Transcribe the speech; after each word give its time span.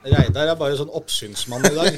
Reidar 0.00 0.48
er 0.48 0.56
bare 0.56 0.72
sånn 0.78 0.88
oppsynsmann 0.96 1.60
i 1.68 1.74
dag. 1.76 1.92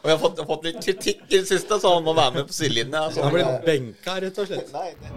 Og 0.00 0.06
jeg 0.08 0.14
har 0.14 0.20
fått, 0.22 0.38
fått 0.48 0.64
litt 0.64 0.78
kritikk 0.80 1.26
i 1.28 1.36
det 1.42 1.48
siste, 1.50 1.76
så 1.82 1.90
han 1.98 2.06
må 2.06 2.14
være 2.16 2.32
med 2.38 2.48
på 2.48 2.54
sidelinja. 2.56 3.02
Altså. 3.10 3.20
Han 3.26 3.34
blir 3.36 3.44
benka, 3.66 4.12
rett 4.24 4.38
og 4.40 4.46
slett. 4.48 4.72
Nei, 4.72 4.90
det- 5.02 5.16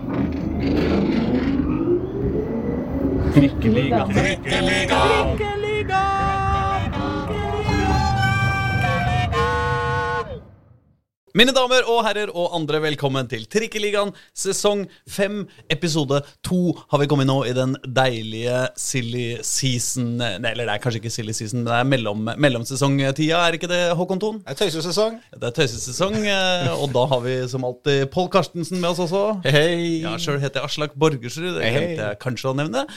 Mine 11.37 11.53
damer 11.53 11.85
og 11.85 11.99
herrer 12.07 12.31
og 12.33 12.55
andre, 12.57 12.79
velkommen 12.81 13.27
til 13.29 13.43
Trikkeligaen 13.53 14.09
sesong 14.33 14.79
fem. 15.05 15.43
Episode 15.69 16.23
to 16.45 16.71
har 16.89 17.01
vi 17.03 17.07
kommet 17.11 17.27
nå 17.29 17.35
i 17.45 17.51
den 17.53 17.75
deilige 17.85 18.63
silly 18.79 19.35
season 19.45 20.15
Nei, 20.17 20.31
Eller 20.55 20.65
det 20.65 20.73
er 20.73 20.81
kanskje 20.81 21.03
ikke 21.03 21.11
silly 21.13 21.35
season, 21.37 21.61
men 21.61 21.69
det 21.69 21.75
er 21.77 21.89
mellom, 21.91 22.31
mellomsesongtida, 22.33 23.43
er 23.45 23.59
ikke 23.59 23.69
det, 23.69 23.81
Håkon 23.99 24.21
Thon? 24.23 24.39
Det 24.41 24.55
er 24.55 24.59
tøysesesong. 24.63 25.19
Det 25.35 25.51
er 25.51 25.55
tøysesesong, 25.59 26.17
eh, 26.33 26.71
og 26.73 26.89
da 26.97 27.05
har 27.13 27.21
vi 27.27 27.37
som 27.51 27.67
alltid 27.69 28.07
Pål 28.15 28.31
Karstensen 28.33 28.81
med 28.81 28.89
oss 28.95 29.03
også. 29.05 29.23
Hei. 29.45 30.01
Ja, 30.07 30.15
Sjøl 30.17 30.41
heter 30.41 30.63
jeg 30.63 30.71
Aslak 30.71 30.97
Borgersrud, 30.97 31.51
det 31.59 31.61
Hei, 31.61 31.69
hei. 31.69 31.77
glemte 31.77 32.09
jeg 32.09 32.21
kanskje 32.25 32.49
å 32.55 32.57
nevne. 32.57 32.87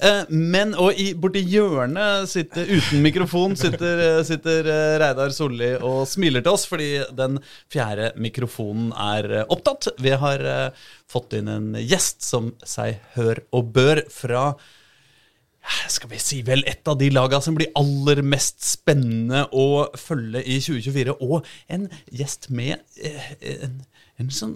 Eh, 0.00 0.22
Men, 0.32 0.72
og 0.80 0.96
i, 0.96 1.10
borti 1.18 1.42
hjørnet 1.44 2.28
sitter 2.30 2.68
uten 2.70 3.02
mikrofon 3.04 3.56
sitter, 3.58 4.00
eh, 4.06 4.22
sitter 4.24 4.64
eh, 4.64 4.96
Reidar 5.02 5.32
Solli 5.36 5.74
og 5.76 6.06
smiler 6.08 6.44
til 6.44 6.56
oss 6.56 6.64
fordi 6.70 6.90
den 7.16 7.36
fjerde 7.72 8.12
mikrofonen 8.20 8.94
er 8.96 9.44
opptatt. 9.44 9.90
Vi 10.00 10.14
har 10.22 10.72
fått 11.10 11.36
inn 11.36 11.50
en 11.52 11.72
gjest 11.76 12.24
som 12.24 12.54
seg 12.64 13.00
hør 13.16 13.42
og 13.56 13.72
bør 13.76 14.04
fra 14.12 14.44
skal 15.92 16.08
vi 16.08 16.18
si 16.22 16.38
vel 16.42 16.62
et 16.66 16.88
av 16.88 16.96
de 16.98 17.10
laga 17.12 17.36
som 17.44 17.54
blir 17.58 17.68
aller 17.76 18.22
mest 18.24 18.62
spennende 18.64 19.42
å 19.52 19.90
følge 20.00 20.40
i 20.40 20.56
2024. 20.64 21.18
Og 21.20 21.44
en 21.68 21.84
gjest 22.08 22.48
med 22.48 22.80
en, 22.96 23.82
en 24.20 24.28
sånn 24.32 24.52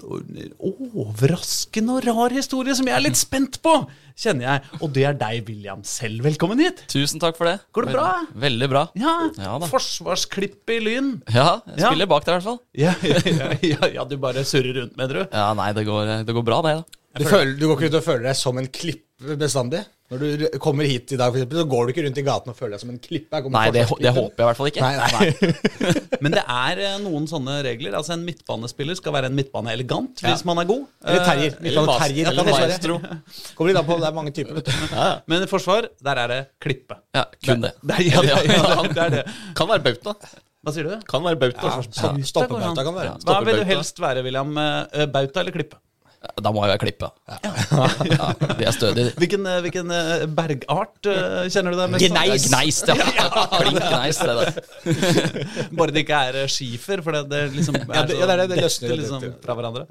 overraskende 0.61 1.95
og 1.99 2.05
rar 2.07 2.35
historie 2.35 2.75
som 2.77 2.89
jeg 2.89 2.97
er 2.99 3.05
litt 3.05 3.19
spent 3.19 3.59
på, 3.65 3.73
kjenner 4.21 4.47
jeg. 4.47 4.81
Og 4.85 4.93
det 4.95 5.05
er 5.09 5.17
deg, 5.19 5.41
William 5.49 5.83
selv. 5.89 6.25
Velkommen 6.27 6.61
hit. 6.63 6.83
Tusen 6.93 7.23
takk 7.23 7.39
for 7.39 7.49
det. 7.49 7.57
Går 7.75 7.89
det 7.89 7.95
bra? 7.97 8.09
Veldig, 8.45 8.69
bra. 8.73 8.85
Ja, 8.99 9.15
Ja 9.41 9.57
da. 9.63 9.69
Forsvarsklipp 9.71 10.71
i 10.75 10.81
Lyn. 10.85 11.15
Ja, 11.33 11.61
jeg 11.67 11.81
Ja. 11.81 11.89
spiller 11.91 12.07
bak 12.11 12.25
der 12.27 12.37
i 12.37 12.41
hvert 12.41 12.49
fall. 12.51 12.61
Ja, 12.75 12.95
ja, 13.03 13.19
ja, 13.41 13.49
ja, 13.63 13.91
ja, 14.01 14.05
du 14.05 14.17
bare 14.21 14.45
surrer 14.45 14.75
rundt, 14.83 14.97
mener 15.01 15.23
du? 15.23 15.25
Ja, 15.33 15.49
nei, 15.55 15.73
det 15.73 15.87
går, 15.89 16.13
det 16.29 16.35
går 16.37 16.45
bra, 16.47 16.61
det, 16.63 16.77
da. 16.83 17.01
Du, 17.15 17.25
føler, 17.31 17.57
du 17.59 17.69
går 17.71 17.77
ikke 17.79 17.93
ut 17.93 18.01
og 18.01 18.05
føler 18.09 18.25
deg 18.29 18.37
som 18.37 18.59
en 18.59 18.67
klipp 18.75 19.05
bestandig? 19.39 19.85
Når 20.15 20.21
du 20.39 20.59
kommer 20.63 20.87
hit 20.87 21.11
i 21.11 21.17
dag, 21.19 21.33
for 21.33 21.41
eksempel, 21.41 21.59
så 21.59 21.67
går 21.73 21.87
du 21.87 21.93
ikke 21.93 22.05
rundt 22.07 22.19
i 22.21 22.25
gaten 22.27 22.53
og 22.53 22.57
føler 22.59 22.77
deg 22.77 22.83
som 22.85 22.93
en 22.93 23.01
klippe. 23.03 23.41
Nei, 23.51 23.65
det, 23.75 23.83
det 24.05 24.13
håper 24.15 24.39
jeg 24.39 24.45
i 24.45 24.49
hvert 24.49 24.61
fall 24.61 24.71
ikke. 24.71 24.85
Nei, 24.85 25.09
nei. 25.19 25.65
Men 26.25 26.37
det 26.37 26.45
er 26.55 26.83
eh, 26.87 26.95
noen 27.03 27.27
sånne 27.31 27.57
regler. 27.67 27.97
Altså 27.99 28.15
En 28.15 28.23
midtbanespiller 28.27 28.99
skal 29.01 29.17
være 29.17 29.33
en 29.33 29.37
midtbane 29.39 29.75
elegant 29.75 30.23
Ja. 30.23 30.31
hvis 30.31 30.47
man 30.47 30.63
er 30.63 30.71
god. 30.71 30.87
Eller 31.03 31.27
terrier. 31.27 31.59
Eh, 31.59 31.67
Midtbane 31.67 31.99
terrier. 32.05 32.31
eller 32.31 32.49
kan 32.53 32.63
maestro. 32.63 32.99
Kommer 33.59 33.73
litt 33.73 33.83
an 33.83 33.89
på, 33.91 33.99
det 33.99 34.09
er 34.13 34.17
mange 34.23 34.35
typer, 34.39 34.61
vet 34.61 34.71
du. 34.71 34.97
Men 35.35 35.45
i 35.49 35.51
forsvar, 35.51 35.91
der 36.09 36.23
er 36.25 36.35
det 36.37 36.41
klippe. 36.63 37.01
Ja, 37.19 37.27
kun 37.51 37.67
det. 37.67 37.75
Det 37.83 38.01
ja, 38.07 38.25
det 38.25 39.07
er, 39.09 39.15
det. 39.19 39.25
Kan 39.59 39.73
være 39.75 39.85
bauta. 39.91 40.15
Hva 40.65 40.73
sier 40.73 40.87
du? 40.89 40.95
Kan 41.11 41.25
være 41.27 41.37
bauta. 41.43 41.75
Ja, 41.75 42.13
Stoppebauta 42.25 42.87
kan 42.87 42.95
det 42.95 43.01
være. 43.03 43.17
Hva 43.27 43.41
vil 43.45 43.59
du 43.61 43.67
helst 43.69 43.99
være, 44.01 44.23
William? 44.25 44.55
Eh, 44.57 45.09
Bauta 45.13 45.43
eller 45.43 45.53
klippe? 45.53 45.77
Da 46.45 46.51
må 46.55 46.65
jeg 46.69 46.81
klippe. 46.83 47.09
Ja, 47.29 48.29
de 48.59 48.65
er 48.67 48.75
stødige. 48.75 49.13
Hvilken, 49.21 49.45
eh, 49.49 49.59
hvilken 49.65 49.91
eh, 49.95 50.25
bergart 50.37 51.09
eh, 51.11 51.45
kjenner 51.53 51.75
du 51.75 51.79
deg 51.81 51.93
mest 51.95 52.07
Gneis. 52.11 52.47
Gneis, 52.51 52.81
ja. 52.89 52.97
Klink 53.55 53.81
gneis, 53.81 54.19
det 54.21 54.35
der. 54.41 54.59
Bare 55.79 55.95
det 55.95 56.05
ikke 56.05 56.21
er 56.31 56.51
skifer, 56.53 57.03
for 57.07 57.17
det, 57.17 57.23
det 57.33 57.43
liksom 57.59 57.79
er 57.83 57.87
Ja, 57.89 58.05
det- 58.09 58.19
ja, 58.21 58.27
det 58.31 58.37
det, 58.43 58.49
det 58.57 58.65
løsner 58.67 58.97
liksom 59.01 59.29
fra 59.45 59.57
hverandre. 59.59 59.87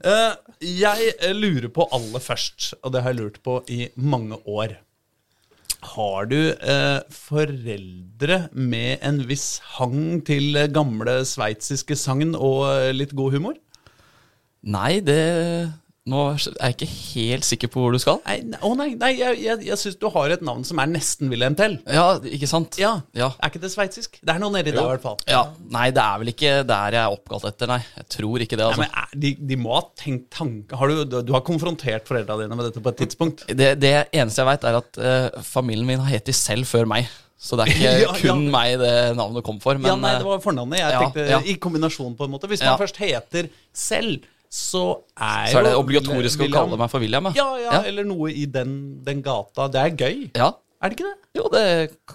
Eh, 0.00 0.36
jeg 0.80 1.34
lurer 1.36 1.68
på 1.76 1.84
aller 1.92 2.22
først, 2.24 2.70
og 2.80 2.94
det 2.94 3.02
har 3.04 3.12
jeg 3.12 3.20
lurt 3.20 3.42
på 3.44 3.58
i 3.68 3.82
mange 4.00 4.38
år 4.48 4.78
Har 5.94 6.26
du 6.28 6.38
eh, 6.52 7.00
foreldre 7.12 8.42
med 8.52 8.98
en 9.04 9.20
viss 9.28 9.58
hang 9.78 10.20
til 10.28 10.56
gamle 10.72 11.20
sveitsiske 11.28 11.96
sagn 11.96 12.34
og 12.36 12.66
litt 12.96 13.12
god 13.16 13.36
humor? 13.38 13.56
Nei, 14.62 15.00
det 15.04 15.20
Nå 16.10 16.20
er 16.32 16.40
jeg 16.40 16.74
ikke 16.74 16.86
helt 16.88 17.44
sikker 17.46 17.68
på 17.70 17.82
hvor 17.84 17.92
du 17.94 17.98
skal. 18.00 18.16
Nei, 18.24 18.38
nei, 18.48 18.58
å 18.66 18.70
nei, 18.74 18.86
nei 18.98 19.10
jeg, 19.18 19.36
jeg, 19.44 19.60
jeg 19.68 19.76
syns 19.78 19.98
du 20.00 20.06
har 20.10 20.32
et 20.32 20.40
navn 20.42 20.64
som 20.66 20.80
er 20.82 20.88
nesten 20.90 21.28
Wilhelm 21.30 21.54
Tell. 21.58 21.76
Ja, 21.92 22.06
ikke 22.24 22.48
sant? 22.50 22.78
Ja. 22.80 22.94
Ja. 23.14 23.28
Er 23.36 23.52
ikke 23.52 23.60
det 23.62 23.70
sveitsisk? 23.70 24.16
Det 24.24 24.32
er 24.32 24.40
noe 24.42 24.50
nedi 24.56 24.72
der, 24.72 24.80
i 24.80 24.94
hvert 24.94 25.04
fall. 25.04 25.20
Ja, 25.28 25.42
Nei, 25.70 25.90
det 25.94 26.02
er 26.02 26.22
vel 26.22 26.32
ikke 26.32 26.54
der 26.66 26.96
jeg 26.96 27.02
er 27.04 27.14
oppkalt 27.14 27.44
etter, 27.52 27.70
nei. 27.70 27.78
Jeg 28.00 28.08
tror 28.16 28.42
ikke 28.46 28.56
det, 28.58 28.64
Nei, 28.64 28.72
altså. 28.72 28.86
men 28.88 29.04
er- 29.04 29.20
de, 29.26 29.34
de 29.52 29.60
må 29.60 29.76
ha 29.76 29.82
tenkt 30.00 30.26
tanke 30.40 30.80
har 30.80 30.90
du, 30.90 31.04
du, 31.04 31.18
du 31.28 31.34
har 31.36 31.44
konfrontert 31.46 32.08
foreldra 32.08 32.40
dine 32.40 32.58
med 32.58 32.70
dette 32.70 32.82
på 32.82 32.94
et 32.94 33.00
tidspunkt? 33.04 33.44
Det, 33.52 33.70
det 33.84 33.94
eneste 34.08 34.40
jeg 34.42 34.50
veit, 34.50 34.66
er 34.72 34.80
at 34.80 35.00
uh, 35.04 35.40
familien 35.52 35.86
min 35.92 36.00
har 36.02 36.14
hett 36.16 36.26
de 36.32 36.34
selv 36.34 36.66
før 36.72 36.88
meg. 36.90 37.12
Så 37.40 37.60
det 37.60 37.68
er 37.68 37.74
ikke 37.76 37.92
Ja, 38.00 38.02
ja. 38.08 38.16
kun 38.24 38.48
meg 38.56 38.80
det 38.82 38.92
navnet 39.20 39.44
kom 39.46 39.60
for. 39.62 39.76
Men 39.78 39.92
ja, 39.92 40.00
nei, 40.00 40.16
eh, 40.16 40.24
det 40.24 40.32
var 40.32 40.42
fornavnet. 40.48 40.80
Jeg 40.80 40.96
ja, 40.96 41.04
tenkte 41.06 41.28
ja. 41.36 41.44
i 41.44 41.60
kombinasjon, 41.60 42.16
på 42.18 42.26
en 42.26 42.34
måte. 42.34 42.48
Hvis 42.50 42.64
Ja. 42.64 42.72
man 42.74 42.82
først 42.82 42.98
heter 43.04 43.52
selv, 43.72 44.24
så 44.50 44.84
er 45.14 45.46
så 45.52 45.60
er 45.60 45.68
det 45.68 45.74
obligatorisk 45.78 46.40
obligatorisk 46.40 46.42
å 46.42 46.50
kalle 46.56 46.78
meg 46.80 46.90
for 46.90 46.98
William. 47.04 47.28
ja, 47.36 47.48
ja, 47.62 47.82
eller 47.86 48.04
noe 48.08 48.32
i 48.34 48.46
den, 48.50 48.72
den 49.06 49.22
gata. 49.22 49.68
Det 49.70 49.80
er 49.84 49.94
gøy. 49.94 50.30
ja. 50.36 50.50
Er 50.82 50.88
det 50.88 50.96
ikke 50.96 51.10
det? 51.10 51.16
Jo, 51.36 51.48
det 51.52 51.64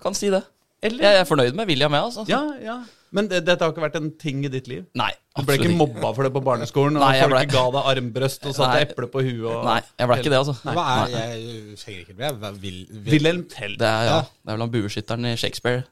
kan 0.02 0.16
si 0.18 0.30
det. 0.34 0.42
Eller? 0.82 1.04
Jeg 1.06 1.20
er 1.22 1.26
fornøyd 1.30 1.54
med 1.54 1.68
William, 1.70 1.94
jeg, 1.94 2.02
altså. 2.08 2.24
Ja, 2.28 2.40
ja. 2.62 2.80
Men 3.16 3.28
det, 3.30 3.44
dette 3.46 3.62
har 3.64 3.72
ikke 3.72 3.84
vært 3.84 3.96
en 4.00 4.10
ting 4.20 4.42
i 4.44 4.50
ditt 4.52 4.66
liv? 4.68 4.82
Nei, 4.98 5.12
Du 5.38 5.46
ble 5.46 5.56
ikke 5.60 5.70
mobba 5.78 6.10
for 6.18 6.26
det 6.26 6.32
på 6.34 6.42
barneskolen? 6.44 6.98
Og 6.98 7.04
Nei, 7.06 7.20
folk 7.22 7.32
ble- 7.36 7.44
ga 7.54 7.62
deg 7.76 7.90
armbrøst 7.94 8.48
og 8.50 8.56
satte 8.58 8.82
eple 8.88 9.08
på 9.14 9.22
huet? 9.24 9.46
Og 9.54 9.64
Nei, 9.70 9.78
jeg 10.02 10.10
ble 10.10 10.18
ikke 10.20 10.34
det, 10.34 10.40
altså. 10.42 10.56
Hva 10.66 10.86
er 11.06 11.14
Jeg 11.14 11.78
henger 11.86 12.02
ikke 12.02 12.18
med. 12.18 12.42
Vil, 12.66 12.80
vil, 12.90 13.12
Wilhelm 13.14 13.46
Tell. 13.54 13.78
Det 13.80 13.88
er, 13.88 14.04
ja, 14.10 14.16
Ja. 14.18 14.20
det 14.26 14.50
er 14.52 14.58
vel 14.58 14.66
han 14.66 14.74
bueskytteren 14.74 15.30
i 15.32 15.36
Shakespeare. 15.40 15.86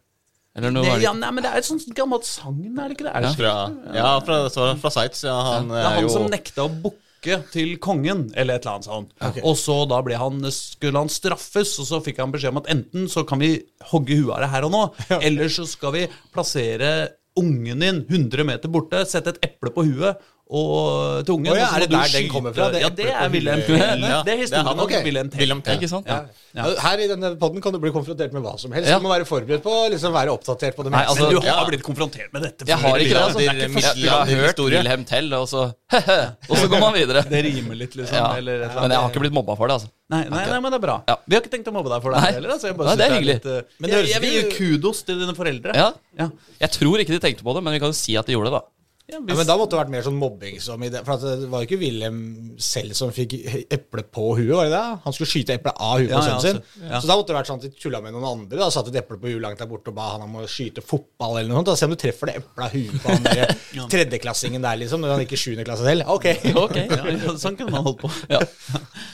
Eller 0.54 0.74
noe 0.74 0.86
Det, 0.86 0.92
var 0.92 1.02
det 1.02 1.08
ja, 1.08 1.14
nei, 1.18 1.32
men 1.34 1.46
det 1.46 1.52
er 1.52 1.64
et 1.64 1.68
sånt 1.68 1.88
gammelt 1.98 2.28
sagn, 2.30 2.60
er 2.78 2.92
det 2.92 2.98
ikke 2.98 3.08
det? 3.08 3.14
Er 3.14 3.26
det 3.26 3.32
ja. 3.32 3.38
Fra, 3.40 3.54
ja, 3.98 4.12
fra, 4.26 4.76
fra, 4.82 4.92
Sveits. 4.94 5.24
Ja, 5.26 5.38
han 5.50 5.72
Det 5.72 5.80
er 5.80 5.88
er 5.88 5.98
han 5.98 6.06
jo 6.06 6.12
som 6.14 6.30
nekta 6.30 6.68
å 6.68 6.70
bukke 6.84 7.40
til 7.54 7.78
kongen, 7.82 8.28
eller 8.36 8.60
et 8.60 8.66
eller 8.66 8.76
annet 8.76 8.90
sånt. 8.90 9.16
Okay. 9.18 9.42
Og 9.48 9.58
så 9.58 9.80
da 9.90 10.02
ble 10.06 10.20
han, 10.20 10.44
skulle 10.54 11.02
han 11.02 11.10
straffes, 11.10 11.74
og 11.82 11.90
så 11.90 12.02
fikk 12.06 12.22
han 12.22 12.36
beskjed 12.36 12.54
om 12.54 12.62
at 12.62 12.70
enten 12.74 13.10
så 13.10 13.24
kan 13.26 13.42
vi 13.42 13.56
hogge 13.94 14.20
huet 14.20 14.36
av 14.36 14.44
det 14.44 14.54
her 14.54 14.68
og 14.68 14.74
nå, 14.76 14.86
eller 15.30 15.54
så 15.56 15.66
skal 15.70 15.96
vi 15.98 16.08
plassere 16.36 16.94
ungen 17.40 17.82
din 17.82 18.04
100 18.06 18.46
meter 18.46 18.70
borte, 18.70 19.02
sette 19.10 19.34
et 19.34 19.48
eple 19.50 19.72
på 19.74 19.88
huet 19.88 20.22
og, 20.54 21.24
til 21.26 21.34
Oh, 21.34 21.58
ja, 21.58 21.68
er 21.74 21.84
det 21.84 21.90
der 21.90 22.12
den 22.14 22.28
kommer 22.30 22.54
fra? 22.54 22.68
Det 22.74 22.82
ja, 22.84 22.90
det 22.94 23.08
er 23.10 23.30
Wilhelm? 23.34 23.62
Tell. 23.66 24.04
Ja, 24.06 24.20
Det 24.28 24.34
er 24.36 24.42
historien 24.44 24.68
om 24.70 24.82
okay. 24.86 25.02
Wilhelm 25.08 25.30
Tell. 25.34 25.54
Ikke 25.80 25.90
sant? 25.90 26.06
Ja. 26.08 26.20
Ja. 26.54 26.68
Her 26.84 27.02
i 27.02 27.08
denne 27.10 27.32
podden 27.42 27.64
kan 27.66 27.74
du 27.74 27.80
bli 27.82 27.90
konfrontert 27.96 28.36
med 28.36 28.44
hva 28.46 28.54
som 28.62 28.72
helst. 28.76 28.92
Ja. 28.92 29.00
Du 29.02 29.06
må 29.08 29.10
være 29.10 29.26
forberedt 29.26 29.64
på 29.66 29.74
å 29.74 29.88
liksom 29.90 30.14
være 30.14 30.30
oppdatert 30.36 30.78
på 30.78 30.86
det 30.86 30.94
meste. 30.94 31.10
altså- 31.10 31.24
Men 31.26 31.34
du 31.34 31.40
har 31.48 31.64
Ja. 31.64 31.66
blitt 31.72 31.84
konfrontert 31.84 32.30
med 32.34 32.44
dette 32.46 32.68
Jeg 32.70 32.78
har 32.78 32.98
ikke 33.00 33.10
det, 33.10 33.24
altså. 33.24 33.40
Det 33.40 33.48
er 33.50 33.54
ikke 33.54 33.74
første 33.80 33.98
jeg, 33.98 34.06
jeg 34.06 34.14
har 34.14 34.46
hørt. 34.46 34.60
Wilhelm 34.60 35.06
Tell, 35.06 35.34
og 35.34 35.48
så 35.50 35.64
og 36.50 36.56
så 36.58 36.68
går 36.70 36.80
man 36.80 36.94
videre. 36.94 37.24
Det 37.30 37.42
rimer 37.46 37.76
litt, 37.76 37.96
liksom. 37.96 38.16
Ja. 38.18 38.36
Eller 38.38 38.62
eller 38.68 38.82
Men 38.82 38.92
jeg 38.92 39.00
har 39.00 39.10
ikke 39.10 39.24
blitt 39.26 39.34
mobba 39.34 39.56
for 39.58 39.68
det, 39.68 39.74
altså. 39.82 39.90
Nei, 40.14 40.24
nei, 40.30 40.46
nei, 40.46 40.60
men 40.60 40.70
det 40.72 40.78
er 40.78 40.86
bra. 40.86 40.96
Ja. 41.10 41.16
Vi 41.26 41.36
har 41.36 41.42
ikke 41.42 41.54
tenkt 41.56 41.68
å 41.72 41.74
mobbe 41.74 41.90
deg 41.90 42.02
for 42.04 42.14
det 42.14 42.22
heller. 42.22 42.54
Altså. 42.54 42.70
Jeg, 42.70 42.78
bare 42.78 42.88
Nei, 42.92 42.96
det 43.00 43.06
er 43.06 43.14
hyggelig. 43.18 43.36
litt, 43.40 43.46
uh, 43.50 43.78
Men 43.80 43.90
det 43.90 44.02
jeg, 44.12 44.22
vil 44.22 44.34
gi 44.38 44.44
kudos 44.58 45.02
til 45.08 45.20
dine 45.24 45.34
foreldre. 45.38 45.74
Ja. 45.74 45.90
Ja. 46.20 46.30
Jeg 46.62 46.72
tror 46.78 47.02
ikke 47.02 47.16
de 47.16 47.22
tenkte 47.24 47.42
på 47.48 47.56
det, 47.58 47.64
men 47.66 47.74
vi 47.74 47.80
kan 47.82 47.90
jo 47.90 47.98
si 47.98 48.16
at 48.20 48.30
de 48.30 48.36
gjorde 48.38 48.52
det, 48.52 48.60
da. 48.60 48.64
Ja, 49.12 49.18
Ja, 49.20 49.36
men 49.36 49.44
da 49.46 49.58
måtte 49.60 49.76
det 49.76 49.82
vært 49.82 49.92
mer 49.92 50.04
sånn 50.06 50.16
mobbing 50.16 50.62
som 50.64 50.82
i 50.86 50.88
det. 50.90 51.02
For 51.04 51.18
at 51.18 51.24
det 51.42 51.50
var 51.52 51.60
jo 51.62 51.68
ikke 51.68 51.80
Wilhelm 51.82 52.20
selv 52.64 52.96
som 52.96 53.10
fikk 53.12 53.34
eple 53.68 54.04
på 54.08 54.30
huet, 54.38 54.54
var 54.56 54.70
det 54.70 54.72
det? 54.78 55.00
Han 55.04 55.16
skulle 55.18 55.28
skyte 55.30 55.58
eple 55.58 55.74
av 55.76 55.98
huet 56.00 56.08
Ja, 56.14 56.22
på 56.22 56.24
sønnen 56.24 56.46
sin. 56.46 56.60
altså, 56.62 56.86
ja. 56.88 57.02
Så 57.04 57.10
da 57.12 57.18
måtte 57.20 57.34
det 57.34 57.36
vært 57.38 57.50
sånn 57.52 57.60
at 57.60 57.66
de 57.68 57.72
tulla 57.84 58.00
med 58.06 58.16
noen 58.16 58.28
andre. 58.30 58.62
Da 58.62 58.70
Satt 58.72 58.88
et 58.94 59.00
eple 59.02 59.18
på 59.20 59.28
huet 59.34 59.44
langt 59.44 59.60
der 59.60 59.68
borte 59.68 59.92
og 59.92 59.98
ba 59.98 60.06
han 60.14 60.24
om 60.24 60.38
å 60.40 60.46
skyte 60.48 60.82
fotball 60.88 61.36
eller 61.42 61.52
noe 61.52 61.60
sånt. 61.60 61.72
Da 61.74 61.76
Se 61.82 61.90
om 61.90 61.92
du 61.94 62.00
treffer 62.00 62.32
det 62.32 62.38
eplet 62.40 62.64
av 62.64 62.78
huet 62.78 63.04
på 63.04 63.12
han 63.12 63.28
der 63.28 63.54
tredjeklassingen 63.98 64.64
der, 64.64 64.80
liksom. 64.86 65.04
Når 65.04 65.14
han 65.18 65.26
gikk 65.26 65.36
i 65.36 65.42
sjuende 65.44 65.68
klasse 65.68 65.84
selv. 65.90 66.08
Ok. 66.08 66.30
Ja, 67.24 67.36
sånn 67.40 67.56
kunne 67.60 67.76
man 67.76 67.84
holdt 67.90 68.02
på. 68.06 68.14
Ja. 68.32 68.40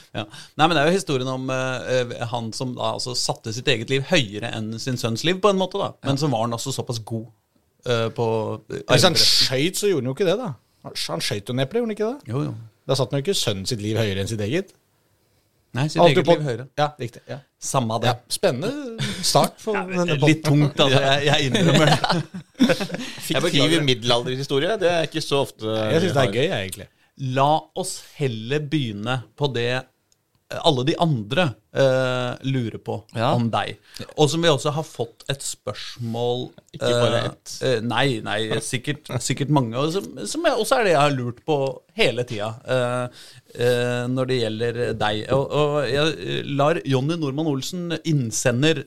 Ja. 0.09 0.23
Nei, 0.57 0.65
men 0.65 0.71
Det 0.73 0.81
er 0.81 0.87
jo 0.89 0.95
historien 0.95 1.27
om 1.29 1.43
uh, 1.53 2.13
han 2.31 2.47
som 2.57 2.71
da 2.73 2.95
altså 2.95 3.13
satte 3.17 3.51
sitt 3.53 3.67
eget 3.69 3.91
liv 3.93 4.07
høyere 4.09 4.49
enn 4.57 4.71
sin 4.81 4.97
sønns 4.97 5.21
liv, 5.27 5.37
på 5.41 5.51
en 5.51 5.59
måte. 5.59 5.77
da 5.77 5.91
Men 6.07 6.17
så 6.17 6.25
var 6.31 6.47
han 6.47 6.55
også 6.57 6.73
såpass 6.73 6.97
god 7.05 7.27
eh, 7.85 8.07
på 8.15 8.25
uh, 8.59 8.81
Hvis 8.89 9.07
han 9.07 9.15
skøyt, 9.15 9.77
så 9.79 9.87
gjorde 9.91 10.03
han 10.03 10.11
jo 10.11 10.17
ikke 10.17 10.27
det, 10.27 10.37
da. 10.39 10.51
Han 10.89 11.23
skøyt 11.23 11.49
jo 11.49 11.55
en 11.55 11.63
gjorde 11.63 11.87
han 11.87 11.95
ikke 11.95 12.11
det? 12.11 12.33
Jo, 12.33 12.43
jo. 12.49 12.53
Da 12.89 12.97
satte 12.97 13.13
han 13.15 13.21
jo 13.21 13.27
ikke 13.27 13.37
sønnen 13.37 13.67
sitt 13.69 13.81
liv 13.83 13.99
høyere 13.99 14.23
enn 14.23 14.29
sitt 14.31 14.41
eget. 14.41 14.73
Nei, 15.77 15.85
sitt 15.91 16.01
Alt 16.01 16.15
eget 16.15 16.25
på- 16.25 16.33
liv 16.39 16.45
høyere. 16.47 16.65
Ja, 16.79 16.87
riktig. 16.99 17.21
Ja. 17.29 17.39
Samme 17.61 17.99
det. 18.01 18.09
Ja, 18.09 18.15
spennende 18.33 19.09
start 19.21 19.59
for 19.61 19.77
denne 19.91 20.15
Litt 20.23 20.41
tungt, 20.47 20.79
altså. 20.79 21.01
Jeg, 21.03 21.25
jeg 21.27 21.49
innrømmer 21.51 21.91
det. 21.91 22.77
Fiktiv 23.27 23.75
middelalderhistorie. 23.85 24.79
Det 24.81 24.89
er 24.89 25.05
ikke 25.09 25.21
så 25.21 25.43
ofte 25.45 25.67
Jeg 25.69 26.01
syns 26.05 26.15
det 26.17 26.23
er 26.23 26.33
gøy, 26.33 26.45
jeg, 26.47 26.63
egentlig. 26.63 26.89
La 27.35 27.51
oss 27.77 27.97
heller 28.17 28.63
begynne 28.71 29.19
på 29.37 29.51
det 29.53 29.71
alle 30.65 30.83
de 30.87 30.95
andre 30.97 31.43
eh, 31.77 32.37
lurer 32.49 32.79
på 32.81 32.95
Ja. 33.13 33.31
om 33.37 33.49
deg. 33.53 33.75
Og 34.17 34.29
som 34.31 34.41
vi 34.41 34.49
også 34.49 34.71
har 34.73 34.83
fått 34.87 35.23
et 35.29 35.43
spørsmål 35.45 36.47
Ikke 36.73 36.89
bare 36.89 37.19
eh, 37.19 37.27
ett. 37.29 37.53
eh, 37.61 37.79
nei, 37.85 38.05
nei, 38.25 38.39
sikkert, 38.65 39.11
sikkert 39.21 39.51
mange. 39.53 39.77
Og 39.77 39.91
som, 39.93 40.07
som 40.25 40.47
jeg, 40.49 40.57
også 40.57 40.79
er 40.79 40.83
det 40.89 40.93
jeg 40.95 41.01
har 41.03 41.13
lurt 41.13 41.43
på 41.45 41.57
hele 41.99 42.25
tida 42.25 42.49
eh, 42.65 43.21
eh, 43.61 44.07
når 44.09 44.31
det 44.31 44.39
gjelder 44.41 44.79
deg. 44.97 45.21
Og, 45.37 45.45
og 45.61 45.77
jeg 45.89 46.15
eh, 46.17 46.41
lar 46.57 46.81
Jonny 46.83 47.19
Normann 47.21 47.51
Olsen, 47.53 47.91
innsender 48.09 48.85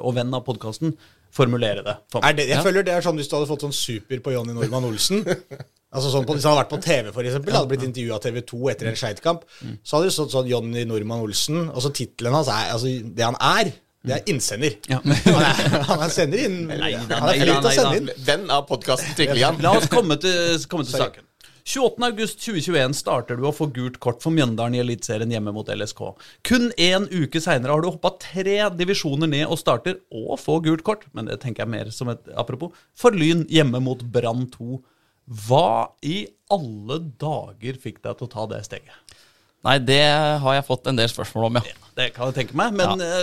og 0.00 0.14
venn 0.16 0.34
av 0.36 0.44
podkasten, 0.46 0.96
formulere 1.34 1.82
det. 1.84 1.96
for 2.12 2.22
meg. 2.22 2.30
Er 2.30 2.36
det, 2.38 2.48
jeg 2.52 2.62
føler 2.64 2.84
det 2.86 2.92
er 2.94 3.04
sånn 3.04 3.16
hvis 3.18 3.28
du 3.30 3.36
hadde 3.36 3.48
fått 3.50 3.64
sånn 3.66 3.74
super 3.74 4.20
på 4.22 4.32
Jonny 4.36 4.54
Normann 4.56 4.86
Olsen. 4.92 5.24
Altså 5.94 6.10
sånn 6.10 6.26
på, 6.26 6.34
Hvis 6.34 6.44
han 6.46 6.56
hadde 6.56 6.64
vært 6.64 6.72
på 6.74 6.82
TV, 6.82 7.12
for 7.14 7.22
eksempel, 7.22 7.54
hadde 7.54 7.70
blitt 7.70 7.86
intervjua 7.86 8.18
av 8.18 8.24
TV 8.24 8.40
2 8.50 8.60
etter 8.72 8.90
en 8.90 8.98
skeitkamp, 8.98 9.44
så 9.82 9.96
hadde 9.96 10.10
det 10.10 10.14
stått 10.16 10.34
sånn 10.34 10.50
Jonny 10.50 10.82
Normann 10.90 11.22
Olsen, 11.22 11.68
og 11.70 11.84
så 11.84 11.92
tittelen 11.94 12.34
hans 12.34 12.50
er 12.50 12.72
Altså, 12.74 12.90
det 13.14 13.24
han 13.24 13.38
er, 13.38 13.70
det 14.04 14.16
er 14.18 14.26
innsender. 14.28 14.74
Ja. 14.90 14.98
Han, 15.00 15.14
er, 15.40 15.84
han 15.88 16.02
er 16.04 16.10
sender 16.12 16.42
inn 16.44 16.58
Nei 16.68 16.90
da, 17.08 17.20
Han 17.22 17.30
er 17.30 17.38
flink 17.40 17.62
til 17.62 17.70
å 17.70 17.76
sende 17.78 18.00
inn. 18.02 18.10
Venn 18.26 18.50
av 18.52 18.66
podkasten 18.68 19.14
Trikkeligaen. 19.16 19.62
La 19.64 19.76
oss 19.78 19.86
komme 19.92 20.18
til, 20.20 20.58
komme 20.68 20.84
til 20.84 20.98
saken. 20.98 21.30
28.8.2021 21.64 22.92
starter 22.92 23.38
du 23.40 23.46
å 23.48 23.52
få 23.56 23.70
gult 23.72 23.96
kort 24.04 24.20
for 24.20 24.34
Mjøndalen 24.36 24.76
i 24.76 24.82
Eliteserien 24.82 25.30
hjemme 25.32 25.54
mot 25.56 25.70
LSK. 25.72 26.02
Kun 26.44 26.68
én 26.76 27.06
uke 27.08 27.40
seinere 27.40 27.72
har 27.72 27.80
du 27.80 27.88
hoppa 27.88 28.12
tre 28.20 28.58
divisjoner 28.76 29.30
ned 29.32 29.46
og 29.48 29.56
starter 29.62 30.02
å 30.12 30.36
få 30.36 30.58
gult 30.66 30.84
kort, 30.84 31.06
men 31.16 31.30
det 31.30 31.38
tenker 31.40 31.64
jeg 31.64 31.72
mer 31.72 31.92
som 31.94 32.12
et 32.12 32.28
apropos, 32.36 32.76
for 32.92 33.16
Lyn 33.16 33.46
hjemme 33.48 33.80
mot 33.80 34.04
Brann 34.04 34.44
2. 34.52 34.76
Hva 35.24 35.94
i 36.04 36.24
alle 36.52 36.98
dager 37.20 37.78
fikk 37.80 38.02
deg 38.04 38.18
til 38.18 38.26
å 38.26 38.32
ta 38.32 38.44
det 38.50 38.60
steget? 38.66 39.16
Nei, 39.64 39.78
det 39.80 40.02
har 40.42 40.58
jeg 40.58 40.66
fått 40.66 40.90
en 40.90 40.98
del 40.98 41.08
spørsmål 41.08 41.48
om, 41.48 41.58
ja. 41.62 41.76
Det 41.94 42.10
kan 42.12 42.28
jeg 42.28 42.36
tenke 42.40 42.56
meg, 42.58 42.74
men 42.76 43.00
ja. 43.00 43.20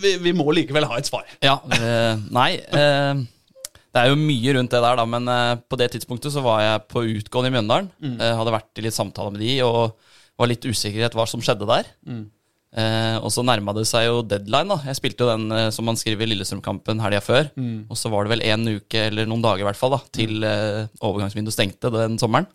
vi, 0.00 0.14
vi 0.22 0.32
må 0.36 0.46
likevel 0.54 0.86
ha 0.88 0.96
et 0.96 1.08
svar. 1.08 1.26
Ja, 1.44 1.58
eh, 1.74 2.20
nei 2.32 2.52
eh, 2.54 3.18
Det 3.92 4.00
er 4.00 4.12
jo 4.12 4.20
mye 4.20 4.54
rundt 4.56 4.72
det 4.72 4.80
der, 4.80 5.00
da, 5.00 5.04
men 5.04 5.28
eh, 5.28 5.56
på 5.68 5.76
det 5.80 5.90
tidspunktet 5.92 6.32
så 6.32 6.44
var 6.44 6.62
jeg 6.64 6.84
på 6.92 7.02
utgående 7.18 7.50
i 7.50 7.56
Mjøndalen. 7.58 7.90
Mm. 8.00 8.14
hadde 8.38 8.54
vært 8.54 8.80
i 8.80 8.86
litt 8.86 8.96
samtale 8.96 9.34
med 9.34 9.44
de 9.44 9.58
og 9.66 9.98
var 10.40 10.48
litt 10.48 10.64
usikkerhet 10.64 11.18
hva 11.18 11.26
som 11.28 11.44
skjedde 11.44 11.68
der. 11.68 11.90
Eh, 12.72 13.16
og 13.20 13.28
så 13.34 13.42
nærma 13.44 13.74
det 13.76 13.82
seg 13.86 14.06
jo 14.06 14.22
deadline. 14.24 14.68
da 14.72 14.78
Jeg 14.88 14.96
spilte 14.96 15.26
jo 15.26 15.28
den 15.28 15.52
eh, 15.52 15.68
som 15.70 15.84
man 15.84 15.98
skriver 16.00 16.24
i 16.24 16.30
Lillestrøm-kampen 16.32 17.02
helga 17.04 17.20
før. 17.20 17.50
Og 17.90 17.98
så 18.00 18.08
var 18.12 18.24
det 18.24 18.32
vel 18.38 18.46
en 18.48 18.64
uke, 18.78 19.06
eller 19.10 19.26
noen 19.28 19.42
dager 19.44 19.60
i 19.60 19.68
hvert 19.68 19.76
fall, 19.80 19.92
da 19.96 20.00
til 20.12 20.42
eh, 20.48 20.86
overgangsvinduet 21.04 21.52
stengte 21.52 21.92
den 21.92 22.16
sommeren. 22.22 22.46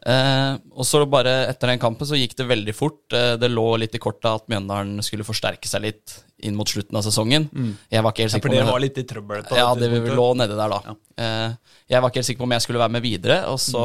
Eh, 0.00 0.54
og 0.72 0.86
så 0.88 1.02
bare 1.12 1.32
etter 1.50 1.68
den 1.68 1.80
kampen 1.82 2.08
så 2.08 2.16
gikk 2.16 2.32
det 2.38 2.46
veldig 2.48 2.72
fort. 2.72 3.02
Eh, 3.12 3.34
det 3.36 3.50
lå 3.52 3.66
litt 3.82 3.92
i 3.98 4.00
kortet 4.00 4.30
at 4.32 4.46
Mjøndalen 4.48 5.02
skulle 5.04 5.26
forsterke 5.28 5.68
seg 5.68 5.84
litt 5.84 6.14
inn 6.40 6.56
mot 6.56 6.64
slutten 6.72 6.96
av 6.96 7.04
sesongen. 7.04 7.50
Jeg 7.92 8.00
var 8.06 8.14
ikke 8.14 8.24
helt 8.24 8.32
Ja, 8.32 8.38
sikker 8.38 8.48
for 8.48 8.56
på 8.56 8.62
det 8.64 8.72
var 8.72 8.80
litt 8.80 8.96
i 8.96 9.04
trøbbel. 9.04 9.44
ja, 9.52 9.66
det 9.76 9.90
vi 9.92 10.14
lå 10.16 10.28
nede 10.40 10.56
der, 10.56 10.72
da. 10.72 10.94
Eh, 11.20 11.74
jeg 11.92 12.00
var 12.00 12.08
ikke 12.08 12.22
helt 12.22 12.30
sikker 12.30 12.40
på 12.40 12.48
om 12.48 12.56
jeg 12.56 12.64
skulle 12.64 12.80
være 12.80 12.94
med 12.96 13.02
videre, 13.04 13.38
og 13.52 13.60
så 13.60 13.84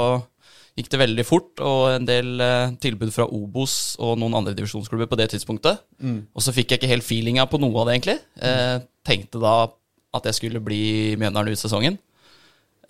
gikk 0.76 0.90
det 0.92 1.00
veldig 1.00 1.24
fort, 1.26 1.62
og 1.64 1.86
en 1.96 2.06
del 2.08 2.42
eh, 2.44 2.74
tilbud 2.84 3.14
fra 3.16 3.26
Obos 3.32 3.96
og 4.04 4.18
noen 4.20 4.34
andre 4.36 4.54
divisjonsklubber 4.58 5.08
på 5.08 5.18
det 5.22 5.30
tidspunktet. 5.32 5.80
Og 6.36 6.44
så 6.44 6.52
fikk 6.56 6.74
jeg 6.74 6.82
ikke 6.82 6.92
helt 6.92 7.08
feelinga 7.08 7.46
på 7.48 7.60
noe 7.64 7.80
av 7.80 7.88
det, 7.88 7.96
egentlig. 8.00 8.18
Eh, 8.44 8.80
tenkte 9.08 9.40
da 9.40 9.56
at 10.16 10.28
jeg 10.30 10.36
skulle 10.42 10.62
bli 10.64 11.16
Mjøndalen 11.20 11.56
ut 11.56 11.60
sesongen. 11.62 11.98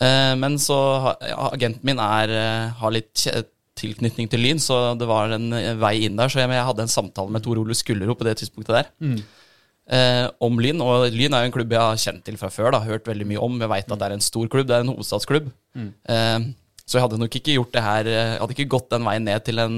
Eh, 0.01 0.33
men 0.41 0.57
så 0.59 0.77
ja, 1.21 1.51
agenten 1.53 1.85
min 1.87 2.01
er, 2.01 2.29
eh, 2.33 2.73
har 2.81 2.91
litt 2.95 3.27
tilknytning 3.75 4.29
til 4.31 4.39
Lyn, 4.43 4.59
så 4.63 4.95
det 4.97 5.07
var 5.09 5.33
en 5.35 5.49
eh, 5.53 5.73
vei 5.79 6.05
inn 6.07 6.17
der. 6.17 6.29
Så 6.31 6.41
jeg, 6.41 6.49
jeg 6.57 6.65
hadde 6.67 6.85
en 6.87 6.91
samtale 6.91 7.33
med 7.33 7.43
Tor 7.45 7.59
Ole 7.61 7.75
Skullerud 7.77 8.17
på 8.17 8.25
det 8.27 8.37
tidspunktet 8.41 8.77
der. 8.81 8.91
Eh, 9.85 10.25
om 10.41 10.57
Lyn, 10.57 10.81
og 10.81 11.05
Lyn 11.13 11.35
er 11.37 11.43
jo 11.45 11.51
en 11.51 11.53
klubb 11.53 11.73
jeg 11.75 11.83
har 11.83 11.99
kjent 12.01 12.23
til 12.25 12.37
fra 12.41 12.49
før. 12.49 12.71
da, 12.73 12.79
Hørt 12.87 13.05
veldig 13.05 13.27
mye 13.29 13.41
om. 13.45 13.59
Jeg 13.61 13.69
veit 13.69 13.91
at 13.91 13.99
det 14.01 14.07
er 14.09 14.15
en 14.17 14.25
stor 14.25 14.47
klubb, 14.49 14.65
det 14.71 14.79
er 14.79 14.85
en 14.87 14.93
hovedstadsklubb. 14.95 15.51
Eh, 16.09 16.39
så 16.85 16.97
jeg 16.99 17.05
hadde 17.05 17.17
nok 17.21 17.35
ikke 17.39 17.55
gjort 17.57 17.71
det 17.73 17.81
her 17.83 18.05
eh, 18.07 18.33
Jeg 18.35 18.39
hadde 18.43 18.55
ikke 18.57 18.69
gått 18.75 18.89
den 18.93 19.03
veien 19.07 19.25
ned 19.25 19.43
til 19.47 19.59
en 19.63 19.77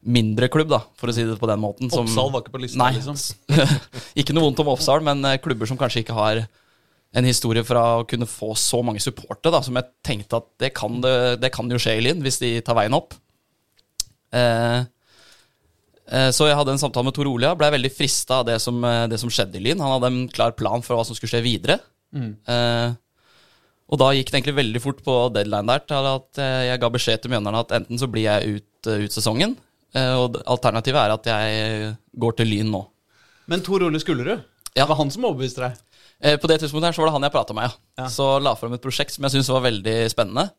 mindre 0.00 0.48
klubb, 0.48 0.70
da, 0.72 0.78
for 0.96 1.10
å 1.10 1.14
si 1.14 1.22
det 1.28 1.36
på 1.38 1.46
den 1.50 1.60
måten. 1.60 1.90
som- 1.92 2.06
Oppsal 2.06 2.30
var 2.32 2.40
ikke 2.42 2.54
på 2.56 2.60
lista, 2.62 2.78
Nei. 2.80 2.94
liksom. 2.96 3.18
ikke 4.20 4.32
noe 4.34 4.46
vondt 4.48 4.62
om 4.64 4.70
Oppsal, 4.72 5.02
men 5.04 5.22
eh, 5.28 5.36
klubber 5.44 5.68
som 5.68 5.76
kanskje 5.78 6.02
ikke 6.04 6.16
har 6.16 6.40
en 7.12 7.26
historie 7.26 7.62
fra 7.66 7.82
å 8.00 8.06
kunne 8.08 8.26
få 8.30 8.52
så 8.56 8.80
mange 8.86 9.02
supportere, 9.02 9.50
da, 9.52 9.60
som 9.66 9.74
jeg 9.76 9.88
tenkte 10.06 10.38
at 10.38 10.46
det 10.62 10.70
kan, 10.78 11.00
det, 11.02 11.12
det 11.42 11.50
kan 11.52 11.68
jo 11.68 11.76
skje 11.82 11.96
i 11.98 12.04
Lyn, 12.06 12.22
hvis 12.22 12.38
de 12.40 12.52
tar 12.64 12.78
veien 12.78 12.94
opp. 12.94 13.12
Eh, 14.32 14.80
eh, 16.10 16.30
så 16.34 16.46
jeg 16.48 16.56
hadde 16.58 16.74
en 16.76 16.82
samtale 16.82 17.08
med 17.08 17.16
Tor 17.16 17.28
Olia, 17.30 17.52
ble 17.58 17.70
veldig 17.74 17.90
frista 17.94 18.40
av 18.40 18.46
det 18.48 18.60
som, 18.62 18.78
eh, 18.86 19.06
det 19.10 19.18
som 19.20 19.30
skjedde 19.32 19.58
i 19.58 19.64
Lyn. 19.68 19.82
Han 19.82 19.96
hadde 19.98 20.10
en 20.12 20.20
klar 20.32 20.54
plan 20.56 20.82
for 20.86 20.96
hva 20.96 21.04
som 21.06 21.18
skulle 21.18 21.34
skje 21.34 21.42
videre. 21.46 21.80
Eh, 22.14 22.94
og 23.90 23.98
da 23.98 24.12
gikk 24.14 24.30
det 24.30 24.38
egentlig 24.38 24.56
veldig 24.60 24.80
fort 24.84 25.00
på 25.06 25.14
deadline 25.34 25.66
der 25.66 25.82
til 25.90 26.08
at 26.12 26.38
eh, 26.42 26.62
jeg 26.70 26.80
ga 26.82 26.90
beskjed 26.94 27.22
til 27.24 27.32
Mjøndalen 27.32 27.58
at 27.64 27.74
enten 27.80 27.98
så 27.98 28.06
blir 28.10 28.28
jeg 28.28 28.60
ut, 28.60 28.86
eh, 28.90 29.04
ut 29.06 29.16
sesongen, 29.16 29.56
eh, 29.98 30.12
og 30.14 30.38
alternativet 30.46 31.00
er 31.02 31.14
at 31.16 31.26
jeg 31.32 31.90
går 32.22 32.36
til 32.38 32.50
Lyn 32.52 32.70
nå. 32.70 32.84
Men 33.50 33.64
Tor 33.66 33.82
Ole 33.88 33.98
Skullerud, 34.02 34.44
Ja. 34.76 34.84
det 34.84 34.88
var 34.92 35.00
han 35.02 35.10
som 35.10 35.24
overbeviste 35.26 35.64
deg? 35.66 35.78
På 36.40 36.46
det 36.46 36.60
tidspunktet 36.60 36.90
her 36.90 36.92
så 36.94 37.00
var 37.02 37.08
det 37.08 37.14
han 37.16 37.24
jeg 37.26 37.32
prata 37.32 37.54
med. 37.56 37.72
Ja. 37.98 38.06
Så 38.12 38.24
la 38.44 38.52
fram 38.54 38.74
et 38.76 38.82
prosjekt 38.84 39.14
som 39.14 39.24
jeg 39.24 39.32
syntes 39.32 39.48
var 39.50 39.62
veldig 39.64 39.94
spennende. 40.12 40.50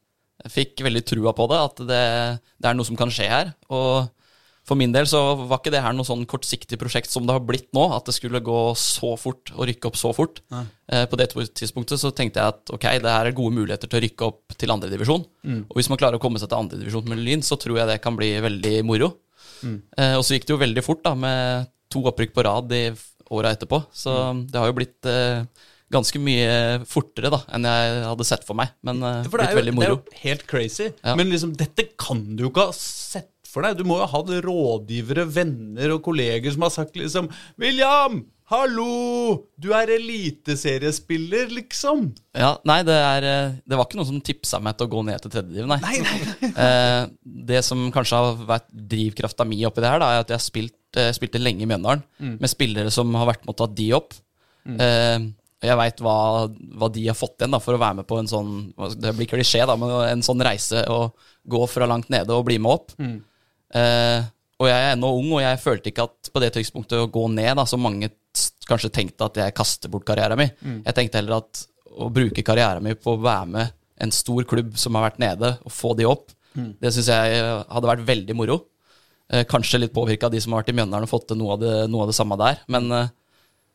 Jeg 0.42 0.52
fikk 0.56 0.82
veldig 0.88 1.04
trua 1.06 1.34
på 1.38 1.46
det, 1.52 1.60
at 1.62 1.82
det, 1.86 2.00
det 2.58 2.68
er 2.72 2.74
noe 2.74 2.88
som 2.88 2.98
kan 2.98 3.12
skje 3.14 3.28
her. 3.30 3.52
Og 3.70 4.10
for 4.68 4.78
min 4.78 4.94
del 4.94 5.08
så 5.10 5.20
var 5.40 5.58
ikke 5.60 5.74
det 5.74 5.82
her 5.84 5.96
noe 5.98 6.06
sånn 6.08 6.22
kortsiktig 6.30 6.78
prosjekt 6.80 7.10
som 7.10 7.26
det 7.26 7.34
har 7.34 7.44
blitt 7.44 7.72
nå, 7.74 7.88
at 7.96 8.06
det 8.08 8.14
skulle 8.16 8.44
gå 8.46 8.60
så 8.78 9.16
fort 9.20 9.52
og 9.56 9.66
rykke 9.70 9.90
opp 9.90 9.98
så 10.00 10.12
fort. 10.16 10.44
Eh, 10.54 11.08
På 11.10 11.18
det 11.20 11.32
tidspunktet 11.34 12.02
så 12.02 12.14
tenkte 12.16 12.44
jeg 12.44 12.54
at 12.56 12.74
ok, 12.78 12.86
det 13.02 13.16
her 13.16 13.32
er 13.32 13.38
gode 13.38 13.58
muligheter 13.58 13.90
til 13.90 14.00
å 14.00 14.04
rykke 14.06 14.30
opp 14.30 14.58
til 14.62 14.74
andredivisjon. 14.76 15.26
Mm. 15.48 15.64
Og 15.66 15.80
hvis 15.80 15.90
man 15.92 16.00
klarer 16.02 16.20
å 16.20 16.24
komme 16.24 16.42
seg 16.42 16.52
til 16.52 16.62
andredivisjon 16.62 17.10
med 17.10 17.24
Lyn, 17.26 17.46
så 17.46 17.58
tror 17.60 17.82
jeg 17.82 17.90
det 17.90 18.00
kan 18.06 18.18
bli 18.20 18.36
veldig 18.44 18.76
moro. 18.88 19.16
Eh, 19.66 20.16
og 20.18 20.24
så 20.26 20.38
gikk 20.38 20.48
det 20.48 20.56
jo 20.56 20.62
veldig 20.62 20.86
fort, 20.86 21.04
da, 21.06 21.16
med 21.18 21.72
to 21.92 22.06
opprykk 22.08 22.34
på 22.38 22.46
rad 22.48 22.72
i 22.78 22.86
åra 23.32 23.54
etterpå. 23.56 23.84
Så 23.96 24.14
det 24.48 24.60
har 24.60 24.70
jo 24.70 24.78
blitt 24.78 25.10
eh, 25.10 25.44
ganske 25.92 26.22
mye 26.24 26.82
fortere 26.88 27.32
da 27.34 27.42
enn 27.56 27.68
jeg 27.68 28.00
hadde 28.08 28.28
sett 28.28 28.46
for 28.48 28.58
meg. 28.60 28.74
Men 28.88 29.02
eh, 29.04 29.28
For 29.28 29.42
det 29.42 29.50
er, 29.50 29.54
jo, 29.56 29.60
veldig 29.62 29.76
det 29.78 29.88
er 29.88 29.94
jo 29.94 30.02
helt 30.24 30.48
crazy. 30.50 30.90
Ja. 31.02 31.16
Men 31.20 31.32
liksom, 31.34 31.56
dette 31.60 31.90
kan 32.00 32.24
du 32.36 32.46
jo 32.46 32.52
ikke 32.52 32.70
ha 32.70 32.76
sett 32.78 33.31
for 33.52 33.66
deg. 33.66 33.80
Du 33.80 33.88
må 33.88 34.00
jo 34.00 34.06
ha 34.06 34.12
hatt 34.12 34.36
rådgivere, 34.46 35.28
venner 35.32 35.96
og 35.96 36.04
kolleger 36.06 36.54
som 36.54 36.68
har 36.68 36.74
sagt 36.74 37.00
liksom 37.00 37.32
William! 37.62 38.24
Hallo! 38.52 39.46
Du 39.56 39.70
er 39.72 39.88
eliteseriespiller, 39.96 41.48
liksom. 41.56 42.10
Ja, 42.36 42.50
nei, 42.68 42.82
det, 42.84 42.98
er, 43.00 43.24
eh, 43.24 43.54
det 43.64 43.78
var 43.80 43.88
ikke 43.88 43.96
noen 44.02 44.10
som 44.10 44.18
tipsa 44.28 44.60
meg 44.60 44.76
til 44.76 44.90
å 44.90 44.92
gå 44.92 45.04
ned 45.08 45.24
til 45.24 45.32
tredjediv, 45.32 45.70
nei. 45.72 45.78
Nei, 45.86 46.02
nei, 46.04 46.50
Eh, 46.66 47.06
det 47.48 47.62
som 47.64 47.86
kanskje 47.96 48.20
har 48.20 48.42
vært 48.50 48.68
drivkrafta 48.92 49.48
mi 49.48 49.62
oppi 49.70 49.80
det 49.84 49.94
her, 49.94 50.04
da, 50.04 50.10
er 50.18 50.26
at 50.26 50.34
jeg 50.36 50.44
spilt, 50.44 51.00
eh, 51.00 51.14
spilte 51.16 51.40
lenge 51.40 51.64
i 51.64 51.70
Mjøndalen 51.70 52.04
med 52.44 52.52
spillere 52.52 52.92
som 52.92 53.16
har 53.16 53.30
vært 53.32 53.48
med 53.48 53.56
å 53.56 53.60
ta 53.64 53.70
de 53.72 53.88
opp. 53.96 54.20
Eh, 54.68 55.30
og 55.62 55.70
jeg 55.70 55.78
veit 55.78 56.04
hva, 56.04 56.18
hva 56.82 56.88
de 56.92 57.08
har 57.08 57.16
fått 57.18 57.40
igjen 57.40 57.56
da, 57.56 57.60
for 57.64 57.78
å 57.78 57.82
være 57.82 58.02
med 58.02 58.08
på 58.10 58.18
en 58.20 58.30
sånn 58.30 58.52
Det 59.00 59.12
blir 59.16 59.30
klisjé, 59.30 59.62
da, 59.70 59.76
men 59.80 59.94
en 60.10 60.24
sånn 60.26 60.42
reise 60.44 60.84
å 60.92 61.04
gå 61.48 61.62
fra 61.70 61.88
langt 61.90 62.12
nede 62.12 62.36
og 62.36 62.48
bli 62.50 62.60
med 62.60 62.76
opp. 62.82 62.96
Eh, 63.74 64.24
og 64.62 64.68
jeg 64.70 64.78
er 64.78 64.94
ennå 64.94 65.10
ung, 65.18 65.30
og 65.38 65.42
jeg 65.42 65.60
følte 65.64 65.90
ikke 65.90 66.06
at 66.06 66.30
på 66.34 66.42
det 66.44 66.52
tidspunktet 66.54 67.00
å 67.02 67.10
gå 67.10 67.24
ned, 67.34 67.56
da, 67.58 67.66
som 67.66 67.82
mange 67.82 68.12
kanskje 68.70 68.92
tenkte 68.94 69.26
at 69.26 69.40
jeg 69.42 69.56
kaster 69.58 69.90
bort 69.92 70.06
karrieren 70.08 70.38
min. 70.38 70.52
Jeg 70.86 70.96
tenkte 70.98 71.18
heller 71.18 71.40
at 71.42 71.64
å 71.92 72.10
bruke 72.14 72.44
karrieren 72.46 72.84
min 72.86 72.96
på 72.96 73.16
å 73.16 73.22
være 73.22 73.48
med 73.52 73.74
en 74.02 74.12
stor 74.14 74.46
klubb 74.50 74.78
som 74.80 74.96
har 74.96 75.10
vært 75.10 75.20
nede, 75.22 75.56
og 75.66 75.74
få 75.74 75.96
de 75.98 76.06
opp, 76.10 76.30
det 76.82 76.92
syns 76.94 77.08
jeg 77.12 77.42
hadde 77.72 77.90
vært 77.90 78.06
veldig 78.08 78.36
moro. 78.38 78.60
Eh, 79.32 79.46
kanskje 79.48 79.80
litt 79.80 79.94
påvirka 79.96 80.28
av 80.28 80.34
de 80.34 80.42
som 80.44 80.52
har 80.54 80.62
vært 80.62 80.74
i 80.74 80.76
Mjøndalen 80.76 81.08
og 81.08 81.12
fått 81.12 81.30
til 81.32 81.38
noe 81.40 81.54
av 81.56 81.62
det, 81.62 81.76
noe 81.90 82.04
av 82.04 82.10
det 82.12 82.16
samme 82.18 82.36
der. 82.38 82.60
Men 82.68 82.92
eh, 82.92 83.08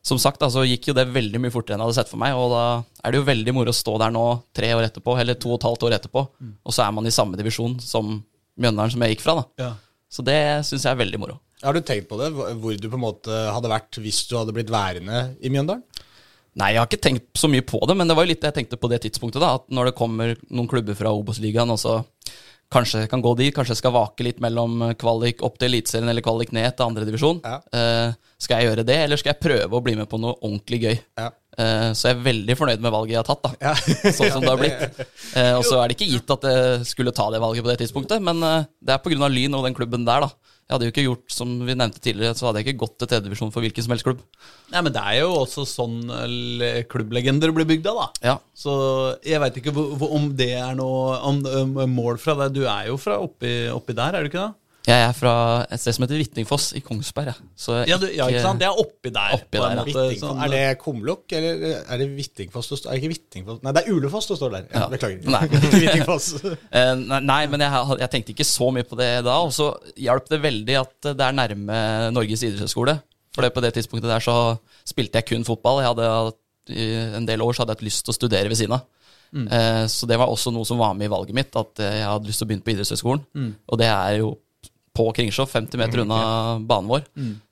som 0.05 0.19
sagt, 0.21 0.39
da, 0.39 0.49
så 0.53 0.61
gikk 0.63 0.91
jo 0.91 0.93
det 0.95 1.07
veldig 1.09 1.41
mye 1.41 1.51
fortere 1.51 1.75
enn 1.75 1.81
jeg 1.81 1.89
hadde 1.89 1.97
sett 1.97 2.11
for 2.11 2.21
meg. 2.21 2.35
Og 2.37 2.51
da 2.53 2.83
er 3.03 3.11
det 3.11 3.17
jo 3.17 3.25
veldig 3.27 3.55
moro 3.57 3.73
å 3.73 3.79
stå 3.79 3.97
der 4.03 4.13
nå 4.13 4.25
tre 4.55 4.69
år 4.77 4.85
etterpå, 4.87 5.17
eller 5.19 5.35
to 5.41 5.51
og 5.51 5.57
et 5.57 5.67
halvt 5.67 5.87
år 5.89 5.95
etterpå, 5.97 6.23
og 6.63 6.75
så 6.75 6.85
er 6.85 6.93
man 6.95 7.09
i 7.09 7.15
samme 7.15 7.39
divisjon 7.39 7.79
som 7.83 8.23
Mjøndalen 8.57 8.93
som 8.93 9.03
jeg 9.05 9.15
gikk 9.15 9.25
fra. 9.25 9.35
da. 9.41 9.45
Ja. 9.65 9.73
Så 10.09 10.23
det 10.25 10.37
syns 10.67 10.85
jeg 10.85 10.93
er 10.93 11.01
veldig 11.01 11.19
moro. 11.21 11.39
Har 11.63 11.73
du 11.73 11.81
tenkt 11.81 12.07
på 12.09 12.19
det, 12.21 12.29
hvor 12.35 12.75
du 12.77 12.87
på 12.87 12.99
en 12.99 13.03
måte 13.03 13.39
hadde 13.51 13.71
vært 13.71 13.97
hvis 14.03 14.21
du 14.29 14.37
hadde 14.37 14.53
blitt 14.55 14.71
værende 14.71 15.23
i 15.41 15.51
Mjøndalen? 15.51 15.83
Nei, 16.57 16.71
jeg 16.73 16.81
har 16.81 16.87
ikke 16.89 17.03
tenkt 17.05 17.37
så 17.37 17.49
mye 17.51 17.65
på 17.65 17.77
det, 17.85 17.93
men 17.99 18.09
det 18.09 18.15
var 18.17 18.25
jo 18.25 18.31
litt 18.31 18.45
jeg 18.45 18.55
tenkte 18.55 18.79
på 18.81 18.89
det 18.89 18.97
tidspunktet. 19.03 19.41
da, 19.43 19.51
At 19.59 19.67
når 19.69 19.91
det 19.91 19.97
kommer 19.99 20.33
noen 20.49 20.69
klubber 20.69 20.97
fra 20.97 21.11
Obos-ligaen, 21.13 21.69
og 21.69 21.77
så 21.81 21.99
kanskje 22.73 23.05
jeg 23.05 23.11
kan 23.11 23.23
gå 23.23 23.33
dit, 23.39 23.53
kanskje 23.55 23.75
jeg 23.75 23.81
skal 23.81 23.95
vake 23.95 24.25
litt 24.27 24.39
mellom 24.43 24.89
kvalik 24.99 25.43
opp 25.45 25.57
til 25.59 25.69
Eliteserien 25.71 26.11
eller 26.11 26.25
kvalik 26.25 26.53
ned 26.55 26.75
til 26.75 26.87
andredivisjon. 26.89 27.41
Ja. 27.45 27.59
Uh, 27.71 28.31
skal 28.41 28.61
jeg 28.61 28.71
gjøre 28.71 28.87
det, 28.87 28.97
eller 29.05 29.19
skal 29.19 29.33
jeg 29.33 29.43
prøve 29.43 29.77
å 29.77 29.83
bli 29.83 29.95
med 29.97 30.09
på 30.11 30.19
noe 30.21 30.35
ordentlig 30.41 30.81
gøy? 30.83 30.97
Ja. 31.19 31.31
Eh, 31.57 31.91
så 31.97 32.11
jeg 32.11 32.17
er 32.19 32.25
veldig 32.27 32.53
fornøyd 32.53 32.83
med 32.85 32.93
valget 32.93 33.15
jeg 33.15 33.23
har 33.23 33.25
tatt, 33.25 33.47
da. 33.47 33.51
Ja. 33.57 33.71
sånn 34.17 34.33
som 34.35 34.43
det 34.45 34.51
har 34.51 34.61
blitt. 34.61 35.05
Eh, 35.37 35.53
og 35.57 35.63
så 35.67 35.77
er 35.77 35.89
det 35.89 35.97
ikke 35.97 36.07
gitt 36.09 36.31
at 36.33 36.45
jeg 36.47 36.85
skulle 36.87 37.11
ta 37.13 37.27
det 37.29 37.41
valget 37.43 37.65
på 37.65 37.69
det 37.69 37.75
tidspunktet, 37.81 38.21
men 38.23 38.39
det 38.41 38.93
er 38.93 39.01
pga. 39.03 39.27
Lyn 39.29 39.57
og 39.57 39.65
den 39.67 39.75
klubben 39.77 40.05
der, 40.07 40.23
da. 40.23 40.55
Jeg 40.67 40.75
hadde 40.75 40.87
jo 40.89 40.91
ikke 40.91 41.03
gjort 41.05 41.31
som 41.31 41.51
vi 41.63 41.75
nevnte 41.79 42.01
tidligere, 42.03 42.35
så 42.35 42.49
hadde 42.49 42.59
jeg 42.59 42.67
ikke 42.67 42.81
gått 42.81 42.97
til 42.99 43.07
tredjedivisjon 43.07 43.53
for 43.55 43.63
hvilken 43.63 43.85
som 43.85 43.93
helst 43.93 44.03
klubb. 44.03 44.19
Nei, 44.73 44.81
men 44.83 44.91
det 44.91 44.99
er 44.99 45.21
jo 45.21 45.29
også 45.37 45.63
sånn 45.63 45.95
eh, 46.11 46.81
klubblegender 46.91 47.53
blir 47.55 47.69
bygd 47.69 47.87
av, 47.87 48.01
da. 48.01 48.07
Ja, 48.33 48.33
Så 48.51 48.73
jeg 49.23 49.39
veit 49.39 49.61
ikke 49.61 49.71
om 49.71 50.27
det 50.35 50.49
er 50.59 50.75
noe 50.75 51.21
om, 51.29 51.39
om 51.47 51.95
mål 51.95 52.19
fra 52.19 52.35
deg. 52.41 52.57
Du 52.59 52.65
er 52.67 52.89
jo 52.89 52.97
fra 52.99 53.15
oppi, 53.23 53.53
oppi 53.71 53.95
der, 53.95 54.17
er 54.19 54.27
du 54.27 54.31
ikke 54.33 54.43
det? 54.43 54.66
Jeg 54.87 55.03
er 55.03 55.11
fra 55.17 55.31
et 55.67 55.81
sted 55.83 55.95
som 55.97 56.05
heter 56.05 56.15
Hvittingfoss 56.21 56.69
i 56.77 56.81
Kongsberg. 56.85 57.27
Ja. 57.33 57.33
Så 57.59 57.73
Ja, 57.89 57.97
du, 57.99 58.05
ja, 58.07 58.27
ikke 58.31 58.43
sant? 58.45 58.61
Det 58.61 58.67
er 58.69 58.77
oppi 58.79 59.11
der. 59.11 59.33
Oppi 59.35 59.59
der, 59.59 59.73
ja. 59.75 59.83
måte, 59.83 60.05
sånn- 60.21 60.39
Er 60.45 60.53
det 60.53 60.61
Kumlokk, 60.79 61.25
eller 61.35 61.65
er 61.83 61.97
det 61.99 62.07
Hvittingfoss? 62.15 62.69
Er 62.85 62.93
det 62.95 63.01
ikke 63.01 63.11
Hvittingfoss? 63.11 63.59
Nei, 63.65 63.73
det 63.75 63.83
er 63.83 63.91
Ulefoss 63.97 64.29
det 64.31 64.37
står 64.39 64.53
der. 64.55 64.65
Ja, 64.71 64.79
Ja. 64.85 64.87
Beklager. 64.93 65.27
Nei. 65.27 65.41
Ikke 65.51 65.73
Hvittingfoss. 65.75 66.29
Eh, 66.77 66.93
nei, 66.95 67.19
nei, 67.19 67.41
men 67.51 67.59
jeg, 67.65 67.99
jeg 67.99 68.09
tenkte 68.15 68.31
ikke 68.35 68.47
så 68.47 68.71
mye 68.71 68.87
på 68.87 68.95
det 68.99 69.09
da. 69.27 69.35
Og 69.43 69.51
så 69.55 69.69
hjalp 69.99 70.31
det 70.31 70.39
veldig 70.47 70.79
at 70.79 71.11
det 71.11 71.27
er 71.27 71.35
nærme 71.35 71.77
Norges 72.15 72.43
idrettshøgskole. 72.47 72.95
For 73.35 73.43
det, 73.45 73.51
på 73.53 73.61
det 73.67 73.73
tidspunktet 73.75 74.09
der 74.09 74.23
så 74.23 74.37
spilte 74.87 75.19
jeg 75.19 75.27
kun 75.33 75.43
fotball. 75.47 75.83
Jeg 75.83 75.91
hadde 75.91 76.33
I 76.73 76.87
en 77.19 77.27
del 77.27 77.43
år 77.43 77.53
så 77.55 77.63
hadde 77.65 77.75
jeg 77.75 77.81
hatt 77.81 77.87
lyst 77.91 78.05
til 78.07 78.15
å 78.15 78.19
studere 78.21 78.47
ved 78.49 78.57
siden 78.59 78.79
av. 78.79 78.87
Mm. 79.35 79.49
så 79.91 80.07
det 80.07 80.15
var 80.17 80.29
også 80.31 80.53
noe 80.55 80.63
som 80.63 80.79
var 80.79 80.93
med 80.95 81.09
i 81.09 81.11
valget 81.11 81.35
mitt, 81.35 81.51
at 81.59 81.79
eh, 81.83 81.97
jeg 81.99 82.07
hadde 82.07 82.29
lyst 82.29 82.39
til 82.39 82.45
å 82.45 82.47
begynne 82.47 82.63
på 82.63 82.71
idrettshøgskolen. 82.71 83.23
Og 83.67 83.79
det 83.81 83.89
er 83.91 84.19
jo 84.21 84.29
på 84.97 85.05
Kringsjå, 85.13 85.45
50 85.47 85.77
meter 85.79 86.01
unna 86.03 86.19
banen 86.59 86.89
vår. 86.89 87.03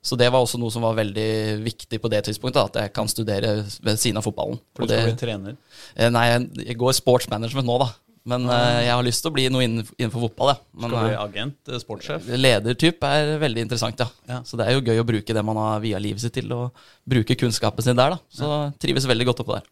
Så 0.02 0.18
det 0.18 0.28
var 0.34 0.42
også 0.42 0.58
noe 0.58 0.74
som 0.74 0.82
var 0.82 0.96
veldig 0.98 1.28
viktig 1.64 2.00
på 2.02 2.10
det 2.10 2.24
tidspunktet, 2.26 2.64
at 2.72 2.80
jeg 2.82 2.92
kan 2.96 3.06
studere 3.08 3.60
ved 3.86 4.00
siden 4.02 4.18
av 4.18 4.26
fotballen. 4.26 4.58
For 4.74 4.84
du 4.84 4.92
skal 4.92 5.06
bli 5.12 5.20
trener. 5.22 5.56
Eh, 5.94 6.10
Nei, 6.10 6.26
jeg- 6.34 6.76
går 6.82 6.92
sportsmanagement 6.98 7.66
nå, 7.70 7.78
da. 7.84 7.88
Men 8.26 8.42
eh, 8.50 8.80
jeg 8.88 8.90
har 8.90 9.04
lyst 9.06 9.22
til 9.22 9.30
å 9.30 9.34
bli 9.36 9.44
noe 9.54 9.62
innen- 9.62 9.86
innenfor 10.00 10.24
fotball, 10.26 10.48
ja. 10.50 10.56
Men 10.74 10.90
Skal 10.90 11.04
bli 11.04 11.12
eh, 11.14 11.20
agent, 11.22 11.70
sportssjef. 11.84 12.24
ledertyp 12.26 13.04
er 13.06 13.38
veldig 13.38 13.62
interessant, 13.62 14.00
ja. 14.02 14.08
Ja. 14.28 14.40
Så 14.42 14.58
det 14.58 14.66
er 14.66 14.72
jo 14.74 14.80
gøy 14.82 14.98
å 14.98 15.06
bruke 15.06 15.32
det 15.36 15.44
man 15.46 15.56
har 15.62 15.78
via 15.84 16.00
livet 16.02 16.20
sitt 16.24 16.34
til, 16.34 16.50
og 16.52 16.72
bruke 17.08 17.36
kunnskapen 17.38 17.86
sin 17.86 17.94
der, 17.94 18.16
da. 18.16 18.18
Så 18.34 18.50
trives 18.82 19.06
veldig 19.06 19.26
godt 19.30 19.44
oppå 19.46 19.60
der. 19.60 19.70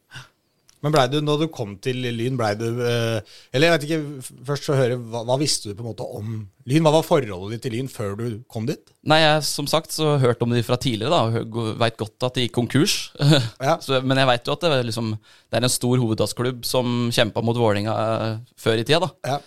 Men 0.85 0.93
blei 0.93 1.05
du, 1.09 1.17
når 1.25 1.45
du 1.45 1.47
kom 1.53 1.75
til 1.83 2.03
Lyn, 2.05 2.37
blei 2.37 2.53
du 2.61 2.67
eh, 2.85 3.21
Eller 3.55 3.71
jeg 3.71 3.75
vet 3.75 3.87
ikke, 3.89 4.27
først 4.51 4.69
så 4.69 4.77
høre, 4.77 4.99
hva, 5.01 5.23
hva 5.25 5.39
visste 5.41 5.71
du 5.71 5.79
på 5.79 5.85
en 5.85 5.91
måte 5.91 6.05
om 6.05 6.43
Lyn? 6.69 6.85
Hva 6.85 6.93
var 6.99 7.07
forholdet 7.07 7.57
ditt 7.57 7.65
til 7.67 7.77
Lyn 7.79 7.89
før 7.93 8.15
du 8.21 8.27
kom 8.51 8.69
dit? 8.69 8.93
Nei, 9.09 9.21
jeg 9.23 9.41
som 9.49 9.69
sagt 9.71 9.97
så 9.97 10.15
hørte 10.21 10.47
om 10.47 10.53
de 10.53 10.63
fra 10.65 10.79
tidligere, 10.81 11.13
da, 11.13 11.73
veit 11.81 11.99
godt 12.01 12.29
at 12.29 12.37
de 12.37 12.47
gikk 12.47 12.57
konkurs. 12.61 12.99
Ja. 13.65 13.79
så, 13.81 13.99
men 14.05 14.19
jeg 14.19 14.29
veit 14.29 14.49
jo 14.49 14.55
at 14.55 14.65
det, 14.65 14.79
liksom, 14.91 15.13
det 15.49 15.57
er 15.57 15.65
en 15.65 15.73
stor 15.73 16.01
hovedstadsklubb 16.01 16.65
som 16.69 17.09
kjempa 17.15 17.41
mot 17.45 17.57
Vålerenga 17.57 17.95
eh, 17.95 18.33
før 18.61 18.81
i 18.81 18.85
tida, 18.85 19.07
da. 19.07 19.35
Ja. 19.35 19.39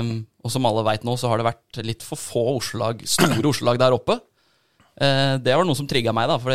Um, 0.00 0.24
og 0.42 0.50
som 0.50 0.66
alle 0.66 0.82
veit 0.86 1.04
nå, 1.06 1.14
så 1.20 1.30
har 1.30 1.38
det 1.38 1.46
vært 1.46 1.78
litt 1.86 2.02
for 2.04 2.18
få 2.20 2.42
Oslo-lag, 2.56 3.04
store 3.08 3.44
Oslo-lag 3.52 3.78
der 3.80 3.94
oppe. 3.94 4.18
Eh, 5.00 5.36
det 5.42 5.54
var 5.58 5.64
noe 5.66 5.74
som 5.78 5.88
trigga 5.90 6.12
meg, 6.14 6.28
da. 6.30 6.38
For 6.38 6.52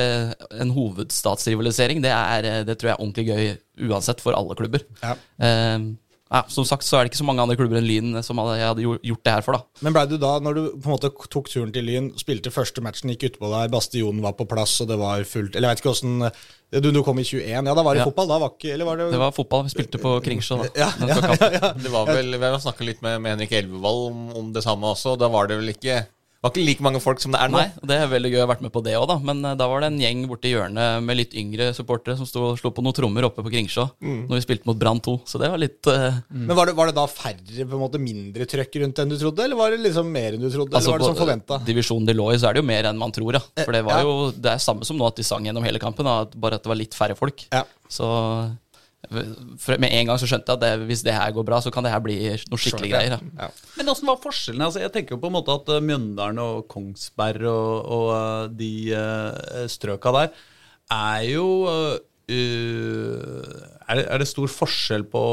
en 0.63 0.71
hovedstadsrivalisering, 0.75 2.01
det, 2.03 2.11
er, 2.15 2.45
eh, 2.47 2.61
det 2.67 2.77
tror 2.79 2.91
jeg 2.93 2.97
er 2.97 3.01
ordentlig 3.03 3.27
gøy 3.27 3.89
uansett 3.89 4.21
for 4.23 4.35
alle 4.37 4.55
klubber. 4.59 4.85
Ja. 5.03 5.15
Ehm, 5.43 5.97
ja, 6.29 6.43
som 6.47 6.61
sagt 6.67 6.85
så 6.85 6.99
er 6.99 7.03
det 7.07 7.09
ikke 7.09 7.23
så 7.23 7.25
mange 7.25 7.41
andre 7.41 7.55
klubber 7.57 7.79
enn 7.79 7.87
Lyn 7.89 8.19
som 8.21 8.37
hadde, 8.37 8.59
jeg 8.59 8.67
hadde 8.69 8.83
gjort- 9.01 9.23
det 9.25 9.31
her 9.33 9.41
for, 9.41 9.53
da. 9.57 9.63
Men 9.81 9.95
blei 9.95 10.03
du 10.11 10.17
da, 10.21 10.35
når 10.39 10.53
du 10.53 10.61
på 10.77 10.85
en 10.85 10.93
måte 10.93 11.09
tok 11.33 11.49
turen 11.49 11.71
til 11.73 11.83
Lyn, 11.87 12.11
spilte 12.21 12.51
første 12.53 12.83
matchen, 12.85 13.09
gikk 13.09 13.31
utpå 13.31 13.49
der, 13.49 13.67
Bastionen 13.73 14.21
var 14.21 14.33
på 14.37 14.45
plass, 14.47 14.75
og 14.81 14.87
det 14.91 14.99
var 15.01 15.23
fullt 15.25 15.55
Eller 15.57 15.69
jeg 15.71 15.79
vet 15.79 15.81
ikke 15.83 15.93
åssen 15.95 16.31
du, 16.69 16.91
du 16.93 17.01
kom 17.01 17.17
i 17.17 17.23
21, 17.25 17.41
ja, 17.49 17.63
da 17.73 17.81
var 17.81 17.95
det 17.97 18.03
Ja. 18.03 18.05
fotball? 18.11 18.27
Da 18.29 18.37
var 18.37 18.51
ikke 18.53 18.73
Eller 18.75 18.85
var 18.85 18.97
det, 19.01 19.11
Det 19.11 19.17
var 19.17 19.31
fotball. 19.33 19.63
Vi 19.65 19.69
spilte 19.73 19.97
på 19.97 20.21
Kringsjå, 20.21 20.59
da. 20.61 20.69
ja, 20.85 20.91
ja, 21.01 21.17
ja, 21.17 21.49
ja. 21.57 21.73
Det 21.73 21.89
var 21.89 22.05
vel, 22.05 22.29
Vi 22.37 22.45
har 22.45 22.59
snakka 22.61 22.85
litt 22.85 23.01
med, 23.01 23.19
med 23.25 23.31
Henrik 23.39 23.51
Elvevold 23.63 24.11
om, 24.11 24.29
om 24.37 24.53
det 24.53 24.61
samme 24.63 24.85
også. 24.93 25.17
Da 25.17 25.27
var 25.33 25.47
det 25.49 25.57
vel 25.57 25.73
ikke 25.73 26.05
det 26.39 26.47
var 26.47 26.51
ikke 26.53 26.63
like 26.69 26.83
mange 26.85 26.99
folk 27.03 27.19
som 27.19 27.33
det 27.35 27.39
er 27.43 27.49
nå. 27.51 27.57
Nei, 27.59 27.67
det 27.83 27.95
er 27.99 28.07
veldig 28.07 28.29
gøy 28.31 28.37
å 28.39 28.43
ha 28.45 28.49
vært 28.53 28.61
med 28.63 28.71
på 28.71 28.79
det 28.85 28.93
òg, 28.95 29.09
da. 29.11 29.17
Men 29.27 29.41
eh, 29.43 29.55
da 29.59 29.65
var 29.67 29.81
det 29.83 29.89
en 29.91 29.97
gjeng 29.99 30.21
borti 30.29 30.53
hjørnet 30.53 31.03
med 31.03 31.17
litt 31.19 31.33
yngre 31.35 31.73
supportere 31.75 32.15
som 32.15 32.29
sto 32.29 32.45
og 32.53 32.59
slo 32.61 32.71
på 32.71 32.79
noen 32.85 32.95
trommer 32.95 33.27
oppe 33.27 33.43
på 33.43 33.51
Kringsjå 33.51 33.83
når 33.99 34.31
vi 34.37 34.43
spilte 34.45 34.69
mot 34.69 34.79
Brann 34.79 35.01
2. 35.03 35.17
Så 35.27 35.41
det 35.41 35.49
var 35.51 35.59
litt 35.59 35.89
eh, 35.91 36.21
Men 36.31 36.55
var 36.55 36.71
det, 36.71 36.77
var 36.79 36.87
det 36.87 36.95
da 36.95 37.03
færre, 37.11 37.43
på 37.43 37.75
en 37.75 37.83
måte 37.83 37.99
mindre 37.99 38.47
trøkk 38.47 38.79
rundt 38.85 39.03
enn 39.03 39.11
du 39.11 39.17
trodde, 39.19 39.43
eller 39.49 39.59
var 39.59 39.75
det 39.75 39.81
liksom 39.83 40.07
mer 40.15 40.37
enn 40.39 40.45
du 40.45 40.47
trodde? 40.47 40.71
Altså, 40.79 40.93
eller 40.93 40.95
var 40.95 41.03
det 41.03 41.09
som 41.11 41.19
på 41.19 41.23
forventa? 41.25 41.59
divisjonen 41.67 42.07
de 42.07 42.15
lå 42.15 42.29
i, 42.31 42.39
så 42.39 42.47
er 42.49 42.55
det 42.55 42.63
jo 42.63 42.69
mer 42.71 42.87
enn 42.93 43.03
man 43.03 43.11
tror, 43.19 43.35
ja. 43.35 43.43
For 43.65 43.75
det 43.75 43.83
var 43.89 43.99
Ja. 43.99 44.07
jo 44.07 44.31
Det 44.31 44.53
er 44.55 44.63
samme 44.63 44.87
som 44.87 44.95
nå 44.97 45.11
at 45.11 45.19
de 45.19 45.27
sang 45.27 45.43
gjennom 45.43 45.67
hele 45.67 45.83
kampen, 45.83 46.07
da, 46.07 46.23
bare 46.39 46.55
at 46.55 46.63
det 46.63 46.71
var 46.71 46.79
litt 46.79 46.95
færre 46.95 47.19
folk. 47.19 47.43
Ja. 47.51 47.65
Så 47.91 48.07
for 49.07 49.79
med 49.79 49.93
en 49.95 50.09
gang 50.09 50.19
så 50.19 50.27
skjønte 50.27 50.51
jeg 50.51 50.59
at 50.59 50.63
det, 50.65 50.87
hvis 50.89 51.01
det 51.07 51.15
her 51.15 51.31
går 51.33 51.45
bra, 51.47 51.61
så 51.63 51.71
kan 51.71 51.85
det 51.85 51.93
her 51.93 52.01
bli 52.03 52.17
noe 52.51 52.59
skikkelig 52.59 52.91
greier. 52.91 53.23
Ja. 53.39 53.47
Men 53.79 53.91
åssen 53.93 54.09
var 54.09 54.19
forskjellene? 54.21 54.67
Altså, 54.67 54.83
jeg 54.83 54.91
tenker 54.93 55.15
jo 55.15 55.21
på 55.23 55.31
en 55.31 55.37
måte 55.37 55.55
at 55.55 55.71
eh, 55.71 55.85
Mjøndalen 55.85 56.41
og 56.43 56.67
Kongsberg 56.71 57.47
og, 57.47 57.73
og 57.95 58.11
eh, 58.17 58.43
de 58.59 58.73
uh, 58.91 59.63
strøka 59.71 60.13
der 60.17 60.35
er 60.93 61.23
jo 61.29 61.47
uh, 61.69 61.95
er, 62.29 63.95
det, 63.97 64.05
er 64.05 64.21
det 64.21 64.29
stor 64.29 64.51
forskjell 64.51 65.07
på, 65.09 65.23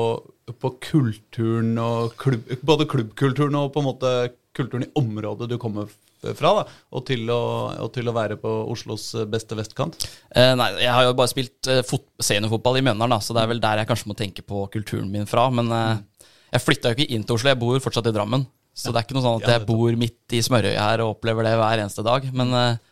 på 0.63 0.73
kulturen 0.87 1.75
og 1.83 2.15
klubb, 2.23 2.55
Både 2.65 2.87
klubbkulturen 2.89 3.59
og 3.61 3.75
på 3.75 3.83
en 3.83 3.89
måte 3.91 4.13
kulturen 4.57 4.87
i 4.87 4.93
området 4.99 5.49
du 5.51 5.57
kommer 5.61 5.89
fra, 6.35 6.53
da, 6.57 6.65
og 6.97 7.05
til 7.07 7.29
å, 7.31 7.41
og 7.85 7.91
til 7.95 8.09
å 8.09 8.15
være 8.17 8.39
på 8.41 8.51
Oslos 8.73 9.11
beste 9.31 9.59
vestkant? 9.59 10.09
Eh, 10.33 10.55
nei, 10.59 10.71
jeg 10.83 10.93
har 10.93 11.07
jo 11.07 11.15
bare 11.19 11.31
spilt 11.31 11.71
eh, 11.71 11.85
fot 11.87 12.07
seniorfotball 12.25 12.81
i 12.81 12.85
Mjøndalen, 12.87 13.15
da, 13.15 13.21
så 13.23 13.37
det 13.37 13.45
er 13.45 13.53
vel 13.53 13.63
der 13.63 13.83
jeg 13.83 13.91
kanskje 13.91 14.11
må 14.11 14.19
tenke 14.19 14.45
på 14.47 14.65
kulturen 14.73 15.13
min 15.13 15.29
fra. 15.29 15.47
Men 15.55 15.71
eh, 15.77 16.27
jeg 16.57 16.65
flytta 16.65 16.93
jo 16.93 16.99
ikke 16.99 17.13
inn 17.15 17.27
til 17.27 17.39
Oslo, 17.39 17.53
jeg 17.53 17.61
bor 17.61 17.81
fortsatt 17.85 18.11
i 18.11 18.17
Drammen. 18.17 18.49
Så 18.77 18.93
det 18.93 19.01
er 19.01 19.07
ikke 19.07 19.17
noe 19.17 19.25
sånn 19.25 19.39
at 19.41 19.49
jeg 19.49 19.65
bor 19.69 19.97
midt 19.97 20.35
i 20.37 20.43
smørøyet 20.45 20.83
her 20.83 21.01
og 21.01 21.15
opplever 21.15 21.47
det 21.47 21.55
hver 21.57 21.81
eneste 21.81 22.05
dag. 22.05 22.27
Men 22.37 22.53
eh, 22.53 22.83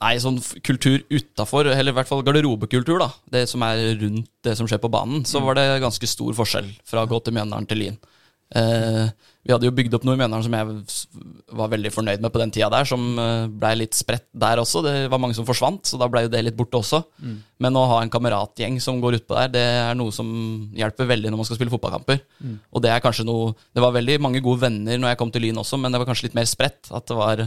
nei, 0.00 0.14
sånn 0.22 0.38
kultur 0.64 1.02
utafor, 1.12 1.68
eller 1.72 1.92
i 1.92 1.98
hvert 1.98 2.08
fall 2.08 2.24
garderobekultur, 2.24 2.96
da, 3.02 3.10
det 3.34 3.44
som 3.50 3.64
er 3.66 3.82
rundt 4.00 4.30
det 4.46 4.56
som 4.56 4.68
skjer 4.68 4.80
på 4.80 4.92
banen, 4.92 5.26
så 5.28 5.42
var 5.44 5.58
det 5.58 5.66
ganske 5.84 6.08
stor 6.08 6.32
forskjell 6.36 6.70
fra 6.88 7.04
å 7.04 7.10
gå 7.10 7.20
til 7.24 7.36
Mjøndalen 7.36 7.68
til 7.68 7.82
Lyn. 7.82 8.00
Eh, 8.54 9.06
vi 9.44 9.52
hadde 9.52 9.66
jo 9.66 9.74
bygd 9.76 9.94
opp 9.98 10.04
noe 10.06 10.14
i 10.16 10.18
Mjøndalen 10.20 10.44
som 10.46 10.54
jeg 10.56 11.56
var 11.58 11.70
veldig 11.72 11.90
fornøyd 11.92 12.22
med 12.24 12.32
på 12.32 12.40
den 12.40 12.52
tida 12.54 12.70
der, 12.72 12.86
som 12.88 13.02
uh, 13.18 13.44
blei 13.50 13.74
litt 13.76 13.96
spredt 13.96 14.24
der 14.32 14.62
også. 14.62 14.80
Det 14.86 14.92
var 15.12 15.20
mange 15.20 15.36
som 15.36 15.44
forsvant, 15.44 15.82
så 15.84 15.98
da 16.00 16.08
blei 16.08 16.22
jo 16.24 16.30
det 16.32 16.40
litt 16.46 16.56
borte 16.56 16.78
også. 16.78 17.02
Men 17.60 17.76
å 17.76 17.82
ha 17.90 17.98
en 18.00 18.12
kameratgjeng 18.12 18.78
som 18.80 19.02
går 19.02 19.18
utpå 19.18 19.36
der, 19.36 19.50
det 19.52 19.64
er 19.82 19.98
noe 19.98 20.14
som 20.16 20.30
hjelper 20.72 21.10
veldig 21.10 21.28
når 21.28 21.42
man 21.42 21.48
skal 21.50 21.58
spille 21.58 21.74
fotballkamper. 21.74 22.22
Og 22.72 22.84
det 22.84 22.94
er 22.94 23.04
kanskje 23.04 23.26
noe 23.28 23.52
Det 23.76 23.82
var 23.84 23.92
veldig 23.92 24.16
mange 24.24 24.40
gode 24.44 24.64
venner 24.64 24.96
når 24.96 25.12
jeg 25.12 25.20
kom 25.20 25.34
til 25.34 25.44
Lyn 25.44 25.60
også, 25.60 25.76
men 25.82 25.92
det 25.92 26.00
var 26.00 26.08
kanskje 26.08 26.30
litt 26.30 26.38
mer 26.38 26.48
spredt. 26.48 26.88
At 26.88 27.04
det 27.10 27.18
var 27.18 27.44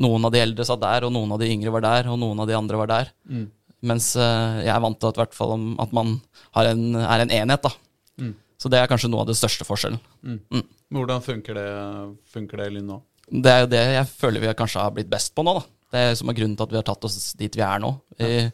noen 0.00 0.28
av 0.28 0.34
de 0.36 0.44
eldre 0.44 0.68
satt 0.68 0.84
der, 0.84 1.08
og 1.08 1.12
noen 1.16 1.34
av 1.34 1.42
de 1.42 1.50
yngre 1.50 1.74
var 1.74 1.82
der, 1.88 2.12
og 2.12 2.20
noen 2.22 2.44
av 2.44 2.46
de 2.46 2.54
andre 2.60 2.78
var 2.84 2.92
der. 2.92 3.10
Mens 3.90 4.12
eh, 4.14 4.60
jeg 4.68 4.74
er 4.76 4.84
vant 4.84 5.00
til 5.00 5.10
at, 5.10 5.18
hvert 5.18 5.34
fall 5.34 5.56
at 5.82 5.92
man 5.96 6.20
har 6.54 6.70
en, 6.70 6.86
er 7.00 7.24
en 7.24 7.34
enhet, 7.40 7.66
da. 7.66 7.74
Så 8.60 8.68
det 8.68 8.80
er 8.80 8.90
kanskje 8.90 9.08
noe 9.08 9.24
av 9.24 9.30
det 9.30 9.38
største 9.38 9.64
forskjellen. 9.64 10.00
Hvordan 10.92 11.24
funker 11.24 11.56
det, 11.56 11.68
funker 12.34 12.60
det 12.60 12.82
nå? 12.84 13.00
Det 13.30 13.52
er 13.52 13.64
jo 13.64 13.70
det 13.72 13.80
jeg 13.94 14.10
føler 14.10 14.42
vi 14.42 14.52
kanskje 14.58 14.84
har 14.84 14.92
blitt 14.94 15.10
best 15.10 15.32
på 15.36 15.44
nå, 15.46 15.54
da. 15.60 15.64
Det 15.90 16.04
er 16.04 16.14
som 16.18 16.30
er 16.30 16.36
grunnen 16.38 16.54
til 16.58 16.66
at 16.66 16.74
vi 16.74 16.78
har 16.78 16.86
tatt 16.86 17.06
oss 17.08 17.32
dit 17.38 17.56
vi 17.56 17.64
er 17.66 17.82
nå. 17.82 17.94
Ja. 18.20 18.50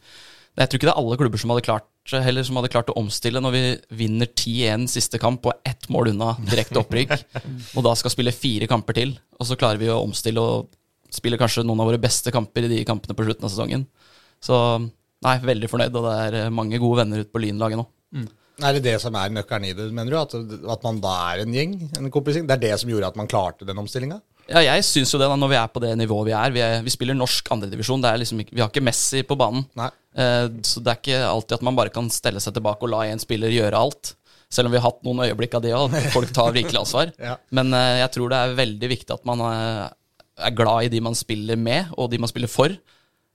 jeg 0.62 0.68
tror 0.70 0.78
ikke 0.78 0.88
det 0.88 0.94
er 0.94 1.00
alle 1.02 1.18
klubber 1.20 1.42
som 1.42 1.52
hadde 1.52 1.66
klart 1.66 1.92
Heller 2.06 2.44
som 2.46 2.54
hadde 2.54 2.70
klart 2.70 2.90
å 2.92 2.94
omstille 3.00 3.40
når 3.42 3.50
vi 3.50 3.60
vinner 3.98 4.28
10-1 4.30 4.84
siste 4.92 5.18
kamp 5.18 5.48
og 5.50 5.56
ett 5.66 5.88
mål 5.90 6.12
unna 6.12 6.36
direkte 6.38 6.78
opprykk, 6.78 7.16
og 7.76 7.82
da 7.82 7.94
skal 7.98 8.12
spille 8.14 8.30
fire 8.30 8.68
kamper 8.70 8.94
til, 8.94 9.16
og 9.34 9.48
så 9.48 9.56
klarer 9.58 9.80
vi 9.80 9.88
å 9.90 9.96
omstille 10.04 10.38
og 10.38 10.68
spille 11.10 11.38
kanskje 11.40 11.64
noen 11.66 11.82
av 11.82 11.90
våre 11.90 11.98
beste 11.98 12.30
kamper 12.30 12.68
i 12.68 12.70
de 12.70 12.78
kampene 12.86 13.16
på 13.18 13.26
slutten 13.26 13.48
av 13.48 13.50
sesongen. 13.50 13.88
Så 14.38 14.54
nei, 15.26 15.34
veldig 15.50 15.70
fornøyd, 15.72 15.98
og 15.98 16.06
det 16.06 16.44
er 16.44 16.54
mange 16.54 16.78
gode 16.78 17.00
venner 17.02 17.24
ute 17.24 17.32
på 17.34 17.42
Lynlaget 17.42 17.82
nå. 17.82 17.88
Er 18.64 18.76
det 18.76 18.86
det 18.86 18.94
som 19.02 19.16
er 19.18 19.32
nøkkelen 19.34 19.66
i 19.68 19.74
det, 19.76 19.90
mener 19.92 20.14
du? 20.14 20.16
At, 20.20 20.34
at 20.76 20.86
man 20.86 21.00
da 21.04 21.12
er 21.32 21.42
en 21.42 21.52
gjeng? 21.52 21.74
En 21.98 22.08
kompising? 22.12 22.46
Det 22.48 22.56
er 22.56 22.62
det 22.62 22.72
som 22.80 22.92
gjorde 22.92 23.10
at 23.10 23.18
man 23.18 23.28
klarte 23.28 23.68
den 23.68 23.82
omstillinga? 23.82 24.20
Ja, 24.46 24.62
jeg 24.62 24.84
syns 24.86 25.10
jo 25.10 25.18
det, 25.18 25.26
da, 25.28 25.36
når 25.36 25.50
vi 25.50 25.58
er 25.58 25.70
på 25.74 25.82
det 25.82 25.90
nivået 25.98 26.28
vi 26.28 26.34
er. 26.38 26.52
Vi, 26.54 26.62
er, 26.62 26.84
vi 26.86 26.92
spiller 26.94 27.18
norsk 27.18 27.50
andredivisjon. 27.52 28.04
Liksom 28.22 28.40
vi 28.46 28.62
har 28.62 28.70
ikke 28.70 28.84
Messi 28.84 29.24
på 29.26 29.36
banen. 29.38 29.66
Eh, 29.76 30.46
så 30.64 30.80
det 30.80 30.92
er 30.92 31.00
ikke 31.02 31.18
alltid 31.26 31.58
at 31.58 31.66
man 31.66 31.78
bare 31.78 31.92
kan 31.92 32.08
stelle 32.14 32.40
seg 32.42 32.54
tilbake 32.56 32.86
og 32.86 32.94
la 32.94 33.04
én 33.10 33.20
spiller 33.20 33.52
gjøre 33.52 33.80
alt. 33.80 34.14
Selv 34.52 34.70
om 34.70 34.76
vi 34.76 34.78
har 34.78 34.86
hatt 34.86 35.02
noen 35.04 35.24
øyeblikk 35.26 35.56
av 35.58 35.64
det 35.64 35.74
òg, 35.74 35.96
folk 36.14 36.30
tar 36.34 36.54
virkelig 36.54 36.84
ansvar. 36.84 37.12
Ja. 37.28 37.36
Men 37.58 37.74
eh, 37.74 38.00
jeg 38.04 38.12
tror 38.14 38.32
det 38.32 38.40
er 38.40 38.58
veldig 38.62 38.92
viktig 38.94 39.16
at 39.18 39.26
man 39.28 39.42
eh, 39.50 39.86
er 40.46 40.56
glad 40.56 40.86
i 40.86 40.92
de 40.92 41.02
man 41.02 41.18
spiller 41.18 41.58
med, 41.58 41.90
og 41.98 42.12
de 42.12 42.22
man 42.22 42.30
spiller 42.30 42.50
for. 42.52 42.72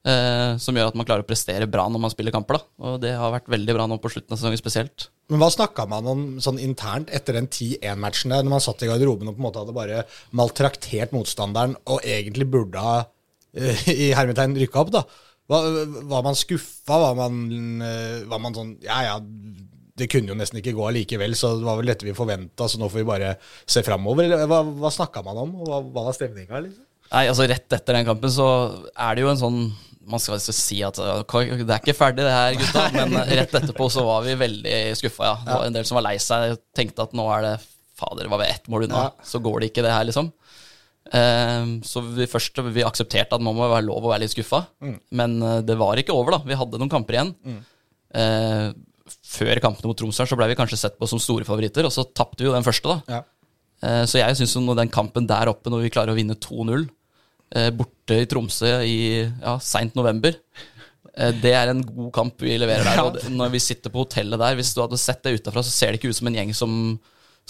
Eh, 0.07 0.57
som 0.61 0.77
gjør 0.77 0.91
at 0.91 0.97
man 0.97 1.07
klarer 1.07 1.25
å 1.25 1.27
prestere 1.27 1.67
bra 1.69 1.87
når 1.91 2.03
man 2.05 2.13
spiller 2.13 2.33
kamper. 2.35 2.59
da 2.59 2.91
Og 2.91 2.99
det 3.03 3.13
har 3.17 3.33
vært 3.33 3.49
veldig 3.51 3.75
bra 3.77 3.87
nå 3.89 3.97
på 4.01 4.11
slutten 4.13 4.35
av 4.35 4.41
sesongen 4.41 4.61
spesielt. 4.61 5.09
Men 5.31 5.41
hva 5.41 5.51
snakka 5.53 5.87
man 5.89 6.09
om 6.11 6.23
sånn 6.43 6.59
internt 6.61 7.11
etter 7.13 7.37
den 7.37 7.49
10-1-matchen 7.49 8.33
der, 8.33 8.45
når 8.45 8.55
man 8.57 8.63
satt 8.63 8.83
i 8.83 8.91
garderoben 8.91 9.31
og 9.31 9.37
på 9.37 9.43
en 9.43 9.47
måte 9.47 9.63
hadde 9.63 9.75
bare 9.77 10.05
maltraktert 10.37 11.15
motstanderen 11.15 11.77
og 11.85 12.03
egentlig 12.03 12.49
burde 12.51 12.83
ha 12.83 12.95
eh, 13.55 13.85
i 13.91 14.11
hermetegn 14.17 14.57
rykka 14.59 14.83
opp, 14.83 14.95
da? 14.97 15.05
Var, 15.51 15.67
var 16.07 16.23
man 16.23 16.37
skuffa? 16.37 16.97
Var 17.07 17.15
man, 17.17 17.41
eh, 17.83 18.21
var 18.29 18.39
man 18.39 18.53
sånn 18.55 18.75
Ja 18.85 19.01
ja, 19.03 19.15
det 19.99 20.07
kunne 20.11 20.31
jo 20.31 20.37
nesten 20.37 20.61
ikke 20.61 20.73
gå 20.77 20.85
allikevel, 20.87 21.35
så 21.37 21.53
det 21.59 21.67
var 21.67 21.79
vel 21.79 21.91
dette 21.91 22.07
vi 22.07 22.15
forventa, 22.17 22.67
så 22.71 22.79
nå 22.79 22.87
får 22.89 23.01
vi 23.03 23.09
bare 23.09 23.33
se 23.69 23.83
framover? 23.85 24.29
Eller 24.29 24.47
hva, 24.49 24.63
hva 24.63 24.91
snakka 24.93 25.23
man 25.25 25.41
om, 25.43 25.53
og 25.61 25.67
hva, 25.69 25.81
hva 25.83 26.05
var 26.07 26.15
stemninga, 26.17 26.63
liksom? 26.65 26.87
Nei, 27.11 27.25
altså 27.27 27.43
Rett 27.51 27.75
etter 27.75 27.97
den 27.97 28.07
kampen 28.07 28.31
så 28.31 28.47
er 28.95 29.17
det 29.17 29.25
jo 29.25 29.31
en 29.33 29.39
sånn 29.41 29.59
Man 30.11 30.21
skal 30.21 30.37
ikke 30.37 30.55
si 30.55 30.81
at 30.85 30.99
uh, 30.99 31.21
det 31.23 31.65
er 31.65 31.79
ikke 31.79 31.97
ferdig, 31.97 32.25
det 32.27 32.35
her, 32.35 32.57
gutta. 32.59 32.85
Men 32.97 33.15
uh, 33.15 33.33
rett 33.41 33.55
etterpå 33.61 33.87
så 33.93 34.03
var 34.07 34.25
vi 34.27 34.37
veldig 34.39 34.77
skuffa, 34.99 35.29
ja. 35.29 35.37
Det 35.45 35.55
var 35.55 35.69
en 35.69 35.77
del 35.79 35.87
som 35.87 35.99
var 35.99 36.07
lei 36.09 36.17
seg. 36.21 36.57
Tenkte 36.77 37.07
at 37.07 37.15
nå 37.17 37.27
er 37.37 37.47
det 37.47 37.55
Fader, 38.01 38.29
var 38.31 38.41
vi 38.41 38.49
ett 38.49 38.69
mål 38.71 38.87
unna? 38.87 39.07
Ja. 39.07 39.25
Så 39.27 39.41
går 39.43 39.61
det 39.61 39.71
ikke, 39.71 39.85
det 39.85 39.93
her, 39.93 40.07
liksom. 40.09 40.31
Um, 41.11 41.81
så 41.83 41.99
vi 42.05 42.27
først 42.29 42.59
vi 42.71 42.85
aksepterte 42.87 43.35
at 43.35 43.43
nå 43.43 43.51
må 43.55 43.67
være 43.67 43.85
lov 43.87 44.05
å 44.05 44.13
være 44.13 44.23
litt 44.25 44.33
skuffa. 44.35 44.63
Men 45.17 45.41
eh, 45.43 45.59
det 45.67 45.75
var 45.79 45.99
ikke 45.99 46.15
over, 46.15 46.37
da. 46.37 46.41
Vi 46.47 46.57
hadde 46.57 46.79
noen 46.79 46.91
kamper 46.91 47.17
igjen. 47.17 47.33
Eh, 48.15 48.71
før 49.27 49.59
kampene 49.63 49.91
mot 49.91 49.97
Tromsø 49.99 50.25
så 50.27 50.37
ble 50.39 50.47
vi 50.51 50.57
kanskje 50.59 50.79
sett 50.79 50.97
på 50.99 51.09
som 51.09 51.19
store 51.21 51.47
favoritter, 51.47 51.87
og 51.87 51.93
så 51.93 52.05
tapte 52.07 52.43
vi 52.43 52.49
jo 52.49 52.55
den 52.55 52.65
første, 52.65 52.95
da. 52.95 53.17
Ja. 53.19 53.21
Uh, 53.81 54.03
Så 54.05 54.19
jeg 54.19 54.37
syns 54.37 54.53
den 54.77 54.93
kampen 54.93 55.25
der 55.25 55.49
oppe, 55.49 55.71
når 55.73 55.87
vi 55.87 55.93
klarer 55.93 56.13
å 56.13 56.17
vinne 56.17 56.37
2-0 56.37 56.83
eh, 56.83 56.89
borte 57.75 58.21
i 58.21 58.27
Tromsø 58.29 58.69
i 58.87 58.99
ja, 59.21 59.55
seint 59.63 59.97
november 59.97 60.35
eh, 61.15 61.33
det 61.43 61.55
er 61.57 61.71
en 61.71 61.81
god 61.83 62.11
kamp 62.15 62.43
vi 62.43 62.57
leverer 62.59 62.87
der. 62.87 63.01
Ja. 63.01 63.31
når 63.33 63.55
vi 63.55 63.63
sitter 63.63 63.93
på 63.93 64.05
hotellet 64.05 64.39
der 64.39 64.59
Hvis 64.59 64.73
du 64.75 64.83
hadde 64.83 64.99
sett 65.01 65.23
det 65.25 65.39
utafra, 65.39 65.63
så 65.63 65.73
ser 65.73 65.91
det 65.91 66.01
ikke 66.01 66.13
ut 66.13 66.19
som 66.21 66.31
en 66.31 66.39
gjeng 66.39 66.53
som 66.55 66.77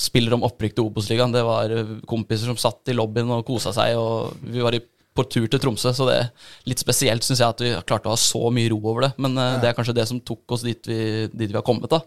spiller 0.02 0.34
om 0.34 0.46
opprykk 0.48 0.78
til 0.78 0.88
Obos-ligaen. 0.88 1.34
Det 1.36 1.44
var 1.46 1.74
eh, 1.76 1.94
kompiser 2.10 2.50
som 2.50 2.60
satt 2.60 2.90
i 2.90 2.98
lobbyen 2.98 3.32
og 3.36 3.46
kosa 3.48 3.74
seg, 3.76 3.98
og 4.00 4.34
vi 4.42 4.64
var 4.64 4.80
på 5.12 5.26
tur 5.28 5.48
til 5.52 5.60
Tromsø. 5.62 5.94
Så 5.96 6.08
det 6.08 6.18
er 6.18 6.30
litt 6.70 6.82
spesielt, 6.82 7.26
syns 7.26 7.44
jeg, 7.44 7.54
at 7.54 7.64
vi 7.64 7.74
klarte 7.88 8.10
å 8.10 8.16
ha 8.16 8.20
så 8.20 8.50
mye 8.54 8.72
ro 8.72 8.80
over 8.82 9.08
det. 9.08 9.14
Men 9.22 9.38
eh, 9.38 9.58
det 9.62 9.72
er 9.72 9.78
kanskje 9.78 9.98
det 9.98 10.08
som 10.10 10.22
tok 10.24 10.58
oss 10.58 10.66
dit 10.66 10.90
vi, 10.90 11.02
dit 11.30 11.52
vi 11.52 11.58
har 11.58 11.66
kommet, 11.68 11.92
da. 11.92 12.02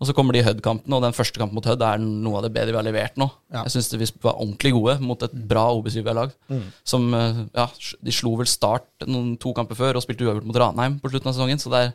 Og 0.00 0.08
så 0.08 0.14
kommer 0.16 0.32
de 0.32 0.40
Hødd-kampene, 0.40 0.96
og 0.96 1.04
den 1.04 1.12
første 1.12 1.36
kampen 1.36 1.58
mot 1.58 1.66
Hødd 1.68 1.82
er 1.84 2.00
noe 2.00 2.38
av 2.38 2.46
det 2.46 2.54
bedre 2.54 2.72
vi 2.72 2.78
har 2.78 2.86
levert 2.86 3.18
nå. 3.20 3.26
Ja. 3.52 3.66
Jeg 3.66 3.74
syns 3.74 3.90
vi 3.92 4.06
var 4.24 4.38
ordentlig 4.38 4.72
gode 4.72 4.94
mot 5.04 5.26
et 5.26 5.34
bra 5.50 5.66
Obos-lag. 5.76 6.32
Som 6.88 7.10
eh, 7.16 7.42
ja, 7.52 7.66
de 8.00 8.14
slo 8.14 8.32
vel 8.40 8.48
Start 8.48 9.04
noen 9.04 9.34
to 9.40 9.52
kamper 9.56 9.76
før 9.76 9.98
og 10.00 10.04
spilte 10.06 10.24
uavgjort 10.24 10.48
mot 10.48 10.56
Ranheim 10.62 10.96
på 11.02 11.12
slutten 11.12 11.28
av 11.28 11.36
sesongen. 11.36 11.60
Så 11.60 11.72
det 11.74 11.82
er, 11.84 11.92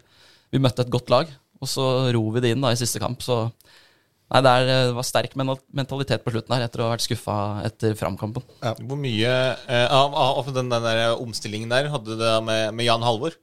vi 0.53 0.62
møtte 0.62 0.85
et 0.85 0.93
godt 0.93 1.09
lag, 1.09 1.31
og 1.57 1.71
så 1.71 1.88
ror 2.13 2.29
vi 2.35 2.45
det 2.45 2.53
inn 2.53 2.62
da 2.62 2.75
i 2.75 2.77
siste 2.77 3.01
kamp. 3.01 3.25
Så 3.25 3.39
nei, 3.50 4.43
det, 4.45 4.53
er, 4.53 4.69
det 4.69 4.77
var 5.00 5.09
sterk 5.09 5.33
mentalitet 5.41 6.21
på 6.21 6.35
slutten 6.35 6.53
her 6.53 6.67
etter 6.67 6.83
å 6.83 6.91
ha 6.91 6.93
vært 6.93 7.07
skuffa 7.07 7.39
etter 7.65 7.97
framkampen. 7.97 8.45
Hvor 8.62 9.01
mye 9.01 9.33
eh, 9.65 9.88
av, 9.89 10.13
av 10.13 10.53
den, 10.53 10.69
den 10.69 10.85
der 10.85 11.17
omstillingen 11.17 11.74
der 11.74 11.89
hadde 11.89 12.21
det 12.21 12.35
med, 12.45 12.69
med 12.77 12.85
Jan 12.85 13.09
Halvor? 13.09 13.33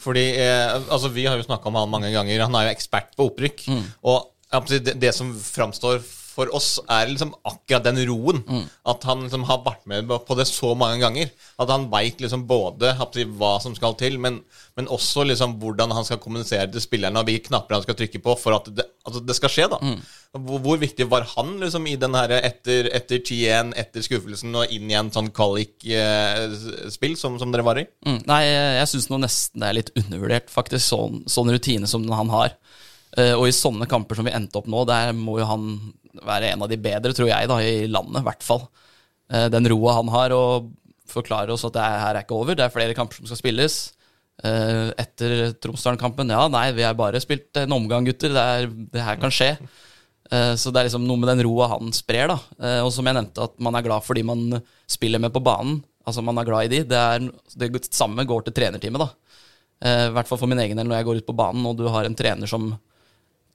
Fordi 0.00 0.26
eh, 0.40 0.76
altså 0.88 1.10
Vi 1.12 1.26
har 1.28 1.36
jo 1.36 1.44
snakka 1.44 1.68
om 1.68 1.76
han 1.76 1.90
mange 1.92 2.12
ganger. 2.14 2.46
Han 2.46 2.56
er 2.56 2.68
jo 2.68 2.76
ekspert 2.76 3.12
på 3.16 3.28
opprykk. 3.30 3.66
Og 4.02 4.30
må 4.56 4.70
si, 4.70 4.80
det, 4.82 4.96
det 5.02 5.12
som 5.14 5.30
framstår 5.36 6.00
for 6.40 6.54
oss, 6.56 6.70
er 6.88 7.10
liksom 7.10 7.34
akkurat 7.44 7.86
den 7.86 8.00
roen. 8.08 8.42
At 8.88 9.04
han 9.08 9.26
liksom 9.26 9.44
har 9.48 9.62
vært 9.66 9.84
med 9.90 10.08
på 10.08 10.38
det 10.38 10.48
så 10.50 10.72
mange 10.78 11.00
ganger. 11.02 11.32
At 11.60 11.72
han 11.72 11.88
veit 11.92 12.22
liksom 12.22 12.46
både 12.48 12.94
hva 13.36 13.52
som 13.62 13.76
skal 13.76 13.96
til, 14.00 14.18
men, 14.22 14.40
men 14.76 14.88
også 14.90 15.26
liksom 15.28 15.58
hvordan 15.60 15.92
han 15.96 16.08
skal 16.08 16.22
kommunisere 16.22 16.70
til 16.72 16.84
spillerne, 16.84 17.20
og 17.20 17.28
hvilke 17.28 17.50
knapper 17.50 17.78
han 17.78 17.84
skal 17.86 17.98
trykke 18.00 18.22
på 18.24 18.38
for 18.40 18.56
at 18.56 18.72
det, 18.74 18.88
altså 19.04 19.22
det 19.24 19.36
skal 19.38 19.52
skje. 19.52 19.68
da 19.70 19.80
hvor, 20.38 20.60
hvor 20.62 20.78
viktig 20.78 21.08
var 21.10 21.24
han 21.32 21.56
liksom 21.58 21.88
i 21.90 21.96
den 21.98 22.14
her 22.14 22.30
etter, 22.38 22.86
etter 22.94 23.18
10-1, 23.18 23.72
etter 23.80 24.04
skuffelsen, 24.04 24.54
og 24.54 24.70
inn 24.70 24.90
i 24.90 24.94
en 24.98 25.10
sånn 25.10 25.32
kvalik-spill 25.34 27.16
som, 27.18 27.38
som 27.40 27.50
dere 27.50 27.66
var 27.66 27.80
i? 27.82 27.86
Mm, 28.06 28.20
nei, 28.30 28.40
jeg, 28.46 28.90
syns 28.92 29.10
nesten 29.10 29.64
det 29.64 29.70
er 29.70 29.78
litt 29.80 29.90
undervurdert, 29.98 30.52
faktisk, 30.52 30.86
sånn, 30.86 31.24
sånn 31.30 31.50
rutine 31.50 31.90
som 31.90 32.06
han 32.14 32.30
har. 32.30 32.54
Eh, 33.18 33.32
og 33.34 33.48
i 33.48 33.54
sånne 33.54 33.88
kamper 33.90 34.18
som 34.18 34.26
vi 34.28 34.34
endte 34.34 34.60
opp 34.60 34.68
nå, 34.70 34.84
der 34.88 35.14
må 35.16 35.40
jo 35.40 35.48
han 35.48 35.70
være 36.26 36.52
en 36.52 36.64
av 36.64 36.70
de 36.70 36.78
bedre, 36.80 37.14
tror 37.16 37.30
jeg, 37.30 37.48
da, 37.50 37.58
i 37.62 37.88
landet, 37.90 38.22
i 38.22 38.28
hvert 38.28 38.46
fall. 38.46 38.66
Eh, 39.32 39.48
den 39.50 39.66
roa 39.72 39.96
han 39.98 40.12
har, 40.14 40.34
og 40.36 40.70
forklarer 41.10 41.50
oss 41.54 41.66
at 41.66 41.74
det 41.74 41.86
her 41.86 42.14
er 42.14 42.22
ikke 42.22 42.38
over, 42.38 42.54
det 42.54 42.66
er 42.66 42.74
flere 42.74 42.94
kamper 42.94 43.18
som 43.18 43.30
skal 43.30 43.40
spilles. 43.40 43.80
Eh, 44.46 44.90
etter 45.00 45.56
Tromsdalen-kampen, 45.58 46.30
ja, 46.30 46.46
nei, 46.52 46.68
vi 46.76 46.86
har 46.86 46.98
bare 46.98 47.22
spilt 47.22 47.62
en 47.64 47.78
omgang, 47.80 48.06
gutter, 48.06 48.34
det, 48.36 48.48
er, 48.56 48.74
det 48.94 49.06
her 49.06 49.22
kan 49.22 49.34
skje. 49.34 49.54
Så 50.30 50.70
det 50.70 50.78
er 50.78 50.86
liksom 50.86 51.08
noe 51.08 51.18
med 51.18 51.26
den 51.26 51.40
roa 51.42 51.66
han 51.72 51.88
sprer, 51.90 52.30
da. 52.30 52.36
Og 52.84 52.92
som 52.94 53.08
jeg 53.08 53.16
nevnte, 53.16 53.48
at 53.48 53.56
man 53.66 53.74
er 53.74 53.82
glad 53.82 54.04
fordi 54.06 54.22
man 54.22 54.60
spiller 54.86 55.18
med 55.18 55.32
på 55.34 55.42
banen. 55.42 55.80
Altså 56.06 56.22
man 56.22 56.38
er 56.38 56.46
glad 56.46 56.68
i 56.68 56.70
de. 56.70 56.78
Det, 56.86 57.00
er, 57.00 57.24
det 57.58 57.80
samme 57.90 58.22
går 58.30 58.44
til 58.46 58.54
trenerteamet, 58.54 59.02
da. 59.02 59.08
I 59.90 60.12
hvert 60.14 60.30
fall 60.30 60.38
for 60.38 60.52
min 60.52 60.62
egen 60.62 60.78
del, 60.78 60.86
når 60.86 61.00
jeg 61.00 61.08
går 61.08 61.18
ut 61.24 61.26
på 61.32 61.34
banen 61.40 61.66
og 61.66 61.74
du 61.80 61.82
har 61.90 62.06
en 62.06 62.14
trener 62.14 62.46
som 62.46 62.68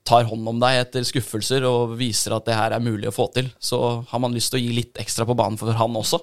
tar 0.06 0.24
hånd 0.30 0.46
om 0.48 0.60
deg 0.62 0.78
etter 0.84 1.04
skuffelser 1.08 1.64
og 1.68 1.96
viser 1.98 2.36
at 2.36 2.46
det 2.46 2.54
her 2.56 2.72
er 2.76 2.82
mulig 2.84 3.08
å 3.10 3.14
få 3.14 3.26
til, 3.34 3.50
så 3.58 3.80
har 4.08 4.22
man 4.22 4.32
lyst 4.36 4.52
til 4.54 4.60
å 4.60 4.64
gi 4.64 4.72
litt 4.78 4.96
ekstra 5.02 5.26
på 5.28 5.34
banen 5.38 5.58
for 5.60 5.72
han 5.76 5.98
også. 5.98 6.20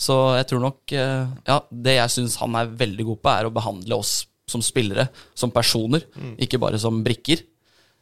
Så 0.00 0.14
jeg 0.38 0.46
tror 0.48 0.62
nok 0.64 0.92
eh, 0.96 1.26
Ja, 1.50 1.58
det 1.70 1.96
jeg 1.98 2.12
syns 2.14 2.38
han 2.40 2.54
er 2.56 2.70
veldig 2.72 3.04
god 3.10 3.18
på, 3.20 3.32
er 3.34 3.48
å 3.50 3.52
behandle 3.52 3.98
oss 4.00 4.14
som 4.48 4.62
spillere, 4.64 5.08
som 5.36 5.50
personer, 5.54 6.06
ikke 6.40 6.58
bare 6.58 6.78
som 6.80 7.02
brikker. 7.04 7.42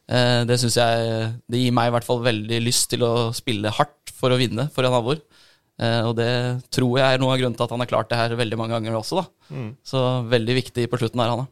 Eh, 0.09 0.45
Det 0.49 0.55
syns 0.61 0.77
jeg 0.79 1.33
Det 1.49 1.59
gir 1.61 1.71
meg 1.75 1.89
i 1.89 1.93
hvert 1.97 2.07
fall 2.07 2.23
veldig 2.25 2.61
lyst 2.63 2.89
til 2.93 3.03
å 3.05 3.29
spille 3.35 3.69
hardt 3.69 4.09
for 4.15 4.31
å 4.33 4.39
vinne 4.39 4.69
for 4.73 4.87
en 4.87 4.95
Halvor. 4.95 5.19
Eh, 5.79 6.01
Og 6.07 6.15
det 6.17 6.31
tror 6.71 6.97
jeg 6.99 7.05
er 7.05 7.19
noe 7.21 7.33
av 7.35 7.39
grunnen 7.41 7.55
til 7.59 7.67
at 7.67 7.69
han 7.75 7.79
har 7.83 7.91
klart 7.91 8.09
det 8.09 8.17
her 8.17 8.35
veldig 8.39 8.57
mange 8.57 8.73
ganger 8.79 8.95
også, 8.97 9.19
da. 9.21 9.25
Så 9.83 10.01
veldig 10.31 10.55
viktig 10.63 10.87
på 10.89 10.97
slutten 11.03 11.19
her, 11.21 11.29
han 11.35 11.43
er. 11.45 11.51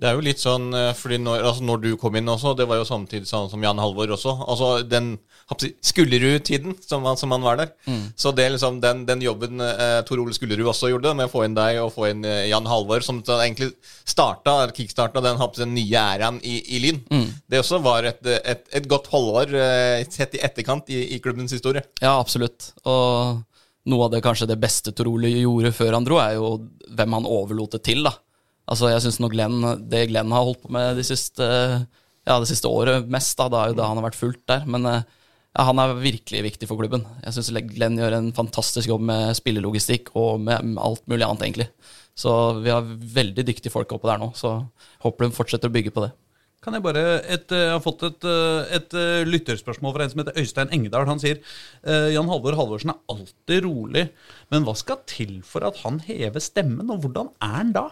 Det 0.00 0.08
er 0.08 0.14
jo 0.16 0.22
litt 0.24 0.40
sånn, 0.40 0.70
eh, 0.74 0.92
fordi 0.96 1.18
når, 1.20 1.42
altså 1.44 1.62
når 1.68 1.80
du 1.82 1.90
kom 2.00 2.16
inn 2.16 2.30
også, 2.32 2.54
det 2.56 2.64
var 2.66 2.80
jo 2.80 2.86
samtidig 2.88 3.28
sånn 3.28 3.50
som 3.52 3.62
Jan 3.62 3.78
Halvor 3.78 4.08
også. 4.16 4.32
Altså 4.48 4.70
den 4.88 5.18
Skullerud-tiden 5.84 6.74
som, 6.80 7.04
han- 7.04 7.16
som 7.16 7.30
han 7.30 7.42
var 7.42 7.56
der. 7.60 7.72
Så 8.16 8.32
det 8.34 8.44
er 8.46 8.50
liksom 8.54 8.80
den, 8.80 9.04
den 9.06 9.20
jobben 9.20 9.60
eh, 9.60 10.00
Tor 10.08 10.18
Ole 10.22 10.32
Skullerud 10.34 10.66
også 10.72 10.90
gjorde, 10.92 11.12
med 11.18 11.28
å 11.28 11.32
få 11.32 11.44
inn 11.44 11.54
deg 11.56 11.78
og 11.82 11.92
få 11.94 12.08
inn 12.10 12.24
eh, 12.24 12.46
Jan 12.50 12.66
Halvor, 12.66 13.04
som 13.04 13.20
egentlig 13.22 13.72
starta, 14.08 14.68
kickstarta 14.74 15.22
den, 15.24 15.38
den 15.58 15.74
nye 15.76 16.02
æraen 16.16 16.40
i, 16.42 16.56
i 16.76 16.80
Lyn. 16.86 17.02
Det 17.50 17.60
også 17.62 17.82
var 17.84 18.04
et, 18.08 18.24
et, 18.26 18.64
et 18.72 18.88
godt 18.90 19.10
halvår 19.12 19.54
eh, 19.54 20.04
sett 20.10 20.34
i 20.38 20.42
etterkant 20.42 20.88
i, 20.92 21.02
i 21.16 21.20
klubbens 21.22 21.52
historie. 21.52 21.84
Ja, 22.00 22.16
absolutt. 22.18 22.72
Og 22.88 23.42
noe 23.90 24.04
av 24.06 24.12
det 24.14 24.22
kanskje 24.24 24.46
det 24.50 24.60
beste 24.62 24.92
Tor 24.94 25.10
Ole 25.10 25.30
gjorde 25.36 25.72
før 25.74 25.96
han 25.98 26.04
dro, 26.06 26.18
er 26.22 26.36
jo 26.38 26.52
hvem 26.92 27.18
han 27.18 27.26
overlot 27.28 27.76
det 27.78 27.84
til, 27.90 28.04
da. 28.06 28.14
Altså, 28.70 28.92
jeg 28.92 29.02
syns 29.04 29.18
Glenn, 29.32 29.64
det 29.90 30.06
Glenn 30.12 30.32
har 30.34 30.46
holdt 30.46 30.62
på 30.62 30.70
med 30.74 30.96
de 30.98 31.04
siste, 31.06 31.42
ja, 32.22 32.36
det 32.38 32.48
siste 32.50 32.70
året 32.70 33.10
mest, 33.10 33.34
da, 33.38 33.48
det 33.50 33.58
er 33.58 33.72
jo 33.72 33.78
det 33.80 33.88
han 33.88 33.98
har 33.98 34.06
vært 34.06 34.20
fullt 34.20 34.42
der. 34.50 34.64
Men 34.70 34.86
eh, 34.88 35.02
ja, 35.52 35.66
han 35.68 35.82
er 35.82 35.96
virkelig 35.98 36.44
viktig 36.46 36.68
for 36.70 36.80
klubben. 36.80 37.04
Jeg 37.24 37.36
syns 37.36 37.50
Glenn 37.74 37.98
gjør 37.98 38.18
en 38.20 38.30
fantastisk 38.36 38.92
jobb 38.92 39.04
med 39.10 39.34
spillelogistikk 39.38 40.14
og 40.14 40.44
med 40.46 40.76
alt 40.80 41.04
mulig 41.10 41.26
annet, 41.26 41.46
egentlig. 41.48 41.68
Så 42.14 42.32
vi 42.62 42.70
har 42.70 42.86
veldig 42.86 43.44
dyktige 43.48 43.72
folk 43.72 43.90
oppe 43.96 44.10
der 44.10 44.20
nå, 44.20 44.30
så 44.36 44.60
håper 45.02 45.26
de 45.26 45.34
fortsetter 45.34 45.72
å 45.72 45.74
bygge 45.74 45.94
på 45.94 46.04
det. 46.04 46.12
Kan 46.62 46.76
jeg 46.76 46.84
bare 46.84 47.00
et, 47.26 47.50
eh, 47.50 47.64
Jeg 47.66 47.72
har 47.74 47.82
fått 47.82 48.04
et, 48.06 48.24
eh, 48.30 48.76
et 48.78 48.94
lytterspørsmål 49.26 49.96
fra 49.96 50.04
en 50.04 50.12
som 50.12 50.22
heter 50.22 50.38
Øystein 50.38 50.70
Engedal. 50.70 51.08
Han 51.10 51.18
sier 51.18 51.42
Jan 51.82 52.30
Halvor 52.30 52.54
Halvorsen 52.54 52.94
er 52.94 53.02
alltid 53.10 53.66
rolig, 53.66 54.04
men 54.52 54.62
hva 54.62 54.76
skal 54.78 55.02
til 55.10 55.40
for 55.42 55.66
at 55.66 55.82
han 55.82 55.98
hever 56.06 56.38
stemmen, 56.38 56.86
og 56.94 57.02
hvordan 57.02 57.34
er 57.42 57.58
han 57.58 57.74
da? 57.74 57.88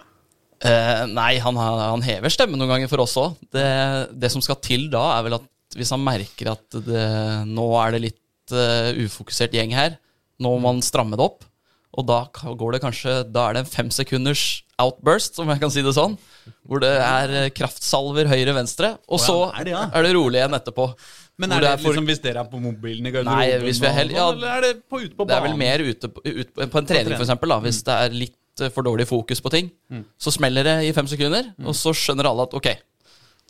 Eh, 0.61 1.05
nei, 1.09 1.39
han, 1.41 1.57
han 1.57 2.03
hever 2.05 2.33
stemmen 2.33 2.61
noen 2.61 2.75
ganger 2.75 2.91
for 2.93 3.05
oss 3.05 3.17
òg. 3.21 3.39
Det, 3.55 3.67
det 4.13 4.33
som 4.33 4.43
skal 4.45 4.59
til 4.65 4.89
da, 4.93 5.05
er 5.17 5.29
vel 5.29 5.39
at 5.39 5.47
hvis 5.79 5.93
han 5.95 6.03
merker 6.05 6.53
at 6.53 6.81
det, 6.85 7.05
nå 7.49 7.69
er 7.81 7.95
det 7.95 8.03
litt 8.09 8.53
uh, 8.57 8.91
ufokusert 9.07 9.55
gjeng 9.55 9.73
her, 9.77 9.95
nå 10.43 10.57
må 10.57 10.73
man 10.73 10.83
stramme 10.85 11.17
det 11.17 11.25
opp. 11.25 11.47
Og 11.99 12.07
da 12.07 12.21
går 12.31 12.77
det 12.77 12.79
kanskje 12.85 13.13
Da 13.35 13.49
er 13.49 13.57
det 13.57 13.65
en 13.65 13.71
femsekunders 13.71 14.43
outburst, 14.81 15.41
om 15.43 15.49
jeg 15.51 15.61
kan 15.63 15.73
si 15.75 15.83
det 15.85 15.95
sånn. 15.97 16.15
Hvor 16.65 16.81
det 16.83 16.93
er 17.03 17.33
eh, 17.37 17.49
kraftsalver 17.53 18.31
høyre-venstre, 18.31 18.95
og 19.11 19.21
så 19.21 19.35
er 19.51 19.67
det, 19.67 19.75
ja? 19.75 19.83
er 19.93 20.07
det 20.07 20.13
rolig 20.17 20.41
igjen 20.41 20.57
etterpå. 20.57 20.87
Men 21.41 21.53
er 21.57 21.65
det, 21.65 21.73
for- 21.83 21.93
liksom 21.93 22.09
hvis 22.09 22.23
dere 22.23 22.45
er 22.45 22.49
på 22.53 22.61
mobilen 22.63 23.09
i 23.09 23.13
Nei, 23.27 23.45
hvis 23.65 23.81
vi 23.83 23.89
er 23.89 23.97
hel- 23.97 24.13
sånn, 24.13 24.17
ja, 24.17 24.29
eller 24.33 24.55
er 24.55 24.67
det 24.67 24.73
på, 24.89 25.03
ute 25.03 25.17
på 25.17 25.25
banen? 25.25 25.31
Det 25.31 25.37
er 25.37 25.47
vel 25.49 25.59
mer 25.61 25.85
ute 25.85 26.13
på, 26.15 26.25
ut, 26.25 26.55
på 26.55 26.81
en 26.81 26.89
trening, 26.89 27.17
da, 27.17 27.61
hvis 27.67 27.83
det 27.87 27.97
er 27.97 28.17
litt 28.17 28.37
eh, 28.65 28.73
for 28.75 28.87
dårlig 28.87 29.09
fokus 29.11 29.43
på 29.45 29.53
ting. 29.55 29.73
Så 30.21 30.35
smeller 30.37 30.67
det 30.67 30.77
i 30.89 30.95
fem 30.97 31.09
sekunder, 31.11 31.53
og 31.65 31.77
så 31.79 31.95
skjønner 31.97 32.31
alle 32.31 32.49
at 32.49 32.57
ok, 32.57 32.71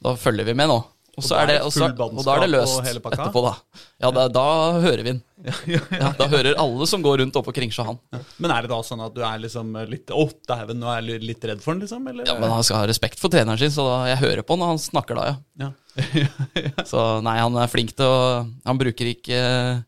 da 0.04 0.16
følger 0.18 0.48
vi 0.48 0.56
med 0.56 0.72
nå. 0.72 0.80
Og, 1.18 1.26
er 1.36 1.48
det, 1.50 1.56
og, 1.64 1.72
så, 1.74 1.88
og 1.90 2.22
da 2.24 2.34
er 2.36 2.44
det 2.44 2.50
løst 2.52 2.78
og 2.78 2.86
etterpå, 2.86 3.40
da. 3.44 3.50
Ja, 4.00 4.10
da, 4.14 4.24
da 4.32 4.44
hører 4.80 5.02
vi 5.02 5.12
den. 5.12 5.20
Ja, 6.00 6.12
da 6.16 6.26
hører 6.30 6.58
alle 6.60 6.86
som 6.88 7.02
går 7.04 7.22
rundt 7.22 7.36
oppe 7.40 7.52
og 7.52 7.56
kringsjå 7.56 7.84
han. 7.86 7.98
Men 8.40 8.52
er 8.54 8.64
det 8.64 8.70
da 8.72 8.78
sånn 8.84 9.02
at 9.04 9.14
du 9.16 9.22
er 9.24 9.40
liksom 9.42 9.72
litt 9.90 10.12
Å, 10.12 10.26
dæven, 10.48 10.80
nå 10.80 10.90
er 10.92 11.00
jeg 11.08 11.24
litt 11.24 11.44
redd 11.50 11.62
for 11.64 11.74
han, 11.74 11.82
liksom? 11.82 12.06
Eller? 12.12 12.28
Ja, 12.28 12.36
Men 12.40 12.52
han 12.54 12.64
skal 12.66 12.82
ha 12.82 12.88
respekt 12.90 13.20
for 13.20 13.32
treneren 13.32 13.60
sin, 13.60 13.72
så 13.74 13.86
da, 13.88 13.98
jeg 14.12 14.20
hører 14.22 14.44
på 14.46 14.56
han, 14.56 14.64
og 14.66 14.74
han 14.74 14.82
snakker 14.82 15.18
da, 15.18 15.28
ja. 15.64 15.70
Ja. 16.60 16.84
Så 16.86 17.02
nei, 17.26 17.36
han 17.42 17.56
er 17.58 17.68
flink 17.72 17.90
til 17.98 18.06
å 18.06 18.20
Han 18.68 18.78
bruker 18.78 19.08
ikke 19.10 19.36
eh, 19.36 19.80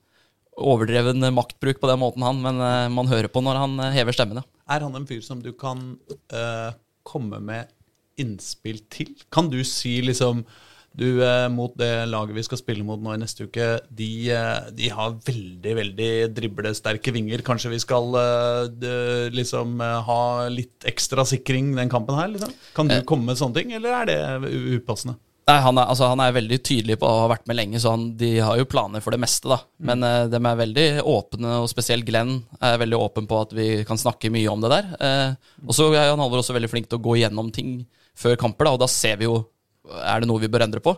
overdreven 0.58 1.22
maktbruk 1.32 1.78
på 1.80 1.88
den 1.88 2.00
måten, 2.02 2.26
han, 2.26 2.42
men 2.42 2.58
eh, 2.66 2.88
man 2.92 3.08
hører 3.08 3.30
på 3.32 3.44
når 3.44 3.60
han 3.62 3.78
hever 3.94 4.16
stemmen, 4.16 4.42
ja. 4.42 4.48
Er 4.70 4.84
han 4.86 4.94
en 4.94 5.06
fyr 5.08 5.22
som 5.24 5.40
du 5.42 5.52
kan 5.58 5.96
uh, 6.32 6.70
komme 7.08 7.40
med 7.42 7.72
innspill 8.20 8.82
til? 8.92 9.14
Kan 9.32 9.48
du 9.50 9.62
si 9.66 10.00
liksom 10.04 10.44
Du, 10.92 11.22
eh, 11.24 11.46
mot 11.48 11.72
det 11.80 12.04
laget 12.12 12.36
vi 12.36 12.42
skal 12.44 12.58
spille 12.60 12.84
mot 12.84 13.00
nå 13.00 13.14
i 13.14 13.20
neste 13.22 13.46
uke, 13.48 13.80
de, 13.88 14.28
eh, 14.28 14.66
de 14.76 14.90
har 14.92 15.14
veldig, 15.24 15.72
veldig 15.78 16.08
driblesterke 16.36 17.14
vinger. 17.16 17.40
Kanskje 17.40 17.70
vi 17.72 17.78
skal 17.80 18.12
eh, 18.20 18.66
d- 18.68 19.30
liksom 19.32 19.80
ha 19.80 20.18
litt 20.52 20.84
ekstra 20.84 21.24
sikring 21.24 21.70
den 21.78 21.88
kampen 21.88 22.18
her? 22.20 22.28
Liksom? 22.28 22.52
Kan 22.76 22.92
du 22.92 22.98
komme 23.08 23.30
med 23.30 23.40
sånne 23.40 23.56
ting, 23.56 23.72
eller 23.72 24.02
er 24.02 24.10
det 24.10 24.52
upassende? 24.76 25.16
Nei, 25.42 25.56
han 25.58 25.78
er, 25.78 25.88
altså, 25.90 26.06
han 26.12 26.20
er 26.22 26.34
veldig 26.36 26.58
tydelig 26.62 26.96
på 27.02 27.08
å 27.08 27.22
ha 27.24 27.30
vært 27.32 27.48
med 27.50 27.58
lenge, 27.58 27.80
så 27.82 27.96
han, 27.96 28.04
de 28.18 28.36
har 28.38 28.60
jo 28.60 28.68
planer 28.70 29.02
for 29.02 29.14
det 29.14 29.18
meste. 29.24 29.50
da. 29.50 29.58
Men 29.88 30.04
eh, 30.06 30.26
de 30.30 30.38
er 30.38 30.60
veldig 30.60 30.86
åpne, 31.12 31.56
og 31.64 31.70
spesielt 31.70 32.06
Glenn 32.06 32.36
er 32.62 32.78
veldig 32.82 33.00
åpen 33.00 33.26
på 33.30 33.40
at 33.42 33.54
vi 33.56 33.66
kan 33.88 33.98
snakke 33.98 34.30
mye 34.30 34.52
om 34.52 34.62
det 34.62 34.70
der. 34.70 34.92
Uh, 35.02 35.66
og 35.66 35.74
så 35.74 35.88
er 35.90 36.12
Jan 36.12 36.22
Halvor 36.22 36.44
også 36.44 36.54
veldig 36.54 36.70
flink 36.70 36.86
til 36.90 37.00
å 37.00 37.04
gå 37.04 37.18
gjennom 37.18 37.50
ting 37.54 37.80
før 38.18 38.38
kamper, 38.38 38.68
da, 38.68 38.76
og 38.76 38.84
da 38.84 38.90
ser 38.90 39.18
vi 39.18 39.26
jo 39.26 39.40
er 39.82 40.22
det 40.22 40.28
noe 40.30 40.38
vi 40.38 40.50
bør 40.52 40.62
endre 40.68 40.82
på. 40.84 40.94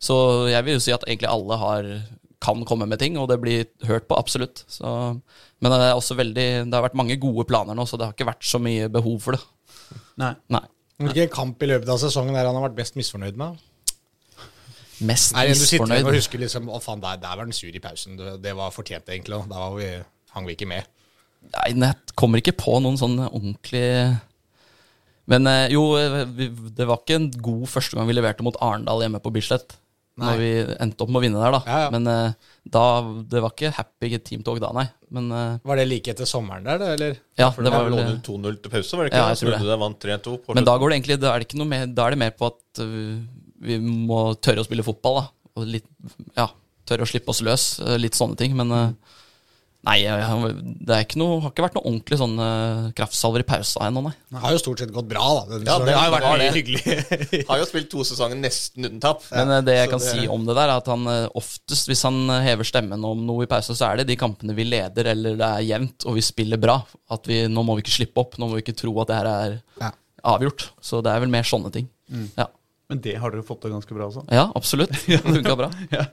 Så 0.00 0.16
jeg 0.48 0.64
vil 0.64 0.78
jo 0.78 0.82
si 0.82 0.94
at 0.94 1.04
egentlig 1.04 1.28
alle 1.28 1.58
har, 1.60 1.88
kan 2.44 2.64
komme 2.68 2.88
med 2.88 3.00
ting, 3.02 3.18
og 3.20 3.28
det 3.28 3.36
blir 3.42 3.66
hørt 3.88 4.08
på, 4.08 4.16
absolutt. 4.16 4.64
Så, 4.70 4.88
men 5.60 5.74
det 5.74 5.80
er 5.82 5.92
også 5.92 6.16
veldig, 6.16 6.48
det 6.64 6.78
har 6.78 6.86
vært 6.86 6.96
mange 6.96 7.18
gode 7.20 7.44
planer 7.48 7.76
nå, 7.76 7.84
så 7.88 8.00
det 8.00 8.08
har 8.08 8.16
ikke 8.16 8.30
vært 8.32 8.48
så 8.48 8.60
mye 8.62 8.88
behov 8.92 9.20
for 9.26 9.36
det. 9.36 9.44
Nei. 10.24 10.32
Nei. 10.56 10.64
Hvilken 11.04 11.32
kamp 11.34 11.62
i 11.64 11.68
løpet 11.68 11.90
av 11.90 12.00
sesongen 12.00 12.36
er 12.38 12.46
han 12.46 12.56
har 12.56 12.68
vært 12.68 12.78
best 12.78 12.96
misfornøyd 12.96 13.36
med? 13.38 13.60
Mest 15.02 15.34
Er 15.34 15.48
det 15.50 15.56
du 15.58 15.64
sitter 15.66 16.06
og 16.06 16.14
husker 16.14 16.42
liksom 16.42 16.68
Å, 16.70 16.80
faen, 16.82 17.02
der, 17.02 17.18
der 17.22 17.38
var 17.38 17.48
den 17.48 17.56
sur 17.56 17.72
i 17.74 17.82
pausen. 17.82 18.18
Det, 18.18 18.52
var 18.56 18.74
fortjent, 18.74 19.08
egentlig. 19.10 19.40
og 19.40 19.50
Da 19.50 19.66
var 19.66 19.78
vi, 19.78 19.90
hang 20.36 20.46
vi 20.46 20.54
ikke 20.56 20.70
med. 20.70 20.90
Nei, 21.54 21.70
jeg 21.74 22.14
kommer 22.16 22.40
ikke 22.40 22.56
på 22.56 22.78
noen 22.80 22.96
sånn 23.00 23.18
ordentlig 23.26 23.84
Men 25.30 25.48
eh, 25.50 25.74
jo, 25.74 25.86
eh, 26.00 26.22
det 26.76 26.86
var 26.88 27.02
ikke 27.02 27.18
en 27.20 27.30
god 27.32 27.66
første 27.72 27.98
gang 27.98 28.08
vi 28.08 28.16
leverte 28.16 28.46
mot 28.46 28.56
Arendal 28.64 29.04
hjemme 29.04 29.20
på 29.24 29.32
Bislett. 29.34 29.76
Nei. 30.14 30.28
Når 30.28 30.38
vi 30.38 30.50
endte 30.84 31.02
opp 31.02 31.10
med 31.10 31.18
å 31.18 31.22
vinne 31.24 31.40
der, 31.42 31.54
da. 31.56 31.60
Ja, 31.66 31.78
ja. 31.84 31.92
Men 31.92 32.08
eh, 32.08 32.50
da, 32.70 32.84
det 33.32 33.40
var 33.42 33.54
ikke 33.56 33.72
happy 33.74 34.12
teamtalk 34.20 34.60
da, 34.62 34.70
nei. 34.76 34.86
Men 35.14 35.30
Var 35.30 35.78
det 35.78 35.86
like 35.86 36.10
etter 36.10 36.26
sommeren 36.26 36.64
der, 36.66 36.82
eller? 36.94 37.16
ja, 37.38 37.48
det 37.50 37.70
var 37.70 37.86
lå 37.86 37.98
vel 38.00 38.16
det 38.16 38.20
2-0 38.26 38.60
til 38.62 38.72
pause, 38.72 38.96
var 38.98 39.06
det 39.06 39.12
ikke? 39.12 39.20
Ja, 39.22 39.32
jeg 39.32 39.40
tror 39.42 39.54
det. 39.54 39.60
det, 39.68 39.80
vant 39.84 40.06
3-2. 40.06 40.36
på 40.44 40.56
Men 40.58 40.66
da 40.66 40.74
går 40.80 40.90
det 40.90 40.96
egentlig 40.98 41.18
Da 41.22 41.30
er 41.30 41.42
det, 41.42 41.48
ikke 41.48 41.60
noe 41.60 41.70
mer, 41.70 41.84
da 41.86 42.06
er 42.06 42.16
det 42.16 42.20
mer 42.24 42.34
på 42.34 42.48
at 42.50 42.84
vi 43.64 43.78
må 43.82 44.22
tørre 44.44 44.62
å 44.62 44.68
spille 44.68 44.84
fotball, 44.86 45.22
da. 45.22 45.26
Og 45.58 45.66
litt 45.70 45.86
Ja, 46.36 46.48
tørre 46.86 47.06
å 47.06 47.10
slippe 47.10 47.30
oss 47.34 47.42
løs. 47.46 47.68
øh, 47.80 47.96
Litt 48.02 48.16
sånne 48.18 48.36
ting. 48.36 48.54
Men 48.58 48.72
øh, 48.74 48.90
nei, 49.84 49.98
det 50.00 50.94
er 50.96 51.02
ikke 51.04 51.18
noe, 51.20 51.40
har 51.44 51.50
ikke 51.52 51.64
vært 51.66 51.74
noe 51.76 51.84
ordentlig 51.90 52.16
sånn 52.20 52.38
øh, 52.40 52.86
kraftsalver 52.96 53.42
i 53.44 53.46
pausa 53.48 53.84
ennå, 53.86 54.00
nei. 54.06 54.12
Det 54.32 54.40
har 54.40 54.54
jo 54.56 54.60
stort 54.62 54.80
sett 54.80 54.92
gått 54.96 55.08
bra, 55.10 55.24
da. 55.44 55.58
Ja, 55.60 55.76
det 55.84 55.94
har 55.96 56.08
jo 56.08 56.14
vært 56.14 56.26
veldig 56.30 56.48
hyggelig. 56.56 57.44
Har 57.50 57.60
jo 57.60 57.66
spilt 57.68 57.90
to 57.92 58.04
sesonger 58.08 58.40
nesten 58.40 58.88
uten 58.88 59.00
tap. 59.04 59.22
Men 59.30 59.52
eh, 59.58 59.62
det 59.68 59.76
jeg 59.78 59.90
kan 59.92 60.00
det- 60.02 60.10
si 60.14 60.26
om 60.32 60.46
det 60.48 60.56
der, 60.56 60.72
er 60.72 60.80
at 60.82 60.88
han 60.92 61.04
eh, 61.12 61.26
oftest, 61.36 61.88
hvis 61.92 62.02
han 62.08 62.18
eh, 62.32 62.42
hever 62.48 62.64
stemmen 62.68 63.04
om 63.04 63.22
noe 63.28 63.44
i 63.44 63.50
pausa, 63.50 63.76
så 63.76 63.90
er 63.92 64.00
det 64.02 64.08
de 64.10 64.16
kampene 64.20 64.56
vi 64.56 64.64
leder 64.70 65.12
eller 65.12 65.36
det 65.40 65.50
er 65.60 65.68
jevnt 65.74 66.08
og 66.08 66.16
vi 66.18 66.24
spiller 66.24 66.60
bra. 66.64 66.80
At 67.12 67.28
vi, 67.28 67.42
nå 67.52 67.62
må 67.68 67.76
vi 67.78 67.84
ikke 67.86 67.98
slippe 68.00 68.24
opp, 68.24 68.38
nå 68.40 68.48
må 68.48 68.56
vi 68.58 68.64
ikke 68.66 68.76
tro 68.80 68.96
at 69.04 69.12
det 69.12 69.20
her 69.20 69.30
er 69.36 69.58
Ja. 69.84 69.92
avgjort. 70.34 70.70
Så 70.80 71.04
det 71.04 71.12
er 71.12 71.20
vel 71.20 71.32
mer 71.32 71.44
sånne 71.44 71.70
ting. 71.76 71.88
Ja. 72.40 72.48
Men 72.92 73.00
det 73.00 73.14
har 73.16 73.32
dere 73.32 73.44
fått 73.46 73.62
til 73.64 73.72
ganske 73.72 73.96
bra, 73.96 74.10
altså. 74.10 74.24
ja, 74.28 74.44
absolutt. 74.58 74.92
Det 75.08 75.20
funka 75.24 75.56
bra. 75.56 75.70
Ja. 75.94 76.04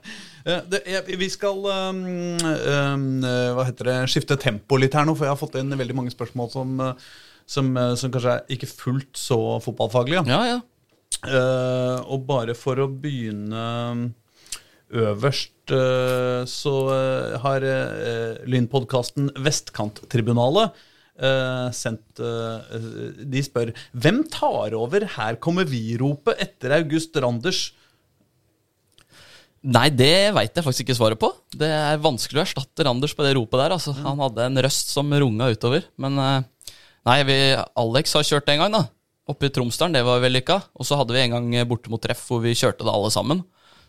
Eh, 0.46 0.62
Det, 0.72 0.80
jeg, 0.88 1.18
vi 1.20 1.28
skal 1.32 1.60
um, 1.68 2.00
um, 2.40 3.04
eh, 3.28 3.72
det, 3.82 3.98
skifte 4.10 4.38
tempo 4.40 4.78
litt 4.80 4.96
her 4.96 5.04
nå, 5.08 5.14
for 5.18 5.28
jeg 5.28 5.34
har 5.34 5.40
fått 5.40 5.58
inn 5.60 5.76
veldig 5.76 5.98
mange 5.98 6.14
spørsmål 6.14 6.48
som, 6.54 6.72
eh, 6.80 7.10
som, 7.44 7.68
som 8.00 8.14
kanskje 8.14 8.38
er 8.38 8.56
ikke 8.56 8.70
fullt 8.70 9.20
så 9.20 9.38
fotballfaglige. 9.64 10.24
Ja, 10.32 10.42
ja. 10.48 10.60
Uh, 11.22 12.00
og 12.10 12.24
bare 12.26 12.54
for 12.58 12.80
å 12.82 12.88
begynne 12.88 13.60
øverst, 14.90 15.52
uh, 15.70 16.42
så 16.48 16.72
har 17.44 17.62
uh, 17.68 18.40
lynpodkasten 18.48 19.28
Vestkanttribunalet 19.44 20.72
eh, 21.20 21.68
sendt 21.76 22.22
uh, 22.22 22.62
De 23.28 23.42
spør 23.44 23.72
hvem 23.92 24.22
tar 24.32 24.76
over 24.78 25.04
'Her 25.04 25.38
kommer 25.42 25.68
vi'-ropet 25.68 26.40
etter 26.40 26.76
August 26.78 27.16
Randers? 27.16 27.72
Nei, 29.62 29.88
det 29.94 30.34
veit 30.34 30.56
jeg 30.56 30.64
faktisk 30.64 30.88
ikke 30.88 30.98
svaret 30.98 31.20
på. 31.22 31.30
Det 31.54 31.68
er 31.70 32.00
vanskelig 32.02 32.40
å 32.40 32.46
erstatte 32.46 32.82
Randers 32.82 33.14
på 33.14 33.22
det 33.22 33.36
ropet 33.36 33.60
der. 33.60 33.74
Altså. 33.76 33.94
Han 33.94 34.18
hadde 34.18 34.48
en 34.48 34.62
røst 34.66 34.90
som 34.90 35.06
runga 35.06 35.52
utover. 35.54 35.86
Men 36.02 36.18
uh, 36.18 36.42
nei, 37.06 37.20
vi, 37.28 37.38
Alex 37.78 38.16
har 38.18 38.26
kjørt 38.26 38.48
det 38.48 38.56
en 38.56 38.64
gang, 38.64 38.74
da. 38.74 38.82
Oppe 39.30 39.46
i 39.46 39.52
Tromsdalen, 39.54 39.94
det 39.94 40.02
var 40.02 40.18
vellykka. 40.24 40.58
Og 40.74 40.88
så 40.88 40.98
hadde 40.98 41.14
vi 41.14 41.22
en 41.22 41.36
gang 41.36 41.68
borte 41.70 41.92
mot 41.92 42.02
treff 42.02 42.24
hvor 42.26 42.42
vi 42.42 42.56
kjørte 42.58 42.82
det 42.82 42.90
alle 42.90 43.12
sammen. 43.14 43.44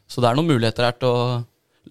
Så 0.06 0.22
det 0.22 0.30
er 0.30 0.38
noen 0.38 0.52
muligheter 0.52 0.86
her 0.86 1.00
til 1.00 1.10
å 1.10 1.42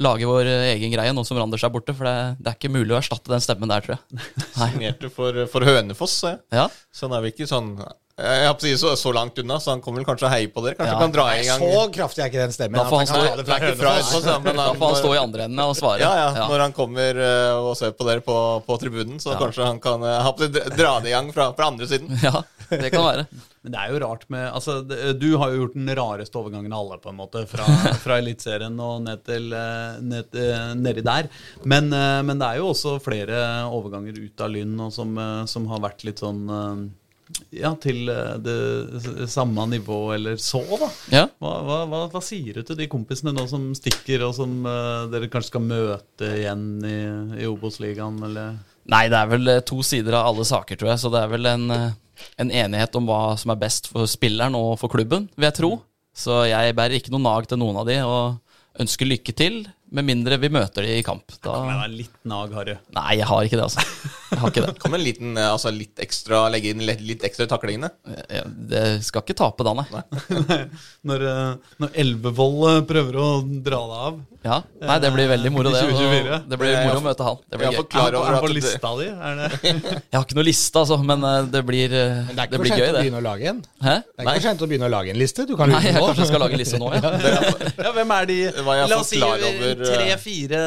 lage 0.01 0.29
vår 0.29 0.49
egen 0.73 0.95
greie 0.95 1.13
nå 1.13 1.25
som 1.29 1.37
Randers 1.41 1.65
er 1.67 1.73
borte. 1.75 1.95
For 1.97 2.09
det, 2.09 2.15
det 2.41 2.53
er 2.53 2.57
ikke 2.59 2.73
mulig 2.73 2.95
å 2.95 3.01
erstatte 3.01 3.33
den 3.33 3.43
stemmen 3.45 3.73
der, 3.73 3.85
tror 3.85 3.99
jeg. 3.99 4.31
Signerte 4.57 5.11
for, 5.13 5.43
for 5.53 5.67
Hønefoss, 5.69 6.17
jeg. 6.29 6.41
Ja, 6.55 6.69
Sånn 6.95 7.13
er 7.17 7.25
vi 7.25 7.33
ikke 7.35 7.49
sånn 7.51 7.75
Jeg 8.23 8.47
har 8.47 8.55
på 8.55 8.63
å 8.63 8.67
si 8.69 8.73
så, 8.79 8.93
så 8.99 9.13
langt 9.15 9.39
unna, 9.43 9.59
så 9.61 9.73
han 9.75 9.83
kommer 9.85 10.01
vel 10.03 10.07
kanskje 10.09 10.29
å 10.29 10.33
heie 10.33 10.51
på 10.53 10.63
dere. 10.65 10.77
Kanskje 10.79 10.95
Ja. 10.95 11.01
kan 11.03 11.15
dra 11.15 11.27
i 11.35 11.45
gang 11.49 11.63
Så 11.65 11.85
kraftig 11.97 12.23
er 12.25 12.31
ikke 12.31 12.43
den 12.45 12.55
stemmen. 12.55 12.79
Da 12.79 12.85
får 12.89 12.99
han, 13.03 13.07
han 13.07 13.13
stå- 13.13 13.47
fra 13.81 13.95
ja, 13.99 14.39
Da 14.57 14.67
han, 14.69 14.77
får 14.79 14.87
han 14.93 15.01
stå 15.03 15.15
i 15.15 15.21
andre 15.23 15.47
enden 15.49 15.63
og 15.65 15.77
svare. 15.79 16.01
ja, 16.05 16.13
ja, 16.37 16.49
Når 16.49 16.65
han 16.67 16.77
kommer 16.77 17.19
uh, 17.19 17.71
og 17.71 17.73
ser 17.81 17.97
på 17.99 18.07
dere 18.07 18.23
på, 18.25 18.37
på 18.67 18.79
tribunen, 18.83 19.19
så 19.23 19.35
kanskje 19.41 19.67
han 19.67 19.81
kan 19.83 20.03
uh, 20.07 20.31
på 20.39 20.49
dra 20.53 21.01
det 21.03 21.11
i 21.11 21.17
gang 21.17 21.33
fra, 21.35 21.51
fra 21.57 21.71
andre 21.73 21.89
siden. 21.91 22.13
ja, 22.27 22.43
det 22.71 22.93
kan 22.95 23.05
være. 23.09 23.27
Men 23.63 23.75
det 23.77 23.79
er 23.79 23.93
jo 23.95 23.99
rart 24.03 24.25
med 24.33 24.49
altså, 24.51 24.81
Du 25.15 25.29
har 25.39 25.53
jo 25.53 25.61
gjort 25.61 25.75
den 25.77 25.91
rareste 25.95 26.39
overgangen 26.41 26.73
av 26.75 26.81
alle, 26.83 26.97
på 26.99 27.13
en 27.13 27.19
måte. 27.21 27.45
Fra, 27.47 27.67
fra 28.03 28.17
Eliteserien 28.19 28.75
og 28.83 29.05
ned 29.05 29.23
til 29.29 29.53
eh, 29.55 30.01
ned, 30.03 30.35
nedi 30.81 31.05
der. 31.07 31.29
Men, 31.63 31.93
eh, 31.95 32.19
men 32.27 32.41
det 32.43 32.49
er 32.49 32.59
jo 32.59 32.73
også 32.73 32.97
flere 33.05 33.37
overganger 33.71 34.19
ut 34.19 34.43
av 34.43 34.51
Lyn 34.51 34.75
som, 34.91 35.15
eh, 35.15 35.45
som 35.47 35.69
har 35.71 35.83
vært 35.85 36.03
litt 36.09 36.23
sånn 36.25 36.43
eh, 36.51 36.83
Ja, 37.53 37.73
til 37.81 38.09
eh, 38.11 38.35
det 38.43 39.29
samme 39.31 39.65
nivå 39.71 40.01
eller 40.15 40.39
så, 40.41 40.63
da. 40.81 40.89
Ja. 41.13 41.25
Hva, 41.43 41.53
hva, 41.67 41.79
hva, 41.89 42.03
hva 42.13 42.23
sier 42.25 42.59
du 42.59 42.67
til 42.67 42.79
de 42.81 42.89
kompisene 42.93 43.35
nå 43.37 43.47
som 43.51 43.71
stikker, 43.77 44.25
og 44.27 44.35
som 44.37 44.55
uh, 44.67 45.09
dere 45.13 45.31
kanskje 45.33 45.53
skal 45.53 45.65
møte 45.67 46.31
igjen 46.39 46.67
i, 46.89 46.99
i 47.43 47.49
Obos-ligaen, 47.51 48.21
eller 48.29 48.61
Nei, 48.93 49.05
det 49.13 49.19
er 49.19 49.29
vel 49.31 49.51
eh, 49.53 49.65
to 49.69 49.79
sider 49.87 50.17
av 50.19 50.33
alle 50.33 50.47
saker, 50.49 50.79
tror 50.79 50.91
jeg. 50.91 51.03
Så 51.05 51.11
det 51.15 51.21
er 51.23 51.31
vel 51.31 51.47
en, 51.47 51.69
en 51.71 52.51
enighet 52.51 52.97
om 52.99 53.07
hva 53.07 53.37
som 53.39 53.53
er 53.55 53.61
best 53.61 53.87
for 53.93 54.11
spilleren 54.11 54.57
og 54.59 54.73
for 54.81 54.91
klubben, 54.91 55.29
vil 55.37 55.47
jeg 55.47 55.59
tro. 55.61 55.71
Så 56.13 56.43
jeg 56.51 56.75
bærer 56.77 56.99
ikke 56.99 57.13
noe 57.15 57.23
nag 57.23 57.47
til 57.49 57.61
noen 57.63 57.79
av 57.79 57.87
de, 57.87 58.01
og 58.03 58.83
ønsker 58.83 59.09
lykke 59.09 59.37
til, 59.39 59.63
med 59.93 60.09
mindre 60.09 60.41
vi 60.41 60.51
møter 60.53 60.89
de 60.89 60.99
i 60.99 61.07
kamp. 61.07 61.31
Da... 61.45 61.61
Det 61.63 61.77
er 61.77 61.95
litt 61.95 62.19
nag, 62.29 62.53
Harry. 62.57 62.77
Nei, 62.97 63.13
jeg 63.21 63.29
har 63.29 63.47
ikke 63.47 63.61
det, 63.61 63.69
altså. 63.71 64.19
Jeg 64.33 64.41
har 64.41 64.51
ikke 64.53 64.65
det. 64.67 64.75
Kom 64.83 64.97
en 64.97 65.05
liten, 65.05 65.37
eh, 65.39 65.49
altså 65.53 65.71
litt 65.75 66.01
ekstra, 66.03 66.43
legge 66.53 66.73
inn 66.73 66.83
litt, 66.89 67.01
litt 67.05 67.25
ekstra 67.29 67.45
i 67.47 67.51
taklingene. 67.53 67.93
Jeg- 68.29 68.51
Det 68.73 68.83
skal 69.05 69.23
ikke 69.23 69.37
tape 69.37 69.65
da, 69.67 69.73
nei. 69.79 70.03
Når, 71.07 71.25
eh, 71.29 71.73
når 71.83 71.97
Elvevold 72.03 72.61
eh, 72.71 72.81
prøver 72.89 73.19
å 73.21 73.31
dra 73.63 73.81
deg 73.93 74.05
av. 74.09 74.21
Ja. 74.43 74.57
Nei, 74.83 74.97
det 74.99 75.11
blir 75.15 75.29
veldig 75.31 75.51
moro, 75.55 75.71
det. 75.71 75.83
Og 75.87 76.49
Det 76.51 76.57
blir 76.59 76.73
moro 76.83 76.99
å 76.99 77.05
møte 77.05 77.23
han. 77.29 77.37
Det 77.47 77.53
Jeg 77.53 77.61
blir 77.61 77.69
har 77.69 77.85
gøy. 77.85 78.17
er 78.19 78.27
han 78.33 78.41
på 78.43 78.51
lista 78.51 78.91
di? 78.99 79.07
Er 79.13 79.37
det? 79.39 79.51
Jeg 80.11 80.17
har 80.17 80.25
ikke 80.27 80.39
noe 80.41 80.47
liste, 80.49 80.81
altså, 80.81 80.97
men 81.07 81.23
det 81.53 81.63
blir, 81.69 81.87
gøy, 81.87 81.93
det. 81.93 82.33
det 82.33 82.41
er 82.43 82.49
ikke 82.49 82.59
for 82.59 82.71
sent 82.73 82.83
å 82.83 82.89
det. 82.89 83.03
begynne 83.05 83.21
å 83.21 83.27
lage 83.29 83.47
en. 83.53 83.61
Hæ? 83.85 83.95
Det 84.03 84.19
er 84.19 84.27
ikke 84.27 84.35
for 84.41 84.47
sent 84.49 84.65
å 84.67 84.69
begynne 84.73 84.89
å 84.89 84.93
lage 84.97 85.15
en 85.15 85.21
liste. 85.23 85.47
Du 85.47 85.55
kan 85.61 85.71
Nei, 85.71 85.79
lure 85.79 85.93
jeg 85.93 86.01
nå. 86.01 86.09
kanskje 86.11 86.27
skal 86.33 86.43
lage 86.43 86.59
en 86.59 86.63
liste 86.65 86.81
nå, 86.83 86.91
ja. 86.97 87.13
Ja, 87.87 87.93
hvem 87.95 88.17
er 88.19 88.27
de 88.33 88.39
La 88.83 88.99
oss 88.99 89.13
si 89.13 89.21
tre-fire 89.23 90.63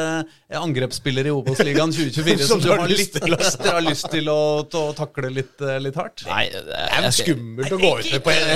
angrepsspillere 0.56 1.28
i 1.28 1.34
Obos-ligaen 1.36 1.92
2024 1.92 2.46
som 2.48 2.60
du 2.62 2.68
har 2.72 2.86
lyst, 2.88 3.16
til 3.20 3.32
lyst, 3.34 3.55
dere 3.62 3.74
har 3.78 3.84
lyst 3.86 4.08
til 4.12 4.30
å, 4.32 4.38
til 4.70 4.80
å 4.80 4.94
takle 4.96 5.30
litt, 5.32 5.54
eh, 5.62 5.78
litt 5.82 5.98
hardt? 5.98 6.24
Nei, 6.28 6.44
Det 6.52 6.62
er 6.76 6.94
jeg, 6.94 7.04
jo 7.04 7.12
skummelt 7.18 7.76
å 7.76 7.80
gå 7.82 7.92
ut 8.00 8.10
med 8.12 8.24
på 8.26 8.34
en 8.34 8.48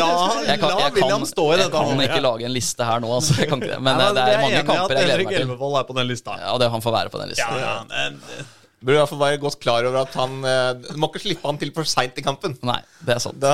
La, 0.00 0.08
jeg 0.46 0.60
kan, 0.60 0.68
la 0.70 0.86
jeg 0.86 0.94
William 0.98 1.24
kan, 1.24 1.26
stå 1.32 1.46
i 1.46 1.58
dette. 1.58 1.66
jeg 1.66 1.74
kan 1.74 2.04
ikke 2.06 2.22
lage 2.28 2.48
en 2.48 2.54
liste 2.54 2.86
her 2.92 3.02
nå, 3.04 3.10
altså. 3.18 3.36
Jeg 3.40 3.50
kan 3.50 3.62
ikke 3.62 3.74
det. 3.74 3.82
Men 3.82 4.00
Nei, 4.00 4.06
eh, 4.06 4.14
det 4.16 4.24
er, 4.24 4.32
er 4.38 4.46
mange 4.46 4.64
kamper 4.70 4.96
jeg 4.96 5.10
gleder 5.10 5.24
meg 5.26 5.34
til. 5.34 5.44
Elvevold 5.48 5.82
er 5.82 5.90
på 5.90 5.98
den 6.00 6.10
lista. 6.10 6.38
Ja, 6.40 6.56
det 6.62 6.72
han 6.76 6.86
får 6.86 6.96
være 7.00 7.12
på 7.12 7.22
den 7.22 7.34
lista. 7.34 7.60
Ja, 7.60 7.76
ja, 7.84 8.46
Bør 8.80 8.94
i 8.94 8.96
hvert 8.96 9.10
fall 9.10 9.20
være 9.20 9.40
godt 9.42 9.58
klar 9.60 9.84
over 9.84 9.98
at 10.06 10.14
han 10.16 10.38
eh, 10.48 10.70
Du 10.86 11.00
må 11.02 11.10
ikke 11.10 11.20
slippe 11.20 11.44
han 11.44 11.58
til 11.60 11.68
for 11.76 11.88
seint 11.88 12.16
i 12.16 12.24
kampen. 12.24 12.54
Nei, 12.64 12.78
det 13.04 13.12
er 13.18 13.20
sant. 13.20 13.36
Da, 13.42 13.52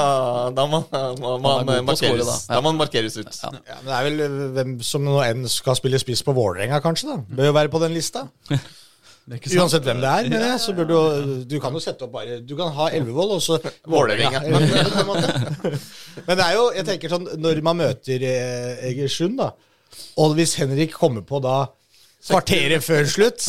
da 0.54 0.66
må, 0.70 0.84
må, 0.86 1.32
må 1.42 1.54
Han 1.56 1.66
han 1.66 1.72
er 1.80 1.86
markeres, 1.88 2.22
da. 2.22 2.36
da. 2.36 2.54
Ja. 2.54 2.60
må 2.62 2.70
han 2.70 2.78
markeres 2.78 3.18
ut. 3.18 3.32
Ja. 3.42 3.50
Ja, 3.66 3.80
men 3.82 3.90
det 3.90 3.96
er 3.96 4.06
vel 4.06 4.50
hvem 4.54 4.76
som 4.86 5.02
nå 5.06 5.18
enn 5.26 5.48
skal 5.50 5.78
spille 5.78 5.98
spiss 5.98 6.22
på 6.26 6.34
Vålerenga, 6.36 6.78
kanskje. 6.84 7.10
da 7.10 7.38
Bør 7.40 7.50
jo 7.50 7.56
være 7.58 7.72
på 7.74 7.82
den 7.82 7.96
lista. 7.98 8.28
Uansett 9.26 9.82
hvem 9.82 10.02
det 10.02 10.10
er. 10.10 10.28
Men 10.30 10.42
jeg, 10.44 10.58
så 10.62 10.72
burde 10.76 10.96
du, 10.96 11.30
du 11.50 11.56
kan 11.62 11.74
jo 11.74 11.80
sette 11.82 12.06
opp 12.06 12.12
bare 12.14 12.36
Du 12.46 12.52
kan 12.58 12.70
ha 12.76 12.90
Elvevold 12.94 13.32
og 13.34 13.40
så 13.42 13.56
Vålerenga. 13.90 14.38
Men 16.26 16.38
det 16.38 16.44
er 16.44 16.52
jo, 16.54 16.68
jeg 16.76 16.86
tenker 16.86 17.10
sånn 17.10 17.26
Når 17.42 17.62
man 17.66 17.80
møter 17.80 18.22
eh, 18.22 18.84
Egersund, 18.92 19.40
da, 19.40 19.50
og 20.22 20.36
hvis 20.38 20.54
Henrik 20.60 20.94
kommer 20.94 21.26
på 21.26 21.40
da 21.42 21.64
kvarteret 22.26 22.82
før 22.82 23.06
slutt, 23.06 23.44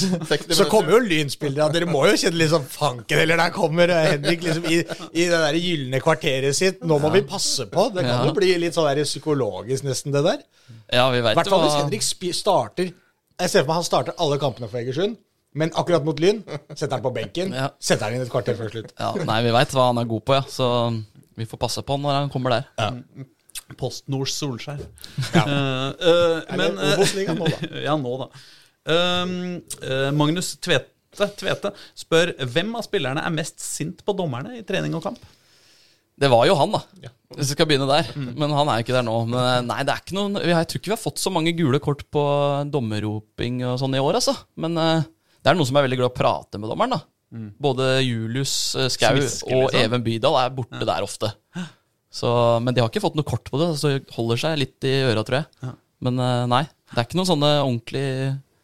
så 0.53 0.65
kommer 0.69 0.93
jo 0.93 0.99
Lynspillere. 1.01 1.71
Dere 1.73 1.87
må 1.89 2.03
jo 2.09 2.17
kjenne 2.19 2.47
sånn 2.51 2.67
fanken, 2.69 3.21
eller 3.23 3.39
der 3.39 3.53
kommer 3.55 3.89
Henrik 3.89 4.43
liksom 4.45 4.67
i, 4.69 4.81
i 5.17 5.25
det 5.25 5.39
der 5.41 5.57
gylne 5.57 6.01
kvarteret 6.03 6.57
sitt. 6.57 6.83
Nå 6.85 6.99
må 7.01 7.09
vi 7.15 7.23
passe 7.27 7.65
på. 7.71 7.87
Det 7.95 8.05
kan 8.05 8.27
jo 8.27 8.35
bli 8.37 8.51
litt 8.61 8.77
sånn 8.77 8.85
der 8.89 9.01
psykologisk, 9.07 9.87
nesten, 9.87 10.13
det 10.13 10.21
der. 10.27 10.43
Ja, 10.93 11.07
vi 11.13 11.23
I 11.23 11.25
veit 11.25 11.39
hvert 11.39 11.49
fall 11.49 11.63
hvis 11.65 11.77
Henrik 11.79 12.05
starter 12.35 12.89
Jeg 12.91 13.49
ser 13.51 13.63
for 13.63 13.69
meg 13.71 13.79
han 13.79 13.87
starter 13.87 14.15
alle 14.23 14.37
kampene 14.41 14.69
for 14.69 14.81
Egersund, 14.81 15.17
men 15.57 15.71
akkurat 15.73 16.05
mot 16.05 16.19
Lyn 16.21 16.43
setter 16.73 16.97
han 16.97 17.05
på 17.05 17.13
benken. 17.15 17.53
Ja. 17.57 17.71
Setter 17.81 18.07
han 18.07 18.17
inn 18.17 18.25
et 18.25 18.31
kvarter 18.31 18.57
før 18.57 18.69
slutt. 18.73 18.91
ja, 18.99 19.13
Nei, 19.25 19.39
vi 19.47 19.53
veit 19.55 19.73
hva 19.73 19.89
han 19.89 20.01
er 20.01 20.09
god 20.09 20.25
på, 20.27 20.37
ja. 20.37 20.43
Så 20.51 20.67
vi 21.37 21.47
får 21.49 21.61
passe 21.61 21.83
på 21.85 21.97
når 22.01 22.21
han 22.21 22.31
kommer 22.33 22.53
der. 22.53 22.67
Postnords 23.79 24.37
Solskjær. 24.37 24.83
Ja. 25.33 25.47
Uh, 25.57 25.89
uh, 26.03 26.57
men 26.59 26.77
uh, 26.77 27.33
nå, 27.35 27.47
da. 27.47 27.69
ja, 27.87 27.95
nå, 27.99 28.13
da. 28.21 28.27
Uh, 28.87 30.11
Magnus 30.15 30.53
Tvete, 30.63 31.27
Tvete 31.39 31.71
spør 31.97 32.33
hvem 32.45 32.75
av 32.77 32.85
spillerne 32.85 33.23
er 33.25 33.33
mest 33.33 33.63
sint 33.63 34.03
på 34.05 34.15
dommerne 34.15 34.59
i 34.59 34.63
trening 34.67 34.95
og 34.97 35.07
kamp. 35.07 35.23
Det 36.17 36.29
var 36.33 36.47
jo 36.49 36.55
han, 36.57 36.73
da. 36.73 37.11
Hvis 37.35 37.51
vi 37.51 37.55
skal 37.57 37.67
begynne 37.69 37.87
der. 37.89 38.07
Men 38.15 38.53
han 38.55 38.69
er 38.71 38.79
jo 38.79 38.87
ikke 38.87 38.95
der 38.95 39.05
nå. 39.05 39.17
Men 39.29 39.67
nei, 39.69 39.83
det 39.85 39.93
er 39.93 40.01
ikke 40.01 40.15
noen 40.17 40.39
Jeg 40.41 40.69
tror 40.69 40.81
ikke 40.81 40.89
vi 40.89 40.95
har 40.95 41.01
fått 41.01 41.21
så 41.21 41.33
mange 41.33 41.53
gule 41.57 41.81
kort 41.83 42.01
på 42.13 42.23
dommerroping 42.73 43.59
og 43.67 43.77
sånn 43.81 43.97
i 43.97 44.01
år, 44.01 44.17
altså. 44.17 44.33
Men 44.57 44.79
eh, 44.81 45.05
det 45.43 45.51
er 45.51 45.57
noen 45.59 45.69
som 45.69 45.79
er 45.79 45.85
veldig 45.87 45.99
glad 46.01 46.09
i 46.09 46.13
å 46.13 46.17
prate 46.17 46.59
med 46.61 46.71
dommeren, 46.71 46.97
da. 46.97 47.01
Både 47.59 47.87
Julius 48.05 48.53
eh, 48.79 48.87
Skau 48.93 49.17
Smiske, 49.17 49.49
og 49.51 49.65
liksom. 49.67 49.81
Even 49.83 50.03
Bydal 50.05 50.37
er 50.45 50.53
borte 50.55 50.85
der 50.87 51.03
ofte. 51.03 51.33
Så, 52.17 52.29
men 52.63 52.73
de 52.73 52.81
har 52.81 52.89
ikke 52.89 53.03
fått 53.03 53.17
noe 53.19 53.27
kort 53.27 53.49
på 53.51 53.59
det, 53.61 53.73
så 53.77 53.91
det 53.97 54.15
holder 54.15 54.39
seg 54.41 54.59
litt 54.61 54.87
i 54.87 54.93
øra, 55.09 55.25
tror 55.27 55.41
jeg. 55.41 55.73
Men 56.07 56.21
eh, 56.23 56.45
nei, 56.49 56.63
det 56.93 57.01
er 57.01 57.09
ikke 57.09 57.19
noen 57.19 57.29
sånne 57.33 57.49
ordentlig 57.65 58.05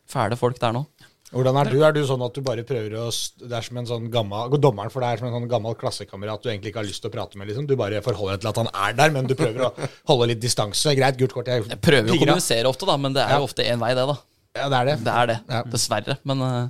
fæle 0.09 0.37
folk 0.39 0.61
der 0.61 0.73
nå. 0.77 0.85
Hvordan 1.33 1.57
er 1.57 1.69
du? 1.73 1.79
Er 1.81 1.93
du 1.95 2.03
sånn 2.05 2.21
at 2.21 2.35
du 2.37 2.43
bare 2.45 2.61
prøver 2.61 2.93
å 3.01 3.07
Det 3.09 3.55
er 3.57 3.65
som 3.65 3.77
en 3.81 3.87
sånn 3.89 4.03
gammel 4.13 4.51
Dommeren 4.61 4.91
for 4.93 5.01
deg 5.01 5.15
er 5.15 5.21
som 5.23 5.31
en 5.31 5.33
sånn 5.33 5.47
gammel 5.49 5.73
klassekamerat 5.81 6.43
du 6.43 6.51
egentlig 6.51 6.69
ikke 6.69 6.83
har 6.83 6.85
lyst 6.85 7.01
til 7.01 7.09
å 7.09 7.13
prate 7.15 7.39
med, 7.41 7.49
liksom. 7.49 7.65
Du 7.65 7.73
bare 7.79 8.03
forholder 8.05 8.37
deg 8.37 8.43
til 8.43 8.51
at 8.51 8.59
han 8.61 8.69
er 8.69 8.99
der, 8.99 9.15
men 9.15 9.25
du 9.25 9.33
prøver 9.39 9.65
å 9.65 9.71
holde 10.11 10.27
litt 10.29 10.43
distanse. 10.43 10.93
Greit, 10.93 11.17
gult 11.17 11.33
kort. 11.33 11.49
Jeg, 11.49 11.65
Jeg 11.73 11.81
prøver 11.81 12.11
jo 12.13 12.19
å 12.19 12.21
kommunisere 12.21 12.69
ofte, 12.69 12.85
da, 12.85 12.99
men 13.01 13.17
det 13.17 13.25
er 13.25 13.41
jo 13.41 13.47
ofte 13.49 13.65
én 13.65 13.81
vei, 13.81 13.91
det, 13.97 14.05
da. 14.11 14.17
Ja, 14.55 14.67
det 14.69 14.77
er 14.79 14.85
det. 14.91 14.95
Det 15.03 15.13
er 15.13 15.25
det, 15.31 15.37
Ja. 15.49 15.61
dessverre. 15.73 16.17
Men 16.29 16.41
uh, 16.45 16.69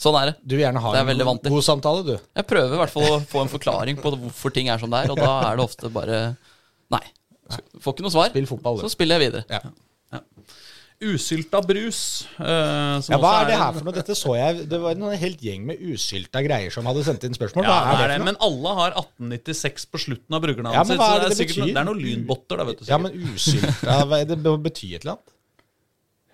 sånn 0.00 0.16
er 0.22 0.30
det. 0.30 0.36
Du 0.46 0.56
vil 0.56 0.64
gjerne 0.64 0.80
ha 0.80 0.94
en 0.96 1.42
god 1.50 1.64
samtale, 1.66 2.04
du. 2.06 2.14
Jeg 2.36 2.46
prøver 2.48 2.74
i 2.78 2.80
hvert 2.80 2.94
fall 2.94 3.08
å 3.10 3.20
få 3.28 3.42
en 3.44 3.52
forklaring 3.52 4.00
på 4.00 4.14
hvorfor 4.16 4.54
ting 4.56 4.68
er 4.72 4.78
som 4.80 4.90
det 4.90 5.04
er, 5.04 5.10
og 5.12 5.20
da 5.20 5.34
er 5.50 5.60
det 5.60 5.64
ofte 5.68 5.90
bare 5.92 6.22
Nei. 6.90 7.02
Får 7.82 7.94
ikke 7.94 8.02
noe 8.06 8.10
svar. 8.14 8.30
Spill 8.32 8.46
fotball, 8.48 8.78
du. 8.80 8.86
Så 8.86 8.94
spiller 8.96 9.18
jeg 9.20 9.30
videre. 9.30 9.44
Ja. 9.50 10.20
Usylta 11.00 11.62
brus. 11.64 12.26
eh, 12.36 13.00
som 13.00 13.14
Ja, 13.14 13.18
hva 13.22 13.30
er 13.40 13.46
det 13.48 13.56
her 13.56 13.72
for 13.72 13.86
noe? 13.86 13.94
Dette 13.96 14.12
så 14.18 14.34
jeg 14.36 14.66
Det 14.68 14.80
var 14.82 14.92
en 14.92 15.16
helt 15.16 15.40
gjeng 15.40 15.62
med 15.70 15.80
usylta 15.80 16.42
greier 16.44 16.70
som 16.74 16.84
hadde 16.84 17.04
sendt 17.06 17.24
inn 17.24 17.32
spørsmål. 17.32 17.64
Ja, 17.64 17.78
Hva 17.88 17.94
er 17.94 17.96
det 17.96 18.08
det, 18.10 18.16
for 18.18 18.20
noe? 18.20 18.26
men 18.26 18.36
alle 18.44 18.74
har 18.80 18.90
1896 19.00 19.86
på 19.88 20.00
slutten 20.02 20.36
av 20.36 20.42
brukernavnet 20.44 20.76
Ja, 20.76 20.84
sitt. 20.84 21.00
Det 21.00 21.30
det 21.30 21.38
det 21.38 21.46
betyr? 21.48 21.76
er 21.80 21.84
noen 21.88 22.02
lynbotter, 22.04 22.60
da, 22.60 22.64
vet 22.68 22.82
du. 22.82 22.84
Ja, 22.90 22.98
men 23.00 23.12
usylta 23.32 23.96
hva 24.10 24.20
er 24.20 24.24
Det 24.28 24.38
må 24.44 24.58
bety 24.60 24.92
et 24.94 25.06
eller 25.06 25.16
annet? 25.16 25.32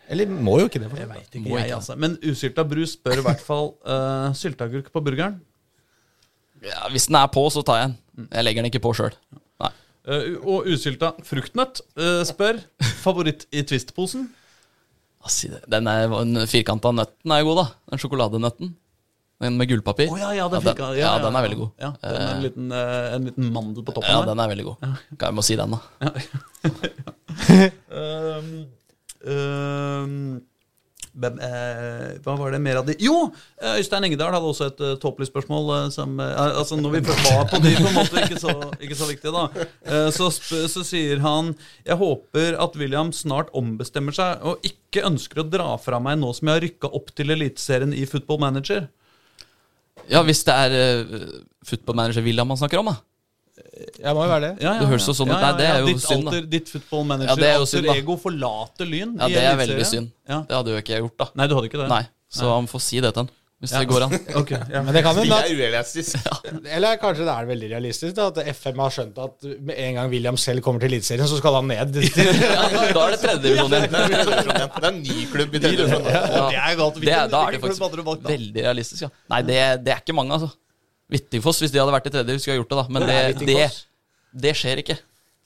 Eller 0.09 0.31
må 0.31 0.61
jo 0.61 0.69
ikke 0.71 0.81
det. 0.83 0.89
For 0.91 1.01
Jeg 1.01 1.11
vet 1.11 1.39
ikke, 1.41 1.53
jeg, 1.59 1.73
altså. 1.75 1.97
Men 1.99 2.17
usylta 2.23 2.65
brus 2.69 2.95
bør 3.03 3.21
i 3.21 3.25
hvert 3.27 3.43
fall 3.43 3.73
uh, 3.89 4.31
sylteagurk 4.37 4.93
på 4.95 5.03
burgeren. 5.05 5.41
Ja, 6.65 6.87
hvis 6.93 7.09
den 7.11 7.19
er 7.19 7.29
på, 7.33 7.43
så 7.53 7.63
tar 7.67 7.81
jeg 7.83 7.93
den. 7.93 8.29
Jeg 8.31 8.47
legger 8.47 8.63
den 8.65 8.71
ikke 8.73 8.85
på 8.87 8.95
sjøl. 8.97 9.17
Eh, 10.07 10.37
og 10.47 10.69
usylta 10.71 11.09
fruktnøtt 11.27 11.81
uh, 11.99 12.23
spør 12.27 12.61
favoritt 13.03 13.49
i 13.51 13.65
Twist-posen. 13.67 14.29
Hva 15.19 15.33
det? 15.51 15.65
Den 15.73 15.89
den 15.91 16.47
firkanta 16.47 16.93
nøtten 16.95 17.35
er 17.35 17.43
jo 17.43 17.49
god, 17.51 17.59
da. 17.59 17.67
Den 17.91 18.03
sjokoladenøtten. 18.05 18.71
Den 19.43 19.59
med 19.59 19.69
gullpapir. 19.69 20.07
Oh, 20.09 20.21
ja, 20.21 20.31
ja, 20.33 20.47
den, 20.49 20.63
Ja, 20.63 20.73
den- 20.79 20.99
ja, 21.01 21.11
den 21.21 21.35
er 21.37 21.43
veldig 21.45 21.59
god. 21.59 21.71
Ja, 21.83 21.91
den 22.01 22.15
er 22.23 22.31
en, 22.37 22.43
liten, 22.47 22.71
en 22.73 23.27
liten 23.27 23.51
mandel 23.53 23.85
på 23.85 23.93
toppen 23.99 24.15
Ja, 24.15 24.23
der. 24.23 24.31
den 24.31 24.41
er 24.41 24.49
veldig 24.55 24.65
god. 24.71 24.87
Jeg 25.21 25.35
må 25.35 25.43
si 25.45 25.59
den, 25.59 25.75
da. 25.75 25.81
Ehm, 27.97 28.53
ehm, 29.33 30.37
hvem, 31.17 31.39
eh, 31.41 32.17
hva 32.25 32.35
var 32.37 32.53
det 32.53 32.61
mer 32.61 32.81
av 32.83 32.89
de 32.89 32.97
Jo! 33.01 33.31
eh, 33.63 33.79
Øystein 33.81 34.05
Engedal 34.05 34.35
hadde 34.35 34.51
også 34.51 34.67
et 34.69 34.83
uh, 34.85 34.97
tåpelig 35.01 35.31
spørsmål. 35.31 35.71
Uh, 35.71 35.87
som, 35.95 36.13
uh, 36.21 36.59
altså 36.61 36.77
Når 36.77 36.93
vi 36.93 37.01
først 37.07 37.31
var 37.31 37.47
på 37.49 37.61
de, 37.65 37.73
på 37.79 37.89
en 37.89 37.97
måte 37.97 38.21
ikke 38.21 38.41
så, 38.43 38.55
ikke 38.77 38.99
så 38.99 39.09
viktige, 39.09 39.33
da. 39.33 40.11
Så, 40.13 40.29
så 40.69 40.85
sier 40.85 41.23
han 41.25 41.55
Jeg 41.87 41.97
håper 42.01 42.59
at 42.61 42.77
William 42.77 43.13
snart 43.17 43.49
ombestemmer 43.57 44.17
seg 44.17 44.45
og 44.45 44.67
ikke 44.67 45.07
ønsker 45.09 45.41
å 45.41 45.49
dra 45.49 45.73
fra 45.81 46.01
meg 46.03 46.21
nå 46.21 46.35
som 46.37 46.51
jeg 46.51 46.59
har 46.59 46.65
rykka 46.67 46.93
opp 46.99 47.13
til 47.17 47.33
Eliteserien 47.33 47.97
i 47.97 48.05
Football 48.09 48.43
Manager. 48.45 48.89
Ja, 50.13 50.23
hvis 50.27 50.45
det 50.47 50.55
er 50.55 50.77
uh, 50.77 51.29
footballmanager 51.67 52.25
William 52.27 52.53
man 52.53 52.61
snakker 52.61 52.83
om, 52.83 52.93
da. 52.93 53.01
Ja, 54.03 54.13
må 54.13 54.27
jo 54.27 54.31
være 54.31 54.43
det. 54.45 54.51
Ja, 54.61 54.75
ja, 54.75 54.81
Det 54.83 54.89
høres 54.91 55.07
jo 55.09 55.15
sånn 55.17 55.31
ut. 55.33 55.39
Nei, 55.41 55.53
det 55.57 55.67
er 55.71 55.79
jo 55.81 55.87
ditt 55.89 56.03
synd, 56.05 56.27
da. 56.27 56.35
Alter, 56.35 56.47
ditt 56.57 56.69
Football 56.75 57.07
Manager 57.09 57.33
Ja, 57.33 57.37
det 57.41 57.49
er 57.49 57.55
jo 57.57 57.65
alter 57.65 57.73
synd, 57.79 57.89
da. 57.89 57.97
ego 58.03 58.17
forlater 58.21 58.91
Lyn 58.93 59.17
Ja, 59.17 59.29
det 59.33 59.43
er 59.49 59.57
veldig 59.63 59.89
synd. 59.89 60.13
Ja. 60.29 60.43
Det 60.49 60.57
hadde 60.61 60.77
jo 60.77 60.83
ikke 60.85 60.95
jeg 60.97 61.05
gjort, 61.07 61.17
da. 61.25 61.29
Nei, 61.41 61.47
du 61.49 61.55
hadde 61.57 61.71
ikke 61.73 61.81
det? 61.83 61.89
Nei, 61.95 62.05
så 62.37 62.53
han 62.53 62.69
får 62.71 62.85
si 62.91 63.01
det 63.05 63.13
til 63.17 63.25
han. 63.25 63.33
Hvis 63.57 63.73
Ja. 63.73 63.79
det 63.81 63.89
går 63.89 64.03
an. 64.05 64.11
okay. 64.43 64.59
ja. 64.69 64.83
Men 64.85 64.93
det 64.93 65.01
kan 65.07 65.15
Det 65.17 65.23
hende 65.25 65.37
er 65.41 65.55
urealistisk. 65.57 66.19
at 66.29 66.67
Eller 66.77 66.99
kanskje 67.01 67.25
det 67.25 67.33
er 67.33 67.47
veldig 67.49 67.71
realistisk 67.71 68.13
da, 68.19 68.27
at 68.29 68.41
FM 68.53 68.83
har 68.85 68.93
skjønt 68.93 69.17
at 69.25 69.47
med 69.71 69.79
en 69.87 69.95
gang 69.97 70.11
William 70.13 70.37
selv 70.37 70.61
kommer 70.61 70.85
til 70.85 70.93
Eliteserien, 70.93 71.25
så 71.31 71.39
skal 71.41 71.57
han 71.57 71.71
ned. 71.73 71.97
Ja, 72.21 72.69
da 72.93 73.07
er 73.07 73.17
det 73.17 73.23
tredjedivisjon 73.25 73.73
igjen. 73.79 73.97
Det 73.97 74.85
er 74.85 74.91
en 74.91 75.01
ny 75.01 75.25
klubb 75.33 75.57
i 75.57 75.63
tredjedivisjon. 75.65 76.05
Ja. 76.13 76.45
Det 76.53 76.61
er 76.67 76.77
godt. 76.83 77.01
Det 77.01 77.15
er, 77.17 77.33
da 77.33 77.41
er 77.49 77.57
det 77.57 77.63
faktisk 77.65 77.87
valgt 78.05 78.29
veldig 78.29 78.67
realistisk. 78.69 79.07
Ja. 79.07 79.11
Nei, 79.33 79.41
det, 79.49 79.59
det 79.89 79.97
er 79.97 80.05
ikke 80.05 80.19
mange, 80.21 80.37
altså. 80.37 80.53
Vittigfoss, 81.13 81.61
hvis 81.63 81.75
de 81.75 81.79
hadde 81.83 81.95
vært 81.95 82.09
i 82.11 82.15
tredje, 82.15 82.39
skulle 82.43 82.57
jeg 82.57 82.65
gjort 82.65 82.73
det, 82.73 82.79
da. 82.81 82.87
Men 82.97 83.07
det, 83.07 83.19
det, 83.47 83.69
det 84.47 84.57
skjer 84.59 84.83
ikke. 84.83 84.97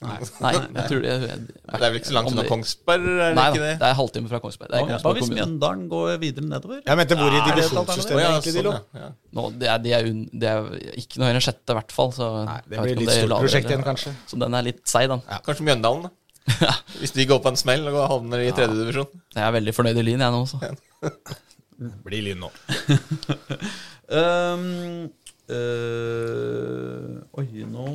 Nei, 0.01 0.55
jeg 0.57 0.85
tror 0.89 1.03
det, 1.03 1.11
Det 1.21 1.75
er 1.77 1.83
vel 1.83 1.97
ikke 1.99 2.09
så 2.09 2.15
langt 2.15 2.31
unna 2.31 2.45
Kongsberg? 2.49 3.03
Er 3.05 3.19
det 3.19 3.35
Nei, 3.37 3.43
ikke 3.51 3.61
det? 3.61 3.73
det 3.83 3.89
er 3.91 3.97
halvtime 3.99 4.31
fra 4.31 4.39
Kongsberg. 4.41 4.71
Det 4.71 4.79
er 4.79 4.87
ikke 4.87 4.97
Hva 5.03 5.11
hvis. 5.13 5.29
Mjøndalen 5.29 5.83
går 5.91 6.15
videre 6.23 6.47
nedover? 6.47 6.79
Jeg 6.87 6.97
mente 6.97 7.17
hvor 7.19 7.35
i 7.37 7.41
divisjonssystemet 7.45 8.23
ja, 8.23 8.31
egentlig, 8.31 8.53
sånn, 8.55 8.57
Dilo. 8.57 8.73
ja. 8.73 9.03
Ja. 9.03 9.09
Nå, 9.37 9.43
det, 9.61 9.69
er, 9.69 9.83
de 9.83 9.93
er 9.99 10.09
un, 10.09 10.23
det 10.41 10.49
er 10.49 10.71
ikke 11.03 11.21
noe 11.21 11.29
høyere 11.29 11.41
enn 11.43 11.45
sjette, 11.45 11.67
i 11.69 11.77
hvert 11.77 11.93
fall. 11.99 12.09
Så 12.17 12.31
Nei, 12.47 12.57
det 12.65 12.79
jeg 12.79 12.87
blir 12.87 12.99
litt 13.03 13.13
stort 13.13 13.45
prosjekt 13.45 13.69
igjen, 13.69 13.85
kanskje. 13.85 14.15
Så 14.31 14.41
den 14.41 14.57
er 14.57 14.67
litt 14.71 14.81
seig, 14.89 15.05
den. 15.13 15.21
Kanskje 15.45 15.67
Mjøndalen, 15.69 16.09
da. 16.09 16.73
Hvis 17.03 17.13
de 17.13 17.29
går 17.29 17.45
på 17.45 17.53
en 17.53 17.61
smell 17.61 17.85
og 17.93 18.01
havner 18.01 18.41
i 18.41 18.49
tredje 18.57 18.73
divisjon. 18.81 19.21
Jeg 19.37 19.45
er 19.45 19.53
veldig 19.59 19.77
fornøyd 19.77 20.01
i 20.01 20.07
Lyn, 20.09 20.25
jeg 20.25 20.33
nå. 20.33 20.43
Så. 20.49 20.57
Blir 22.09 22.25
Lyn 22.25 22.41
nå. 22.41 22.49
Um, 24.11 25.11
øh, 25.51 27.21
oi, 27.41 27.47
nå 27.67 27.85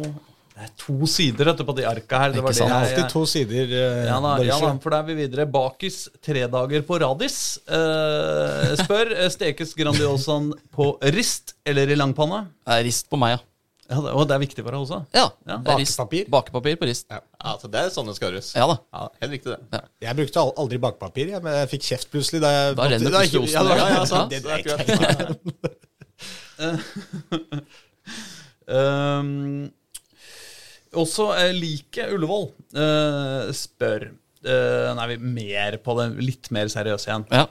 Det 0.57 0.65
er 0.65 0.71
to 0.81 1.07
sider 1.11 1.51
etterpå 1.53 1.75
de 1.77 1.85
arka 1.85 2.19
her. 2.23 2.31
Det 2.33 2.41
var 2.45 2.55
Ikke 2.55 2.63
sant? 2.63 2.71
det 2.73 2.77
jeg- 2.89 2.97
Alltid 2.97 3.11
to 3.13 3.25
sider. 3.29 3.65
Uh, 3.67 4.07
Ja 4.09 4.21
da, 4.25 4.31
ja 4.43 4.57
da, 4.63 4.71
for 4.81 4.91
da 4.95 5.01
er 5.03 5.09
vi 5.11 5.15
videre. 5.19 5.45
Bakis 5.53 6.09
tre 6.25 6.47
dager 6.49 6.81
på 6.89 6.97
radis. 7.03 7.59
uh, 7.69 8.73
spør 8.81 9.13
stekes 9.35 9.75
Grandiosaen 9.77 10.53
på 10.73 10.97
rist 11.13 11.53
eller 11.67 11.87
i 11.93 11.95
langpanne? 11.99 12.47
Er 12.67 12.83
rist 12.89 13.11
på 13.11 13.19
meg, 13.21 13.37
ja. 13.37 13.43
Ja, 13.89 14.01
det, 14.03 14.13
og 14.19 14.25
det 14.27 14.35
er 14.35 14.41
viktig 14.43 14.65
for 14.65 14.73
deg 14.75 14.81
også. 14.81 14.97
Ja, 15.15 15.29
Ja, 15.47 15.57
det 15.63 15.71
er 15.71 15.77
rist. 15.79 15.97
bakepapir. 16.01 16.25
Bakepapir 16.33 16.77
på 16.81 16.87
rist. 16.89 17.05
Ja. 17.11 17.21
Ja, 17.45 17.53
altså 17.53 17.69
Det 17.71 17.79
er 17.85 17.91
sånn 17.95 18.07
det 18.09 18.17
skal 18.17 18.33
gjøres. 18.33 18.49
Ja 18.57 18.67
da. 18.67 18.79
Ja, 18.97 19.09
helt 19.21 19.33
riktig, 19.37 19.59
det. 19.71 19.81
Jeg 20.03 20.17
brukte 20.17 20.43
aldri 20.57 20.79
bakepapir, 20.83 21.29
jeg, 21.37 21.43
men 21.45 21.53
jeg 21.53 21.69
fikk 21.71 21.85
kjeft 21.93 22.11
plutselig 22.11 22.41
da 22.43 22.51
jeg 22.51 22.77
Da 22.81 22.83
renner 22.89 23.11
plutselig 23.13 23.43
osten 23.45 23.53
ja, 23.53 23.63
det 23.63 23.69
var- 23.69 23.77
ja, 23.79 23.87
ja, 23.87 23.95
Ja, 24.01 24.05
sant. 24.05 24.31
Det 24.31 24.43
Det 24.43 24.51
er 24.51 24.57
akkurat. 24.57 24.87
jeg 24.89 25.37
i. 25.37 25.86
Um, 28.67 29.67
også 31.03 31.29
eh, 31.37 31.53
like 31.55 32.07
Ullevål 32.15 32.49
uh, 32.79 33.53
spør 33.55 34.09
Nå 34.47 34.93
Nei, 34.97 35.07
vi 35.11 35.17
mer 35.37 35.75
på 35.83 35.95
det 35.99 36.05
litt 36.23 36.49
mer 36.55 36.69
seriøse 36.71 37.09
igjen. 37.09 37.25
Ja. 37.35 37.49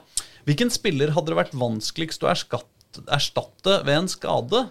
Hvilken 0.48 0.70
spiller 0.72 1.10
hadde 1.12 1.28
det 1.32 1.36
vært 1.36 1.56
vanskeligst 1.58 2.22
å 2.24 2.30
erstatte 2.32 3.74
ved 3.84 3.98
en 3.98 4.08
skade? 4.08 4.62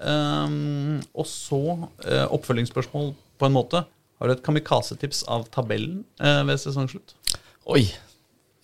Um, 0.00 0.98
og 1.12 1.28
så 1.28 1.60
uh, 1.76 2.26
oppfølgingsspørsmål 2.32 3.12
på 3.38 3.46
en 3.46 3.54
måte. 3.54 3.84
Har 4.20 4.28
du 4.28 4.34
et 4.34 4.42
kamikaze-tips 4.44 5.22
av 5.32 5.46
tabellen 5.52 6.02
uh, 6.24 6.40
ved 6.48 6.60
sesongslutt? 6.60 7.14
Oi. 7.70 7.84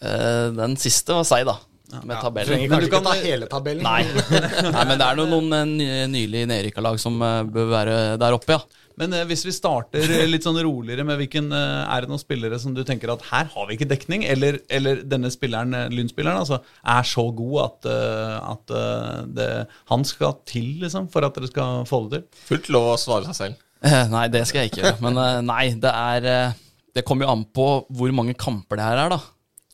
Uh, 0.01 0.53
den 0.57 0.77
siste 0.81 1.15
var 1.17 1.29
seig, 1.29 1.47
da. 1.49 1.59
Med 2.03 2.16
tabellen. 2.18 2.51
trenger 2.51 2.68
Men 2.72 2.81
du 2.83 2.87
kanskje 2.87 2.88
ikke 2.88 2.96
kan- 2.96 3.12
ta 3.12 3.29
hele 3.29 3.46
tabellen. 3.51 3.83
Nei. 3.87 4.03
Nei, 4.77 4.85
men 4.90 4.99
det 4.99 5.07
er 5.07 5.20
noen, 5.20 5.31
noen 5.53 5.77
eh, 5.85 6.07
nylig 6.11 6.46
nedrykka 6.51 6.83
lag 6.83 6.99
som 7.03 7.20
eh, 7.22 7.42
bør 7.46 7.68
være 7.70 7.94
der 8.20 8.35
oppe, 8.37 8.57
ja. 8.57 8.83
Men 8.96 9.12
eh, 9.12 9.27
hvis 9.29 9.42
vi 9.44 9.53
starter 9.53 10.01
eh, 10.09 10.25
litt 10.27 10.46
sånn 10.46 10.57
roligere 10.64 11.05
med 11.05 11.18
hvilken 11.20 11.51
eh, 11.53 11.83
Er 11.92 12.07
det 12.07 12.09
noen 12.11 12.22
spillere 12.22 12.57
som 12.59 12.72
du 12.75 12.81
tenker 12.88 13.12
at 13.12 13.22
her 13.29 13.51
har 13.53 13.66
vi 13.68 13.77
ikke 13.77 13.88
dekning, 13.90 14.25
eller, 14.25 14.59
eller 14.72 15.03
denne 15.05 15.29
spilleren, 15.35 15.75
eh, 15.77 15.90
Lynspilleren, 15.92 16.40
altså, 16.42 16.62
er 16.81 17.05
så 17.07 17.27
god 17.37 17.59
at, 17.66 17.88
uh, 17.92 18.53
at 18.55 18.72
uh, 18.72 19.20
det, 19.37 19.49
han 19.92 20.05
skal 20.09 20.38
til, 20.49 20.72
liksom, 20.83 21.11
for 21.12 21.29
at 21.29 21.37
dere 21.37 21.53
skal 21.53 21.85
få 21.88 22.03
det 22.09 22.22
til? 22.25 22.42
Fullt 22.55 22.72
lov 22.72 22.88
å 22.94 22.99
svare 23.01 23.29
seg 23.31 23.38
selv. 23.42 23.62
Eh, 23.85 24.09
Nei, 24.09 24.27
det 24.33 24.46
skal 24.49 24.64
jeg 24.64 24.72
ikke 24.72 24.81
gjøre. 24.83 24.99
Men 25.05 25.20
eh, 25.20 25.40
nei, 25.44 25.64
det 25.77 25.90
er 25.92 26.27
eh, 26.33 26.55
Det 26.96 27.05
kommer 27.05 27.27
jo 27.29 27.33
an 27.37 27.42
på 27.53 27.66
hvor 27.92 28.12
mange 28.16 28.33
kamper 28.40 28.81
det 28.81 28.87
her 28.88 29.03
er, 29.05 29.12
da. 29.12 29.18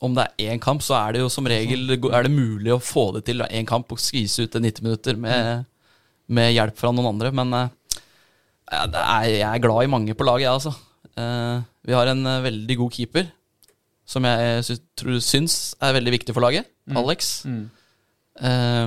Om 0.03 0.15
det 0.17 0.25
er 0.27 0.53
én 0.53 0.63
kamp, 0.63 0.83
så 0.83 0.97
er 0.99 1.15
det 1.15 1.23
jo 1.23 1.29
som 1.31 1.47
regel 1.47 1.95
er 1.95 2.27
det 2.27 2.33
mulig 2.35 2.73
å 2.75 2.81
få 2.83 3.13
det 3.17 3.25
til 3.29 3.45
én 3.47 3.69
kamp 3.69 3.93
og 3.95 4.01
skvise 4.03 4.47
ut 4.47 4.51
til 4.55 4.65
90 4.65 4.87
minutter 4.87 5.21
med, 5.21 5.69
med 6.27 6.51
hjelp 6.57 6.79
fra 6.81 6.91
noen 6.95 7.13
andre. 7.13 7.31
Men 7.39 7.55
eh, 7.59 7.69
er, 8.73 9.29
jeg 9.31 9.47
er 9.47 9.63
glad 9.63 9.87
i 9.87 9.93
mange 9.93 10.17
på 10.19 10.27
laget, 10.27 10.49
jeg, 10.49 10.57
altså. 10.57 10.75
Eh, 11.13 11.63
vi 11.87 11.95
har 11.97 12.11
en 12.11 12.27
eh, 12.27 12.43
veldig 12.49 12.79
god 12.83 12.99
keeper 12.99 13.31
som 14.13 14.27
jeg 14.27 14.65
sy 14.67 14.77
tror, 14.99 15.21
syns 15.23 15.57
er 15.81 15.95
veldig 15.97 16.17
viktig 16.19 16.35
for 16.35 16.45
laget. 16.45 16.67
Alex. 16.99 17.33
Eh, 18.43 18.87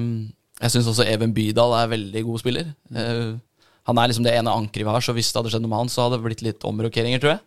jeg 0.62 0.72
syns 0.72 0.88
også 0.92 1.08
Even 1.12 1.34
Bydal 1.36 1.74
er 1.80 1.92
veldig 1.96 2.26
god 2.28 2.44
spiller. 2.44 2.74
Eh, 2.96 3.36
han 3.86 4.00
er 4.02 4.10
liksom 4.10 4.26
det 4.26 4.34
ene 4.34 4.52
ankeret 4.52 4.84
vi 4.88 4.92
har, 4.92 5.04
så 5.06 5.14
hvis 5.16 5.32
det 5.32 5.40
hadde 5.40 5.52
skjedd 5.54 5.64
noe 5.64 5.72
med 5.72 5.84
han, 5.86 5.92
så 5.94 6.06
hadde 6.06 6.20
det 6.20 6.26
blitt 6.26 6.46
litt 6.46 6.64
omrokeringer, 6.66 7.22
tror 7.22 7.36
jeg. 7.36 7.44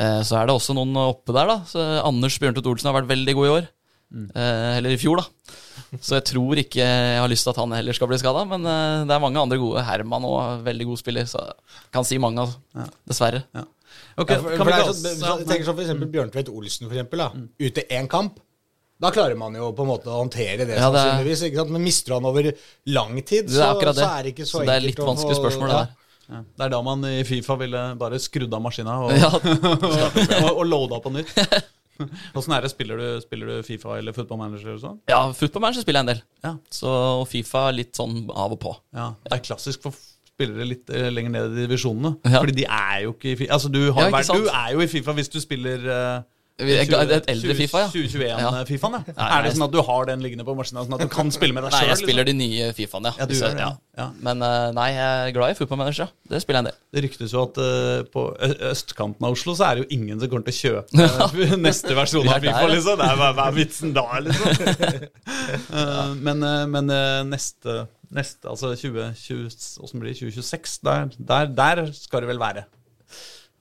Eh, 0.00 0.20
så 0.26 0.38
er 0.40 0.48
det 0.48 0.56
også 0.56 0.76
noen 0.76 0.96
oppe 1.02 1.34
der, 1.36 1.50
da. 1.50 1.58
Så 1.68 1.84
Anders 2.00 2.38
Bjørntvedt 2.40 2.70
Olsen 2.70 2.90
har 2.90 2.96
vært 3.00 3.10
veldig 3.12 3.36
god 3.38 3.50
i 3.50 3.54
år. 3.58 3.70
Mm. 4.10 4.24
eller 4.34 4.90
i 4.90 4.98
fjor, 4.98 5.20
da. 5.20 5.54
Så 5.98 6.16
jeg 6.16 6.24
tror 6.32 6.58
ikke 6.58 6.82
jeg 6.82 7.18
har 7.18 7.30
lyst 7.30 7.46
til 7.46 7.52
at 7.52 7.60
han 7.62 7.74
heller 7.76 7.94
skal 7.94 8.08
bli 8.10 8.18
skada. 8.18 8.44
Men 8.48 8.66
eh, 8.66 9.04
det 9.06 9.14
er 9.14 9.22
mange 9.22 9.42
andre 9.42 9.58
gode. 9.60 9.84
Herman 9.86 10.26
òg, 10.26 10.64
veldig 10.66 10.86
god 10.92 11.00
spiller. 11.02 11.28
Så 11.30 11.42
jeg 11.42 11.92
kan 11.94 12.06
si 12.06 12.18
mange, 12.22 12.46
altså. 12.46 12.88
Dessverre. 13.10 13.44
Ja. 13.56 13.66
Okay, 14.20 14.36
Ja, 14.36 14.42
for, 14.42 14.54
kan 14.54 14.66
for 14.66 14.70
det 14.70 14.76
er 14.76 14.86
sånn, 14.90 15.18
så, 15.18 15.32
tenker 15.48 15.66
sånn 15.66 15.76
for 15.78 15.86
eksempel 15.86 16.10
Bjørntvedt 16.12 16.52
Olsen, 16.52 16.86
for 16.86 16.96
eksempel, 16.98 17.24
da. 17.24 17.44
Ute 17.66 17.86
én 17.90 18.10
kamp. 18.10 18.38
Da 19.00 19.08
klarer 19.14 19.38
man 19.40 19.54
jo 19.56 19.70
på 19.72 19.86
en 19.86 19.88
måte 19.88 20.10
å 20.12 20.18
håndtere 20.20 20.66
det, 20.68 20.76
Ja, 20.76 20.90
det 20.92 21.00
sannsynligvis. 21.00 21.42
Ikke 21.48 21.62
sant? 21.62 21.72
Men 21.72 21.84
mister 21.86 22.18
han 22.18 22.28
over 22.28 22.50
lang 22.92 23.16
tid, 23.22 23.48
Det 23.48 23.56
er 23.56 23.72
så, 23.72 23.80
det. 23.80 23.94
så 23.96 24.10
er 24.10 24.26
det 24.26 24.34
ikke 24.34 24.46
så, 24.46 24.58
Så 24.58 24.66
det 24.68 24.74
er 24.76 24.84
litt 24.84 25.00
vanskelig 25.00 25.38
spørsmål, 25.38 25.72
det 25.72 25.78
ja. 25.78 25.84
der. 25.86 25.99
Ja. 26.30 26.40
Det 26.56 26.64
er 26.68 26.72
da 26.76 26.80
man 26.86 27.02
i 27.08 27.16
Fifa 27.26 27.56
ville 27.58 27.80
bare 28.00 28.18
skrudd 28.22 28.52
av 28.54 28.62
maskina 28.62 28.96
og, 29.02 29.12
Ja. 29.18 29.30
og, 30.46 30.50
og 30.54 30.64
loada 30.68 31.00
på 31.04 31.12
nytt. 31.14 31.32
Åssen 32.38 32.54
er 32.56 32.64
det? 32.64 32.70
Spiller 32.72 32.96
du, 32.96 33.06
spiller 33.20 33.50
du 33.50 33.66
Fifa 33.66 33.98
eller 33.98 34.14
Football 34.16 34.38
Manager 34.40 34.70
eller 34.72 34.80
sånn? 34.80 35.00
Ja, 35.10 35.18
Football 35.36 35.66
Manager 35.66 35.84
spiller 35.84 36.00
jeg 36.00 36.06
en 36.06 36.12
del. 36.14 36.22
Ja. 36.46 36.52
Så 36.72 36.92
og 37.20 37.26
Fifa 37.28 37.66
litt 37.76 37.92
sånn 37.98 38.22
av 38.32 38.54
og 38.56 38.60
på. 38.62 38.72
ja. 38.96 39.10
Det 39.26 39.36
er 39.36 39.44
klassisk 39.50 39.82
for 39.84 39.98
spillere 40.30 40.64
litt 40.64 40.88
eh, 40.96 41.10
lenger 41.12 41.34
ned 41.34 41.58
i 41.58 41.66
divisjonene. 41.66 42.14
Ja. 42.24 42.38
Fordi 42.40 42.54
de 42.62 42.64
er 42.64 43.02
jo 43.04 43.10
ikke 43.12 43.34
i 43.34 43.36
Fifa. 43.42 43.52
Altså, 43.58 43.68
du, 43.74 43.82
har 43.92 44.06
Ja, 44.08 44.12
vært, 44.14 44.30
du 44.32 44.46
er 44.48 44.70
jo 44.72 44.80
i 44.80 44.88
Fifa 44.88 45.12
hvis 45.18 45.28
du 45.34 45.36
spiller 45.42 45.84
eh, 45.92 46.22
et 46.60 47.30
eldre 47.34 47.56
FIFA, 47.58 47.82
ja. 47.84 47.90
2021-Fifaen, 47.94 48.96
ja. 49.00 49.14
Nei, 49.16 49.28
Er 49.36 49.46
det 49.46 49.52
sånn 49.56 49.66
at 49.66 49.74
du 49.74 49.80
har 49.86 50.08
den 50.10 50.24
liggende 50.24 50.46
på 50.46 50.54
maskina, 50.58 50.84
sånn 50.86 50.96
at 50.98 51.04
du 51.04 51.10
kan 51.12 51.32
spille 51.36 51.56
med 51.56 51.66
deg 51.66 51.74
Nei, 51.74 51.82
sjøl? 51.82 51.92
jeg 51.92 52.02
spiller 52.04 52.28
de 52.30 52.36
nye 52.38 52.70
Fifaene, 52.76 53.12
ja. 53.18 53.28
Ja, 53.28 53.52
ja. 53.58 53.70
Ja. 54.00 54.06
Men 54.24 54.40
eh, 54.46 54.70
nei, 54.72 54.86
jeg 54.94 55.26
er 55.26 55.34
glad 55.36 55.52
i 55.52 55.58
Football 55.58 55.82
Manager, 55.82 56.08
ja. 56.08 56.30
Det 56.30 56.40
spiller 56.40 56.60
jeg 56.60 56.64
en 56.64 56.70
del. 56.70 56.78
Det 56.94 57.04
ryktes 57.04 57.34
jo 57.34 57.42
at 57.42 57.58
uh, 57.60 58.00
på 58.14 58.22
østkanten 58.70 59.26
av 59.26 59.34
Oslo 59.34 59.52
så 59.58 59.66
er 59.66 59.76
det 59.76 59.84
jo 59.84 59.98
ingen 59.98 60.22
som 60.22 60.30
kommer 60.30 60.46
til 60.48 60.54
å 60.54 60.60
kjøpe 60.60 61.08
eh, 61.44 61.56
neste 61.60 61.96
versjon 61.98 62.24
av 62.24 62.38
der, 62.38 62.46
Fifa, 62.48 62.70
liksom. 62.70 63.00
Det 63.02 63.10
er, 63.10 63.20
hva, 63.20 63.30
hva 63.36 63.48
er 63.50 63.56
vitsen 63.58 63.92
da, 63.96 64.06
liksom? 64.24 65.04
uh, 65.74 66.14
men 66.26 66.46
uh, 66.46 66.70
men 66.70 66.90
eh, 66.94 67.22
neste, 67.28 67.84
neste, 68.14 68.48
altså 68.50 68.72
2020, 68.74 69.48
hvordan 69.78 70.02
blir 70.02 70.12
det? 70.12 70.18
2026, 70.20 70.78
der, 70.86 71.10
der, 71.18 71.50
der 71.56 71.82
skal 71.96 72.24
det 72.24 72.30
vel 72.32 72.42
være. 72.42 72.64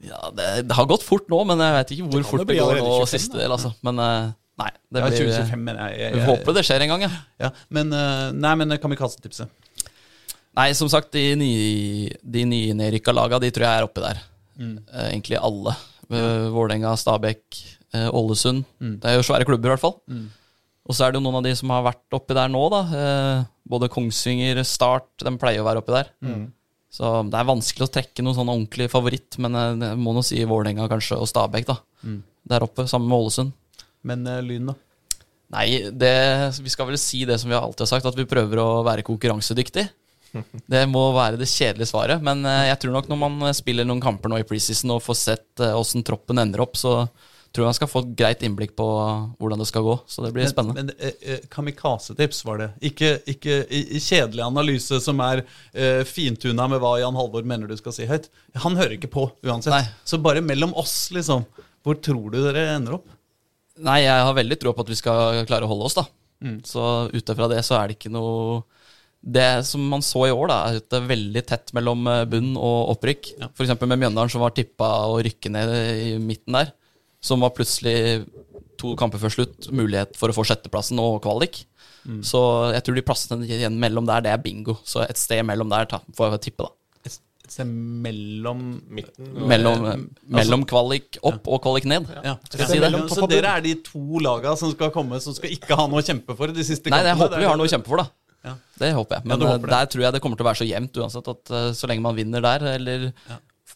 Ja, 0.05 0.19
det, 0.31 0.47
det 0.69 0.75
har 0.77 0.87
gått 0.87 1.03
fort 1.03 1.27
nå, 1.31 1.41
men 1.47 1.59
jeg 1.59 1.75
vet 1.75 1.93
ikke 1.95 2.05
hvor 2.07 2.21
det 2.21 2.29
fort 2.29 2.45
det 2.47 2.59
går 2.59 2.79
nå 2.79 2.99
siste 3.09 3.39
del, 3.39 3.51
altså. 3.51 3.73
Men 3.85 3.99
eh, 4.03 4.29
nei, 4.61 4.69
det 4.95 5.03
blir 5.03 5.17
2025, 5.17 5.65
mener 5.65 5.81
jeg. 5.89 5.99
jeg, 5.99 6.13
Vi 6.15 6.21
jeg 6.21 6.29
håper 6.29 6.55
det 6.55 6.65
skjer 6.69 6.85
en 6.85 6.93
gang, 6.93 7.05
ja. 7.07 7.11
ja. 7.43 7.51
Men, 7.75 7.91
eh, 7.95 8.25
nei, 8.37 8.53
men 8.61 8.77
Kamikaze-tipset. 8.79 9.51
Nei, 10.59 10.69
som 10.75 10.89
sagt, 10.91 11.11
de, 11.15 11.25
nye, 11.39 12.09
de 12.23 12.45
nye 12.47 12.75
nedrykka 12.79 13.13
laga, 13.15 13.41
de 13.43 13.51
tror 13.55 13.67
jeg 13.67 13.81
er 13.81 13.87
oppi 13.87 14.03
der. 14.03 14.21
Mm. 14.59 14.75
Eh, 14.87 15.07
egentlig 15.11 15.39
alle. 15.39 15.75
Vålerenga, 16.09 16.95
Stabæk, 16.97 17.43
eh, 17.93 18.07
Ålesund. 18.15 18.63
Mm. 18.81 18.95
Det 19.03 19.11
er 19.11 19.19
jo 19.19 19.25
svære 19.27 19.45
klubber, 19.47 19.69
i 19.69 19.75
hvert 19.75 19.83
fall. 19.83 19.99
Og 20.89 20.95
så 20.97 21.05
er 21.05 21.11
det 21.13 21.19
jo 21.19 21.25
noen 21.27 21.37
av 21.37 21.45
de 21.45 21.51
som 21.57 21.69
har 21.69 21.83
vært 21.85 22.17
oppi 22.17 22.33
der 22.33 22.49
nå, 22.49 22.63
da. 22.73 22.79
Eh, 23.03 23.43
både 23.69 23.91
Kongsvinger, 23.93 24.63
Start, 24.65 25.11
de 25.21 25.35
pleier 25.37 25.61
å 25.61 25.67
være 25.67 25.83
oppi 25.83 25.93
der. 25.93 26.09
Mm. 26.25 26.47
Så 26.89 27.09
det 27.29 27.37
er 27.37 27.47
vanskelig 27.47 27.85
å 27.85 27.93
trekke 27.93 28.25
noen 28.25 28.37
sånn 28.37 28.49
ordentlig 28.49 28.89
favoritt, 28.91 29.37
men 29.41 29.55
eh, 29.55 29.89
jeg 29.91 30.01
må 30.01 30.13
nå 30.15 30.23
si 30.25 30.41
Vålerenga 30.41 30.89
kanskje, 30.89 31.19
og 31.21 31.29
Stabæk, 31.29 31.67
da. 31.69 31.77
Mm. 32.01 32.19
Der 32.49 32.65
oppe, 32.65 32.87
sammen 32.89 33.11
med 33.11 33.19
Ålesund. 33.19 33.53
Men 34.09 34.25
uh, 34.25 34.39
Lyn, 34.41 34.71
da? 34.71 34.75
Nei, 35.53 35.67
det, 35.91 36.13
vi 36.61 36.71
skal 36.71 36.89
vel 36.89 36.99
si 37.01 37.23
det 37.29 37.39
som 37.41 37.49
vi 37.49 37.57
alltid 37.57 37.85
har 37.85 37.91
sagt, 37.93 38.09
at 38.09 38.17
vi 38.17 38.27
prøver 38.29 38.61
å 38.61 38.83
være 38.85 39.05
konkurransedyktig. 39.07 39.87
Det 40.69 40.83
må 40.85 41.07
være 41.15 41.39
det 41.41 41.47
kjedelige 41.49 41.89
svaret, 41.89 42.21
men 42.21 42.43
eh, 42.45 42.67
jeg 42.67 42.83
tror 42.83 42.91
nok 42.93 43.07
når 43.09 43.17
man 43.17 43.53
spiller 43.57 43.87
noen 43.87 44.03
kamper 44.03 44.29
nå 44.29 44.37
i 44.37 44.45
preseason 44.45 44.93
og 44.93 45.01
får 45.01 45.17
sett 45.17 45.63
eh, 45.65 45.73
åssen 45.73 46.05
troppen 46.05 46.37
ender 46.37 46.61
opp, 46.61 46.77
så 46.77 46.99
tror 47.55 47.69
han 47.69 47.75
skal 47.77 47.89
få 47.89 48.03
et 48.03 48.11
greit 48.19 48.43
innblikk 48.45 48.75
på 48.77 48.87
hvordan 49.41 49.61
det 49.61 49.67
skal 49.69 49.85
gå. 49.85 49.95
Så 50.09 50.23
det 50.25 50.31
blir 50.35 50.49
spennende. 50.49 50.77
Men, 50.77 50.91
men 50.93 51.07
eh, 51.09 51.35
eh, 51.35 51.45
kamikaze-tips 51.51 52.43
var 52.47 52.61
det. 52.61 52.69
Ikke, 52.91 53.15
ikke 53.29 53.61
i, 53.65 53.83
i 53.97 54.01
kjedelig 54.03 54.45
analyse 54.45 54.99
som 55.03 55.21
er 55.25 55.43
eh, 55.73 56.03
fintuna 56.07 56.67
med 56.71 56.83
hva 56.83 56.97
Jan 57.01 57.17
Halvor 57.17 57.47
mener 57.47 57.69
du 57.69 57.77
skal 57.79 57.95
si 57.95 58.09
høyt. 58.09 58.29
Han 58.65 58.77
hører 58.79 58.97
ikke 58.99 59.11
på 59.13 59.29
uansett. 59.45 59.73
Nei. 59.73 59.85
Så 60.07 60.21
bare 60.23 60.45
mellom 60.45 60.75
oss, 60.77 61.09
liksom. 61.15 61.47
Hvor 61.85 61.97
tror 62.03 62.29
du 62.33 62.41
dere 62.43 62.69
ender 62.75 62.99
opp? 62.99 63.09
Nei, 63.79 64.01
jeg 64.03 64.25
har 64.27 64.35
veldig 64.35 64.57
tro 64.59 64.75
på 64.75 64.83
at 64.83 64.91
vi 64.91 64.99
skal 64.99 65.45
klare 65.49 65.65
å 65.65 65.71
holde 65.71 65.87
oss, 65.87 65.97
da. 65.97 66.05
Så 66.67 66.83
ut 67.11 67.31
ifra 67.33 67.49
det 67.51 67.63
så 67.67 67.75
er 67.75 67.89
det 67.89 67.97
ikke 67.97 68.11
noe 68.13 68.61
Det 69.19 69.65
som 69.67 69.81
man 69.91 69.99
så 70.05 70.21
i 70.29 70.31
år, 70.31 70.45
da, 70.47 70.59
er 70.69 70.77
at 70.79 70.85
det 70.87 70.99
er 71.01 71.09
veldig 71.09 71.41
tett 71.49 71.73
mellom 71.75 72.05
eh, 72.07 72.25
bunn 72.31 72.53
og 72.55 72.93
opprykk. 72.93 73.33
Ja. 73.41 73.49
Eksempel 73.51 73.89
med 73.91 73.99
Mjøndalen, 73.99 74.31
som 74.31 74.45
var 74.45 74.53
tippa 74.55 74.87
å 75.11 75.17
rykke 75.25 75.51
ned 75.51 75.73
i 75.75 76.13
midten 76.23 76.55
der. 76.55 76.71
Som 77.21 77.43
var 77.43 77.51
plutselig 77.55 78.25
to 78.79 78.93
kamper 78.99 79.19
før 79.19 79.33
slutt 79.33 79.67
mulighet 79.75 80.15
for 80.15 80.31
å 80.31 80.35
få 80.37 80.45
sjetteplassen 80.47 80.99
og 81.03 81.19
kvalik. 81.25 81.65
Så 82.25 82.39
jeg 82.73 82.81
tror 82.85 82.95
de 82.97 83.03
plassene 83.05 83.45
igjen 83.45 83.75
mellom 83.77 84.07
der, 84.07 84.23
det 84.25 84.31
er 84.33 84.39
bingo. 84.41 84.77
Så 84.87 85.03
et 85.03 85.19
sted 85.19 85.43
mellom 85.45 85.69
der 85.69 85.89
ta, 85.91 85.99
får 86.15 86.37
jeg 86.37 86.45
tippe, 86.47 86.65
da. 86.65 86.71
Et, 87.05 87.17
et 87.43 87.53
sted 87.53 87.67
mellom 87.67 88.61
Midten. 88.87 89.33
Mellom, 89.51 89.83
altså, 89.91 90.23
mellom 90.39 90.63
kvalik 90.69 91.19
opp 91.27 91.49
og 91.51 91.59
kvalik 91.67 91.85
ned. 91.91 92.07
ja. 92.23 92.37
Skal 92.47 92.63
jeg 92.63 92.71
si 92.71 92.79
det? 92.79 92.87
mellom, 92.87 93.05
Så 93.11 93.27
dere 93.29 93.51
er 93.59 93.67
de 93.67 93.75
to 93.85 94.23
laga 94.23 94.55
som 94.57 94.71
skal 94.73 94.93
komme, 94.95 95.19
som 95.21 95.35
skal 95.37 95.53
ikke 95.53 95.77
ha 95.77 95.85
noe 95.91 96.01
å 96.01 96.07
kjempe 96.07 96.37
for 96.39 96.55
de 96.55 96.65
siste 96.65 96.87
Nei, 96.89 97.03
kampene? 97.03 97.11
jeg 97.11 97.21
håper 97.25 97.43
vi 97.43 97.51
har 97.51 97.59
noe 97.59 97.69
å 97.69 97.73
kjempe 97.75 97.91
for, 97.91 98.01
da. 98.05 98.07
Ja. 98.47 98.55
Det 98.79 98.93
håper 98.95 99.19
jeg. 99.19 99.27
Men 99.27 99.35
eh, 99.43 99.51
håper 99.51 99.67
det. 99.67 99.75
der 99.75 99.91
tror 99.91 100.05
jeg 100.07 100.15
det 100.15 100.23
kommer 100.23 100.39
til 100.39 100.47
å 100.47 100.49
være 100.49 100.61
så 100.63 100.69
jevnt 100.71 101.03
uansett 101.03 101.31
at 101.35 101.51
uh, 101.51 101.69
så 101.75 101.91
lenge 101.91 102.05
man 102.07 102.15
vinner 102.17 102.47
der, 102.47 102.63
eller 102.79 103.09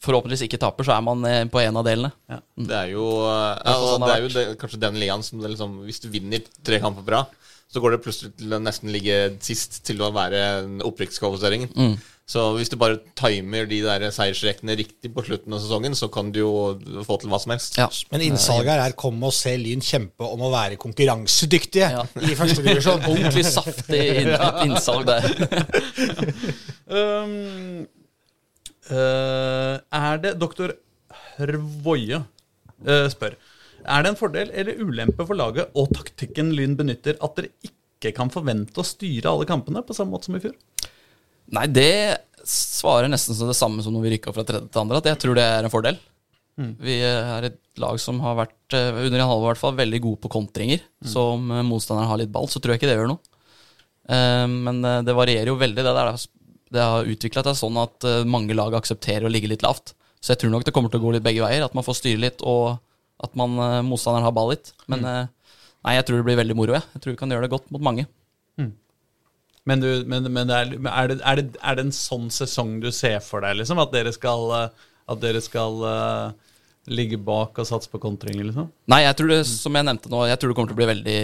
forhåpentligvis 0.04 0.48
ikke 0.48 0.60
taper, 0.62 0.88
så 0.88 0.98
er 0.98 1.06
man 1.06 1.24
eh, 1.30 1.44
på 1.52 1.62
en 1.64 1.80
av 1.80 1.88
delene. 1.88 2.12
Det 2.58 2.80
er 2.80 2.92
jo, 2.94 3.08
eh, 3.30 3.54
ja, 3.64 3.78
sånn 3.80 4.04
det 4.04 4.10
det 4.10 4.16
er 4.16 4.26
jo 4.26 4.34
det, 4.36 4.46
kanskje 4.62 4.82
den 4.84 5.00
ligaen 5.02 5.24
som 5.26 5.42
det 5.44 5.54
liksom 5.54 5.80
Hvis 5.88 6.04
du 6.04 6.10
vinner 6.14 6.44
tre 6.66 6.82
kamper 6.84 7.08
bra, 7.08 7.26
så 7.74 7.82
går 7.82 7.96
det 7.96 8.04
plutselig 8.06 8.36
til 8.38 8.54
å 8.54 8.62
nesten 8.62 8.92
ligge 8.94 9.20
sist 9.42 9.82
til 9.88 10.04
å 10.06 10.12
være 10.14 10.42
en 10.62 10.82
opprykkskvalifiseringen. 10.86 11.72
Mm. 11.74 11.96
Så 12.30 12.44
hvis 12.56 12.70
du 12.72 12.78
bare 12.80 13.02
timer 13.20 13.66
de 13.68 13.82
der 13.84 14.06
seiersrekene 14.16 14.78
riktig 14.80 15.10
på 15.12 15.26
slutten 15.26 15.56
av 15.56 15.60
sesongen, 15.60 15.96
så 15.98 16.08
kan 16.14 16.30
du 16.32 16.40
jo 16.40 16.52
få 17.04 17.18
til 17.20 17.34
hva 17.34 17.40
som 17.42 17.52
helst. 17.52 17.76
Ja. 17.82 17.90
Men 18.14 18.24
innsalget 18.30 18.72
her 18.72 18.84
er 18.86 18.96
'kom 18.96 19.24
og 19.24 19.34
se 19.36 19.58
Lyn 19.58 19.82
kjempe 19.84 20.24
om 20.24 20.40
å 20.40 20.52
være 20.54 20.78
konkurransedyktige' 20.80 21.92
Ja. 21.98 22.06
i 22.22 22.36
førstedivisjon. 22.38 23.04
Ordentlig 23.12 23.46
saftig 23.46 24.24
innsalg 24.64 25.06
der. 25.10 25.24
Um, 26.94 27.80
eh, 27.80 27.86
er 28.92 30.18
det 30.24 30.34
Doktor 30.42 30.74
Hrvoje 31.38 32.20
eh, 32.84 33.08
spør 33.14 33.38
Er 33.86 34.04
det 34.04 34.12
en 34.12 34.20
fordel 34.20 34.52
eller 34.52 34.82
ulempe 34.82 35.26
for 35.28 35.38
laget 35.40 35.72
og 35.80 35.92
taktikken 35.96 36.52
Lyn 36.56 36.76
benytter 36.80 37.16
at 37.24 37.38
dere 37.40 37.52
ikke 37.70 38.12
kan 38.18 38.32
forvente 38.34 38.82
å 38.82 38.88
styre 38.88 39.32
alle 39.32 39.48
kampene 39.48 39.84
på 39.86 39.96
samme 39.96 40.12
måte 40.16 40.28
som 40.28 40.36
i 40.36 40.44
fjor? 40.44 40.56
Nei, 41.56 41.68
det 41.72 41.90
svarer 42.44 43.08
nesten 43.12 43.36
som 43.38 43.48
det 43.48 43.56
samme 43.56 43.84
som 43.84 43.96
når 43.96 44.04
vi 44.08 44.12
rykka 44.18 44.34
fra 44.36 44.44
tredje 44.48 44.68
til 44.72 44.82
andre, 44.82 45.00
at 45.00 45.08
jeg 45.12 45.20
tror 45.24 45.38
det 45.40 45.44
er 45.48 45.64
en 45.64 45.72
fordel. 45.72 46.00
Vi 46.84 47.00
er 47.08 47.48
et 47.48 47.60
lag 47.82 47.98
som 48.00 48.20
har 48.22 48.36
vært, 48.38 48.76
eh, 48.78 49.00
under 49.08 49.20
en 49.20 49.30
halvår 49.30 49.48
i 49.48 49.52
hvert 49.54 49.62
fall, 49.62 49.76
veldig 49.80 50.00
gode 50.04 50.20
på 50.22 50.32
kontringer. 50.36 50.84
Så 51.08 51.24
om 51.34 51.48
eh, 51.52 51.64
motstanderen 51.66 52.10
har 52.12 52.20
litt 52.22 52.32
ball, 52.36 52.46
så 52.52 52.60
tror 52.62 52.74
jeg 52.76 52.82
ikke 52.82 52.92
det 52.92 52.98
gjør 53.00 53.10
noe. 53.14 53.24
Eh, 54.08 54.46
Men 54.52 54.84
eh, 54.86 55.00
det 55.08 55.16
varierer 55.18 55.50
jo 55.50 55.56
veldig, 55.58 55.82
det 55.88 55.96
der. 55.98 56.12
Det 56.74 56.82
har 56.82 57.10
utvikla 57.10 57.44
seg 57.48 57.60
sånn 57.60 57.78
at 57.82 58.08
eh, 58.10 58.24
mange 58.26 58.56
lag 58.58 58.76
aksepterer 58.78 59.28
å 59.28 59.34
ligge 59.34 59.52
litt 59.52 59.66
lavt. 59.66 59.94
Så 60.24 60.34
jeg 60.34 60.44
tror 60.44 60.54
nok 60.54 60.66
det 60.66 60.74
kommer 60.76 60.90
til 60.90 61.02
å 61.02 61.06
gå 61.06 61.14
litt 61.16 61.26
begge 61.26 61.44
veier. 61.44 61.66
At 61.66 61.76
man 61.78 61.86
får 61.86 62.00
styre 62.00 62.24
litt, 62.24 62.42
og 62.42 62.80
at 63.24 63.38
man, 63.40 63.56
eh, 63.62 63.80
motstanderen 63.86 64.26
har 64.26 64.36
ball 64.36 64.54
litt. 64.56 64.74
Men 64.88 65.06
mm. 65.06 65.32
nei, 65.86 65.96
jeg 66.00 66.08
tror 66.08 66.20
det 66.20 66.28
blir 66.30 66.42
veldig 66.42 66.58
moro. 66.58 66.78
Jeg, 66.78 66.88
jeg 66.96 67.04
tror 67.06 67.16
vi 67.16 67.22
kan 67.22 67.36
gjøre 67.36 67.48
det 67.48 67.54
godt 67.54 67.70
mot 67.76 67.86
mange. 67.92 68.08
Men, 69.64 69.80
du, 69.80 70.04
men, 70.08 70.28
men 70.34 70.50
er, 70.52 70.74
er, 70.76 71.08
det, 71.08 71.22
er, 71.24 71.40
det, 71.40 71.60
er 71.64 71.78
det 71.78 71.86
en 71.88 71.96
sånn 71.96 72.28
sesong 72.34 72.80
du 72.84 72.90
ser 72.92 73.22
for 73.24 73.44
deg, 73.46 73.56
liksom? 73.62 73.80
At 73.80 73.94
dere 73.96 74.12
skal, 74.16 74.50
eh, 74.58 74.90
at 75.14 75.22
dere 75.24 75.40
skal 75.44 75.86
eh, 75.88 76.53
ligge 76.92 77.18
bak 77.22 77.60
og 77.62 77.68
satse 77.68 77.88
på 77.92 78.00
kontringer, 78.04 78.44
liksom? 78.50 78.68
Nei, 78.92 79.04
jeg 79.06 79.16
tror 79.20 79.30
det, 79.32 79.38
som 79.48 79.78
jeg 79.78 79.88
nevnte 79.88 80.12
nå, 80.12 80.24
jeg 80.28 80.40
tror 80.40 80.52
det 80.52 80.58
kommer 80.58 80.72
til 80.72 80.76
å 80.76 80.82
bli 80.82 80.90
veldig 80.90 81.20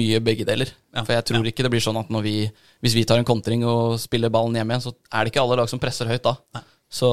mye 0.00 0.20
begge 0.24 0.44
deler. 0.48 0.72
Ja, 0.92 1.04
For 1.06 1.16
jeg 1.16 1.26
tror 1.30 1.48
ikke 1.48 1.64
det 1.64 1.72
blir 1.72 1.84
sånn 1.84 2.00
at 2.00 2.10
vi, 2.26 2.34
hvis 2.84 2.96
vi 2.98 3.06
tar 3.08 3.22
en 3.22 3.28
kontring 3.28 3.64
og 3.64 3.96
spiller 4.02 4.32
ballen 4.32 4.58
hjem 4.60 4.74
igjen, 4.74 4.84
så 4.84 4.92
er 5.08 5.24
det 5.24 5.32
ikke 5.32 5.44
alle 5.46 5.60
lag 5.62 5.72
som 5.72 5.80
presser 5.80 6.10
høyt 6.10 6.26
da. 6.26 6.36
Så 6.90 7.08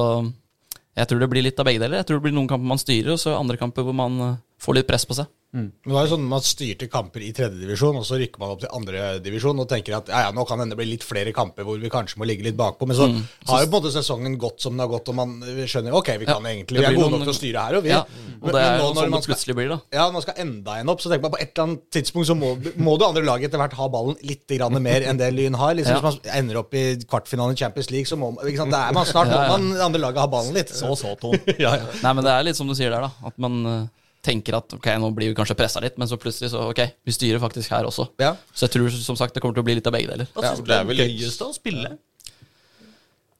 jeg 0.98 1.08
tror 1.08 1.22
det 1.22 1.30
blir 1.32 1.46
litt 1.46 1.60
av 1.62 1.68
begge 1.68 1.80
deler. 1.80 2.00
Jeg 2.00 2.08
tror 2.08 2.18
det 2.18 2.26
blir 2.26 2.36
noen 2.36 2.50
kamper 2.50 2.72
man 2.74 2.80
styrer, 2.82 3.14
og 3.14 3.22
så 3.22 3.36
andre 3.38 3.58
kamper 3.60 3.86
hvor 3.86 3.96
man 3.96 4.20
eh, 4.24 4.38
får 4.60 4.80
litt 4.80 4.88
press 4.88 5.06
på 5.08 5.16
seg. 5.16 5.30
Men 5.50 5.70
det 5.80 5.94
var 5.94 6.04
jo 6.04 6.10
sånn 6.12 6.26
Man 6.28 6.42
styrte 6.44 6.90
kamper 6.92 7.22
i 7.24 7.30
tredjedivisjon, 7.32 7.96
og 7.96 8.04
så 8.04 8.18
rykker 8.20 8.36
man 8.42 8.50
opp 8.52 8.60
til 8.60 8.68
andredivisjon 8.76 9.62
og 9.62 9.68
tenker 9.70 9.94
at 9.96 10.10
ja, 10.12 10.18
ja, 10.26 10.32
nå 10.36 10.42
kan 10.44 10.58
det 10.60 10.66
hende 10.66 10.76
bli 10.76 10.84
litt 10.90 11.06
flere 11.08 11.32
kamper 11.32 11.64
hvor 11.64 11.78
vi 11.80 11.88
kanskje 11.88 12.18
må 12.20 12.26
ligge 12.28 12.44
litt 12.44 12.56
bakpå. 12.58 12.84
Men 12.86 12.98
så 12.98 13.06
har 13.48 13.62
jo 13.64 13.70
på 13.72 13.78
en 13.78 13.82
måte 13.82 13.92
sesongen 13.94 14.36
gått 14.36 14.60
som 14.60 14.74
den 14.76 14.82
har 14.84 14.90
gått, 14.92 15.08
og 15.08 15.16
man 15.16 15.32
skjønner 15.64 15.96
ok, 15.96 16.10
vi 16.20 16.28
kan 16.28 16.44
Ja, 16.44 16.52
egentlig 16.52 16.82
Vi 16.82 16.84
er 16.84 16.92
gode 16.98 17.08
noen- 17.08 17.24
nok 17.24 17.30
til 17.30 17.32
å 17.32 17.38
styre 17.38 17.62
her, 17.64 17.78
og 17.80 17.86
vi. 17.86 17.94
Ja, 17.94 18.02
og 18.04 18.50
det 18.52 18.52
men 18.52 18.60
er 18.60 18.76
nå 18.78 18.88
jo 18.90 18.94
sånn 19.00 19.16
det 19.16 19.22
plutselig 19.30 19.56
blir, 19.56 19.68
da. 19.72 19.78
Ja, 19.96 20.04
når 20.10 20.12
man 20.18 20.26
skal 20.26 20.34
enda 20.44 20.76
en 20.82 20.88
opp, 20.92 21.00
så 21.00 21.08
tenker 21.14 21.22
man 21.22 21.32
på 21.38 21.40
et 21.40 21.50
eller 21.56 21.64
annet 21.68 21.90
tidspunkt 21.96 22.28
så 22.28 22.36
må, 22.36 22.52
må 22.76 22.98
det 23.00 23.08
andre 23.08 23.24
laget 23.24 23.48
etter 23.48 23.62
hvert 23.64 23.72
ha 23.80 23.88
ballen 23.88 24.16
litt 24.28 24.46
grann 24.52 24.76
mer 24.84 25.00
enn 25.08 25.16
det 25.16 25.32
Lyn 25.32 25.54
har. 25.56 25.72
Liksom, 25.80 25.96
Ja. 25.96 26.00
Hvis 26.04 26.20
man 26.28 26.36
ender 26.44 26.58
opp 26.60 26.74
i 26.76 26.84
kvartfinalen 27.08 27.56
i 27.56 27.62
Champions 27.64 27.90
League, 27.90 28.04
så 28.06 28.20
må 28.20 28.34
man, 28.36 28.44
ikke 28.44 28.60
sant? 28.66 28.70
Det 28.76 28.82
er 28.84 28.92
man 28.92 29.06
snart 29.08 29.32
Ja, 29.32 29.40
ja. 29.48 29.48
må 29.48 29.56
man 29.56 29.72
det 29.72 29.80
andre 29.88 30.00
laget 30.04 30.20
ha 30.20 30.26
ballen 30.28 30.52
litt. 30.52 30.68
Så 30.68 30.92
så, 30.92 31.16
Ton. 31.18 31.32
Nei, 32.04 32.12
men 32.12 32.20
det 32.24 32.36
er 32.36 32.44
litt 32.44 32.56
som 32.60 32.68
du 32.68 32.74
sier 32.76 32.90
der, 32.92 33.08
da. 33.08 33.10
At 33.24 33.38
man 33.40 33.64
eh, 33.64 33.86
tenker 34.24 34.56
at 34.58 34.74
ok, 34.74 34.86
nå 34.98 35.08
blir 35.14 35.30
vi 35.30 35.36
kanskje 35.38 35.56
pressa 35.56 35.80
litt, 35.80 35.96
men 36.00 36.08
så 36.10 36.18
plutselig 36.20 36.50
så 36.52 36.64
ok, 36.72 36.80
vi 37.06 37.14
styrer 37.14 37.40
faktisk 37.42 37.70
her 37.74 37.86
også. 37.88 38.08
Ja. 38.20 38.34
Så 38.52 38.66
jeg 38.66 38.74
tror 38.76 38.90
som 38.94 39.16
sagt 39.16 39.34
det 39.36 39.42
kommer 39.44 39.54
til 39.58 39.62
å 39.64 39.68
bli 39.68 39.78
litt 39.78 39.86
av 39.88 39.94
begge 39.94 40.10
deler. 40.10 40.28
Hva 40.34 40.42
syns 40.50 40.62
du 40.64 40.70
det 40.72 40.78
er 40.80 40.86
vel 40.88 40.98
litt- 40.98 41.14
gøyest 41.20 41.44
å 41.46 41.52
spille? 41.54 41.96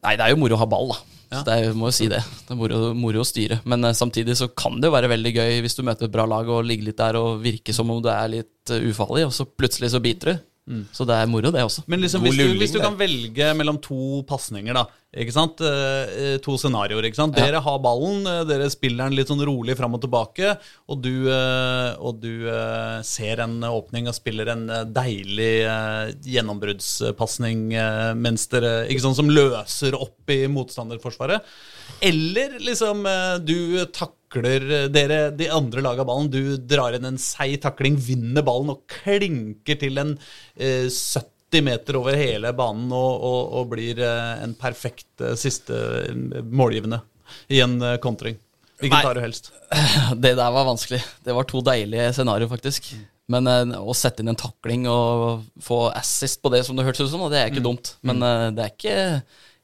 Nei, 0.05 0.13
det 0.17 0.25
er 0.29 0.31
jo 0.33 0.39
moro 0.41 0.55
å 0.55 0.61
ha 0.63 0.69
ball, 0.71 0.93
da. 0.95 0.99
Så 1.29 1.43
det 1.45 1.55
er, 1.61 1.75
må 1.77 1.91
jo 1.91 1.93
si 1.97 2.07
det. 2.09 2.23
Det 2.47 2.55
er 2.55 2.57
moro, 2.57 2.77
moro 2.97 3.21
å 3.21 3.27
styre. 3.27 3.59
Men 3.69 3.85
eh, 3.85 3.93
samtidig 3.99 4.37
så 4.39 4.47
kan 4.57 4.79
det 4.81 4.89
jo 4.89 4.95
være 4.95 5.11
veldig 5.13 5.33
gøy 5.35 5.59
hvis 5.65 5.75
du 5.77 5.83
møter 5.85 6.07
et 6.09 6.15
bra 6.15 6.25
lag 6.31 6.49
og 6.49 6.63
ligger 6.65 6.87
litt 6.89 6.97
der 7.03 7.19
og 7.21 7.43
virker 7.45 7.77
som 7.77 7.91
om 7.93 7.99
du 8.01 8.09
er 8.09 8.31
litt 8.33 8.73
eh, 8.73 8.87
ufarlig, 8.89 9.27
og 9.29 9.35
så 9.37 9.45
plutselig 9.45 9.91
så 9.93 10.01
biter 10.01 10.33
du. 10.33 10.47
Så 10.93 11.07
det 11.09 11.17
er 11.17 11.29
moro, 11.31 11.49
det 11.55 11.63
også. 11.65 11.83
Men 11.89 12.03
liksom, 12.03 12.21
hvis, 12.27 12.37
du, 12.37 12.59
hvis 12.61 12.73
du 12.75 12.81
kan 12.83 12.97
velge 12.99 13.47
mellom 13.57 13.79
to 13.81 14.23
pasninger, 14.29 14.77
da. 14.77 14.83
Ikke 15.17 15.33
sant? 15.33 15.63
Eh, 15.65 16.11
eh, 16.13 16.35
To 16.45 16.59
scenarioer. 16.61 17.07
ikke 17.09 17.17
sant? 17.17 17.33
Dere 17.39 17.63
har 17.65 17.79
ballen, 17.81 18.27
eh, 18.29 18.43
dere 18.45 18.67
spiller 18.69 19.09
den 19.09 19.17
litt 19.17 19.31
sånn 19.33 19.41
rolig 19.49 19.79
fram 19.79 19.97
og 19.97 20.03
tilbake, 20.05 20.51
og 20.93 21.01
du, 21.01 21.31
eh, 21.33 21.95
og 21.97 22.21
du 22.21 22.45
eh, 22.53 22.99
ser 23.09 23.41
en 23.47 23.57
åpning 23.65 24.11
og 24.11 24.17
spiller 24.19 24.53
en 24.53 24.67
deilig 24.93 25.55
eh, 25.65 26.13
gjennombruddspasning 26.37 27.73
eh, 27.73 28.13
mens 28.19 28.47
dere 28.53 28.75
Ikke 28.93 29.07
sant, 29.07 29.17
som 29.19 29.33
løser 29.33 29.97
opp 29.97 30.29
i 30.35 30.43
motstanderforsvaret. 30.53 31.45
Eller 32.05 32.59
liksom 32.61 33.07
eh, 33.09 33.39
du 33.41 33.57
takler 34.29 34.71
eh, 34.71 34.89
dere, 34.89 35.31
de 35.31 35.49
andre 35.51 35.83
laget 35.83 36.01
av 36.01 36.07
ballen. 36.07 36.31
Du 36.31 36.57
drar 36.57 36.95
inn 36.97 37.05
en 37.09 37.19
seig 37.19 37.61
takling, 37.63 37.97
vinner 37.97 38.43
ballen 38.43 38.71
og 38.75 38.85
klinker 38.87 39.79
til 39.81 39.99
en 39.99 40.17
eh, 40.57 40.89
70 40.89 41.65
meter 41.65 41.97
over 41.97 42.17
hele 42.17 42.53
banen 42.53 42.93
og, 42.93 43.23
og, 43.25 43.53
og 43.61 43.71
blir 43.73 43.99
eh, 44.05 44.43
en 44.45 44.55
perfekt 44.59 45.21
eh, 45.21 45.37
siste 45.39 45.75
eh, 46.05 46.43
målgivende 46.45 47.01
i 47.49 47.63
en 47.65 47.81
eh, 47.83 47.99
kontring. 47.99 48.39
Hvilken 48.79 49.03
tar 49.03 49.19
du 49.19 49.25
helst? 49.25 49.53
Det 50.23 50.37
der 50.39 50.51
var 50.55 50.69
vanskelig. 50.69 51.01
Det 51.25 51.35
var 51.35 51.49
to 51.49 51.63
deilige 51.67 52.13
scenarioer, 52.15 52.51
faktisk. 52.53 52.93
Men 53.33 53.49
eh, 53.51 53.75
å 53.81 53.97
sette 53.97 54.23
inn 54.23 54.33
en 54.33 54.39
takling 54.39 54.87
og 54.91 55.49
få 55.65 55.89
assist 55.91 56.41
på 56.45 56.53
det 56.55 56.63
som 56.67 56.79
det 56.79 56.87
hørtes 56.87 57.09
ut 57.09 57.13
som, 57.13 57.27
det 57.33 57.41
er 57.43 57.51
ikke 57.51 57.65
dumt. 57.65 57.97
Men 58.07 58.23
eh, 58.25 58.49
det 58.55 58.65
er 58.65 58.75
ikke 58.77 58.99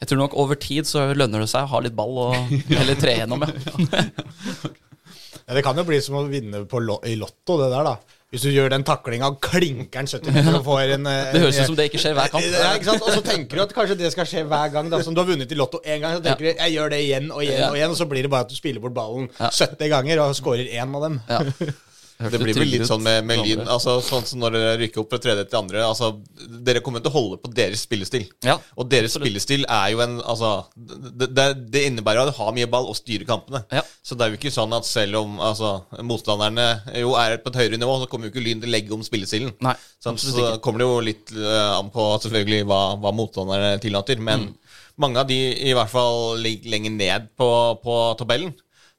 Jeg 0.02 0.08
tror 0.10 0.18
nok 0.24 0.34
over 0.42 0.58
tid 0.60 0.88
så 0.88 1.06
lønner 1.16 1.44
det 1.44 1.48
seg 1.52 1.64
å 1.64 1.70
ha 1.74 1.80
litt 1.84 1.94
ball 1.96 2.18
og 2.28 2.34
heller 2.78 2.98
tre 3.00 3.14
gjennom, 3.20 3.44
ja. 3.46 4.02
Ja, 5.44 5.52
det 5.58 5.62
kan 5.66 5.76
jo 5.76 5.84
bli 5.84 5.98
som 6.00 6.16
å 6.16 6.22
vinne 6.30 6.62
på 6.68 6.80
lo 6.80 6.98
i 7.04 7.16
Lotto, 7.20 7.58
det 7.60 7.66
der, 7.72 7.84
da. 7.84 7.96
Hvis 8.32 8.42
du 8.46 8.48
gjør 8.50 8.70
den 8.72 8.82
taklinga 8.82 9.28
og 9.30 9.36
klinker 9.44 10.00
den 10.02 10.08
70 10.10 10.32
meter 10.34 10.56
og 10.58 10.64
får 10.66 10.94
en 10.96 11.04
eh, 11.06 11.28
Det 11.36 11.42
høres 11.44 11.58
ut 11.60 11.68
som 11.68 11.76
det 11.78 11.84
ikke 11.90 12.00
skjer 12.02 12.16
hver 12.16 12.32
kamp. 12.32 12.46
Ja, 12.50 12.72
ikke 12.74 12.88
sant? 12.88 13.04
Og 13.06 13.12
så 13.14 13.20
tenker 13.22 13.60
du 13.60 13.62
at 13.62 13.74
kanskje 13.76 13.96
det 14.00 14.10
skal 14.10 14.26
skje 14.26 14.42
hver 14.50 14.72
gang. 14.74 14.88
Da. 14.90 14.98
Som 15.06 15.14
du 15.14 15.20
har 15.22 15.28
vunnet 15.28 15.52
i 15.54 15.58
Lotto 15.58 15.78
én 15.84 16.00
gang, 16.02 16.16
så 16.16 16.24
tenker 16.24 16.48
du 16.48 16.50
jeg 16.50 16.74
gjør 16.74 16.90
det 16.90 16.98
igjen 17.04 17.28
og 17.30 17.44
igjen, 17.44 17.60
Ja. 17.60 17.68
og 17.70 17.78
igjen, 17.78 17.92
og 17.94 18.00
så 18.00 18.08
blir 18.10 18.26
det 18.26 18.32
bare 18.32 18.48
at 18.48 18.50
du 18.50 18.56
spiller 18.58 18.82
bort 18.82 18.96
ballen 18.96 19.28
Ja. 19.38 19.52
70 19.54 19.92
ganger 19.92 20.24
og 20.24 20.34
scorer 20.40 20.66
én 20.66 20.96
av 20.98 21.06
dem. 21.06 21.20
Ja. 21.30 21.38
Det 22.30 22.40
blir 22.40 22.56
vel 22.56 22.70
litt 22.70 22.86
sånn 22.88 23.02
med, 23.04 23.24
med 23.28 23.42
Lyn. 23.44 23.62
Altså, 23.68 23.96
sånn 24.04 24.24
som 24.26 24.40
når 24.42 24.54
dere 24.56 24.76
rykker 24.80 25.02
opp 25.02 25.10
fra 25.12 25.20
tredje 25.24 25.44
til 25.50 25.58
andre. 25.60 25.82
Altså, 25.84 26.08
dere 26.64 26.80
kommer 26.84 27.02
til 27.04 27.12
å 27.12 27.14
holde 27.18 27.38
på 27.42 27.50
deres 27.54 27.82
spillestil. 27.84 28.24
Ja, 28.46 28.56
og 28.78 28.88
deres 28.92 29.16
spillestil 29.18 29.66
er 29.68 29.92
jo 29.94 30.02
en 30.04 30.16
Altså, 30.24 30.50
det, 30.76 31.28
det, 31.36 31.46
det 31.74 31.84
innebærer 31.90 32.30
å 32.30 32.36
ha 32.38 32.50
mye 32.56 32.68
ball 32.70 32.86
og 32.90 32.96
styre 32.98 33.26
kampene. 33.28 33.64
Ja. 33.74 33.82
Så 34.04 34.16
det 34.16 34.24
er 34.26 34.32
jo 34.34 34.38
ikke 34.38 34.52
sånn 34.54 34.72
at 34.76 34.86
selv 34.88 35.20
om 35.20 35.38
altså, 35.42 35.74
motstanderne 36.06 36.68
jo 37.00 37.14
er 37.20 37.38
på 37.42 37.52
et 37.52 37.60
høyere 37.62 37.80
nivå, 37.80 37.98
så 38.02 38.08
kommer 38.10 38.28
jo 38.28 38.34
ikke 38.34 38.44
Lyn 38.44 38.62
til 38.62 38.70
å 38.70 38.74
legge 38.76 38.94
om 38.96 39.04
spillestilen. 39.04 39.52
Nei, 39.64 39.74
Sånn, 40.04 40.18
så 40.20 40.54
kommer 40.64 40.82
det 40.82 40.88
jo 40.88 40.98
litt 41.00 41.30
uh, 41.36 41.78
an 41.78 41.88
på 41.94 42.02
selvfølgelig 42.24 42.66
hva, 42.68 42.80
hva 43.00 43.12
motstanderne 43.16 43.78
tillater. 43.82 44.20
Men 44.20 44.44
Mm. 44.44 44.52
mange 45.00 45.18
av 45.22 45.26
de 45.28 45.36
i 45.68 45.72
hvert 45.74 45.90
fall 45.90 46.36
ligger 46.42 46.70
lenger 46.70 46.92
ned 46.94 47.28
på, 47.38 47.48
på 47.82 47.94
tabellen. 48.20 48.52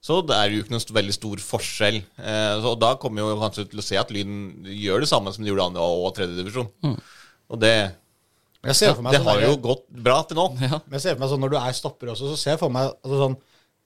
Så 0.05 0.19
det 0.29 0.35
er 0.37 0.51
jo 0.53 0.61
ikke 0.61 0.73
noen 0.75 0.83
st- 0.83 0.93
veldig 0.93 1.13
stor 1.15 1.41
forskjell. 1.41 1.95
Eh, 2.21 2.55
så, 2.61 2.73
og 2.75 2.79
da 2.83 2.91
kommer 3.01 3.23
jo 3.23 3.37
kanskje 3.41 3.63
til 3.71 3.81
å 3.81 3.85
se 3.87 3.97
at 3.97 4.11
Lyn 4.13 4.35
gjør 4.69 5.01
det 5.01 5.09
samme 5.09 5.31
som 5.33 5.41
de 5.45 5.49
gjorde 5.49 5.65
andre 5.71 5.81
og 5.81 6.11
tredje 6.17 6.37
divisjon. 6.37 6.67
Mm. 6.85 6.97
Og 7.49 7.59
det, 7.63 7.71
Jeg 8.69 8.75
ser 8.77 8.93
for 8.97 9.01
meg 9.05 9.15
det 9.15 9.21
sånn 9.23 9.29
har 9.31 9.41
der- 9.41 9.49
jo 9.49 9.57
gått 9.65 9.87
bra 10.05 10.19
til 10.29 10.37
nå. 10.37 10.45
Ja. 10.61 10.77
Men 10.85 10.99
jeg 10.99 11.01
ser 11.07 11.15
for 11.15 11.23
meg 11.25 11.31
sånn 11.33 11.41
når 11.45 11.55
du 11.55 11.57
er 11.63 11.77
stopper 11.79 12.13
også, 12.13 12.29
så 12.33 12.37
ser 12.37 12.51
jeg 12.53 12.61
for 12.61 12.69
meg 12.77 12.91
altså 13.01 13.17
sånn 13.23 13.35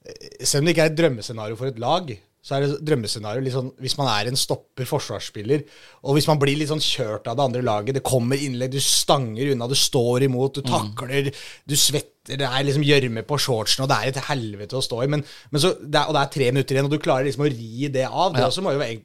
eh, 0.04 0.44
Selv 0.44 0.60
om 0.62 0.66
det 0.68 0.74
ikke 0.76 0.84
er 0.86 0.92
et 0.92 0.98
drømmescenario 1.00 1.56
for 1.56 1.72
et 1.72 1.80
lag, 1.80 2.12
så 2.40 2.56
er 2.56 2.64
det 2.64 2.78
drømmescenario 2.88 3.52
sånn, 3.52 3.68
hvis 3.84 3.98
man 3.98 4.08
er 4.08 4.30
en 4.30 4.38
stopper, 4.40 4.86
forsvarsspiller, 4.88 5.64
og 6.08 6.16
hvis 6.16 6.28
man 6.30 6.38
blir 6.40 6.56
litt 6.56 6.70
sånn 6.70 6.80
kjørt 6.80 7.28
av 7.28 7.36
det 7.36 7.44
andre 7.44 7.64
laget, 7.66 7.98
det 7.98 8.04
kommer 8.06 8.40
innlegg, 8.40 8.72
du 8.72 8.80
stanger 8.80 9.52
unna, 9.52 9.68
du 9.68 9.76
står 9.76 10.24
imot, 10.24 10.56
du 10.56 10.64
takler, 10.64 11.28
du 11.68 11.76
svetter, 11.76 12.38
det 12.40 12.46
er 12.48 12.64
liksom 12.64 12.84
gjørme 12.86 13.26
på 13.28 13.38
shortsen, 13.44 13.84
og 13.84 13.90
det 13.92 13.98
er 13.98 14.08
et 14.14 14.22
helvete 14.30 14.78
å 14.78 14.84
stå 14.84 15.02
i, 15.04 15.10
men, 15.12 15.24
men 15.52 15.60
så, 15.62 15.74
det 15.80 16.00
er, 16.00 16.08
og 16.08 16.16
det 16.16 16.22
er 16.24 16.32
tre 16.38 16.48
minutter 16.54 16.78
igjen, 16.78 16.88
og 16.88 16.96
du 16.96 17.02
klarer 17.02 17.28
liksom 17.28 17.44
å 17.44 17.52
ri 17.52 17.88
det 17.92 18.08
av. 18.08 18.32
Det 18.32 18.40
Ja. 18.44 18.48
også 18.48 18.64
må 18.64 18.72
jo 18.72 18.80
være 18.80 19.00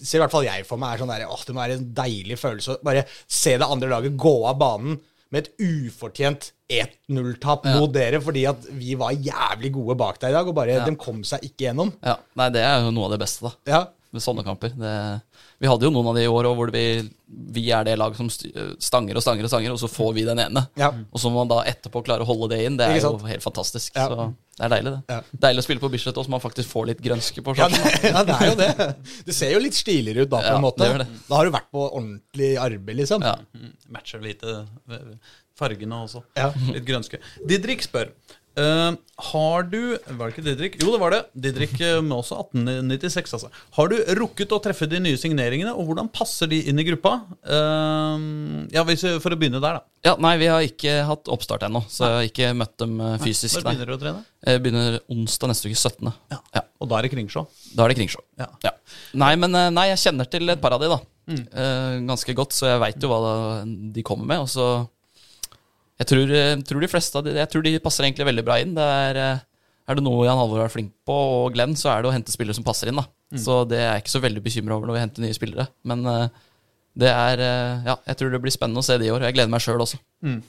ser 0.00 0.16
i 0.16 0.22
hvert 0.22 0.32
fall 0.32 0.46
jeg 0.46 0.64
for 0.64 0.80
meg 0.80 0.94
er 0.94 1.02
sånn 1.02 1.10
der, 1.12 1.26
åh, 1.28 1.42
det 1.44 1.52
må 1.52 1.60
være 1.60 1.76
en 1.76 1.88
deilig 1.92 2.38
følelse 2.40 2.72
å 2.78 2.84
bare 2.86 3.02
se 3.28 3.58
det 3.60 3.66
andre 3.68 3.90
laget 3.92 4.16
gå 4.16 4.32
av 4.48 4.56
banen 4.60 4.96
med 5.30 5.46
et 5.46 5.52
ufortjent 5.62 6.50
1-0-tap 6.70 7.64
Ja. 7.66 7.78
mot 7.78 7.92
dere 7.94 8.20
fordi 8.22 8.44
at 8.50 8.64
vi 8.72 8.94
var 8.98 9.12
jævlig 9.12 9.72
gode 9.74 9.96
bak 9.98 10.18
deg 10.22 10.30
i 10.30 10.36
dag, 10.38 10.46
og 10.48 10.54
bare 10.54 10.76
Ja. 10.78 10.84
de 10.84 10.96
kom 10.96 11.22
seg 11.24 11.40
ikke 11.42 11.66
gjennom. 11.68 11.92
Ja, 12.02 12.16
Nei, 12.36 12.48
det 12.50 12.62
er 12.62 12.82
jo 12.84 12.90
noe 12.90 13.04
av 13.06 13.10
det 13.18 13.20
beste, 13.20 13.42
da. 13.42 13.52
Ja. 13.66 13.86
Med 14.12 14.22
sånne 14.22 14.42
kamper. 14.44 14.70
Det, 14.74 15.22
vi 15.60 15.68
hadde 15.68 15.84
jo 15.84 15.90
noen 15.92 16.06
av 16.08 16.16
de 16.16 16.22
i 16.24 16.28
år 16.32 16.46
òg 16.48 16.54
hvor 16.56 16.70
vi, 16.72 16.82
vi 17.52 17.64
er 17.76 17.84
det 17.84 17.98
laget 18.00 18.16
som 18.16 18.30
stanger 18.80 19.18
og 19.18 19.24
stanger 19.24 19.44
og 19.44 19.52
stanger, 19.52 19.74
og 19.74 19.80
så 19.82 19.90
får 19.92 20.14
vi 20.16 20.22
den 20.24 20.40
ene. 20.40 20.62
Ja. 20.80 20.88
Og 21.12 21.20
så 21.20 21.28
må 21.28 21.42
man 21.42 21.50
da 21.52 21.58
etterpå 21.68 22.00
klare 22.06 22.24
å 22.24 22.28
holde 22.30 22.48
det 22.54 22.62
inn. 22.64 22.78
Det 22.80 22.86
er 22.88 22.96
jo 23.02 23.10
helt 23.28 23.44
fantastisk. 23.44 23.92
Ja. 23.98 24.06
Så 24.08 24.30
det 24.60 24.64
er 24.66 24.72
deilig, 24.72 24.94
det. 24.94 25.14
Ja. 25.14 25.18
Deilig 25.44 25.62
å 25.62 25.66
spille 25.66 25.82
på 25.84 25.90
Bislett 25.92 26.16
også, 26.16 26.28
så 26.30 26.34
man 26.34 26.42
faktisk 26.44 26.72
får 26.72 26.88
litt 26.94 27.02
grønske 27.04 27.44
på 27.44 27.54
Ja, 27.60 27.68
det, 27.72 27.92
ja, 28.08 28.24
det 28.28 28.38
er 28.38 28.48
jo 28.50 28.56
det. 28.62 28.88
Det 29.28 29.36
ser 29.36 29.52
jo 29.54 29.60
litt 29.66 29.76
stiligere 29.76 30.24
ut 30.24 30.32
da, 30.32 30.40
på 30.40 30.48
Ja, 30.48 30.56
en 30.56 30.64
måte. 30.64 30.80
det 30.82 30.90
gjør 30.94 31.04
det. 31.04 31.08
Da 31.28 31.38
har 31.42 31.44
du 31.50 31.54
vært 31.58 31.70
på 31.76 31.84
ordentlig 31.90 32.50
arbeid, 32.64 32.96
liksom. 33.04 33.24
Ja. 33.28 33.36
Mm, 33.56 33.70
Matcher 33.96 34.24
lite 34.24 34.56
eh, 34.64 35.14
fargene 35.60 36.02
også. 36.08 36.24
Ja. 36.40 36.50
Litt 36.72 36.88
grønske. 36.88 37.20
Didrik 37.48 37.84
spør 37.84 38.12
eh, 38.58 38.92
Har 39.30 39.66
du 39.68 39.78
Var 39.94 40.20
det 40.20 40.32
ikke 40.32 40.44
Didrik? 40.46 40.78
Jo, 40.82 40.90
det 40.94 41.00
var 41.02 41.14
det. 41.14 41.20
Didrik 41.46 41.74
eh, 41.78 41.98
med 42.02 42.16
også 42.16 42.38
1896, 42.40 43.34
altså. 43.36 43.50
Har 43.76 43.92
du 43.92 43.96
rukket 44.18 44.54
å 44.56 44.60
treffe 44.64 44.88
de 44.90 45.00
nye 45.02 45.20
signeringene, 45.20 45.74
og 45.76 45.90
hvordan 45.90 46.10
passer 46.14 46.50
de 46.50 46.62
inn 46.70 46.80
i 46.80 46.86
gruppa? 46.88 47.12
Uh, 47.44 48.66
ja, 48.72 48.84
hvis, 48.88 49.04
For 49.22 49.34
å 49.34 49.38
begynne 49.40 49.62
der, 49.62 49.80
da. 49.80 49.84
ja, 50.08 50.16
Nei, 50.22 50.34
vi 50.40 50.50
har 50.50 50.64
ikke 50.66 50.96
hatt 51.08 51.30
oppstart 51.30 51.68
ennå, 51.68 51.84
så 51.92 52.06
jeg 52.08 52.18
har 52.18 52.32
ikke 52.32 52.50
møtt 52.62 52.76
dem 52.82 52.98
fysisk. 53.22 53.60
Når 53.60 53.68
Nei. 53.68 53.76
begynner 53.76 53.92
du 53.92 53.96
å 53.98 54.02
trene? 54.02 54.26
Jeg 54.50 54.64
begynner 54.64 54.98
onsdag 55.12 55.52
neste 55.52 55.70
uke, 55.70 55.78
17. 55.78 56.12
Ja. 56.32 56.66
Og 56.80 56.88
da 56.90 56.98
er 56.98 57.06
det 57.06 57.14
Kringsjå. 57.14 57.44
Da 57.76 57.84
er 57.84 57.92
det 57.92 58.00
Kringsjå. 58.00 58.24
Ja. 58.40 58.50
Ja. 58.64 58.76
Nei, 59.20 59.34
men 59.40 59.52
nei, 59.52 59.90
jeg 59.92 60.04
kjenner 60.08 60.28
til 60.30 60.48
et 60.48 60.62
par 60.62 60.74
av 60.76 60.82
de, 60.82 60.90
da. 60.90 61.02
Eh, 61.30 62.00
ganske 62.08 62.34
godt, 62.34 62.54
så 62.56 62.72
jeg 62.72 62.80
veit 62.82 63.02
jo 63.02 63.10
hva 63.12 63.20
de 63.66 64.04
kommer 64.06 64.28
med. 64.30 64.44
Og 64.44 64.50
så 64.50 64.66
Jeg 66.00 66.08
tror, 66.08 66.32
eh, 66.32 66.56
tror 66.64 66.80
de 66.80 66.88
fleste 66.88 67.18
av 67.18 67.24
de 67.26 67.36
Jeg 67.36 67.50
tror 67.52 67.64
de 67.64 67.78
passer 67.78 68.06
egentlig 68.06 68.28
veldig 68.30 68.44
bra 68.46 68.58
inn. 68.62 68.74
Det 68.74 68.82
er, 68.82 69.16
eh, 69.20 69.40
er 69.88 69.94
det 69.98 70.04
noe 70.04 70.24
Jan 70.24 70.38
Halvor 70.38 70.64
er 70.64 70.72
flink 70.72 70.92
på, 71.06 71.12
og 71.12 71.52
Glenn, 71.52 71.76
så 71.76 71.90
er 71.92 72.02
det 72.02 72.10
å 72.10 72.14
hente 72.14 72.32
spillere 72.32 72.56
som 72.56 72.64
passer 72.64 72.88
inn. 72.88 72.96
da 72.96 73.04
Så 73.36 73.68
det 73.68 73.78
er 73.78 73.92
jeg 73.94 74.04
ikke 74.04 74.16
så 74.16 74.22
veldig 74.24 74.42
bekymra 74.42 74.76
over 74.76 74.86
når 74.88 74.96
vi 74.96 75.04
henter 75.04 75.22
nye 75.22 75.36
spillere. 75.36 75.68
Men 75.84 76.06
eh, 76.06 76.28
det 76.96 77.08
er 77.08 77.36
Ja, 77.84 77.96
jeg 78.06 78.16
tror 78.16 78.30
det 78.32 78.42
blir 78.42 78.50
spennende 78.50 78.80
å 78.80 78.84
se 78.84 78.96
det 78.98 79.06
i 79.06 79.10
år. 79.10 79.20
Jeg 79.20 79.34
gleder 79.34 79.50
meg 79.50 79.60
sjøl 79.60 79.80
også. 79.80 79.98
Mm. 80.24 80.42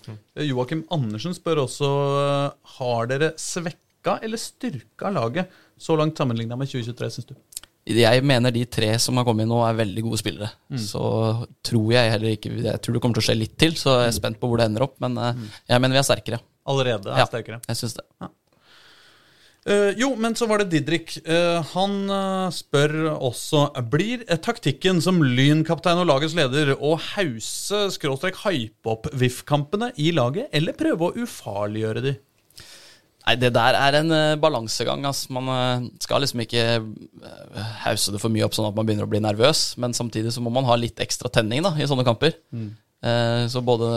Joakim 0.48 0.86
Andersen 0.90 1.34
spør 1.34 1.68
også 1.68 2.54
Har 2.78 3.06
dere 3.08 3.34
svekka 3.38 4.20
eller 4.24 4.38
styrka 4.38 5.12
laget 5.14 5.52
så 5.78 5.98
langt 5.98 6.18
sammenligna 6.18 6.58
med 6.58 6.70
2023, 6.70 7.12
syns 7.12 7.28
du? 7.30 7.36
Jeg 7.90 8.22
mener 8.24 8.54
de 8.54 8.62
tre 8.70 8.92
som 9.02 9.18
har 9.18 9.26
kommet 9.26 9.48
inn 9.48 9.50
nå, 9.50 9.62
er 9.66 9.80
veldig 9.80 10.04
gode 10.06 10.20
spillere. 10.22 10.52
Så 10.78 11.02
tror 11.66 11.88
jeg 11.96 12.12
heller 12.14 12.36
ikke 12.36 12.52
Jeg 12.62 12.82
tror 12.84 12.94
det 12.94 13.02
kommer 13.02 13.18
til 13.18 13.24
å 13.24 13.30
skje 13.32 13.40
litt 13.40 13.56
til, 13.58 13.74
så 13.80 14.04
jeg 14.04 14.12
er 14.12 14.20
spent 14.20 14.38
på 14.42 14.50
hvor 14.52 14.62
det 14.62 14.70
ender 14.70 14.86
opp. 14.86 15.00
Men 15.02 15.18
eh, 15.18 15.42
jeg 15.72 15.82
mener 15.82 15.98
vi 15.98 16.04
er 16.04 16.10
sterkere. 16.12 16.40
Allerede 16.70 17.10
er 17.10 17.24
Ja. 17.24 17.26
sterkere. 17.26 17.60
Jeg 17.68 17.80
syns 17.80 17.98
det. 17.98 18.06
Eh, 19.66 19.92
jo, 19.98 20.16
men 20.18 20.34
så 20.34 20.48
var 20.50 20.62
det 20.62 20.72
Didrik. 20.72 21.20
Uh, 21.22 21.62
han 21.76 22.10
uh, 22.10 22.50
spør 22.54 22.96
også 23.14 23.68
Blir 23.94 24.24
taktikken 24.42 25.02
som 25.06 25.22
Lyn-kaptein 25.22 26.02
og 26.02 26.10
lagets 26.10 26.34
leder 26.38 26.74
å 26.78 26.96
hause, 26.98 27.84
skråstrek 27.94 28.40
hype 28.42 28.90
opp 28.90 29.10
VIF-kampene 29.14 29.92
i 30.02 30.10
laget, 30.18 30.50
eller 30.54 30.78
prøve 30.78 31.10
å 31.12 31.26
ufarliggjøre 31.26 32.06
de? 32.08 32.16
Nei, 33.22 33.36
det 33.38 33.52
der 33.54 33.78
er 33.78 34.00
en 34.00 34.14
uh, 34.14 34.40
balansegang. 34.42 35.06
Altså. 35.08 35.32
Man 35.36 35.50
uh, 35.50 35.90
skal 36.02 36.24
liksom 36.24 36.42
ikke 36.44 36.64
uh, 36.82 37.66
hause 37.86 38.14
det 38.14 38.22
for 38.22 38.34
mye 38.34 38.48
opp 38.48 38.58
sånn 38.58 38.70
at 38.70 38.78
man 38.78 38.88
begynner 38.88 39.06
å 39.06 39.12
bli 39.12 39.22
nervøs, 39.24 39.76
men 39.82 39.96
samtidig 39.98 40.34
så 40.36 40.44
må 40.44 40.54
man 40.54 40.68
ha 40.70 40.78
litt 40.80 41.02
ekstra 41.04 41.30
tenning 41.34 41.64
da, 41.66 41.76
i 41.78 41.90
sånne 41.90 42.08
kamper. 42.08 42.40
Eh, 43.02 43.48
så 43.50 43.64
både 43.66 43.88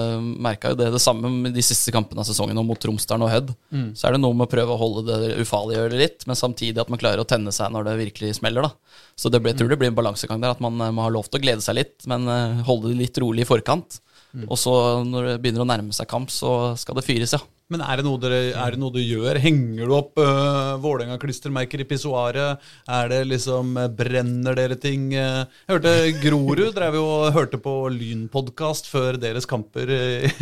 merka 0.41 0.70
jo 0.72 0.79
det 0.81 0.87
det 0.95 1.01
samme 1.03 1.29
med 1.29 1.53
de 1.53 1.61
siste 1.64 1.93
kampene 1.93 2.22
av 2.22 2.25
sesongen 2.25 2.57
og 2.57 2.64
mot 2.64 2.79
Tromsdalen 2.81 3.27
og 3.27 3.33
Hødd. 3.35 3.51
Så 3.93 4.07
er 4.09 4.16
det 4.16 4.20
noe 4.22 4.33
med 4.33 4.47
å 4.47 4.53
prøve 4.55 4.72
å 4.72 4.81
holde 4.81 5.05
det 5.05 5.35
ufarliggjøre 5.45 5.99
litt, 6.01 6.25
men 6.25 6.39
samtidig 6.41 6.81
at 6.81 6.93
man 6.93 7.01
klarer 7.03 7.20
å 7.20 7.29
tenne 7.29 7.53
seg 7.53 7.75
når 7.75 7.91
det 7.91 7.99
virkelig 8.01 8.39
smeller. 8.39 8.64
da. 8.64 9.03
Så 9.20 9.29
det 9.29 9.43
blir, 9.43 9.53
jeg 9.53 9.61
tror 9.61 9.75
det 9.75 9.79
blir 9.83 9.93
en 9.93 9.99
balansegang 9.99 10.41
der, 10.41 10.57
at 10.57 10.64
man 10.64 10.81
må 10.81 11.05
ha 11.05 11.12
lov 11.12 11.29
til 11.29 11.37
å 11.41 11.45
glede 11.45 11.64
seg 11.64 11.77
litt, 11.77 11.99
men 12.09 12.25
holde 12.64 12.95
det 12.95 13.01
litt 13.03 13.20
rolig 13.20 13.45
i 13.45 13.51
forkant. 13.51 14.01
Og 14.49 14.57
så 14.59 14.72
når 15.07 15.29
det 15.29 15.35
begynner 15.43 15.62
å 15.62 15.68
nærme 15.68 15.95
seg 15.95 16.09
kamp, 16.11 16.33
så 16.33 16.72
skal 16.81 16.97
det 16.99 17.05
fyres, 17.07 17.37
ja. 17.37 17.45
Men 17.75 17.83
er 17.83 17.99
det 17.99 18.05
noe, 18.07 18.20
dere, 18.22 18.37
er 18.55 18.75
det 18.77 18.79
noe 18.79 18.95
du 18.95 19.01
gjør? 19.03 19.41
Henger 19.43 19.89
du 19.91 19.95
opp 19.97 20.20
uh, 20.22 20.77
Vålerenga-klistremerker 20.79 21.83
i 21.83 21.87
pissoaret? 21.91 22.62
Er 22.87 23.09
det 23.11 23.18
liksom 23.33 23.72
eh, 23.81 23.89
Brenner 23.91 24.55
dere 24.55 24.77
ting? 24.79 25.09
Eh, 25.18 25.41
Jeg 25.66 25.72
hørte 25.72 25.95
Grorud 26.22 26.70
drev 26.77 27.01
jo 27.01 27.03
og 27.16 27.35
hørte 27.35 27.59
på 27.59 27.72
Lynpodkast 27.91 28.87
før 28.93 29.18
deres 29.18 29.49
kamper 29.51 29.91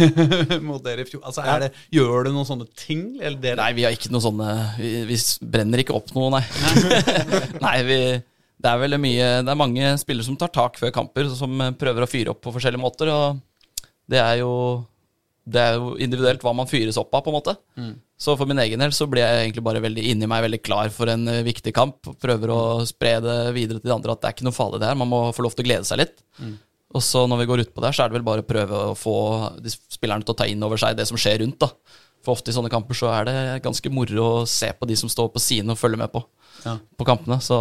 mot 0.68 0.84
dere 0.84 1.06
i 1.06 1.08
fjor. 1.08 1.22
Altså, 1.24 1.46
er 1.48 1.64
det, 1.64 1.70
Gjør 1.94 2.28
du 2.28 2.34
noen 2.34 2.50
sånne 2.50 2.68
ting? 2.76 3.08
Nei, 3.16 3.72
vi 3.78 3.88
har 3.88 3.96
ikke 3.96 4.12
noe 4.12 4.24
sånne 4.24 4.50
Vi, 4.76 4.92
vi 5.08 5.18
brenner 5.40 5.80
ikke 5.80 5.96
opp 5.96 6.12
noe, 6.16 6.28
nei. 6.36 6.44
nei, 7.64 7.76
vi 7.88 8.00
det 8.62 8.70
er 8.70 8.78
vel 8.78 8.94
mye 9.02 9.28
Det 9.42 9.50
er 9.50 9.58
mange 9.58 9.88
spillere 9.98 10.28
som 10.28 10.36
tar 10.38 10.52
tak 10.54 10.76
før 10.78 10.92
kamper, 10.94 11.32
som 11.34 11.64
prøver 11.80 12.04
å 12.04 12.10
fyre 12.10 12.30
opp 12.36 12.44
på 12.44 12.52
forskjellige 12.54 12.82
måter. 12.84 13.10
Og 13.10 13.40
det 14.12 14.20
er 14.22 14.36
jo 14.44 14.52
Det 15.44 15.58
er 15.60 15.74
jo 15.74 15.96
individuelt 15.98 16.42
hva 16.44 16.52
man 16.54 16.68
fyres 16.70 16.96
opp 17.00 17.14
av, 17.14 17.24
på 17.24 17.32
en 17.32 17.36
måte. 17.40 17.56
Så 18.22 18.36
for 18.38 18.46
min 18.46 18.60
egen 18.62 18.78
del 18.78 18.92
så 18.94 19.08
blir 19.10 19.24
jeg 19.24 19.48
egentlig 19.48 19.64
bare 19.66 19.80
veldig 19.82 20.04
inni 20.12 20.28
meg 20.30 20.44
veldig 20.44 20.60
klar 20.62 20.88
for 20.94 21.10
en 21.10 21.26
eh, 21.28 21.40
viktig 21.42 21.72
kamp. 21.74 22.06
Prøver 22.22 22.52
å 22.54 22.60
spre 22.86 23.16
det 23.24 23.38
videre 23.56 23.80
til 23.80 23.90
de 23.90 23.94
andre 23.96 24.12
at 24.14 24.20
det 24.22 24.28
er 24.30 24.36
ikke 24.36 24.46
noe 24.46 24.54
farlig 24.54 24.78
det 24.80 24.86
her. 24.92 25.00
Man 25.00 25.10
må 25.10 25.24
få 25.34 25.42
lov 25.42 25.56
til 25.56 25.64
å 25.64 25.68
glede 25.70 25.88
seg 25.88 25.98
litt. 25.98 26.22
Og 26.94 27.02
så 27.02 27.24
når 27.26 27.40
vi 27.42 27.46
går 27.50 27.62
utpå 27.64 27.82
der, 27.82 27.90
så 27.96 28.04
er 28.04 28.12
det 28.12 28.18
vel 28.20 28.26
bare 28.28 28.44
å 28.44 28.46
prøve 28.46 28.80
å 28.92 28.94
få 28.94 29.16
de 29.64 29.70
spillerne 29.72 30.22
til 30.22 30.34
å 30.34 30.38
ta 30.38 30.46
inn 30.46 30.62
over 30.62 30.76
seg 30.78 30.94
det 30.98 31.08
som 31.08 31.16
skjer 31.18 31.40
rundt. 31.42 31.58
da. 31.58 31.72
For 32.22 32.36
ofte 32.36 32.52
i 32.52 32.54
sånne 32.54 32.70
kamper 32.70 32.94
så 32.94 33.08
er 33.10 33.24
det 33.26 33.62
ganske 33.64 33.90
moro 33.90 34.28
å 34.42 34.46
se 34.46 34.68
på 34.78 34.86
de 34.86 34.94
som 35.00 35.10
står 35.10 35.32
på 35.34 35.42
siden 35.42 35.72
og 35.74 35.80
følger 35.80 35.98
med 36.04 36.12
på, 36.12 36.22
Ja. 36.62 36.76
på 36.96 37.04
kampene. 37.08 37.40
Så 37.42 37.58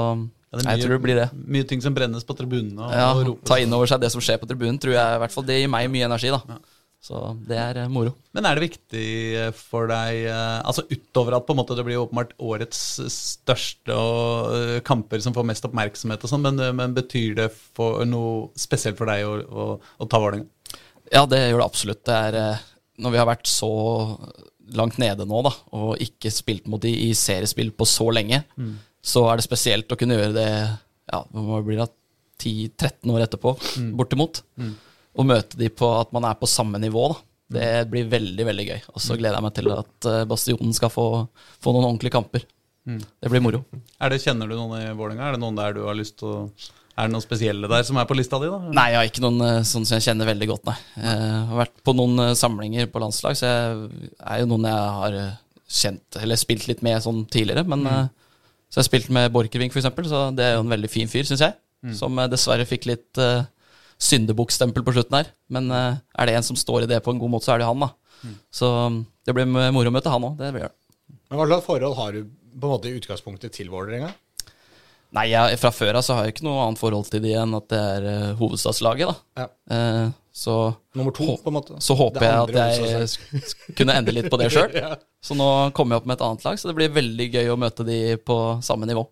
Ja, 0.52 0.60
er 0.60 0.76
jeg 0.78 0.84
tror 0.86 1.00
det 1.00 1.02
blir 1.02 1.16
det. 1.16 1.30
Mye 1.48 1.64
ting 1.66 1.82
som 1.82 1.96
brennes 1.96 2.26
på 2.28 2.36
tribunene. 2.38 2.78
Og, 2.78 2.92
Ja, 2.92 3.14
og. 3.16 3.40
Ta 3.48 3.56
inn 3.58 3.72
over 3.74 3.88
seg 3.88 4.02
det 4.02 4.12
som 4.12 4.20
skjer 4.22 4.38
på 4.38 4.46
tribunen, 4.46 4.78
tror 4.78 4.94
jeg 4.94 5.16
i 5.16 5.20
hvert 5.24 5.32
fall 5.32 5.44
det 5.48 5.62
gir 5.62 5.70
meg 5.72 5.90
mye 5.90 6.06
energi. 6.06 6.30
da. 6.30 6.60
Så 7.02 7.18
det 7.50 7.58
er 7.58 7.80
eh, 7.82 7.90
moro. 7.90 8.14
Men 8.38 8.46
er 8.46 8.58
det 8.58 8.68
viktig 8.68 9.06
eh, 9.34 9.50
for 9.58 9.90
deg 9.90 10.20
eh, 10.30 10.60
Altså 10.62 10.84
utover 10.92 11.34
at 11.34 11.48
på 11.48 11.56
en 11.56 11.60
måte 11.64 11.78
det 11.78 11.86
blir 11.88 11.98
åpenbart 12.04 12.36
årets 12.38 12.82
største 13.10 13.96
og, 13.98 14.84
kamper 14.86 15.24
som 15.24 15.34
får 15.34 15.48
mest 15.50 15.66
oppmerksomhet 15.66 16.22
og 16.22 16.30
sånn, 16.32 16.46
men, 16.46 16.62
men 16.78 16.94
betyr 16.94 17.34
det 17.40 17.48
noe 18.10 18.52
spesielt 18.60 19.00
for 19.00 19.10
deg 19.10 19.26
å, 19.26 19.34
å, 19.42 19.66
å 19.82 20.08
ta 20.10 20.22
Vålerenga? 20.22 20.46
Ja, 21.12 21.26
det 21.28 21.42
gjør 21.42 21.64
det 21.64 21.66
absolutt. 21.66 22.04
Det 22.08 22.20
er, 22.30 22.62
når 23.02 23.16
vi 23.16 23.20
har 23.20 23.28
vært 23.28 23.50
så 23.50 23.72
langt 24.78 25.02
nede 25.02 25.26
nå, 25.28 25.42
da, 25.44 25.52
og 25.76 26.00
ikke 26.00 26.32
spilt 26.32 26.70
mot 26.72 26.80
de 26.84 26.94
i 27.10 27.10
seriespill 27.18 27.74
på 27.76 27.88
så 27.90 28.08
lenge, 28.14 28.44
så 29.04 29.26
er 29.28 29.42
det 29.42 29.48
spesielt 29.48 29.92
å 29.92 29.98
kunne 30.00 30.16
gjøre 30.16 30.38
det 30.38 30.48
ja, 30.54 31.20
hva 31.20 31.60
blir 31.66 31.82
det, 31.82 31.90
10-13 32.42 33.12
år 33.14 33.26
etterpå, 33.26 33.52
bortimot. 34.00 34.44
Og 35.20 35.28
møte 35.28 35.60
de 35.60 35.68
på 35.74 35.90
at 35.98 36.12
man 36.16 36.26
er 36.30 36.40
på 36.40 36.50
samme 36.50 36.80
nivå. 36.82 37.10
da. 37.12 37.20
Det 37.52 37.70
blir 37.92 38.10
veldig 38.12 38.48
veldig 38.48 38.66
gøy. 38.70 38.82
Og 38.96 39.04
så 39.04 39.18
gleder 39.20 39.38
jeg 39.38 39.46
meg 39.48 39.56
til 39.58 39.72
at 39.76 40.10
eh, 40.10 40.28
Bastionen 40.30 40.76
skal 40.76 40.92
få, 40.94 41.08
få 41.62 41.74
noen 41.76 41.90
ordentlige 41.90 42.16
kamper. 42.16 42.46
Det 42.82 43.30
blir 43.30 43.44
moro. 43.44 43.60
Er 44.02 44.10
det, 44.10 44.22
kjenner 44.24 44.50
du 44.50 44.56
noen 44.56 44.80
i 44.80 44.94
Vålerenga? 44.98 45.28
Er 45.28 45.36
det 45.36 45.42
noen 45.44 45.60
der 45.60 45.76
du 45.76 45.84
har 45.86 45.98
lyst 45.98 46.18
til 46.18 46.32
å 46.32 46.38
Er 46.96 47.08
det 47.08 47.14
noen 47.14 47.24
spesielle 47.24 47.70
der 47.70 47.84
som 47.88 48.00
er 48.02 48.08
på 48.10 48.16
lista 48.18 48.40
di, 48.42 48.50
da? 48.50 48.72
Nei, 48.74 48.88
jeg 48.94 49.00
har 49.00 49.12
ikke 49.12 49.24
noen 49.24 49.46
eh, 49.46 49.60
sånn 49.68 49.86
som 49.86 50.00
jeg 50.00 50.08
kjenner 50.08 50.32
veldig 50.32 50.48
godt, 50.50 50.66
nei. 50.72 50.78
Jeg 50.96 51.28
har 51.52 51.60
vært 51.62 51.84
på 51.86 51.96
noen 51.98 52.24
eh, 52.24 52.34
samlinger 52.40 52.90
på 52.92 53.04
landslag, 53.04 53.38
så 53.38 53.52
jeg 53.52 54.10
er 54.26 54.42
jo 54.42 54.50
noen 54.50 54.68
jeg 54.72 54.98
har 54.98 55.20
kjent 55.72 56.18
Eller 56.20 56.40
spilt 56.40 56.66
litt 56.68 56.82
med 56.84 57.00
sånn 57.04 57.22
tidligere. 57.32 57.64
Men 57.68 57.86
mm. 57.88 58.10
Så 58.72 58.80
jeg 58.80 58.86
har 58.86 58.88
spilt 58.88 59.10
med 59.12 59.32
Borchgrevink, 59.36 59.74
eksempel, 59.76 60.06
så 60.08 60.30
det 60.32 60.46
er 60.46 60.54
jo 60.56 60.64
en 60.64 60.72
veldig 60.72 60.90
fin 60.92 61.10
fyr, 61.12 61.26
syns 61.28 61.44
jeg. 61.44 61.56
Som 61.98 62.20
eh, 62.22 62.30
dessverre 62.32 62.68
fikk 62.70 62.88
litt 62.88 63.20
uh, 63.20 63.42
syndebukkstempel 64.02 64.86
på 64.86 64.96
slutten 64.96 65.20
her. 65.20 65.32
Men 65.54 65.70
eh, 65.76 66.02
er 66.18 66.30
det 66.30 66.38
en 66.38 66.48
som 66.52 66.60
står 66.60 66.86
i 66.86 66.92
det 66.92 67.02
på 67.06 67.14
en 67.14 67.22
god 67.22 67.36
måte, 67.36 67.48
så 67.48 67.56
er 67.56 67.64
det 67.64 67.70
han, 67.70 67.86
da. 67.86 67.94
Så 68.54 68.68
det 69.26 69.34
blir 69.34 69.48
moro 69.50 69.90
å 69.90 69.94
møte 69.94 70.12
han 70.14 70.28
òg. 70.28 70.36
Det 70.38 70.52
blir 70.54 70.68
det. 70.68 70.74
Men 71.32 71.40
hva 71.40 71.48
slags 71.48 71.66
forhold 71.66 71.98
har 71.98 72.14
du 72.14 72.26
på 72.26 72.68
en 72.68 72.74
måte 72.74 72.90
i 72.90 72.98
utgangspunktet 73.00 73.56
til 73.56 73.72
Vålerenga? 73.72 74.12
Nei, 75.16 75.26
jeg, 75.34 75.58
fra 75.60 75.74
før 75.76 75.98
av 76.00 76.06
så 76.08 76.16
har 76.16 76.28
jeg 76.28 76.38
ikke 76.38 76.46
noe 76.48 76.64
annet 76.64 76.80
forhold 76.80 77.10
til 77.12 77.24
de 77.24 77.34
enn 77.36 77.56
at 77.58 77.68
det 77.72 77.80
er 77.80 78.06
uh, 78.08 78.28
hovedstadslaget, 78.40 79.10
da. 79.12 79.44
Ja. 79.44 79.48
Eh, 79.76 80.06
så 80.32 80.54
Nummer 80.96 81.12
to, 81.12 81.34
på 81.44 81.52
en 81.52 81.58
måte. 81.58 81.80
Så 81.84 81.98
håper 82.00 82.24
jeg 82.24 82.62
at 82.62 82.78
jeg 82.80 83.74
kunne 83.76 83.98
endre 84.00 84.16
litt 84.16 84.30
på 84.32 84.40
det 84.40 84.48
sjøl. 84.56 84.72
Ja. 84.72 84.94
Så 85.20 85.36
nå 85.36 85.48
kommer 85.76 85.98
jeg 85.98 86.04
opp 86.04 86.08
med 86.08 86.16
et 86.16 86.24
annet 86.28 86.46
lag, 86.48 86.60
så 86.60 86.72
det 86.72 86.78
blir 86.80 86.96
veldig 86.96 87.28
gøy 87.28 87.52
å 87.52 87.60
møte 87.60 87.88
de 87.88 88.00
på 88.24 88.38
samme 88.64 88.88
nivå. 88.88 89.04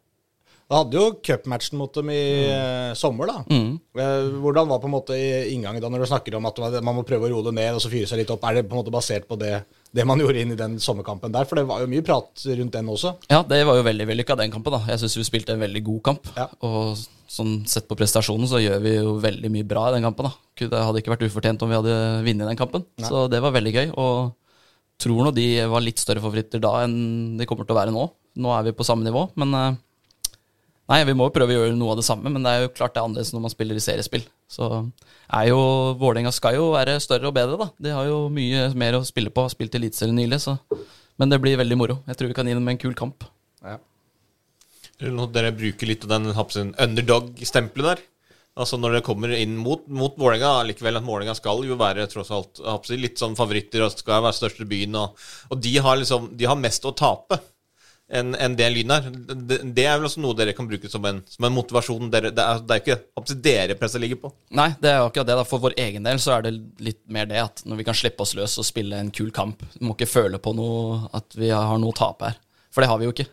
Du 0.69 0.75
hadde 0.77 0.99
jo 0.99 1.05
cupmatchen 1.25 1.79
mot 1.79 1.89
dem 1.97 2.11
i 2.13 2.23
mm. 2.45 2.97
sommer, 2.97 3.25
da. 3.25 3.39
Mm. 3.49 3.71
Eh, 3.97 4.27
Hvordan 4.37 4.67
var 4.69 4.81
på 4.83 4.85
en 4.85 4.93
måte 4.93 5.15
inngangen 5.49 5.81
da 5.81 5.89
når 5.89 6.03
du 6.03 6.09
snakker 6.11 6.35
om 6.37 6.45
at 6.45 6.59
man 6.85 6.99
må 6.99 7.01
prøve 7.07 7.25
å 7.25 7.31
roe 7.31 7.45
det 7.47 7.55
ned 7.57 7.73
og 7.73 7.81
så 7.81 7.89
fyre 7.89 8.05
seg 8.05 8.21
litt 8.21 8.29
opp? 8.29 8.45
Er 8.45 8.59
det 8.59 8.67
på 8.69 8.77
en 8.77 8.83
måte 8.83 8.93
basert 8.93 9.25
på 9.25 9.33
det, 9.41 9.63
det 9.97 10.05
man 10.05 10.19
gjorde 10.23 10.43
inn 10.43 10.53
i 10.53 10.59
den 10.59 10.77
sommerkampen 10.77 11.33
der? 11.33 11.49
For 11.49 11.57
det 11.57 11.65
var 11.71 11.81
jo 11.81 11.89
mye 11.89 12.05
prat 12.05 12.45
rundt 12.45 12.77
den 12.77 12.93
også. 12.93 13.15
Ja, 13.33 13.41
det 13.49 13.63
var 13.65 13.81
jo 13.81 13.87
veldig 13.89 14.07
vellykka, 14.11 14.37
den 14.37 14.53
kampen. 14.53 14.77
da 14.77 14.83
Jeg 14.93 15.01
syns 15.01 15.17
vi 15.17 15.27
spilte 15.31 15.57
en 15.57 15.65
veldig 15.65 15.83
god 15.89 16.05
kamp. 16.11 16.31
Ja. 16.37 16.45
Og 16.61 17.01
sånn 17.29 17.63
sett 17.69 17.89
på 17.89 17.97
prestasjonen 17.97 18.53
så 18.53 18.61
gjør 18.61 18.85
vi 18.85 18.93
jo 18.99 19.17
veldig 19.25 19.53
mye 19.57 19.65
bra 19.73 19.89
i 19.89 19.97
den 19.97 20.05
kampen. 20.05 20.29
da 20.29 20.69
Det 20.69 20.85
hadde 20.85 21.01
ikke 21.01 21.17
vært 21.17 21.25
ufortjent 21.31 21.65
om 21.65 21.73
vi 21.73 21.81
hadde 21.81 21.99
vunnet 22.29 22.53
den 22.53 22.61
kampen. 22.61 22.85
Så 23.01 23.25
det 23.33 23.41
var 23.41 23.57
veldig 23.57 23.73
gøy. 23.73 23.87
Og 23.97 24.35
tror 25.01 25.25
nå 25.25 25.33
de 25.33 25.49
var 25.71 25.81
litt 25.81 25.97
større 25.97 26.21
favoritter 26.21 26.61
da 26.61 26.83
enn 26.83 27.39
de 27.41 27.49
kommer 27.49 27.65
til 27.65 27.73
å 27.73 27.81
være 27.81 27.95
nå. 27.95 28.09
Nå 28.39 28.53
er 28.53 28.69
vi 28.69 28.77
på 28.77 28.85
samme 28.85 29.01
nivå, 29.07 29.31
men 29.39 29.55
eh, 29.57 29.77
Nei, 30.89 31.03
vi 31.05 31.13
må 31.13 31.27
jo 31.27 31.33
prøve 31.35 31.53
å 31.53 31.57
gjøre 31.59 31.77
noe 31.77 31.93
av 31.93 31.99
det 31.99 32.05
samme, 32.07 32.31
men 32.33 32.41
det 32.45 32.51
er 32.51 32.63
jo 32.63 32.71
klart 32.73 32.95
det 32.95 33.01
er 33.01 33.05
annerledes 33.05 33.29
når 33.35 33.43
man 33.43 33.51
spiller 33.53 33.77
i 33.77 33.83
seriespill. 33.83 34.23
Så 34.49 34.69
er 35.37 35.49
jo 35.51 35.59
Vålerenga 36.01 36.31
skal 36.33 36.57
jo 36.57 36.71
være 36.73 36.95
større 37.03 37.29
og 37.29 37.35
bedre, 37.37 37.59
da. 37.61 37.67
De 37.77 37.91
har 37.93 38.07
jo 38.09 38.23
mye 38.33 38.71
mer 38.73 38.97
å 38.97 39.03
spille 39.05 39.29
på. 39.29 39.43
Har 39.45 39.53
spilt 39.53 39.77
Eliteserien 39.77 40.17
nylig, 40.17 40.41
så 40.41 40.57
Men 41.19 41.29
det 41.29 41.41
blir 41.43 41.59
veldig 41.59 41.77
moro. 41.77 41.99
Jeg 42.07 42.17
tror 42.17 42.31
vi 42.31 42.37
kan 42.37 42.47
gi 42.47 42.55
dem 42.55 42.71
en 42.71 42.79
kul 42.81 42.95
kamp. 42.97 43.27
Når 44.99 45.29
dere 45.35 45.51
bruker 45.55 45.87
litt 45.87 46.07
av 46.07 46.15
den 46.15 46.31
underdog-stempelet 46.33 47.85
der 47.87 48.01
Altså 48.59 48.75
Når 48.75 48.97
dere 48.97 49.05
kommer 49.05 49.31
inn 49.37 49.53
mot, 49.55 49.85
mot 49.87 50.17
Vålerenga 50.19 50.65
Likevel 50.67 50.99
at 50.99 51.05
Vålerenga 51.05 51.35
skal 51.37 51.61
jo 51.63 51.77
være 51.79 52.07
tross 52.11 52.31
alt 52.33 52.89
litt 52.91 53.21
sånn 53.21 53.37
favoritter 53.39 53.85
og 53.85 53.93
skal 53.93 54.25
være 54.25 54.35
største 54.35 54.67
byen. 54.67 54.97
Og, 54.99 55.29
og 55.53 55.61
de 55.63 55.77
har 55.77 56.01
liksom 56.01 56.31
De 56.35 56.49
har 56.49 56.59
mest 56.59 56.87
å 56.87 56.95
tape 56.97 57.39
enn 58.09 58.33
en 58.41 58.55
det 58.57 58.67
lyden 58.73 58.93
er. 58.95 59.07
Det, 59.09 59.59
det 59.75 59.85
er 59.85 59.97
vel 59.99 60.07
også 60.09 60.21
noe 60.23 60.37
dere 60.37 60.55
kan 60.57 60.67
bruke 60.69 60.89
som 60.89 61.05
en, 61.05 61.21
som 61.29 61.45
en 61.45 61.55
motivasjon. 61.55 62.09
Dere, 62.13 62.31
det, 62.33 62.45
er, 62.45 62.61
det 62.65 62.77
er 62.77 62.83
ikke 62.83 63.37
dere 63.45 63.77
presset 63.79 64.01
ligger 64.01 64.21
på. 64.23 64.31
Nei, 64.57 64.71
det 64.81 64.91
er 64.91 65.01
jo 65.01 65.09
akkurat 65.09 65.29
det. 65.29 65.37
da 65.39 65.47
For 65.47 65.63
vår 65.63 65.77
egen 65.85 66.07
del 66.07 66.21
så 66.21 66.35
er 66.37 66.47
det 66.47 66.55
litt 66.85 67.01
mer 67.11 67.29
det 67.29 67.41
at 67.43 67.65
når 67.69 67.81
vi 67.81 67.87
kan 67.89 67.97
slippe 67.97 68.25
oss 68.25 68.35
løs 68.37 68.57
og 68.61 68.67
spille 68.67 68.97
en 68.97 69.11
kul 69.13 69.29
kamp 69.35 69.61
Vi 69.75 69.85
må 69.85 69.93
ikke 69.95 70.09
føle 70.09 70.41
på 70.41 70.55
noe 70.57 71.03
at 71.17 71.37
vi 71.37 71.51
har 71.53 71.77
noe 71.81 71.93
å 71.93 71.99
tape 71.99 72.31
her. 72.31 72.39
For 72.73 72.85
det 72.85 72.89
har 72.89 72.99
vi 73.01 73.07
jo 73.07 73.13
ikke. 73.13 73.29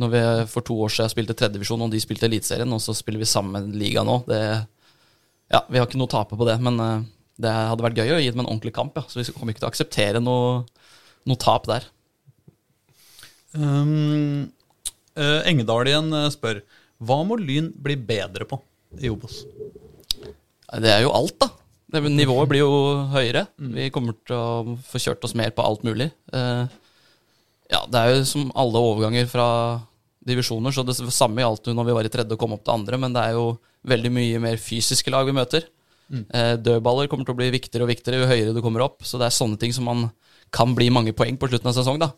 Når 0.00 0.12
vi 0.12 0.20
for 0.48 0.64
to 0.64 0.76
år 0.84 0.92
siden 0.92 1.10
spilte 1.12 1.36
tredjedivisjon, 1.36 1.82
og 1.84 1.92
de 1.92 2.00
spilte 2.00 2.28
Eliteserien, 2.28 2.72
og 2.72 2.80
så 2.80 2.94
spiller 2.96 3.20
vi 3.20 3.28
samme 3.28 3.64
liga 3.72 4.04
nå 4.06 4.22
det, 4.28 4.42
Ja, 5.52 5.60
vi 5.68 5.76
har 5.76 5.84
ikke 5.84 6.00
noe 6.00 6.08
å 6.08 6.14
tape 6.14 6.38
på 6.40 6.46
det, 6.48 6.54
men 6.64 6.78
eh, 6.80 7.02
det 7.44 7.50
hadde 7.52 7.84
vært 7.84 7.98
gøy 8.00 8.14
å 8.14 8.20
gi 8.22 8.30
dem 8.32 8.40
en 8.40 8.48
ordentlig 8.48 8.72
kamp. 8.76 8.96
Ja. 8.96 9.04
Så 9.08 9.20
vi 9.20 9.26
kommer 9.36 9.52
ikke 9.52 9.64
til 9.64 9.68
å 9.68 9.72
akseptere 9.72 10.22
noe, 10.24 10.62
noe 11.28 11.40
tap 11.40 11.68
der. 11.68 11.84
Um, 13.52 14.48
uh, 15.18 15.40
Engedal 15.48 15.90
igjen 15.90 16.08
eh, 16.16 16.30
spør 16.32 16.62
hva 17.02 17.18
må 17.26 17.36
Lyn 17.40 17.72
bli 17.82 17.96
bedre 17.98 18.46
på 18.48 18.60
i 19.02 19.10
Obos? 19.10 19.42
Det 20.72 20.88
er 20.88 21.02
jo 21.04 21.12
alt, 21.12 21.34
da. 21.42 21.50
Nivået 22.00 22.48
blir 22.48 22.62
jo 22.62 22.76
høyere. 23.12 23.44
Vi 23.58 23.90
kommer 23.92 24.16
til 24.24 24.36
å 24.38 24.76
få 24.86 25.00
kjørt 25.02 25.26
oss 25.26 25.34
mer 25.36 25.50
på 25.52 25.64
alt 25.66 25.82
mulig. 25.84 26.08
Eh, 26.32 26.62
ja, 27.72 27.82
det 27.90 27.98
er 27.98 28.14
jo 28.14 28.22
som 28.28 28.52
alle 28.56 28.80
overganger 28.80 29.28
fra 29.28 29.48
divisjoner, 30.22 30.72
så 30.72 30.86
det 30.86 30.94
samme 31.12 31.42
gjaldt 31.42 31.68
jo 31.68 31.74
når 31.76 31.88
vi 31.88 31.96
var 31.98 32.06
i 32.06 32.12
tredje 32.14 32.36
og 32.36 32.40
kom 32.40 32.54
opp 32.54 32.62
til 32.64 32.76
andre, 32.76 33.00
men 33.02 33.12
det 33.12 33.26
er 33.26 33.36
jo 33.36 33.56
veldig 33.90 34.12
mye 34.14 34.40
mer 34.44 34.60
fysiske 34.62 35.12
lag 35.12 35.26
vi 35.26 35.36
møter. 35.36 35.66
Eh, 36.12 36.54
dødballer 36.60 37.08
kommer 37.10 37.26
til 37.26 37.34
å 37.34 37.40
bli 37.40 37.50
viktigere 37.54 37.86
og 37.86 37.90
viktigere 37.90 38.22
jo 38.22 38.30
høyere 38.30 38.54
du 38.54 38.62
kommer 38.64 38.84
opp, 38.84 39.00
så 39.04 39.18
det 39.20 39.28
er 39.28 39.36
sånne 39.36 39.58
ting 39.60 39.72
som 39.74 39.88
man 39.88 40.06
kan 40.52 40.74
bli 40.76 40.90
mange 40.92 41.14
poeng 41.16 41.38
på 41.40 41.48
slutten 41.48 41.70
av 41.70 41.76
sesong, 41.76 42.00
da. 42.02 42.12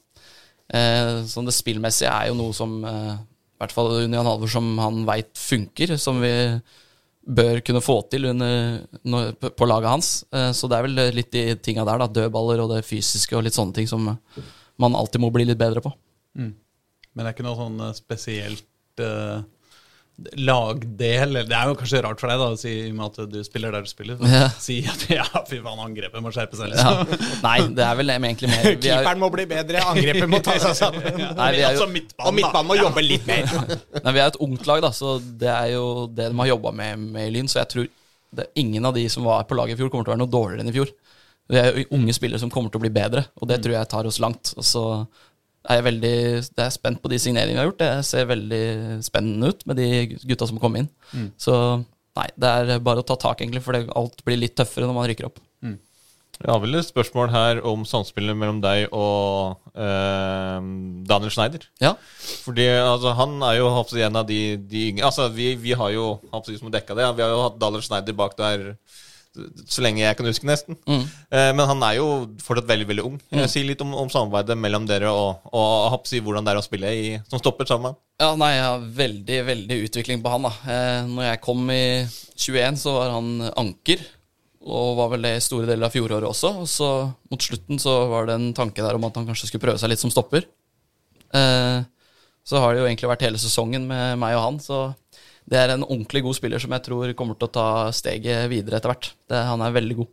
Eh, 0.72 1.24
så 1.28 1.44
det 1.44 1.54
spillmessige 1.54 2.12
er 2.12 2.30
jo 2.30 2.38
noe 2.38 2.54
som 2.56 2.78
eh, 2.88 3.12
i 3.14 3.62
hvert 3.62 3.74
fall 3.74 3.90
under 3.98 4.18
Jan 4.18 4.30
Halvor 4.30 4.50
som 4.50 4.70
han 4.80 5.04
veit 5.08 5.32
funker, 5.38 5.94
som 6.00 6.22
vi 6.22 6.32
bør 7.24 7.60
kunne 7.64 7.80
få 7.80 7.98
til 8.12 8.28
under, 8.28 8.82
på, 9.40 9.68
laget 9.68 9.90
hans. 9.90 10.10
Eh, 10.34 10.50
så 10.56 10.68
det 10.68 10.78
er 10.78 10.88
vel 10.88 11.02
litt 11.16 11.32
de 11.32 11.46
tinga 11.64 11.86
der, 11.86 12.02
da. 12.02 12.10
Dødballer 12.20 12.64
og 12.64 12.74
det 12.74 12.84
fysiske 12.88 13.36
og 13.36 13.46
litt 13.46 13.56
sånne 13.56 13.76
ting 13.76 13.88
som 13.90 14.08
man 14.08 14.98
alltid 14.98 15.22
må 15.22 15.30
bli 15.34 15.46
litt 15.48 15.60
bedre 15.60 15.84
på. 15.84 15.92
Men 17.14 17.22
det 17.22 17.30
er 17.30 17.36
ikke 17.36 17.46
noe 17.46 17.58
sånn 17.58 17.82
spesielt 17.96 19.02
eh, 19.02 19.44
lagdel 20.38 21.34
Det 21.48 21.56
er 21.56 21.70
jo 21.70 21.74
kanskje 21.78 22.00
rart 22.04 22.20
for 22.22 22.30
deg 22.30 22.38
da 22.38 22.46
å 22.54 22.58
si 22.58 22.70
i 22.70 22.90
og 22.90 22.94
med 22.98 23.04
at 23.08 23.32
du 23.32 23.38
spiller 23.46 23.74
der 23.74 23.82
du 23.86 23.90
spiller. 23.90 24.20
Ja. 24.30 24.44
Si 24.62 24.76
at 24.86 25.02
ja, 25.18 25.24
fy 25.48 25.58
faen, 25.64 25.80
angrepet 25.82 26.22
må 26.22 26.30
skjerpe 26.34 26.58
seg. 26.58 26.70
Ja. 26.74 26.92
liksom. 27.02 27.40
Nei, 27.42 27.56
det 27.74 27.86
er 27.86 27.98
vel 27.98 28.14
egentlig 28.14 28.50
mer 28.52 28.62
vi 28.68 28.74
er, 28.76 28.78
Keeperen 28.84 29.22
må 29.24 29.30
bli 29.34 29.46
bedre, 29.50 29.82
angrepet 29.90 30.30
må 30.30 30.40
ta 30.44 30.54
seg 30.62 30.76
sammen. 30.78 31.08
Nei, 31.40 31.50
vi 31.56 31.64
er 31.64 31.64
jo- 31.64 31.72
altså 31.72 31.88
midtbanen, 31.90 32.28
Og 32.30 32.38
midtbanen 32.38 32.70
må 32.70 32.78
jobbe 32.78 33.04
litt 33.04 33.26
mer. 33.26 33.50
Nei, 33.98 34.14
vi 34.14 34.22
er 34.22 34.30
et 34.30 34.40
ungt 34.46 34.70
lag, 34.70 34.84
da, 34.86 34.92
så 34.94 35.16
det 35.18 35.50
er 35.50 35.72
jo 35.74 35.84
det 36.14 36.30
de 36.30 36.40
har 36.44 36.52
jobba 36.54 36.74
med 36.84 37.04
med 37.18 37.28
i 37.28 37.34
Lyn. 37.34 37.50
Så 37.50 37.60
jeg 37.64 37.72
tror 37.74 37.90
det, 38.34 38.48
ingen 38.58 38.86
av 38.86 38.94
de 38.96 39.04
som 39.10 39.26
var 39.26 39.44
på 39.50 39.58
laget 39.58 39.76
i 39.76 39.82
fjor, 39.82 39.90
kommer 39.90 40.06
til 40.06 40.14
å 40.14 40.16
være 40.16 40.22
noe 40.24 40.34
dårligere 40.38 40.64
enn 40.64 40.70
i 40.70 40.76
fjor. 40.78 40.94
Vi 41.50 41.58
er 41.60 41.74
jo 41.76 41.88
unge 41.98 42.14
spillere 42.16 42.40
som 42.40 42.50
kommer 42.54 42.72
til 42.72 42.80
å 42.80 42.84
bli 42.86 42.94
bedre, 42.94 43.26
og 43.36 43.50
det 43.50 43.58
tror 43.62 43.74
jeg 43.76 43.90
tar 43.90 44.06
oss 44.08 44.22
langt. 44.22 44.54
Og 44.56 44.64
så 44.64 44.84
er 45.64 45.80
jeg 45.80 45.86
veldig 45.88 46.14
det 46.58 46.64
er 46.66 46.74
spent 46.74 47.00
på 47.02 47.10
de 47.12 47.18
signeringene 47.22 47.56
vi 47.56 47.62
har 47.62 47.70
gjort. 47.70 47.82
Det 47.82 48.06
ser 48.08 48.30
veldig 48.30 48.64
spennende 49.06 49.52
ut 49.52 49.66
med 49.70 49.80
de 49.80 49.88
gutta 50.28 50.48
som 50.50 50.60
kom 50.62 50.76
inn. 50.80 50.90
Så 51.40 51.56
nei, 52.18 52.28
det 52.36 52.50
er 52.50 52.84
bare 52.84 53.02
å 53.02 53.06
ta 53.06 53.16
tak, 53.20 53.40
egentlig, 53.40 53.64
for 53.64 53.76
det, 53.76 53.88
alt 53.96 54.20
blir 54.26 54.40
litt 54.40 54.56
tøffere 54.58 54.88
når 54.88 54.98
man 54.98 55.08
rykker 55.10 55.30
opp. 55.30 55.40
Jeg 56.34 56.50
har 56.50 56.60
vel 56.62 56.74
et 56.78 56.86
spørsmål 56.86 57.30
her 57.30 57.60
om 57.66 57.84
samspillet 57.86 58.36
mellom 58.36 58.58
deg 58.62 58.88
og 58.90 59.60
eh, 59.78 60.66
Daniel 61.06 61.32
Schneider. 61.32 61.68
Ja, 61.82 61.94
Fordi 62.42 62.66
altså, 62.80 63.12
han 63.14 63.36
er 63.46 63.60
jo 63.60 63.70
en 63.70 64.18
av 64.18 64.26
de, 64.26 64.56
de 64.58 64.88
yngre 64.90 65.06
Altså, 65.06 65.28
vi, 65.30 65.52
vi 65.60 65.76
har 65.78 65.94
jo 65.94 66.18
som 66.32 66.72
dekka 66.74 66.96
det. 66.98 67.06
Vi 67.16 67.22
har 67.22 67.30
jo 67.30 67.44
hatt 67.46 67.60
Daniel 67.62 67.84
Schneider 67.86 68.18
bak 68.18 68.34
der 68.40 68.74
så 69.66 69.82
lenge 69.82 70.02
jeg 70.02 70.16
kan 70.18 70.28
huske, 70.28 70.46
nesten. 70.46 70.78
Eh, 70.86 71.50
men 71.56 71.64
han 71.66 71.82
er 71.86 71.98
jo 71.98 72.08
fortsatt 72.42 72.68
veldig 72.68 72.86
veldig 72.90 73.04
ung. 73.06 73.20
Mm. 73.34 73.44
Si 73.50 73.64
litt 73.66 73.82
om, 73.82 73.94
om 74.04 74.10
samarbeidet 74.12 74.56
mellom 74.60 74.86
dere, 74.88 75.10
og, 75.10 75.46
og 75.54 76.10
jeg, 76.10 76.22
hvordan 76.24 76.46
det 76.46 76.54
er 76.54 76.60
å 76.60 76.64
spille 76.64 76.92
i, 76.94 77.06
som 77.30 77.42
stopper 77.42 77.68
sammen. 77.68 77.96
Ja, 78.22 78.32
nei, 78.38 78.52
jeg 78.54 78.66
har 78.66 78.84
veldig, 79.00 79.38
veldig 79.48 79.78
utvikling 79.88 80.22
på 80.22 80.34
han 80.34 80.46
da. 80.46 80.52
Eh, 80.70 81.00
når 81.10 81.30
jeg 81.32 81.42
kom 81.46 81.64
i 81.74 81.86
21, 82.06 82.78
så 82.84 82.98
var 82.98 83.16
han 83.16 83.32
anker, 83.50 84.04
og 84.64 84.94
var 85.00 85.10
vel 85.12 85.26
det 85.26 85.34
i 85.36 85.44
store 85.44 85.68
deler 85.68 85.88
av 85.88 85.94
fjoråret 85.94 86.30
også. 86.30 86.52
Og 86.62 86.70
så 86.70 86.90
mot 87.32 87.48
slutten 87.50 87.82
så 87.82 87.96
var 88.12 88.30
det 88.30 88.38
en 88.38 88.52
tanke 88.56 88.84
der 88.84 88.96
om 88.96 89.08
at 89.08 89.18
han 89.18 89.26
kanskje 89.28 89.50
skulle 89.50 89.66
prøve 89.66 89.82
seg 89.82 89.92
litt 89.92 90.02
som 90.02 90.14
stopper. 90.14 90.46
Eh, 91.34 91.82
så 92.44 92.60
har 92.60 92.74
det 92.74 92.82
jo 92.82 92.86
egentlig 92.88 93.08
vært 93.08 93.24
hele 93.24 93.40
sesongen 93.40 93.86
med 93.88 94.18
meg 94.20 94.36
og 94.36 94.44
han, 94.44 94.60
så 94.60 94.78
det 95.50 95.60
er 95.60 95.74
en 95.74 95.84
ordentlig 95.84 96.22
god 96.24 96.38
spiller 96.38 96.62
som 96.62 96.72
jeg 96.72 96.86
tror 96.86 97.14
kommer 97.18 97.36
til 97.38 97.50
å 97.50 97.54
ta 97.54 97.68
steget 97.92 98.48
videre 98.52 98.78
etter 98.80 98.92
hvert. 98.92 99.10
Han 99.28 99.64
er 99.64 99.74
veldig 99.76 99.96
god. 99.98 100.12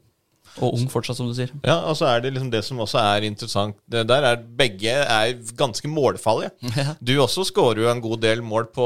Og 0.60 0.76
ung 0.76 0.90
fortsatt, 0.92 1.16
som 1.16 1.30
du 1.30 1.36
sier. 1.38 1.52
Ja, 1.64 1.78
og 1.88 1.96
så 1.96 2.10
er 2.10 2.24
det 2.24 2.34
liksom 2.34 2.52
det 2.52 2.64
som 2.68 2.82
også 2.84 3.00
er 3.00 3.24
interessant 3.28 3.78
det 3.92 4.04
Der 4.10 4.26
er 4.28 4.42
begge 4.42 4.92
er 4.92 5.34
ganske 5.58 5.88
målfarlige. 5.92 6.52
Ja. 6.82 6.96
Du 7.04 7.12
også 7.22 7.44
skårer 7.46 7.84
jo 7.84 7.90
en 7.92 8.02
god 8.02 8.22
del 8.24 8.40
mål 8.42 8.70
på, 8.74 8.86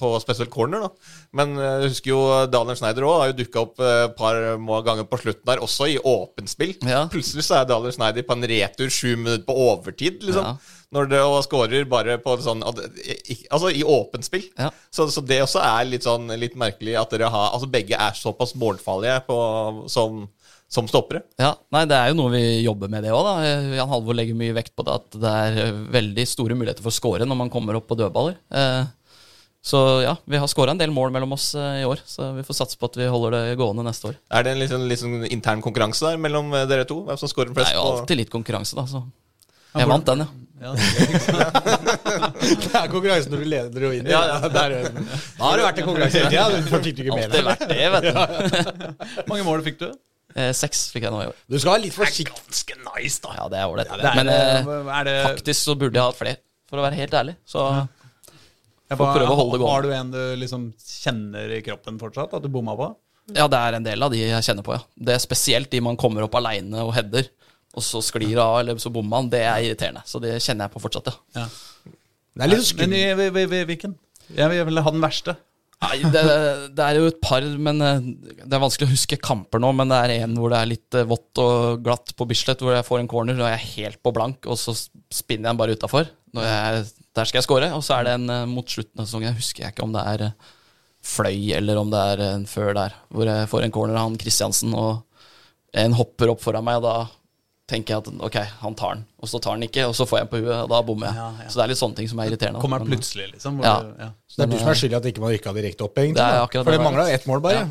på 0.00 0.08
spesielt 0.22 0.50
corner, 0.50 0.88
da. 0.88 1.12
Men 1.38 1.52
eh, 1.60 1.74
jeg 1.84 1.92
husker 1.92 2.10
jo 2.10 2.22
Daniel 2.50 2.78
Schneider 2.78 3.06
òg 3.06 3.20
har 3.20 3.30
jo 3.30 3.36
dukka 3.38 3.62
opp 3.62 3.82
eh, 3.84 4.00
et 4.08 4.16
par 4.18 4.40
ganger 4.86 5.06
på 5.06 5.20
slutten 5.20 5.44
der, 5.46 5.62
også 5.62 5.86
i 5.92 5.98
åpent 6.00 6.50
spill. 6.50 6.74
Ja. 6.88 7.04
Plutselig 7.12 7.46
så 7.46 7.60
er 7.60 7.68
Daniel 7.68 7.94
Schneider 7.94 8.26
på 8.26 8.34
en 8.38 8.48
retur 8.50 8.90
sju 8.90 9.12
minutter 9.14 9.44
på 9.46 9.56
overtid, 9.68 10.24
liksom. 10.26 10.50
Ja. 10.50 10.74
Når 10.94 11.08
det, 11.10 11.18
og 11.20 11.42
skårer 11.44 11.84
bare 11.84 12.14
på 12.22 12.32
sånn 12.40 12.62
Altså 12.64 13.68
i 13.76 13.82
åpent 13.84 14.24
spill. 14.24 14.46
Ja. 14.56 14.70
Så, 14.88 15.04
så 15.12 15.20
det 15.20 15.42
også 15.44 15.60
er 15.60 15.84
litt 15.84 16.06
sånn 16.08 16.32
litt 16.40 16.56
merkelig 16.56 16.94
at 16.96 17.12
dere 17.12 17.28
har 17.28 17.50
Altså 17.52 17.68
begge 17.68 17.98
er 17.98 18.16
såpass 18.16 18.54
målfarlige 18.56 19.18
på, 19.26 19.36
som, 19.92 20.22
som 20.68 20.88
stoppere. 20.88 21.22
Ja, 21.40 21.54
nei, 21.72 21.84
Det 21.88 21.96
er 21.96 22.10
jo 22.12 22.18
noe 22.18 22.32
vi 22.34 22.42
jobber 22.60 22.90
med, 22.92 23.06
det 23.06 23.14
òg. 23.16 23.28
Jan 23.78 23.88
Halvor 23.88 24.16
legger 24.16 24.36
mye 24.36 24.56
vekt 24.56 24.74
på 24.76 24.84
det 24.84 24.94
at 25.00 25.18
det 25.22 25.32
er 25.32 25.60
eh, 25.64 25.82
veldig 25.96 26.26
store 26.28 26.56
muligheter 26.58 26.84
for 26.84 26.92
å 26.92 26.98
score 26.98 27.28
når 27.28 27.40
man 27.40 27.52
kommer 27.52 27.78
opp 27.78 27.88
på 27.88 27.96
dødballer. 27.98 28.36
Eh, 28.52 28.82
så 29.64 29.78
ja, 30.04 30.12
vi 30.28 30.38
har 30.38 30.48
skåra 30.48 30.74
en 30.74 30.80
del 30.80 30.92
mål 30.94 31.10
mellom 31.14 31.32
oss 31.34 31.50
eh, 31.58 31.80
i 31.82 31.86
år, 31.88 32.02
så 32.06 32.30
vi 32.36 32.44
får 32.46 32.60
satse 32.60 32.78
på 32.78 32.90
at 32.90 32.98
vi 33.00 33.08
holder 33.08 33.38
det 33.38 33.56
gående 33.60 33.86
neste 33.86 34.12
år. 34.12 34.18
Er 34.28 34.44
det 34.44 34.52
en 34.52 34.60
liksom, 34.60 34.84
liksom 34.92 35.16
intern 35.32 35.64
konkurranse 35.64 36.04
der 36.04 36.20
mellom 36.20 36.52
dere 36.68 36.84
to? 36.88 37.00
Hvem 37.08 37.20
som 37.20 37.32
scorer 37.32 37.54
Det 37.56 37.64
er 37.64 37.78
jo 37.78 37.86
alltid 37.94 38.20
litt 38.20 38.34
konkurranse, 38.34 38.76
da. 38.76 38.84
Så 38.88 39.02
jeg 39.78 39.88
vant 39.88 40.12
den, 40.12 40.26
ja. 40.26 40.28
Ja, 40.58 40.72
det 40.74 40.82
er 40.82 41.12
ikke. 41.14 41.34
Det 42.64 42.70
er 42.74 42.88
konkurranse 42.90 43.30
når 43.30 43.42
du 43.44 43.46
leder 43.46 43.84
og 43.86 43.92
vinner. 43.94 44.10
Ja, 44.10 44.22
ja. 44.26 44.48
Der, 44.50 44.72
da 44.90 45.44
har 45.44 45.60
det 45.60 45.66
vært 45.68 45.78
en 45.78 45.86
konkurranse 45.86 46.22
Ja. 46.34 46.46
Du 46.50 46.66
fikk 46.72 46.96
du 46.98 47.04
ikke 47.04 47.14
med 47.14 47.28
Alltid 47.28 47.46
vært 47.46 47.62
det, 47.70 47.84
vet 47.94 48.06
du. 48.08 48.10
Hvor 49.20 49.28
mange 49.30 49.46
mål 49.46 49.62
fikk 49.68 49.78
du? 49.84 49.86
Eh, 50.36 50.50
Seks 50.56 50.88
fikk 50.92 51.06
jeg 51.06 51.12
nå 51.14 51.22
i 51.24 51.28
år. 51.30 51.36
Du 51.48 51.56
skal 51.58 51.74
være 51.76 51.84
litt 51.86 51.96
forsiktig. 51.96 52.34
Ganske 52.36 52.76
nice, 52.84 53.20
da. 53.24 53.34
Ja, 53.38 53.46
det 53.52 53.60
er 53.62 53.70
ålreit. 53.72 53.88
Det 53.88 54.10
er, 54.10 54.18
Men 54.20 54.28
eh, 54.32 54.92
er 54.98 55.08
det 55.08 55.16
faktisk 55.24 55.64
så 55.70 55.76
burde 55.80 55.96
jeg 55.98 56.04
hatt 56.10 56.18
flere, 56.18 56.40
for 56.68 56.80
å 56.80 56.84
være 56.84 56.98
helt 57.00 57.16
ærlig. 57.16 57.34
Så 57.48 57.64
Jeg 58.88 58.96
får 59.00 59.12
prøve 59.16 59.32
å 59.32 59.38
holde 59.40 59.56
det 59.56 59.60
gående. 59.62 59.72
Har 59.74 59.86
du 59.88 59.92
en 59.96 60.12
du 60.14 60.22
liksom 60.40 60.68
kjenner 60.84 61.54
i 61.56 61.62
kroppen 61.64 61.98
fortsatt, 62.00 62.36
at 62.38 62.44
du 62.44 62.50
bomma 62.52 62.76
på? 62.78 62.94
ja, 63.36 63.44
det 63.52 63.58
er 63.60 63.74
en 63.76 63.84
del 63.84 64.00
av 64.06 64.12
de 64.12 64.22
jeg 64.22 64.44
kjenner 64.46 64.64
på, 64.64 64.72
ja. 64.72 64.80
Det 64.96 65.12
er 65.12 65.20
spesielt 65.20 65.68
de 65.68 65.82
man 65.84 65.98
kommer 66.00 66.24
opp 66.24 66.36
aleine 66.38 66.80
og 66.80 66.94
header, 66.96 67.26
og 67.76 67.84
så 67.84 68.00
sklir 68.00 68.38
av, 68.40 68.54
eller 68.62 68.78
så 68.80 68.88
bommer 68.92 69.18
man. 69.18 69.28
Det 69.32 69.42
er 69.44 69.66
irriterende. 69.66 70.00
Så 70.08 70.20
det 70.22 70.38
kjenner 70.40 70.64
jeg 70.64 70.72
på 70.72 70.80
fortsatt, 70.80 71.10
ja. 71.12 71.42
Ja. 71.42 71.48
Det 72.38 72.46
er 72.46 72.52
litt 72.54 72.62
Men 72.62 72.70
skummelt. 72.70 73.42
i, 73.42 73.64
hvilken? 73.68 73.98
Jeg 74.38 74.64
vil 74.68 74.80
ha 74.84 74.90
den 74.94 75.04
verste. 75.04 75.34
Nei, 75.78 75.98
det, 76.10 76.22
det 76.74 76.82
er 76.84 76.96
jo 76.98 77.06
et 77.06 77.20
par, 77.22 77.44
men 77.62 77.82
eh, 77.86 78.00
det 78.42 78.50
er 78.56 78.62
vanskelig 78.64 78.88
å 78.88 78.92
huske 78.96 79.18
kamper 79.22 79.60
nå. 79.62 79.70
Men 79.78 79.92
det 79.92 79.98
er 80.04 80.14
en 80.24 80.34
hvor 80.40 80.50
det 80.50 80.58
er 80.58 80.70
litt 80.72 80.96
eh, 80.98 81.06
vått 81.06 81.38
og 81.42 81.84
glatt 81.86 82.10
på 82.18 82.26
Bislett, 82.26 82.64
hvor 82.64 82.74
jeg 82.74 82.86
får 82.88 83.04
en 83.04 83.10
corner 83.12 83.38
og 83.38 83.46
jeg 83.46 83.54
er 83.60 83.66
helt 83.76 84.00
på 84.02 84.12
blank, 84.16 84.48
og 84.50 84.58
så 84.58 84.74
spinner 84.74 85.46
jeg 85.46 85.52
den 85.52 85.60
bare 85.60 85.76
utafor. 85.78 86.10
Der 86.34 86.82
skal 87.26 87.38
jeg 87.38 87.46
score. 87.46 87.70
Og 87.78 87.84
så 87.86 87.94
er 88.00 88.08
det 88.08 88.16
en 88.18 88.26
eh, 88.34 88.46
mot 88.50 88.66
slutten 88.68 88.98
av 89.02 89.06
sesongen, 89.06 89.30
jeg 89.30 89.38
husker 89.38 89.64
jeg 89.68 89.76
ikke 89.76 89.86
om 89.86 89.94
det 89.94 90.06
er 90.16 90.26
Fløy 91.08 91.52
eller 91.54 91.78
om 91.78 91.92
det 91.92 92.00
er 92.16 92.20
en 92.32 92.42
før 92.50 92.72
der, 92.74 92.96
hvor 93.14 93.28
jeg 93.30 93.46
får 93.48 93.64
en 93.68 93.72
corner 93.72 93.94
av 94.00 94.08
han 94.08 94.16
Kristiansen, 94.18 94.72
og 94.74 95.04
en 95.78 95.94
hopper 95.94 96.32
opp 96.32 96.42
foran 96.42 96.66
meg, 96.66 96.80
og 96.82 96.88
da 96.88 96.96
tenker 97.70 97.94
jeg 97.94 98.02
at 98.02 98.24
ok, 98.26 98.36
han 98.64 98.74
tar 98.80 98.96
den, 98.96 99.04
og 99.22 99.28
så 99.30 99.38
tar 99.44 99.54
han 99.54 99.62
ikke, 99.62 99.84
og 99.86 99.94
så 99.94 100.06
får 100.08 100.18
jeg 100.18 100.26
den 100.26 100.32
på 100.32 100.40
huet, 100.42 100.56
og 100.64 100.70
da 100.72 100.80
bommer 100.88 101.10
jeg. 101.12 101.20
Ja, 101.20 101.28
ja. 101.44 101.48
Så 101.52 101.60
det 101.60 101.64
er 101.66 101.70
litt 101.70 101.80
sånne 101.80 101.98
ting 102.00 102.08
som 102.10 102.18
er 102.22 102.30
irriterende. 102.32 102.62
Kommer 102.64 102.82
plutselig, 102.88 103.28
liksom. 103.34 103.60
Ja. 103.62 103.74
du- 103.84 104.02
ja. 104.02 104.10
Det 104.36 104.44
er 104.44 104.50
du 104.52 104.58
som 104.60 104.68
er 104.68 104.76
skyld 104.76 104.92
i 104.92 104.96
at 104.98 105.06
ikke 105.08 105.22
man 105.22 105.32
rykka 105.32 105.52
direkte 105.56 105.86
opp, 105.86 105.98
egentlig. 105.98 106.20
Det 106.20 106.58
er 106.60 106.62
For 106.62 106.74
det 106.74 106.82
mangla 106.84 107.08
ett 107.10 107.24
mål, 107.26 107.40
bare. 107.40 107.64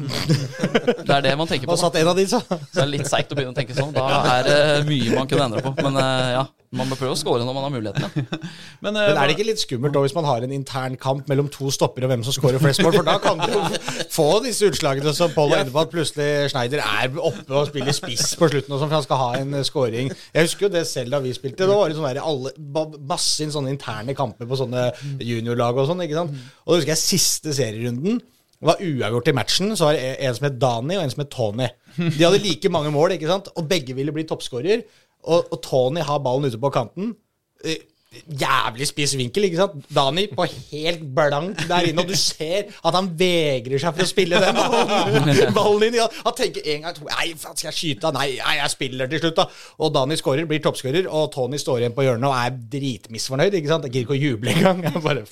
Det 1.06 1.16
er 1.16 1.22
det 1.30 1.38
man 1.38 1.48
tenker 1.48 1.70
på. 1.70 1.76
Man 1.76 1.78
da. 1.78 1.84
satt 1.86 2.00
en 2.02 2.10
av 2.12 2.18
de, 2.18 2.26
så. 2.28 2.42
Så 2.42 2.74
det 2.74 2.84
er 2.84 2.94
litt 2.96 3.10
seigt 3.10 3.32
å 3.32 3.38
begynne 3.38 3.54
å 3.54 3.58
tenke 3.58 3.78
sånn. 3.78 3.94
Da 3.96 4.08
er 4.34 4.48
det 4.50 4.62
mye 4.90 5.14
man 5.14 5.30
kunne 5.30 5.46
endre 5.52 5.62
på. 5.64 5.76
Men 5.86 6.00
eh, 6.02 6.32
ja, 6.34 6.48
man 6.76 6.90
bør 6.92 7.00
prøve 7.00 7.16
å 7.16 7.20
score 7.20 7.46
når 7.46 7.56
man 7.56 7.64
har 7.68 7.72
muligheten. 7.72 8.04
Ja. 8.04 8.40
Men, 8.84 8.98
eh, 9.00 9.06
Men 9.08 9.20
er 9.22 9.30
det 9.30 9.36
ikke 9.38 9.46
litt 9.48 9.62
skummelt 9.62 9.94
da 9.96 10.02
hvis 10.04 10.16
man 10.18 10.26
har 10.28 10.44
en 10.44 10.52
intern 10.58 10.98
kamp 11.00 11.30
mellom 11.32 11.48
to 11.54 11.70
stoppere 11.74 12.10
og 12.10 12.12
hvem 12.12 12.26
som 12.28 12.36
skårer 12.36 12.60
flest 12.62 12.84
mål? 12.84 12.98
For 12.98 13.08
da 13.08 13.16
kan 13.24 13.40
du 13.40 13.54
jo 13.54 13.62
få 14.18 14.28
disse 14.44 14.68
utslagene 14.68 15.14
som 15.16 15.32
Pål 15.38 15.54
var 15.54 15.64
inne 15.64 15.74
på, 15.74 15.82
at 15.86 15.94
plutselig 15.94 16.52
Schneider 16.52 16.84
er 16.84 17.16
oppe 17.16 17.54
og 17.54 17.70
spiller 17.70 17.96
spiss 17.96 18.34
på 18.40 18.50
slutten, 18.52 18.74
og 18.74 18.82
sånn, 18.82 18.90
for 18.90 18.98
han 18.98 19.06
skal 19.08 19.22
ha 19.22 19.30
en 19.40 19.56
eh, 19.62 19.66
scoring. 19.68 20.12
Jeg 20.34 20.50
husker 20.50 20.68
jo 20.68 20.74
det 20.76 20.84
selv 20.90 21.16
da 21.16 21.22
vi 21.24 21.38
spilte. 21.38 21.70
Da 21.70 21.78
var 21.78 21.94
det 21.94 22.00
sånn 22.02 22.10
der, 22.10 22.22
alle, 22.26 22.54
masse 23.08 23.48
sånne 23.54 23.72
interne 23.72 24.18
kamper 24.18 24.50
på 24.50 24.60
sånne 24.60 24.90
juniorlag 25.24 25.80
og 25.80 25.88
sånn. 25.94 26.04
ikke 26.04 26.20
sant? 26.20 26.36
Og 26.66 26.74
da 26.74 26.80
husker 26.80 26.94
jeg 26.94 27.04
siste 27.04 27.54
serierunden. 27.58 28.22
Det 28.58 28.66
var 28.70 28.82
uavgjort 28.82 29.30
i 29.30 29.36
matchen. 29.38 29.76
Så 29.78 29.88
var 29.88 29.98
det 29.98 30.16
en 30.26 30.38
som 30.38 30.48
het 30.50 30.58
Dani, 30.62 30.98
og 30.98 31.04
en 31.04 31.14
som 31.14 31.24
het 31.24 31.34
Tony. 31.34 31.68
De 31.98 32.24
hadde 32.24 32.42
like 32.44 32.72
mange 32.74 32.94
mål, 32.94 33.16
ikke 33.18 33.30
sant? 33.30 33.52
og 33.56 33.70
begge 33.70 33.96
ville 33.98 34.14
bli 34.16 34.26
toppskårer. 34.30 34.84
Og, 35.28 35.52
og 35.52 35.62
Tony 35.66 36.04
har 36.06 36.24
ballen 36.24 36.50
ute 36.50 36.62
på 36.62 36.74
kanten. 36.74 37.14
Eh, 38.18 38.38
Jævlig 38.42 38.88
spiss 38.90 39.14
vinkel, 39.20 39.48
ikke 39.48 39.60
sant? 39.62 39.88
Dani 39.94 40.28
på 40.32 40.46
helt 40.72 41.04
blank 41.16 41.64
der 41.70 41.90
inne, 41.92 42.04
og 42.04 42.12
du 42.12 42.18
ser 42.20 42.68
at 42.84 42.98
han 42.98 43.10
vegrer 43.20 43.82
seg 43.82 43.96
for 43.98 44.06
å 44.06 44.10
spille 44.10 44.42
den 44.44 44.58
ballen, 44.58 45.54
ballen 45.56 45.88
inn. 45.90 46.00
Han 46.26 46.38
tenker 46.38 46.68
en 46.76 46.88
gang 46.88 46.98
to 46.98 47.08
Nei, 47.08 47.30
skal 47.40 47.70
jeg 47.70 47.78
skyte? 47.78 48.12
Nei, 48.16 48.28
jeg 48.38 48.74
spiller 48.74 49.10
til 49.12 49.22
slutt, 49.24 49.38
da. 49.40 49.48
Og 49.84 49.94
Dani 49.96 50.18
skårer, 50.20 50.48
blir 50.50 50.62
toppskårer, 50.64 51.08
og 51.10 51.30
Tony 51.36 51.60
står 51.62 51.84
igjen 51.86 51.96
på 51.98 52.06
hjørnet 52.06 52.30
og 52.30 52.36
er 52.38 52.58
dritmisfornøyd. 52.78 53.58
ikke 53.58 53.72
sant? 53.72 53.88
Jeg 53.88 53.94
gidder 53.96 54.08
ikke 54.08 54.18
å 54.18 54.22
juble 54.22 54.54
engang. 54.56 54.84
Jeg 54.88 55.04
bare 55.04 55.26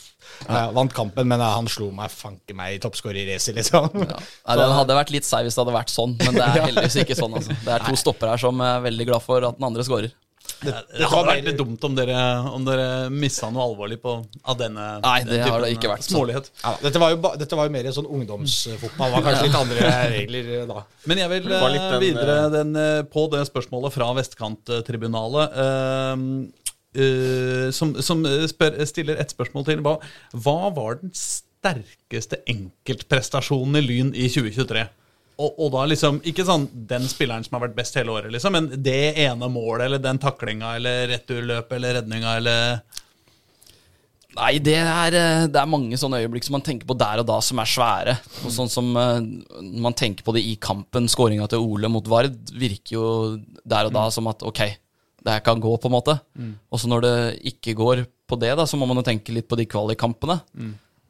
jeg 0.50 0.74
vant 0.76 0.94
kampen, 0.96 1.28
men 1.30 1.42
han 1.44 1.68
slo 1.72 1.92
meg 1.96 2.12
fanke 2.14 2.56
meg 2.58 2.76
i 2.76 2.82
toppskårerracet, 2.84 3.56
liksom. 3.60 3.90
Ja. 4.06 4.18
Nei, 4.50 4.58
den 4.60 4.76
hadde 4.80 4.98
vært 4.98 5.14
litt 5.14 5.28
seig 5.28 5.46
hvis 5.48 5.58
det 5.58 5.64
hadde 5.64 5.76
vært 5.78 5.94
sånn, 5.94 6.16
men 6.22 6.38
det 6.38 6.44
er 6.46 6.62
heldigvis 6.68 7.00
ikke 7.06 7.18
sånn. 7.18 7.36
Altså. 7.40 7.56
Det 7.66 7.74
er 7.78 7.86
to 7.86 8.00
stopper 8.00 8.34
her 8.34 8.42
som 8.42 8.62
er 8.66 8.84
veldig 8.90 9.10
glad 9.12 9.26
for 9.26 9.46
at 9.48 9.60
den 9.60 9.68
andre 9.70 9.86
scorer. 9.88 10.14
Det, 10.62 10.72
det 10.98 11.08
hadde 11.12 11.28
vært 11.28 11.46
litt 11.50 11.58
dumt 11.60 11.84
om 11.88 11.96
dere, 11.98 12.18
om 12.56 12.64
dere 12.66 12.86
mista 13.14 13.50
noe 13.54 13.66
alvorlig 13.68 13.98
på, 14.02 14.14
av 14.48 14.58
denne 14.60 14.86
Nei, 15.04 15.18
det 15.28 15.40
den 15.42 15.50
har 15.52 15.62
det 15.66 15.72
ikke 15.76 15.90
vært. 15.92 16.06
Smålighet. 16.08 16.50
Ja, 16.64 16.72
dette, 16.82 17.02
var 17.04 17.12
jo, 17.14 17.20
ba- 17.26 17.34
dette 17.38 17.60
var 17.60 17.68
jo 17.70 17.74
mer 17.76 17.90
sånn 17.94 18.08
ungdomsfotball. 18.08 19.12
Det 19.12 19.18
var 19.18 19.26
kanskje 19.28 19.48
litt 19.50 19.58
andre 19.60 19.94
regler 20.16 20.52
da. 20.72 20.84
Men 21.12 21.22
jeg 21.24 21.34
vil 21.36 21.50
var 21.52 21.74
litt 21.74 21.82
eh, 21.86 21.92
den, 21.96 22.04
videre 22.06 22.38
eh, 22.46 22.50
den, 22.56 22.76
eh, 22.82 23.02
på 23.12 23.28
det 23.36 23.44
spørsmålet 23.52 23.94
fra 23.98 24.10
Vestkanttribunalet. 24.18 25.60
eh, 25.66 26.14
eh, 27.04 27.70
som 27.76 27.96
som 28.02 28.26
eh, 28.26 28.46
spør, 28.52 28.80
stiller 28.88 29.20
et 29.22 29.34
spørsmål 29.36 29.66
til. 29.68 29.82
Hva, 29.86 29.98
hva 30.46 30.58
var 30.76 31.02
den 31.04 31.12
sterkeste 31.16 32.40
enkeltprestasjonen 32.52 33.82
i 33.82 33.86
Lyn 33.86 34.14
i 34.16 34.30
2023? 34.32 34.86
Og, 35.36 35.56
og 35.60 35.72
da 35.74 35.86
liksom 35.92 36.22
Ikke 36.28 36.46
sånn 36.48 36.68
den 36.90 37.08
spilleren 37.12 37.44
som 37.46 37.58
har 37.58 37.66
vært 37.68 37.78
best 37.78 37.98
hele 38.00 38.14
året, 38.14 38.32
liksom, 38.34 38.56
men 38.56 38.70
det 38.84 39.16
ene 39.26 39.50
målet 39.52 39.90
eller 39.90 40.04
den 40.04 40.22
taklinga 40.22 40.76
eller 40.80 41.10
returløpet 41.12 41.76
eller 41.80 42.00
redninga 42.02 42.38
eller 42.42 42.80
Nei, 44.36 44.58
det 44.60 44.76
er, 44.76 45.16
eh, 45.16 45.46
det 45.48 45.60
er 45.62 45.70
mange 45.72 45.96
sånne 45.96 46.18
øyeblikk 46.20 46.44
som 46.44 46.58
man 46.58 46.64
tenker 46.66 46.88
på 46.90 46.98
der 47.00 47.22
og 47.22 47.28
da, 47.30 47.38
som 47.40 47.62
er 47.64 47.70
svære. 47.72 48.16
Og 48.44 48.52
sånn 48.52 48.68
som 48.68 48.90
eh, 49.00 49.22
man 49.80 49.96
tenker 49.96 50.26
på 50.28 50.34
det 50.36 50.42
i 50.44 50.58
kampen, 50.60 51.08
skåringa 51.08 51.48
til 51.54 51.64
Ole 51.64 51.88
mot 51.88 52.04
Vard, 52.12 52.36
virker 52.52 52.98
jo 52.98 53.06
der 53.64 53.88
og 53.88 53.94
da 53.96 54.10
som 54.12 54.28
at 54.28 54.44
ok, 54.44 54.60
det 55.24 55.38
her 55.38 55.46
kan 55.46 55.64
gå, 55.64 55.72
på 55.80 55.88
en 55.88 55.96
måte. 55.96 56.18
Og 56.68 56.82
så 56.84 56.92
når 56.92 57.06
det 57.06 57.14
ikke 57.54 57.78
går 57.80 58.04
på 58.28 58.40
det, 58.44 58.52
da, 58.60 58.66
så 58.68 58.76
må 58.76 58.90
man 58.92 59.00
jo 59.00 59.06
tenke 59.08 59.32
litt 59.32 59.48
på 59.48 59.56
de 59.56 59.70
kvalikkampene. 59.72 60.36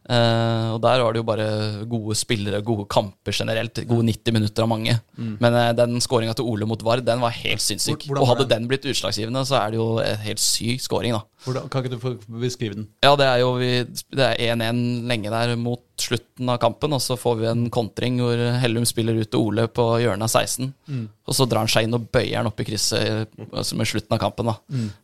Eh, 0.06 0.68
og 0.76 0.82
der 0.84 1.01
var 1.01 1.16
det 1.16 1.22
jo 1.24 1.26
bare 1.26 1.45
gode 1.89 2.14
spillere, 2.18 2.60
gode 2.66 2.86
kamper 2.91 3.34
generelt. 3.34 3.80
Gode 3.89 4.06
90 4.06 4.36
minutter 4.36 4.66
av 4.66 4.70
mange. 4.70 4.93
Men 5.18 5.56
uh, 5.58 5.72
den 5.74 5.97
skåringa 6.03 6.36
til 6.38 6.45
Ole 6.45 6.68
mot 6.70 6.84
Vard, 6.86 7.01
den 7.08 7.24
var 7.24 7.34
helt 7.34 7.64
sinnssyk. 7.64 8.06
Hvordan 8.06 8.22
Og 8.22 8.30
hadde 8.30 8.45
den? 8.45 8.66
den 8.66 8.68
blitt 8.70 8.86
utslagsgivende, 8.86 9.41
så 9.49 9.58
er 9.64 9.74
det 9.74 9.80
jo 9.80 9.88
en 10.03 10.22
helt 10.28 10.43
syk 10.43 10.84
skåring, 10.84 11.16
da. 11.16 11.24
hvordan, 11.47 11.70
Kan 11.74 11.82
ikke 11.84 11.95
du 11.95 12.03
få 12.03 12.12
beskrive 12.43 12.78
den? 12.78 12.86
Ja, 13.01 13.16
det 13.18 13.26
er 13.26 13.41
jo 13.41 13.56
vi, 13.58 13.72
Det 14.14 14.28
er 14.30 14.53
1-1 14.53 14.84
lenge 15.10 15.34
der 15.34 15.56
mot 15.58 15.82
slutten 15.97 16.49
av 16.51 16.60
kampen, 16.62 16.93
og 16.93 17.01
så 17.01 17.18
får 17.18 17.36
vi 17.41 17.49
en 17.49 17.66
kontring 17.74 18.20
hvor 18.22 18.45
Hellum 18.62 18.86
spiller 18.86 19.18
ut 19.18 19.32
til 19.32 19.41
Ole 19.41 19.66
på 19.72 19.88
hjørnet 20.03 20.28
av 20.28 20.45
16. 20.45 20.72
Og 21.26 21.34
så 21.34 21.47
drar 21.49 21.64
han 21.66 21.72
seg 21.72 21.88
inn 21.88 21.97
og 21.97 22.06
bøyer 22.14 22.38
han 22.43 22.49
opp 22.51 22.60
i 22.62 22.68
krysset 22.68 23.32
altså 23.49 23.78
med 23.80 23.89
slutten 23.89 24.14
av 24.14 24.22
kampen. 24.22 24.51
da. 24.53 24.58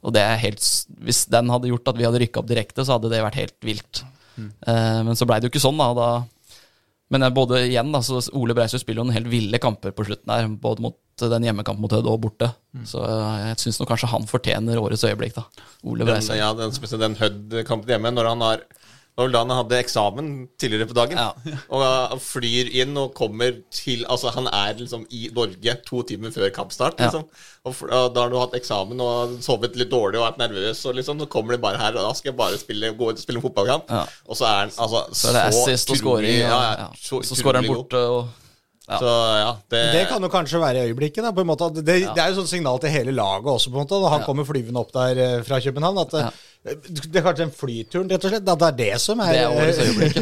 Og 0.05 0.13
det 0.13 0.21
er 0.21 0.41
helt 0.43 0.61
Hvis 1.01 1.25
den 1.31 1.49
hadde 1.49 1.71
gjort 1.71 1.89
at 1.89 1.97
vi 1.97 2.05
hadde 2.05 2.21
rykka 2.21 2.43
opp 2.43 2.51
direkte, 2.51 2.85
så 2.85 2.99
hadde 2.99 3.09
det 3.09 3.23
vært 3.25 3.39
helt 3.41 3.57
vilt. 3.65 4.03
Eh, 4.39 4.99
men 5.07 5.17
så 5.17 5.27
blei 5.29 5.39
det 5.41 5.49
jo 5.49 5.53
ikke 5.53 5.63
sånn, 5.63 5.81
da. 5.81 5.91
da 5.97 6.09
men 7.11 7.25
både 7.35 7.65
igjen, 7.67 7.89
da, 7.91 7.99
så 8.05 8.21
Ole 8.39 8.55
Breisø 8.55 8.79
spiller 8.79 9.01
jo 9.01 9.09
noen 9.09 9.17
helt 9.17 9.31
ville 9.31 9.59
kamper 9.59 9.91
på 9.91 10.05
slutten 10.07 10.31
her. 10.31 10.45
Både 10.63 10.85
mot 10.85 10.97
den 11.19 11.43
hjemmekampen 11.43 11.83
mot 11.83 11.91
Hødd 11.91 12.07
og 12.07 12.21
borte. 12.23 12.47
Så 12.87 13.01
eh, 13.03 13.41
jeg 13.49 13.59
syns 13.65 13.81
kanskje 13.83 14.09
han 14.13 14.29
fortjener 14.29 14.79
årets 14.79 15.03
øyeblikk, 15.09 15.35
da. 15.35 15.43
Ole 15.83 16.07
Den, 16.07 16.23
ja, 16.39 16.53
den, 16.55 16.71
den 17.03 17.17
Hødd-kampen 17.19 17.91
hjemme, 17.91 18.13
når 18.15 18.31
han 18.31 18.45
har 18.45 18.63
var 19.21 19.27
vel 19.29 19.35
da 19.37 19.43
han 19.45 19.53
hadde 19.55 19.77
eksamen 19.79 20.31
tidligere 20.59 20.89
på 20.89 20.97
dagen. 20.97 21.21
Ja. 21.21 21.55
Og 21.73 21.83
han 21.85 22.19
flyr 22.23 22.71
inn 22.81 22.97
og 22.99 23.13
kommer 23.17 23.55
til 23.71 24.03
Altså, 24.09 24.33
han 24.35 24.49
er 24.51 24.73
liksom 24.81 25.05
i 25.13 25.27
Norge 25.35 25.77
to 25.87 26.01
timer 26.09 26.33
før 26.35 26.51
kampstart, 26.55 26.99
Ja. 26.99 27.07
liksom. 27.07 27.23
Og, 27.61 27.75
f- 27.77 27.85
og 27.93 28.07
da 28.15 28.23
har 28.25 28.31
du 28.33 28.39
hatt 28.41 28.55
eksamen 28.57 28.99
og 29.05 29.37
sovet 29.45 29.75
litt 29.77 29.91
dårlig 29.93 30.17
og 30.17 30.25
vært 30.25 30.39
nervøs, 30.41 30.79
og 30.89 30.95
liksom, 30.97 31.19
så 31.21 31.27
kommer 31.29 31.53
de 31.53 31.61
bare 31.61 31.77
her, 31.77 31.93
og 31.93 32.07
da 32.09 32.13
skal 32.17 32.31
jeg 32.33 32.37
bare 32.41 32.57
spille, 32.57 32.89
gå 32.97 33.11
ut 33.11 33.19
og 33.19 33.21
spille 33.21 33.43
fotballkamp. 33.43 33.89
Ja. 33.93 34.03
Og 34.27 34.39
så 34.39 34.47
er 34.49 34.55
han 34.65 34.71
altså 34.81 35.03
Så 35.13 35.29
er 35.29 35.37
det 35.37 35.43
assist 35.53 35.93
og 35.93 35.99
scoring. 36.01 36.39
Ja, 36.41 36.49
ja, 36.57 36.71
ja, 36.87 36.87
så 36.97 37.21
Så 37.23 37.37
skårer 37.37 37.61
han 37.61 37.69
borte 37.69 38.01
og 38.01 38.23
ja. 38.89 38.97
Så 38.99 39.07
ja, 39.39 39.51
det, 39.71 39.79
Det 39.93 39.99
kan 40.09 40.23
jo 40.25 40.27
kanskje 40.33 40.59
være 40.59 40.81
i 40.81 40.89
øyeblikket. 40.89 41.21
Da, 41.23 41.29
på 41.31 41.43
en 41.45 41.47
måte. 41.47 41.67
at 41.69 41.77
Det, 41.77 41.85
det 41.85 42.17
er 42.23 42.31
jo 42.33 42.41
sånn 42.41 42.49
signal 42.49 42.79
til 42.81 42.91
hele 42.91 43.13
laget 43.15 43.45
også, 43.47 43.69
på 43.71 43.77
en 43.77 43.85
måte, 43.85 43.99
når 44.01 44.09
han 44.11 44.19
Ja. 44.19 44.25
kommer 44.25 44.43
flyvende 44.49 44.81
opp 44.81 44.89
der 44.91 45.21
eh, 45.21 45.43
fra 45.47 45.59
København. 45.63 46.01
At 46.01 46.33
det, 46.61 47.17
er 47.17 47.23
kanskje 47.25 47.41
den 47.41 47.51
flyturen, 47.57 48.09
rett 48.11 48.25
og 48.27 48.29
slett. 48.29 48.49
At 48.51 48.59
det 48.61 48.67
er 48.67 48.75
det 48.77 48.97
som 49.01 49.21
er 49.23 49.31
Det 49.33 49.37
er 49.41 49.53
årets 49.55 49.77
eh, 49.81 49.87
øyeblikk. 49.89 50.17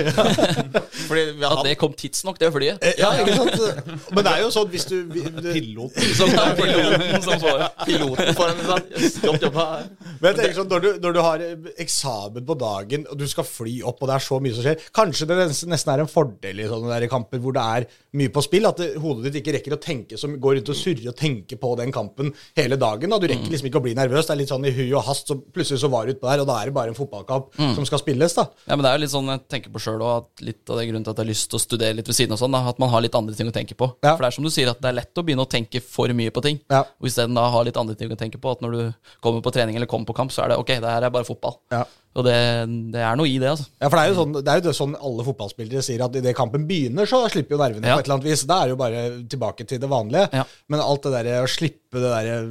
fordi 1.09 1.23
vi 1.35 1.43
har 1.43 1.55
At 1.57 1.65
det 1.67 1.73
kom 1.81 1.95
tidsnok, 1.99 2.37
det 2.39 2.51
flyet. 2.55 2.85
Ja, 2.95 3.09
ikke 3.19 3.33
sant? 3.35 4.05
Men 4.15 4.23
det 4.23 4.31
er 4.31 4.43
jo 4.45 4.51
sånn 4.55 4.69
hvis 4.71 4.87
du 4.87 4.95
Piloten. 5.57 6.13
Som 6.15 6.31
er 6.31 6.53
piloten 6.55 7.25
som 7.25 7.41
svarer. 7.43 7.73
piloten 7.83 8.31
foran 8.37 8.63
sånn, 8.69 8.87
Godt 9.25 9.45
jobba. 9.49 9.65
Men 10.21 10.29
jeg 10.29 10.37
tenker 10.39 10.55
sånn, 10.61 10.69
når 10.71 10.85
du, 10.85 10.89
når 11.03 11.17
du 11.17 11.21
har 11.25 11.43
eh, 11.43 11.67
eksamen 11.83 12.47
på 12.47 12.57
dagen, 12.63 13.03
og 13.11 13.19
du 13.19 13.27
skal 13.27 13.47
fly 13.49 13.75
opp, 13.91 13.99
og 13.99 14.07
det 14.07 14.15
er 14.15 14.25
så 14.29 14.39
mye 14.39 14.55
som 14.55 14.67
skjer 14.67 14.87
Kanskje 14.95 15.27
det 15.27 15.39
nesten 15.41 15.73
nesten 15.75 15.91
er 15.91 16.05
en 16.05 16.11
fordel 16.11 16.63
i 16.63 16.69
sånne 16.71 16.93
der 16.93 17.07
kamper 17.11 17.43
hvor 17.43 17.57
det 17.57 17.67
er 17.81 17.89
mye 18.19 18.31
på 18.31 18.45
spill, 18.47 18.69
at 18.71 18.79
det, 18.79 18.93
hodet 19.03 19.27
ditt 19.27 19.41
ikke 19.41 19.57
rekker 19.57 19.75
å 19.75 19.81
tenke, 19.83 20.15
som 20.17 20.39
går 20.39 20.61
rundt 20.61 20.71
og 20.71 20.79
surrer 20.79 21.11
og 21.11 21.19
tenker 21.19 21.59
på 21.59 21.75
den 21.83 21.91
kampen 21.93 22.31
hele 22.55 22.79
dagen. 22.79 23.11
Da. 23.11 23.19
Du 23.19 23.27
rekker 23.27 23.51
liksom 23.51 23.67
ikke 23.67 23.83
å 23.83 23.85
bli 23.89 23.97
nervøs. 23.99 24.29
Det 24.29 24.37
er 24.37 24.41
litt 24.45 24.55
sånn 24.55 24.71
i 24.71 24.73
hui 24.73 24.87
og 24.87 25.03
hast, 25.09 25.27
så 25.27 25.35
plutselig 25.37 25.83
så 25.83 25.91
var 25.91 26.07
du 26.07 26.15
utpå 26.15 26.28
der, 26.29 26.43
og 26.43 26.49
da 26.49 26.59
er 26.61 26.69
det 26.69 26.75
bare 26.77 26.93
en 26.93 26.97
fotballkamp 26.97 27.51
som 27.57 27.87
skal 27.89 28.01
spilles, 28.01 28.37
da. 28.37 28.47
Ja, 28.69 28.77
men 28.77 28.85
det 28.85 28.91
er 28.91 28.99
jo 28.99 29.03
litt 29.03 29.13
sånn 29.13 29.33
jeg 29.33 29.43
tenker 29.51 29.73
på 29.73 29.81
sjøl 29.83 29.99
òg, 29.99 30.23
at 30.23 30.45
litt 30.45 30.69
av 30.69 30.79
det 30.79 30.87
grunnen 30.89 31.05
til 31.07 31.13
at 31.13 31.19
jeg 31.19 31.25
har 31.25 31.31
lyst 31.31 31.49
til 31.51 31.59
å 31.59 31.63
studere 31.63 31.97
litt 31.99 32.09
ved 32.09 32.17
siden 32.17 32.35
av 32.35 32.41
sånn, 32.41 32.55
da, 32.55 32.63
at 32.71 32.81
man 32.81 32.91
har 32.93 33.03
litt 33.05 33.17
andre 33.17 33.37
ting 33.37 33.49
å 33.49 33.55
tenke 33.55 33.77
på. 33.79 33.91
Ja. 34.05 34.13
For 34.13 34.23
det 34.23 34.31
er 34.31 34.37
som 34.37 34.47
du 34.47 34.51
sier, 34.53 34.71
at 34.71 34.81
det 34.81 34.91
er 34.91 34.99
lett 35.01 35.21
å 35.21 35.25
begynne 35.25 35.45
å 35.45 35.49
tenke 35.49 35.81
for 35.83 36.11
mye 36.15 36.33
på 36.35 36.43
ting. 36.45 36.61
Ja. 36.71 36.83
Og 37.01 37.09
isteden 37.11 37.37
da 37.37 37.47
ha 37.51 37.63
litt 37.65 37.79
andre 37.79 37.97
ting 37.99 38.11
å 38.13 38.19
tenke 38.19 38.41
på. 38.41 38.55
At 38.55 38.63
når 38.65 38.77
du 38.77 38.81
kommer 39.25 39.43
på 39.45 39.53
trening 39.55 39.79
eller 39.79 39.89
kommer 39.89 40.09
på 40.09 40.17
kamp, 40.17 40.33
så 40.35 40.45
er 40.45 40.53
det 40.53 40.59
ok, 40.61 40.75
det 40.83 40.93
her 40.93 41.07
er 41.07 41.13
bare 41.13 41.27
fotball. 41.27 41.59
Ja. 41.73 41.85
Og 42.17 42.25
det, 42.25 42.33
det 42.91 43.03
er 43.05 43.15
noe 43.19 43.29
i 43.29 43.35
det, 43.37 43.51
altså. 43.51 43.67
Ja, 43.79 43.87
for 43.87 43.95
det 43.99 44.01
er 44.01 44.09
jo 44.09 44.15
sånn, 44.17 44.31
det 44.39 44.49
er 44.49 44.57
jo 44.59 44.63
det 44.65 44.73
sånn 44.75 44.95
alle 44.97 45.25
fotballspillere 45.27 45.83
sier, 45.85 46.01
at 46.07 46.15
idet 46.17 46.33
kampen 46.35 46.65
begynner, 46.67 47.05
så 47.07 47.19
slipper 47.29 47.53
jo 47.55 47.59
nervene 47.61 47.85
Ja. 47.85 47.95
på 47.95 48.01
et 48.01 48.09
eller 48.09 48.17
annet 48.17 48.29
vis. 48.31 48.43
Da 48.49 48.57
er 48.63 48.65
det 48.65 48.73
jo 48.73 48.79
bare 48.81 49.03
tilbake 49.29 49.67
til 49.69 49.79
det 49.83 49.89
vanlige. 49.91 50.25
Ja. 50.33 50.43
Men 50.73 50.81
alt 50.81 51.05
det 51.05 51.13
der 51.19 51.43
å 51.43 51.47
slippe 51.47 52.01
det 52.01 52.09
der 52.09 52.49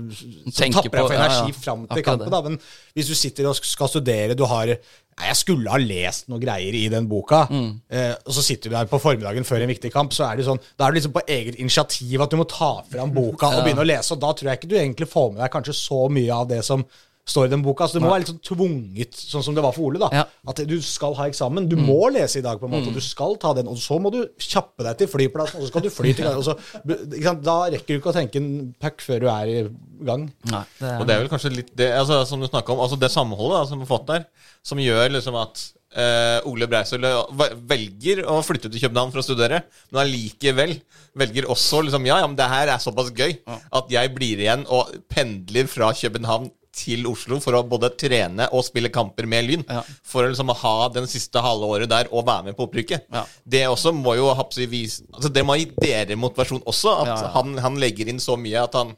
Så 0.54 0.70
tapper 0.70 1.02
jeg 1.02 1.10
for 1.10 1.18
energi 1.18 1.50
ja. 1.52 1.58
fram 1.58 1.82
til 1.88 1.98
Akkurat 1.98 2.06
kampen, 2.06 2.30
da. 2.30 2.40
Men 2.46 2.58
hvis 2.94 3.10
du 3.10 3.14
sitter 3.18 3.50
og 3.50 3.58
skal 3.58 3.90
studere, 3.90 4.38
du 4.38 4.46
har 4.46 4.76
jeg 5.18 5.34
skulle 5.34 5.66
ha 5.72 5.78
lest 5.82 6.28
noen 6.30 6.38
greier 6.44 6.76
i 6.78 6.84
den 6.92 7.08
boka, 7.10 7.40
Mm. 7.50 7.80
eh, 7.90 8.12
og 8.24 8.30
så 8.36 8.42
sitter 8.46 8.70
du 8.70 8.76
der 8.76 8.86
på 8.86 9.00
formiddagen 9.02 9.42
før 9.42 9.64
en 9.64 9.68
viktig 9.72 9.90
kamp, 9.90 10.12
så 10.14 10.28
er 10.30 10.36
det 10.38 10.44
sånn 10.46 10.60
Da 10.78 10.86
er 10.86 10.92
det 10.92 11.00
liksom 11.02 11.12
på 11.16 11.24
eget 11.26 11.56
initiativ 11.58 12.22
at 12.22 12.30
du 12.30 12.36
må 12.38 12.46
ta 12.46 12.84
fram 12.86 13.10
boka 13.10 13.50
og 13.50 13.64
begynne 13.66 13.82
å 13.82 13.88
lese, 13.90 14.12
og 14.14 14.20
da 14.22 14.30
tror 14.32 14.52
jeg 14.52 14.60
ikke 14.60 14.70
du 14.70 14.76
egentlig 14.78 15.08
får 15.10 15.32
med 15.34 15.42
deg 15.42 15.50
kanskje 15.50 15.74
så 15.74 16.04
mye 16.08 16.30
av 16.30 16.46
det 16.46 16.62
som 16.64 16.86
står 17.28 17.48
i 17.48 17.52
den 17.52 17.62
boka. 17.64 17.86
Så 17.88 17.98
det 17.98 18.02
må 18.04 18.10
være 18.12 18.24
litt 18.24 18.30
sånn 18.32 18.40
tvunget, 18.48 19.18
sånn 19.28 19.44
som 19.44 19.56
det 19.56 19.62
var 19.64 19.74
for 19.76 19.88
Ole. 19.90 20.00
da 20.02 20.08
Ja. 20.12 20.24
At 20.48 20.62
du 20.66 20.76
skal 20.82 21.14
ha 21.18 21.28
eksamen. 21.28 21.68
Du 21.68 21.76
må 21.76 22.08
lese 22.12 22.40
i 22.40 22.44
dag, 22.44 22.58
på 22.60 22.64
en 22.68 22.72
måte. 22.72 22.88
og 22.88 22.94
Du 22.98 23.00
skal 23.04 23.36
ta 23.36 23.52
den, 23.54 23.68
og 23.68 23.76
så 23.76 24.00
må 24.00 24.10
du 24.12 24.22
kjappe 24.38 24.82
deg 24.86 24.98
til 24.98 25.06
flyplassen, 25.12 25.60
og 25.60 25.66
så 25.66 25.68
skal 25.68 25.82
du 25.82 25.90
fly 25.90 26.12
til 26.14 26.24
gang. 26.24 26.36
og 26.36 26.44
så- 26.44 26.58
ikke 26.88 27.22
sant? 27.24 27.42
Da 27.42 27.58
rekker 27.70 27.86
du 27.86 28.00
ikke 28.00 28.12
å 28.12 28.16
tenke 28.16 28.36
en 28.36 28.74
puck 28.80 28.98
før 29.00 29.20
du 29.20 29.26
er 29.28 29.46
i 29.46 29.68
gang. 30.04 30.32
Nei, 30.50 30.64
det 30.80 30.88
er, 30.88 30.98
Og 31.00 31.06
det 31.06 31.14
er 31.16 31.20
vel 31.20 31.28
kanskje 31.28 31.54
litt 31.54 31.76
det 31.76 31.92
altså, 31.92 32.26
som 32.26 32.40
du 32.40 32.46
snakket 32.48 32.70
om, 32.70 32.78
altså 32.80 32.98
det 32.98 33.10
samholdet 33.10 33.60
da, 33.60 33.64
som 33.66 33.78
vi 33.78 33.84
har 33.86 33.98
fått 33.98 34.06
der, 34.06 34.26
som 34.62 34.78
gjør 34.78 35.10
liksom 35.12 35.34
at 35.42 35.72
Uh, 35.96 36.38
Ole 36.44 36.66
Breisøl 36.68 37.02
eh, 37.02 37.54
velger 37.66 38.20
å 38.28 38.42
flytte 38.44 38.68
til 38.70 38.78
København 38.78 39.10
for 39.10 39.22
å 39.22 39.24
studere, 39.24 39.62
men 39.90 40.02
allikevel 40.04 40.74
velger 41.16 41.46
også 41.48 41.80
liksom 41.82 42.04
Ja, 42.06 42.18
ja, 42.20 42.26
men 42.26 42.36
det 42.36 42.44
her 42.46 42.68
er 42.68 42.76
såpass 42.76 43.08
gøy 43.10 43.38
at 43.48 43.88
jeg 43.88 44.14
blir 44.14 44.36
igjen 44.36 44.66
og 44.68 44.92
pendler 45.08 45.66
fra 45.66 45.88
København 45.96 46.50
til 46.78 47.08
Oslo 47.10 47.40
for 47.42 47.58
å 47.58 47.64
både 47.66 47.90
trene 47.98 48.46
og 48.54 48.64
spille 48.66 48.92
kamper 48.94 49.26
med 49.30 49.48
Lyn. 49.48 49.66
Ja. 49.66 49.82
For 50.06 50.24
å 50.24 50.30
liksom 50.30 50.54
ha 50.62 50.76
den 50.94 51.08
siste 51.10 51.42
halve 51.44 51.68
året 51.74 51.90
der 51.90 52.10
og 52.12 52.26
være 52.28 52.48
med 52.48 52.58
på 52.58 52.68
opprykket. 52.68 53.08
Ja. 53.14 53.24
Det 53.44 53.64
også 53.68 53.92
må 53.96 54.14
jo 54.18 54.30
vise 54.68 55.04
altså 55.12 55.30
Det 55.32 55.44
må 55.46 55.58
gi 55.58 55.68
dere 55.74 56.16
motivasjon 56.18 56.64
også, 56.66 56.94
at. 57.02 57.28
Han, 57.34 57.58
han 57.60 57.76
legger 57.80 58.08
inn 58.10 58.20
så 58.22 58.38
mye 58.40 58.62
at 58.62 58.76
han 58.78 58.94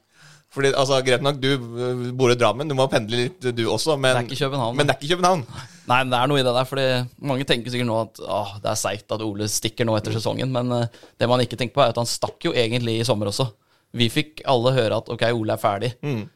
fordi, 0.50 0.72
altså, 0.74 0.98
Greit 1.06 1.22
nok, 1.22 1.36
du 1.38 1.50
øh, 1.54 2.00
bor 2.18 2.32
i 2.32 2.34
Drammen, 2.34 2.66
du 2.66 2.74
må 2.74 2.88
pendle 2.90 3.20
litt 3.20 3.44
du 3.54 3.62
også, 3.70 3.94
men 3.94 4.16
Det 4.16 4.22
er 4.24 4.26
ikke 4.26 4.48
København, 4.48 4.76
Men 4.76 4.88
det 4.88 4.96
er 4.96 4.98
ikke 4.98 5.14
København. 5.14 5.44
Nei, 5.90 5.98
men 6.00 6.10
det 6.10 6.18
er 6.18 6.30
noe 6.32 6.40
i 6.40 6.46
det 6.46 6.54
der, 6.56 6.66
fordi 6.66 6.86
mange 7.30 7.46
tenker 7.46 7.70
sikkert 7.70 7.86
nå 7.86 7.98
at 8.00 8.18
åh, 8.26 8.56
det 8.62 8.72
er 8.72 8.80
seigt 8.80 9.14
at 9.14 9.22
Ole 9.22 9.46
stikker 9.50 9.86
nå 9.86 9.94
etter 9.98 10.16
sesongen, 10.16 10.50
men 10.54 10.74
uh, 10.74 11.04
det 11.18 11.28
man 11.30 11.42
ikke 11.44 11.58
tenker 11.60 11.76
på, 11.78 11.84
er 11.84 11.94
at 11.94 12.02
han 12.02 12.10
stakk 12.10 12.48
jo 12.48 12.54
egentlig 12.54 12.98
i 12.98 13.06
sommer 13.06 13.30
også. 13.30 13.46
Vi 13.94 14.10
fikk 14.10 14.42
alle 14.50 14.74
høre 14.74 14.98
at 15.02 15.10
ok, 15.14 15.24
Ole 15.38 15.54
er 15.54 15.62
ferdig. 15.62 15.92
Eh, 16.02 16.26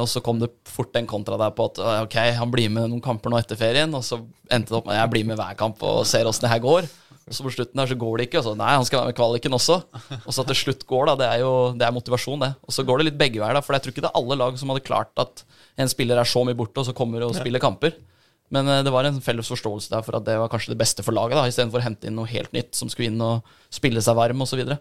og 0.00 0.08
så 0.10 0.22
kom 0.24 0.40
det 0.40 0.50
fort 0.66 0.96
en 0.98 1.06
kontra 1.06 1.36
der 1.38 1.52
på 1.54 1.68
at 1.70 1.78
eh, 1.78 2.00
ok, 2.06 2.16
han 2.40 2.50
blir 2.50 2.72
med 2.72 2.88
noen 2.90 3.04
kamper 3.04 3.30
nå 3.30 3.38
etter 3.38 3.58
ferien, 3.58 3.92
og 3.94 4.02
så 4.06 4.18
endte 4.50 4.72
det 4.72 4.80
opp 4.80 4.88
med 4.88 4.96
at 4.96 5.04
jeg 5.04 5.12
blir 5.12 5.28
med 5.28 5.38
hver 5.38 5.54
kamp 5.58 5.84
og 5.86 6.02
ser 6.10 6.26
åssen 6.26 6.48
det 6.48 6.52
her 6.54 6.64
går. 6.64 6.90
Og 7.30 7.36
så 7.36 7.44
på 7.46 7.52
slutten 7.54 7.78
der 7.78 7.86
så 7.86 7.94
går 7.94 8.18
det 8.18 8.26
ikke, 8.26 8.40
og 8.40 8.46
så 8.48 8.56
nei, 8.58 8.72
han 8.74 8.86
skal 8.88 9.04
være 9.04 9.12
med 9.12 9.18
kvaliken 9.20 9.54
også. 9.54 9.76
Og 10.24 10.34
så 10.34 10.42
at 10.42 10.50
det 10.50 10.56
slutt 10.58 10.82
går, 10.90 11.12
da, 11.12 11.14
det 11.20 11.28
er 11.30 11.42
jo 11.44 11.52
det 11.78 11.86
er 11.86 11.94
motivasjon, 11.94 12.42
det. 12.42 12.50
Og 12.66 12.74
så 12.74 12.82
går 12.86 12.98
det 12.98 13.06
litt 13.12 13.20
begge 13.20 13.38
veier, 13.38 13.54
da, 13.54 13.62
for 13.62 13.76
jeg 13.76 13.84
tror 13.84 13.94
ikke 13.94 14.02
det 14.02 14.10
er 14.10 14.18
alle 14.18 14.38
lag 14.40 14.58
som 14.58 14.72
hadde 14.72 14.86
klart 14.88 15.22
at 15.22 15.44
en 15.78 15.92
spiller 15.92 16.18
er 16.18 16.26
så 16.26 16.42
mye 16.46 16.58
borte, 16.58 16.82
og 16.82 16.88
så 16.88 16.96
kommer 16.96 17.22
og 17.22 17.36
spiller 17.38 17.62
kamper. 17.62 17.94
Men 18.50 18.66
eh, 18.66 18.82
det 18.82 18.90
var 18.90 19.06
en 19.06 19.22
felles 19.22 19.50
forståelse 19.52 19.92
der 19.92 20.02
for 20.02 20.18
at 20.18 20.26
det 20.26 20.36
var 20.40 20.50
kanskje 20.50 20.74
det 20.74 20.80
beste 20.80 21.06
for 21.06 21.14
laget, 21.14 21.38
da, 21.38 21.46
istedenfor 21.46 21.82
å 21.82 21.86
hente 21.86 22.10
inn 22.10 22.18
noe 22.18 22.30
helt 22.30 22.50
nytt 22.56 22.74
som 22.74 22.90
skulle 22.90 23.12
inn 23.12 23.22
og 23.22 23.46
spille 23.70 24.02
seg 24.02 24.18
varm 24.18 24.42
osv. 24.42 24.50
Så, 24.50 24.58
videre. 24.58 24.80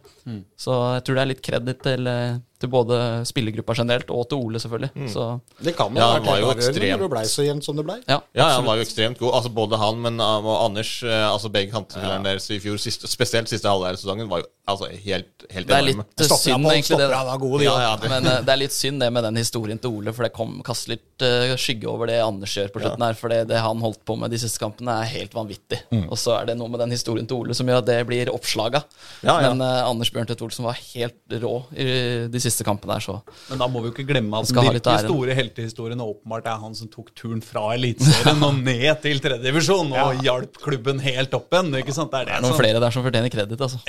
så 0.58 0.78
jeg 0.98 1.06
tror 1.06 1.20
det 1.20 1.24
er 1.24 1.32
litt 1.36 1.46
kreditt 1.46 1.84
til, 1.86 2.10
eh, 2.10 2.40
til 2.60 2.70
både 2.70 3.00
spillergruppa 3.30 3.74
generelt 3.78 4.10
og 4.12 4.26
til 4.30 4.38
Ole, 4.44 4.60
selvfølgelig. 4.60 5.10
Så 5.14 5.28
Det 5.64 5.76
kan 5.78 5.96
Ja, 5.96 6.04
ha 6.06 6.14
han 6.20 6.26
var 6.28 6.40
jo 6.42 6.50
avgjørende 6.50 6.70
ekstremt. 6.70 6.92
når 7.00 7.06
det 7.08 7.12
blei 7.14 7.24
så 7.32 7.46
jevnt 7.48 7.64
som 7.64 7.76
det 7.80 7.86
blei. 7.88 8.00
ja, 8.08 8.20
Ja, 8.36 8.50
han 8.58 8.66
var 8.68 8.76
jo 8.76 8.84
ekstremt 8.84 9.18
god. 9.20 9.34
Altså 9.40 9.50
Både 9.56 9.78
han 9.80 10.02
men, 10.02 10.20
uh, 10.20 10.44
og 10.46 10.66
Anders, 10.70 10.92
uh, 11.04 11.32
altså 11.34 11.50
begge 11.52 11.72
kantspillerne 11.72 12.24
deres 12.24 12.50
i 12.52 12.60
fjor, 12.60 12.78
siste, 12.78 13.08
spesielt 13.08 13.48
siste 13.50 13.68
halvdel 13.70 13.96
av 13.96 14.02
sesongen, 14.02 14.28
var 14.30 14.44
jo 14.44 14.48
altså 14.70 14.86
helt, 14.92 15.46
helt 15.50 15.66
det 15.68 15.74
er 15.74 15.80
enorme. 15.82 16.04
litt 16.06 16.22
eh, 16.22 16.28
synd, 16.38 16.66
egentlig, 16.70 16.98
det. 17.00 17.08
Stopper 17.10 17.16
han 17.18 17.30
er 17.34 17.40
god, 17.42 17.62
Ja, 17.64 17.76
ja, 17.82 17.94
det, 17.98 18.10
Men 18.12 18.28
eh, 18.30 18.42
det 18.46 18.52
er 18.54 18.60
litt 18.62 18.76
synd 18.76 19.00
det 19.02 19.08
med 19.16 19.24
den 19.26 19.40
historien 19.42 19.80
til 19.82 19.90
Ole, 19.98 20.14
for 20.14 20.28
det 20.28 20.34
kom, 20.36 20.60
kaster 20.68 20.94
litt 20.94 21.24
uh, 21.26 21.56
skygge 21.58 21.88
over 21.90 22.06
det 22.12 22.20
Anders 22.22 22.54
gjør 22.54 22.70
på 22.76 22.84
slutten 22.84 23.02
her. 23.08 23.18
For 23.18 23.30
det, 23.34 23.40
det 23.50 23.58
han 23.64 23.82
holdt 23.82 24.04
på 24.06 24.16
med 24.20 24.30
de 24.30 24.38
siste 24.38 24.60
kampene, 24.62 25.00
er 25.02 25.10
helt 25.16 25.34
vanvittig. 25.34 25.80
Og 26.12 26.18
så 26.20 26.36
er 26.42 26.52
det 26.52 26.58
noe 26.60 26.70
med 26.70 26.80
den 26.84 26.92
historien 26.94 27.26
til 27.26 27.40
Ole 27.42 27.56
som 27.58 27.66
gjør 27.72 27.82
at 27.82 27.88
det 27.90 27.98
blir 28.12 28.30
oppslaga. 28.30 28.84
Ja, 29.24 29.40
ja. 29.42 29.50
Men 29.50 29.64
uh, 29.66 29.90
Anders 29.90 30.12
Bjørntvedt 30.14 30.42
Olsen 30.46 30.68
var 30.68 30.78
helt 30.94 31.18
rå 31.42 31.56
i 31.74 31.90
de 32.30 32.40
siste 32.40 32.49
kampene 32.66 32.96
der, 32.96 33.04
så 33.04 33.18
Men 33.50 33.62
da 33.62 33.68
må 33.72 33.82
vi 33.84 33.90
jo 33.90 33.94
ikke 33.94 34.08
glemme 34.10 34.40
at 34.40 34.50
den 34.50 34.68
virkelig 34.70 35.00
store 35.06 35.36
heltehistorien 35.38 36.02
åpenbart 36.04 36.50
er 36.50 36.58
han 36.64 36.76
som 36.78 36.90
tok 36.92 37.12
turen 37.18 37.42
fra 37.46 37.68
Eliteserien 37.76 38.44
og 38.48 38.58
ned 38.64 39.02
til 39.04 39.22
tredjedivisjon 39.24 39.94
og 39.94 40.24
hjalp 40.26 40.60
klubben 40.64 41.02
helt 41.04 41.34
opp 41.38 41.54
igjen. 41.54 41.72
Ikke 41.82 41.96
sant? 41.96 42.12
Det 42.14 42.24
er 42.24 42.30
det, 42.30 42.34
det 42.34 42.38
er 42.40 42.46
noen 42.46 42.56
som 42.56 42.62
flere 42.64 42.84
der 42.84 42.96
som 42.96 43.06
fortjener 43.06 43.34
kreditt, 43.34 43.62
altså. 43.62 43.80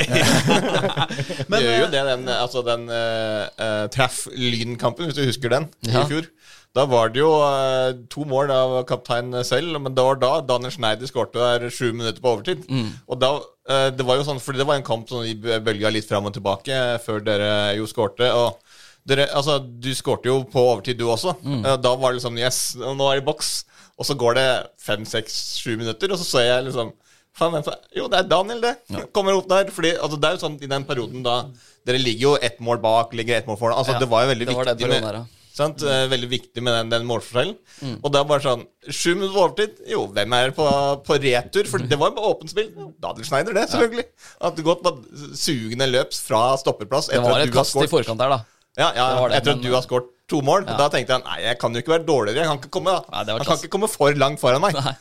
Men, 1.51 1.65
gjør 1.65 1.79
jo 1.85 1.89
det, 1.95 2.05
den, 2.13 2.29
altså 2.37 2.65
den 2.67 2.87
uh, 2.91 3.47
uh, 3.57 3.87
treff-lynkampen, 3.95 5.11
hvis 5.11 5.19
du 5.19 5.25
husker 5.27 5.57
den, 5.57 5.71
Ja. 5.89 6.05
i 6.05 6.11
fjor. 6.13 6.29
Da 6.77 6.85
var 6.87 7.09
det 7.11 7.19
jo 7.19 7.31
uh, 7.43 7.91
to 8.13 8.23
mål 8.31 8.51
av 8.55 8.75
kaptein 8.87 9.33
selv, 9.47 9.75
men 9.83 9.95
det 9.97 10.05
var 10.07 10.19
da 10.23 10.29
Daniel 10.47 10.71
Schneider 10.71 11.09
skårte 11.11 11.41
der 11.43 11.65
sju 11.75 11.89
minutter 11.91 12.23
på 12.23 12.31
overtid. 12.37 12.63
Og 13.11 13.19
da, 13.19 13.31
uh, 13.71 13.89
det 13.91 14.07
var 14.07 14.21
jo 14.21 14.27
sånn, 14.29 14.39
fordi 14.43 14.63
det 14.63 14.67
var 14.69 14.79
en 14.79 14.87
kamp 14.87 15.09
som 15.11 15.25
i 15.27 15.35
bølga 15.35 15.91
litt 15.91 16.07
fram 16.07 16.29
og 16.31 16.37
tilbake 16.37 16.71
eh, 16.71 16.99
før 17.03 17.25
dere 17.27 17.51
jo 17.81 17.89
skårte. 17.91 18.29
Og 18.39 18.61
dere, 19.11 19.27
altså, 19.35 19.59
du 19.59 19.91
skårte 19.99 20.31
jo 20.31 20.45
på 20.47 20.63
overtid, 20.75 21.01
du 21.01 21.09
også. 21.11 21.35
Eh, 21.43 21.75
Da 21.83 21.95
var 21.97 22.13
det 22.13 22.21
liksom 22.21 22.39
Yes, 22.39 22.61
nå 22.79 22.95
er 23.11 23.19
det 23.19 23.25
i 23.25 23.27
boks. 23.33 23.51
Og 23.99 24.07
så 24.07 24.15
går 24.17 24.39
det 24.39 24.47
fem, 24.81 25.03
seks, 25.05 25.41
sju 25.61 25.75
minutter, 25.77 26.13
og 26.15 26.23
så 26.23 26.29
ser 26.29 26.47
jeg 26.53 26.69
liksom 26.71 26.95
Jo, 27.97 28.07
det 28.13 28.19
er 28.23 28.31
Daniel, 28.31 28.63
det. 28.63 28.77
Kommer 29.17 29.35
opp 29.39 29.51
der. 29.51 29.75
Fordi 29.75 29.97
altså, 29.99 30.21
det 30.23 30.31
er 30.31 30.39
jo 30.39 30.45
sånn 30.47 30.57
i 30.63 30.71
den 30.71 30.87
perioden 30.87 31.27
da 31.27 31.41
Dere 31.87 31.99
ligger 31.99 32.29
jo 32.29 32.33
ett 32.45 32.59
mål 32.63 32.79
bak, 32.79 33.15
ligger 33.17 33.39
ett 33.41 33.47
mål 33.51 33.59
foran. 33.59 33.79
Altså, 33.81 33.99
Ja, 33.99 34.03
det 34.07 34.11
var 34.15 34.23
jo 34.23 34.33
veldig 34.37 34.47
det 34.47 34.55
var 34.55 34.71
viktig 34.71 34.89
med 34.95 35.03
ja. 35.19 35.27
Sant? 35.51 35.83
Eh, 35.83 36.05
Veldig 36.11 36.29
viktig 36.31 36.63
med 36.63 36.73
den, 36.77 36.91
den 36.93 37.07
målforskjellen. 37.09 37.57
Mm. 37.83 37.97
Og 38.05 38.13
det 38.13 38.21
er 38.21 38.29
bare 38.31 38.45
sånn 38.45 38.63
Sju 38.89 39.11
minutter 39.17 39.35
på 39.35 39.43
overtid. 39.45 39.81
Jo, 39.91 40.05
hvem 40.15 40.37
er 40.39 40.55
på, 40.57 40.67
på 41.07 41.19
retur? 41.21 41.67
For 41.69 41.83
det 41.91 41.99
var 42.01 42.15
jo 42.15 42.29
åpent 42.31 42.53
spill. 42.53 42.71
Daniel 43.03 43.27
Schneider, 43.29 43.57
det, 43.59 43.67
selvfølgelig. 43.73 44.07
At 44.49 44.57
det 44.57 44.65
gått 44.65 44.81
på 44.87 44.95
sugende 45.37 45.91
løps 45.91 46.23
fra 46.25 46.55
stopperplass. 46.61 47.11
Det 47.13 47.21
var 47.21 47.43
et 47.43 47.51
du 47.51 47.59
har 47.59 47.65
kast 47.65 47.77
i 47.83 47.91
forkant 47.91 48.23
der, 48.23 48.33
da. 48.39 48.41
Ja, 48.79 48.89
ja, 48.95 49.07
Det 49.11 49.31
det, 49.35 49.37
etter 49.41 49.51
at 49.53 49.61
men- 49.61 49.67
du 49.67 49.75
har 49.75 49.83
skåret 49.85 50.09
to 50.31 50.41
mål. 50.47 50.65
Da 50.65 50.87
tenkte 50.89 51.17
jeg 51.19 51.25
nei, 51.27 51.39
jeg 51.43 51.59
kan 51.59 51.75
jo 51.75 51.83
ikke 51.83 51.93
være 51.99 52.07
dårligere. 52.07 52.45
Jeg 52.45 52.51
kan 52.53 52.59
ikke 52.63 52.71
komme, 52.79 52.97
Nei, 53.11 53.25
han 53.27 53.45
kan 53.45 53.59
ikke 53.59 53.73
komme 53.75 53.89
for 53.91 54.15
langt 54.15 54.41
foran 54.41 54.63
meg. 54.63 54.75
Nei. 54.79 54.95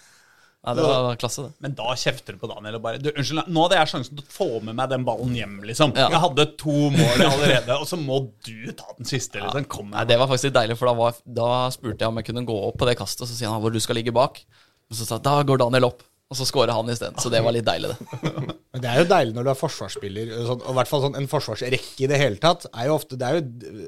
Nei, 0.60 0.74
det 0.76 0.84
var 0.84 1.16
klasse, 1.16 1.46
det. 1.46 1.54
Men 1.64 1.76
da 1.78 1.94
kjefter 1.96 2.36
du 2.36 2.42
på 2.42 2.50
Daniel 2.52 2.76
og 2.76 2.82
bare 2.84 3.00
du, 3.00 3.08
Unnskyld, 3.14 3.46
nå 3.48 3.62
hadde 3.64 3.78
jeg 3.78 3.92
sjansen 3.94 4.20
til 4.20 4.26
å 4.26 4.34
få 4.34 4.48
med 4.68 4.76
meg 4.76 4.90
den 4.92 5.06
ballen 5.08 5.32
hjem, 5.38 5.54
liksom. 5.70 5.94
Ja. 5.96 6.10
Jeg 6.12 6.20
hadde 6.26 6.46
to 6.60 6.76
mål 6.92 7.24
allerede, 7.30 7.78
og 7.80 7.88
så 7.88 8.00
må 8.02 8.20
du 8.44 8.68
ta 8.76 8.92
den 8.98 9.08
siste, 9.08 9.40
liksom. 9.40 9.70
Kom 9.72 9.94
Nei. 9.94 10.04
Det 10.10 10.20
var 10.20 10.28
faktisk 10.28 10.50
litt 10.50 10.58
deilig, 10.60 10.76
for 10.82 10.92
da, 10.92 10.96
var, 11.00 11.22
da 11.40 11.50
spurte 11.72 12.04
jeg 12.04 12.12
om 12.12 12.20
jeg 12.20 12.28
kunne 12.32 12.44
gå 12.52 12.60
opp 12.68 12.80
på 12.82 12.90
det 12.90 12.98
kastet. 13.00 13.24
og 13.24 13.32
Så 13.32 13.40
sier 13.40 13.54
han 13.54 13.64
hvor 13.64 13.72
du 13.72 13.80
skal 13.84 14.00
ligge 14.02 14.16
bak. 14.16 14.44
Og 14.92 15.00
så 15.00 15.08
sa 15.08 15.16
jeg 15.16 15.28
da 15.30 15.38
går 15.48 15.64
Daniel 15.64 15.94
opp. 15.94 16.04
Og 16.30 16.38
så 16.38 16.46
scorer 16.46 16.76
han 16.76 16.92
isteden. 16.94 17.18
Så 17.18 17.32
det 17.34 17.40
var 17.42 17.56
litt 17.56 17.66
deilig, 17.66 17.90
det. 17.90 18.34
Men 18.76 18.84
det 18.84 18.90
er 18.92 19.00
jo 19.00 19.08
deilig 19.10 19.34
når 19.34 19.48
du 19.48 19.52
er 19.56 19.58
forsvarsspiller. 19.58 20.34
Sånn, 20.46 20.60
og 20.62 20.76
i 20.76 20.78
hvert 20.78 20.92
fall 20.92 21.02
sånn, 21.08 21.16
en 21.18 21.30
forsvarsrekke 21.32 22.04
i 22.04 22.10
det 22.12 22.20
hele 22.22 22.38
tatt 22.44 22.68
er 22.70 22.90
jo 22.92 23.00
ofte 23.00 23.18
Det 23.18 23.32
er 23.32 23.40
jo 23.40 23.88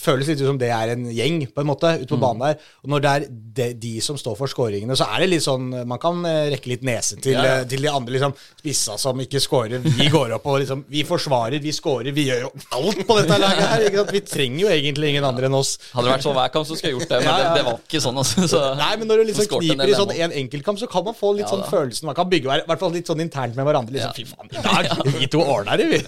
føles 0.00 0.26
litt 0.26 0.40
ut 0.42 0.48
som 0.48 0.58
det 0.58 0.68
er 0.74 0.90
en 0.94 1.04
gjeng, 1.14 1.36
på 1.54 1.62
en 1.62 1.68
måte, 1.68 1.90
ute 2.00 2.08
på 2.10 2.18
banen 2.18 2.40
der. 2.42 2.56
Og 2.82 2.90
når 2.90 3.02
det 3.04 3.10
er 3.14 3.24
de, 3.30 3.66
de 3.78 3.92
som 4.02 4.16
står 4.18 4.34
for 4.40 4.50
skåringene, 4.50 4.96
så 4.98 5.06
er 5.14 5.22
det 5.22 5.28
litt 5.30 5.44
sånn 5.44 5.68
Man 5.86 6.00
kan 6.02 6.18
eh, 6.26 6.48
rekke 6.54 6.72
litt 6.72 6.82
nese 6.86 7.14
til, 7.22 7.36
Ja, 7.36 7.44
ja. 7.46 7.52
eh, 7.60 7.66
til 7.70 7.84
de 7.84 7.90
andre 7.92 8.16
liksom 8.16 8.34
spissa 8.58 8.96
som 8.98 9.20
ikke 9.22 9.38
skårer. 9.44 9.84
Vi 9.84 10.08
går 10.10 10.34
opp 10.34 10.48
og 10.50 10.58
liksom 10.64 10.82
Vi 10.90 11.04
forsvarer, 11.06 11.60
vi 11.62 11.70
skårer, 11.76 12.10
vi 12.16 12.24
gjør 12.30 12.40
jo 12.46 12.50
alt 12.80 13.04
på 13.06 13.18
dette 13.20 13.38
laget 13.38 13.62
her. 13.70 13.84
Ikke 13.86 14.00
sant? 14.02 14.12
Vi 14.16 14.22
trenger 14.32 14.60
jo 14.64 14.72
egentlig 14.74 15.12
ingen 15.14 15.28
andre 15.28 15.46
enn 15.50 15.58
oss. 15.60 15.76
Hadde 15.92 16.08
det 16.08 16.14
vært 16.16 16.26
sånn 16.26 16.36
hver 16.40 16.50
kamp, 16.56 16.66
så 16.68 16.78
skulle 16.78 16.90
jeg 16.92 16.98
gjort 16.98 17.14
det. 17.14 17.20
Men 17.22 17.28
Ja, 17.30 17.36
ja, 17.38 17.46
det, 17.54 17.60
det 17.60 17.66
var 17.70 17.78
ikke 17.84 18.02
sånn, 18.08 18.18
altså. 18.24 18.48
Så, 18.50 18.64
Nei, 18.82 18.90
men 18.98 19.10
når 19.12 19.22
du 19.22 19.24
liksom 19.30 19.48
kniper 19.54 19.94
i 19.94 19.96
sånn 20.00 20.14
en 20.26 20.36
enkeltkamp, 20.42 20.82
så 20.82 20.90
kan 20.90 21.06
man 21.06 21.14
få 21.18 21.32
litt 21.38 21.46
Ja, 21.46 21.52
sånn 21.54 21.64
følelsen 21.70 22.10
Man 22.10 22.18
kan 22.18 22.28
bygge 22.34 22.50
i 22.58 22.66
hvert 22.66 22.82
fall 22.82 22.92
litt 22.98 23.08
sånn 23.14 23.22
internt 23.24 23.54
med 23.58 23.68
hverandre. 23.70 23.94
Liksom, 23.94 24.10
Ja. 24.10 24.18
Fy 24.18 24.26
faen, 24.26 24.50
i 24.50 24.66
dag! 24.66 24.90
Vi 25.22 25.30
to 25.30 25.40
ordner 25.44 25.78
det, 25.78 25.86
vi. 25.94 26.00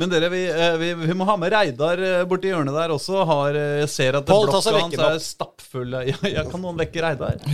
Men 0.00 0.12
dere, 0.12 0.28
vi, 0.32 0.44
eh, 0.50 0.76
vi, 0.80 0.92
vi 1.06 1.14
må 1.16 1.24
ha 1.28 1.34
med 1.40 1.52
Reidar 1.54 2.00
eh, 2.04 2.22
borti 2.28 2.49
hjørnet 2.50 2.76
der 2.76 2.94
også. 2.94 3.24
Har, 3.28 3.56
eh, 3.58 3.80
jeg 3.82 3.90
ser 3.92 4.18
at 4.20 4.28
Pål, 4.28 4.48
blokka 4.48 4.74
hans 4.76 5.02
er 5.08 5.20
stappfull 5.24 5.98
ja, 6.10 6.16
ja, 6.28 6.46
Kan 6.48 6.64
noen 6.64 6.80
vekke 6.80 7.04
Reidar? 7.04 7.38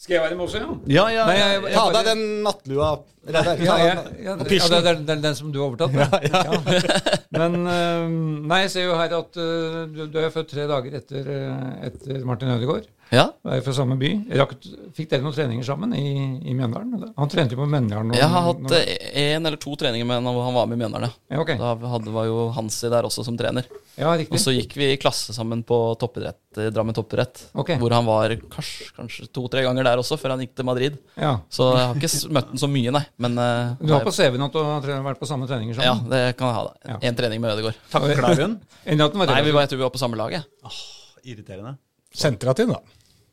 Skal 0.00 0.16
jeg 0.16 0.22
være 0.24 0.36
med 0.38 0.46
også, 0.46 0.60
ja? 0.62 0.68
Ja, 0.88 1.02
ja, 1.12 1.24
Nei, 1.28 1.34
jeg, 1.36 1.56
jeg-. 1.66 1.74
Ta 1.76 1.82
deg 1.98 2.06
den 2.08 2.22
nattlua. 2.46 2.92
Reidar. 3.28 3.58
Ja, 3.60 3.74
ja, 3.76 3.88
ja, 3.90 3.96
og 4.32 4.46
ja, 4.46 4.46
pysjen. 4.48 4.72
det 4.72 4.94
er 4.94 5.02
den, 5.10 5.20
den 5.26 5.36
som 5.36 5.50
du 5.52 5.58
har 5.60 5.66
overtatt? 5.68 5.92
Ja, 5.92 6.06
ja. 6.32 7.18
Men 7.36 7.58
eh, 7.68 8.06
Nei, 8.48 8.62
jeg 8.64 8.72
ser 8.72 8.88
jo 8.88 8.96
her 8.96 9.18
at 9.18 9.36
eh, 9.44 9.82
du, 9.92 10.06
du 10.08 10.16
er 10.22 10.32
født 10.32 10.54
tre 10.54 10.64
dager 10.70 10.96
etter, 11.02 11.28
etter 11.90 12.24
Martin 12.24 12.54
Ødegaard. 12.56 12.88
Ja, 13.10 13.24
Vi 13.42 13.56
er 13.56 13.62
fra 13.66 13.72
samme 13.74 13.96
by. 13.98 14.08
Rakt, 14.38 14.66
fikk 14.94 15.08
dere 15.10 15.24
noen 15.24 15.34
treninger 15.34 15.66
sammen 15.66 15.90
i, 15.98 16.04
i 16.46 16.52
Mjøndalen? 16.54 16.92
eller? 16.94 17.08
Han 17.18 17.30
trente 17.32 17.56
jo 17.56 17.58
på 17.58 17.66
Mjøndalen. 17.66 18.12
jeg 18.14 18.28
har 18.30 18.44
hatt 18.46 18.70
én 18.70 19.46
eller 19.50 19.58
to 19.58 19.74
treninger 19.74 20.06
med 20.06 20.22
når 20.22 20.38
han 20.46 20.54
var 20.54 20.68
med 20.70 20.78
i 20.78 20.82
Mjøndalen. 20.84 21.14
ja. 21.32 21.40
okay. 21.42 21.58
Da 21.58 21.72
hadde, 21.74 22.12
var 22.14 22.28
jo 22.28 22.44
Hansi 22.54 22.90
der 22.92 23.08
også 23.08 23.24
som 23.26 23.38
trener. 23.40 23.66
Ja, 23.98 24.12
Og 24.14 24.38
så 24.40 24.54
gikk 24.54 24.76
vi 24.78 24.92
i 24.92 25.00
klasse 25.00 25.34
sammen 25.34 25.64
på 25.66 25.76
toppidrett, 25.98 26.38
eh, 26.56 26.70
Drammen 26.70 26.94
toppidrett. 26.94 27.50
okay. 27.52 27.76
Hvor 27.82 27.90
han 27.92 28.06
var 28.06 28.36
kanskje, 28.54 28.86
kanskje 28.96 29.26
to-tre 29.34 29.66
ganger 29.66 29.84
der 29.90 29.98
også, 30.00 30.16
før 30.16 30.36
han 30.36 30.44
gikk 30.46 30.54
til 30.54 30.64
Madrid. 30.70 30.96
Ja. 31.18 31.34
Så 31.50 31.66
jeg 31.74 31.82
har 31.90 31.98
ikke 31.98 32.32
møtt 32.38 32.54
han 32.54 32.62
så 32.62 32.70
mye, 32.70 32.94
nei. 32.94 33.04
Men 33.18 33.36
eh, 33.42 33.74
Du 33.82 33.92
har 33.92 34.06
på 34.06 34.14
CV-en 34.14 34.46
at 34.46 34.54
du 34.54 34.62
har 34.62 35.04
vært 35.10 35.20
på 35.20 35.28
samme 35.28 35.50
treninger 35.50 35.74
sammen? 35.74 36.06
ja, 36.06 36.14
det 36.14 36.36
kan 36.38 36.48
jeg 36.48 36.60
ha. 36.60 36.64
da 36.70 36.94
Ja. 36.94 37.12
Trening 37.20 37.42
med 37.42 37.58
Ødegaard. 37.58 37.82
Takler 37.90 38.38
hun? 38.46 38.60
Nei, 38.86 39.42
vi 39.42 39.50
var, 39.52 39.66
jeg 39.66 39.74
tror 39.74 39.82
vi 39.82 39.88
var 39.88 39.94
på 39.98 40.00
samme 40.06 40.16
lag. 40.16 40.32
jeg. 40.38 40.46
Irriterende. 41.26 41.76
Sentra 42.14 42.54
til, 42.54 42.72
da. 42.72 42.80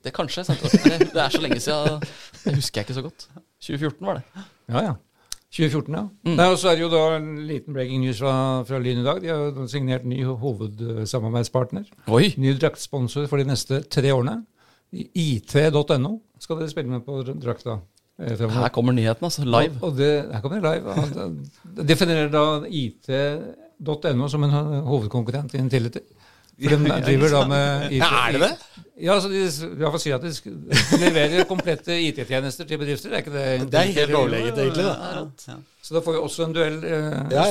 Det 0.08 0.14
kanskje. 0.16 0.46
det. 0.48 1.12
Det 1.14 1.22
er 1.26 1.36
så 1.36 1.42
lenge 1.44 1.60
siden. 1.64 2.00
Det 2.46 2.56
husker 2.56 2.82
jeg 2.82 2.88
ikke 2.88 2.98
så 3.02 3.04
godt. 3.10 3.28
2014 3.68 4.08
var 4.08 4.22
det. 4.22 4.48
Ja, 4.72 4.82
ja. 4.88 4.96
2014, 5.58 5.96
ja. 5.96 6.02
Mm. 6.28 6.34
Nei, 6.36 6.46
og 6.52 6.58
så 6.60 6.70
er 6.74 6.76
det 6.76 6.84
jo 6.84 6.90
da 6.92 7.02
en 7.16 7.28
liten 7.48 7.74
breaking 7.74 8.02
news 8.04 8.20
fra, 8.20 8.34
fra 8.68 8.80
Lyn 8.84 9.00
i 9.00 9.06
dag. 9.06 9.22
De 9.24 9.30
har 9.32 9.46
jo 9.48 9.68
signert 9.72 10.04
ny 10.06 10.20
hovedsamarbeidspartner. 10.28 11.86
Oi! 12.12 12.34
Ny 12.38 12.52
draktsponsor 12.60 13.30
for 13.32 13.40
de 13.40 13.46
neste 13.48 13.80
tre 13.92 14.12
årene. 14.14 14.42
IT.no 14.92 16.12
skal 16.40 16.60
dere 16.62 16.72
spille 16.72 16.92
med 16.92 17.06
på 17.08 17.22
drakta. 17.28 17.78
eh, 18.20 18.36
fremover. 18.36 18.60
Her 18.66 18.74
kommer 18.76 18.94
nyheten, 18.98 19.24
altså. 19.28 19.46
Live. 19.48 19.80
Og, 19.82 19.90
og 19.92 19.98
det, 19.98 20.12
her 20.34 20.44
kommer 20.44 20.62
det 20.62 20.76
live. 20.76 21.86
Definerer 21.90 22.30
da 22.34 22.44
IT.no 22.68 24.28
som 24.32 24.44
en 24.48 24.56
hovedkonkurrent 24.88 25.56
i 25.56 25.64
Intility. 25.64 26.04
For 26.58 26.74
de 26.74 26.98
driver 27.08 27.34
da 27.36 27.42
med 27.52 27.92
IT. 27.92 28.02
Ja, 28.02 28.12
er 28.28 28.36
det 28.38 28.42
det? 28.48 28.84
Ja, 28.98 29.14
så 29.22 29.30
de 29.30 29.38
i 29.46 29.46
hvert 29.78 29.94
fall 29.94 30.02
sier 30.02 30.16
at 30.18 30.24
de 30.26 30.98
leverer 31.04 31.44
komplette 31.46 31.94
IT-tjenester 32.02 32.66
til 32.66 32.80
bedrifter. 32.82 33.12
Det 33.14 33.20
er 33.20 33.22
ikke 33.22 33.34
det 33.36 33.68
Det 33.70 33.82
er 33.84 33.92
helt 34.00 34.16
overlegent, 34.18 34.62
egentlig. 34.64 34.86
da. 34.88 35.58
Så 35.86 35.94
da 35.96 36.02
får 36.04 36.16
vi 36.18 36.22
også 36.26 36.48
en 36.48 36.56
duell 36.56 36.80
eh, 36.84 37.20
Ja, 37.32 37.44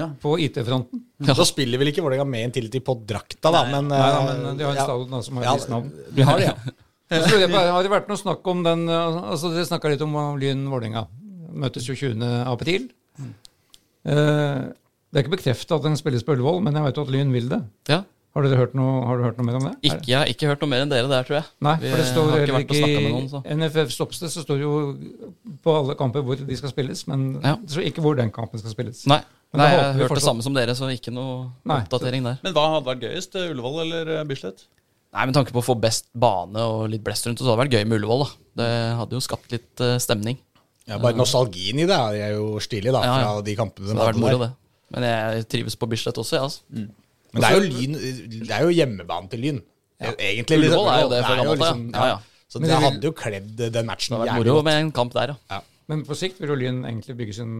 ja. 0.00 0.08
på 0.20 0.34
IT-fronten. 0.42 1.04
Så 1.30 1.46
spiller 1.48 1.78
vel 1.80 1.92
ikke 1.92 2.02
Vålerenga 2.04 2.26
med 2.28 2.48
Intility 2.48 2.82
på 2.84 2.96
drakta, 3.06 3.52
da, 3.54 3.62
men 3.70 3.86
Nei 3.92 4.00
eh, 4.02 4.18
men 4.26 4.58
de 4.58 4.66
har 4.66 4.74
en 4.74 4.80
ja. 4.82 4.88
stadion 4.90 5.14
da, 5.14 5.22
som 5.28 5.38
har 5.38 5.46
Ja, 5.46 5.54
visst 5.60 5.70
navn. 5.72 5.88
Vi 6.18 6.26
har 6.26 6.42
det, 6.42 6.50
ja. 6.50 6.74
Så 7.30 7.38
jeg 7.42 7.50
bare, 7.54 7.70
Har 7.74 7.86
det 7.86 7.94
vært 7.94 8.10
noe 8.10 8.18
snakk 8.20 8.50
om 8.52 8.66
den 8.66 8.84
eh, 8.90 9.22
altså 9.30 9.54
Dere 9.54 9.70
snakka 9.70 9.94
litt 9.94 10.02
om 10.04 10.18
Lyn 10.42 10.66
Vålerenga. 10.74 11.06
Møtes 11.62 11.86
jo 11.86 11.94
20. 11.94 12.26
april. 12.50 12.90
Eh, 13.20 14.60
det 15.10 15.18
er 15.18 15.24
ikke 15.24 15.36
bekrefta 15.38 15.78
at 15.78 15.86
den 15.86 15.96
spilles 15.98 16.26
på 16.26 16.34
Ullevål, 16.34 16.60
men 16.66 16.76
jeg 16.78 16.86
vet 16.90 16.98
jo 17.00 17.06
at 17.06 17.14
Lyn 17.14 17.32
vil 17.34 17.48
det. 17.50 17.62
Ja. 17.94 18.02
Har 18.30 18.44
dere 18.46 18.58
hørt 18.60 18.74
noe, 18.78 19.00
har 19.08 19.18
du 19.18 19.24
hørt 19.26 19.38
noe 19.40 19.46
mer 19.48 19.56
om 19.58 19.64
det? 19.66 19.72
Ikke, 19.88 20.06
jeg 20.06 20.16
har 20.20 20.28
ikke 20.30 20.46
hørt 20.46 20.60
noe 20.62 20.70
mer 20.70 20.84
enn 20.84 20.90
dere 20.92 21.08
der, 21.10 21.24
tror 21.26 21.36
jeg. 21.40 21.46
Nei, 21.66 21.72
Vi 21.82 21.88
for 21.90 21.98
det 21.98 22.06
står 22.12 22.28
har 22.30 22.42
ikke 22.44 22.54
vært 22.54 22.74
ikke 22.76 22.90
med 23.02 23.10
noen, 23.10 23.28
så. 23.32 23.40
i 23.42 23.56
NFF 23.58 23.90
Stoppsted 23.96 24.30
så 24.30 24.44
står 24.44 24.60
det 24.60 24.66
jo 24.68 24.74
på 25.64 25.74
alle 25.74 25.96
kamper 25.98 26.22
hvor 26.22 26.38
de 26.38 26.56
skal 26.60 26.70
spilles, 26.70 27.02
men 27.10 27.24
Ja. 27.42 27.56
det 27.58 27.70
står 27.74 27.88
ikke 27.90 28.04
hvor 28.04 28.14
den 28.20 28.30
kampen 28.30 28.62
skal 28.62 28.70
spilles. 28.70 29.02
Nei, 29.10 29.18
Nei 29.52 29.66
jeg 29.72 29.80
har 29.82 29.98
hørt 29.98 30.14
det 30.14 30.22
samme 30.22 30.42
som 30.46 30.54
dere, 30.54 30.76
så 30.78 30.86
ikke 30.94 31.10
noe 31.12 31.50
Nei. 31.66 31.80
oppdatering 31.82 32.22
der. 32.22 32.38
Men 32.46 32.54
hva 32.54 32.68
hadde 32.76 32.86
vært 32.86 33.02
gøyest? 33.08 33.34
eh, 33.34 33.50
Ullevål 33.50 33.80
eller 33.82 34.12
eh, 34.20 34.24
Bislett? 34.30 34.62
Nei, 35.12 35.26
Med 35.26 35.34
tanke 35.34 35.50
på 35.50 35.58
å 35.58 35.66
få 35.66 35.74
best 35.80 36.06
bane 36.14 36.54
og 36.62 36.88
litt 36.88 37.02
blest 37.02 37.26
rundt, 37.26 37.42
så 37.42 37.50
hadde 37.50 37.56
det 37.58 37.64
vært 37.66 37.74
gøy 37.80 37.88
med 37.90 37.98
Ullevål. 37.98 38.28
da 38.54 38.62
Det 38.62 38.70
hadde 39.00 39.10
jo 39.18 39.20
skapt 39.26 39.50
litt 39.50 39.80
uh, 39.82 39.98
stemning. 39.98 40.38
ja. 40.86 40.98
Bare 41.02 41.18
nostalgien 41.18 41.82
i 41.82 41.86
det 41.90 41.98
er 41.98 42.36
jo 42.38 42.60
stilig, 42.62 42.92
da, 42.94 43.02
Ja, 43.02 43.18
ja. 43.18 43.26
fra 43.34 43.42
de 43.42 43.56
kampene 43.58 43.88
Så 43.88 43.90
de 43.90 43.98
det 43.98 44.06
hadde 44.06 44.14
vært 44.14 44.22
moro, 44.22 44.38
der. 44.38 44.46
det. 44.46 44.56
Men 44.94 45.02
jeg 45.10 45.48
trives 45.48 45.74
på 45.74 45.88
Bislett 45.90 46.14
også, 46.14 46.38
jeg. 46.38 46.42
altså. 46.46 46.86
Men 47.32 47.42
det 47.42 47.50
er 47.50 47.54
jo 47.54 47.66
Lyn 47.70 47.92
Det 48.46 48.50
er 48.56 48.62
jo 48.66 48.72
hjemmebane 48.74 49.30
til 49.30 49.40
Lyn. 49.44 49.60
Egentlig. 50.00 50.58
Ullevål 50.58 50.88
er 50.94 51.00
jo 51.02 51.08
det 51.12 51.24
fra 51.24 51.36
jo 51.36 51.42
gammelt 51.42 51.60
liksom- 51.60 51.90
ja. 51.94 52.00
Ja, 52.00 52.06
ja. 52.14 52.18
Så 52.50 52.58
det 52.58 52.68
det 52.68 52.76
vil- 52.78 52.84
hadde 52.90 53.04
jo 53.04 53.12
kledd 53.12 53.56
den 53.72 53.86
matchen 53.86 54.16
Det 54.16 54.18
hadde 54.28 54.40
vært 54.40 54.46
moro 54.54 54.62
med 54.62 54.74
en 54.80 54.92
kamp 54.92 55.12
der, 55.12 55.36
ja. 55.50 55.60
Men 55.88 56.04
på 56.04 56.14
sikt 56.16 56.40
vil 56.40 56.48
jo 56.48 56.54
Lyn 56.56 56.84
egentlig 56.84 57.16
bygge 57.16 57.34
sin 57.34 57.52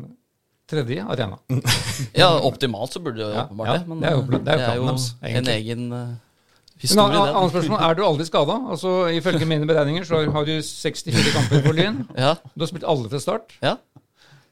tredje 0.70 1.02
arena. 1.04 1.36
Ja, 2.16 2.28
Optimalt 2.46 2.92
så 2.94 3.00
burde 3.02 3.16
det 3.18 3.26
jo 3.34 3.42
åpenbart 3.42 3.66
ja, 3.66 3.72
det. 3.78 3.88
Men 3.88 4.00
det 4.00 4.08
er 4.08 4.12
jo 4.16 4.22
det 4.22 4.48
er 4.48 4.74
jo 4.76 4.86
det 4.86 5.28
er 5.28 5.32
jo 5.32 5.38
en 5.38 5.48
egen 5.48 5.92
uh, 5.92 5.98
Men 5.98 6.18
historie, 6.80 7.18
an- 7.18 7.36
Annet 7.36 7.50
spørsmål, 7.52 7.80
Er 7.90 7.94
du 7.94 8.02
aldri 8.06 8.24
skada? 8.24 8.56
Altså, 8.70 8.92
ifølge 9.12 9.44
mine 9.46 9.66
beregninger 9.66 10.04
så 10.06 10.22
har 10.32 10.44
du 10.44 10.54
64 10.62 11.32
kamper 11.34 11.62
for 11.66 11.72
Lyn. 11.76 12.06
Ja, 12.16 12.34
Du 12.54 12.60
har 12.64 12.66
spilt 12.70 12.84
alle 12.88 13.08
fra 13.10 13.18
start. 13.20 13.52
ja. 13.62 13.74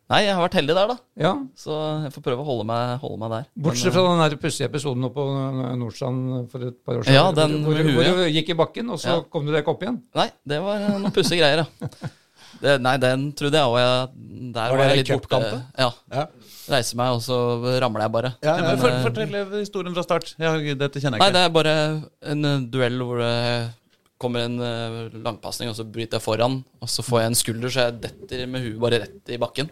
Nei, 0.08 0.22
jeg 0.24 0.32
har 0.32 0.40
vært 0.40 0.54
heldig 0.56 0.74
der, 0.78 0.88
da. 0.88 0.94
Ja, 1.20 1.32
Så 1.58 1.74
jeg 2.04 2.12
får 2.14 2.22
prøve 2.24 2.40
å 2.40 2.46
holde 2.46 2.64
meg, 2.70 2.94
holde 3.02 3.18
meg 3.20 3.32
der. 3.34 3.48
Bortsett 3.66 3.92
fra 3.92 4.04
den 4.08 4.22
der 4.24 4.36
pussige 4.40 4.68
episoden 4.70 5.04
oppe 5.04 5.20
på 5.20 5.74
Nordstrand 5.82 6.46
for 6.52 6.64
et 6.70 6.78
par 6.86 6.96
år 7.00 7.04
siden. 7.04 7.18
Ja, 7.18 7.26
den 7.36 7.58
hvor, 7.66 7.76
hvor, 7.76 7.92
hvor 8.08 8.22
du 8.22 8.30
gikk 8.32 8.54
i 8.54 8.56
bakken, 8.56 8.88
og 8.94 9.02
så 9.02 9.18
Ja. 9.18 9.20
kom 9.28 9.44
du 9.44 9.52
deg 9.52 9.60
ikke 9.64 9.74
opp 9.76 9.84
igjen. 9.84 10.00
Nei, 10.16 10.30
det 10.48 10.62
var 10.64 10.80
noen 10.88 11.12
pussige 11.12 11.42
greier, 11.42 11.66
ja. 11.66 11.88
Det, 12.58 12.72
nei, 12.82 12.96
den 12.98 13.28
trodde 13.38 13.54
jeg 13.60 13.70
òg 13.70 14.14
der 14.56 14.72
Var 14.72 14.78
var 14.80 14.88
jeg 14.90 15.04
litt 15.04 15.10
borte. 15.28 15.60
Ja. 15.78 15.90
Ja. 16.10 16.24
Reiser 16.72 16.96
meg, 16.98 17.12
og 17.14 17.20
så 17.22 17.36
ramler 17.80 18.02
jeg 18.06 18.12
bare. 18.16 18.30
Ja, 18.42 18.56
Ja, 18.56 18.72
men 18.74 18.88
eh, 18.88 19.02
fortell 19.04 19.36
historien 19.60 19.94
fra 19.94 20.02
start. 20.02 20.32
Ja, 20.40 20.54
dette 20.56 20.98
kjenner 20.98 21.20
jeg 21.20 21.22
Nei, 21.22 21.28
jeg 21.28 21.36
det 21.36 21.44
er 21.44 21.52
bare 21.54 21.74
en 22.32 22.48
eh, 22.48 22.64
duell 22.72 22.98
hvor 23.04 23.20
det 23.22 23.36
kommer 24.18 24.44
en 24.48 24.56
uh, 24.58 25.18
langpasning, 25.22 25.70
og 25.70 25.76
så 25.78 25.84
bryter 25.86 26.18
jeg 26.18 26.24
foran. 26.24 26.56
Og 26.82 26.90
så 26.90 27.04
får 27.06 27.20
jeg 27.22 27.30
en 27.32 27.38
skulder, 27.38 27.70
så 27.74 27.84
jeg 27.86 28.00
detter 28.02 28.46
med 28.50 28.64
huet 28.66 28.80
bare 28.82 28.98
rett 29.04 29.34
i 29.34 29.38
bakken. 29.38 29.70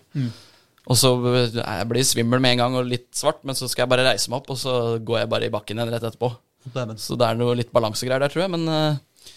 Og 0.86 0.94
så 0.94 1.10
eh, 1.32 1.56
jeg 1.56 1.86
blir 1.90 2.04
svimmel 2.06 2.38
med 2.38 2.52
en 2.54 2.60
gang 2.62 2.76
og 2.78 2.86
litt 2.86 3.08
svart, 3.18 3.40
men 3.42 3.58
så 3.58 3.66
skal 3.66 3.82
jeg 3.82 3.90
bare 3.90 4.04
reise 4.06 4.30
meg 4.30 4.38
opp, 4.38 4.52
og 4.54 4.60
så 4.60 4.74
går 5.02 5.18
jeg 5.24 5.30
bare 5.32 5.48
i 5.48 5.50
bakken 5.50 5.80
igjen 5.80 5.90
rett 5.90 6.06
etterpå. 6.06 6.30
Dæven. 6.70 6.98
Så 7.02 7.18
det 7.18 7.26
er 7.26 7.40
noe 7.40 7.56
litt 7.58 7.72
balansegreier 7.74 8.22
der, 8.22 8.30
tror 8.30 8.44
jeg. 8.44 8.52
Men 8.54 8.68
uh, 8.70 9.32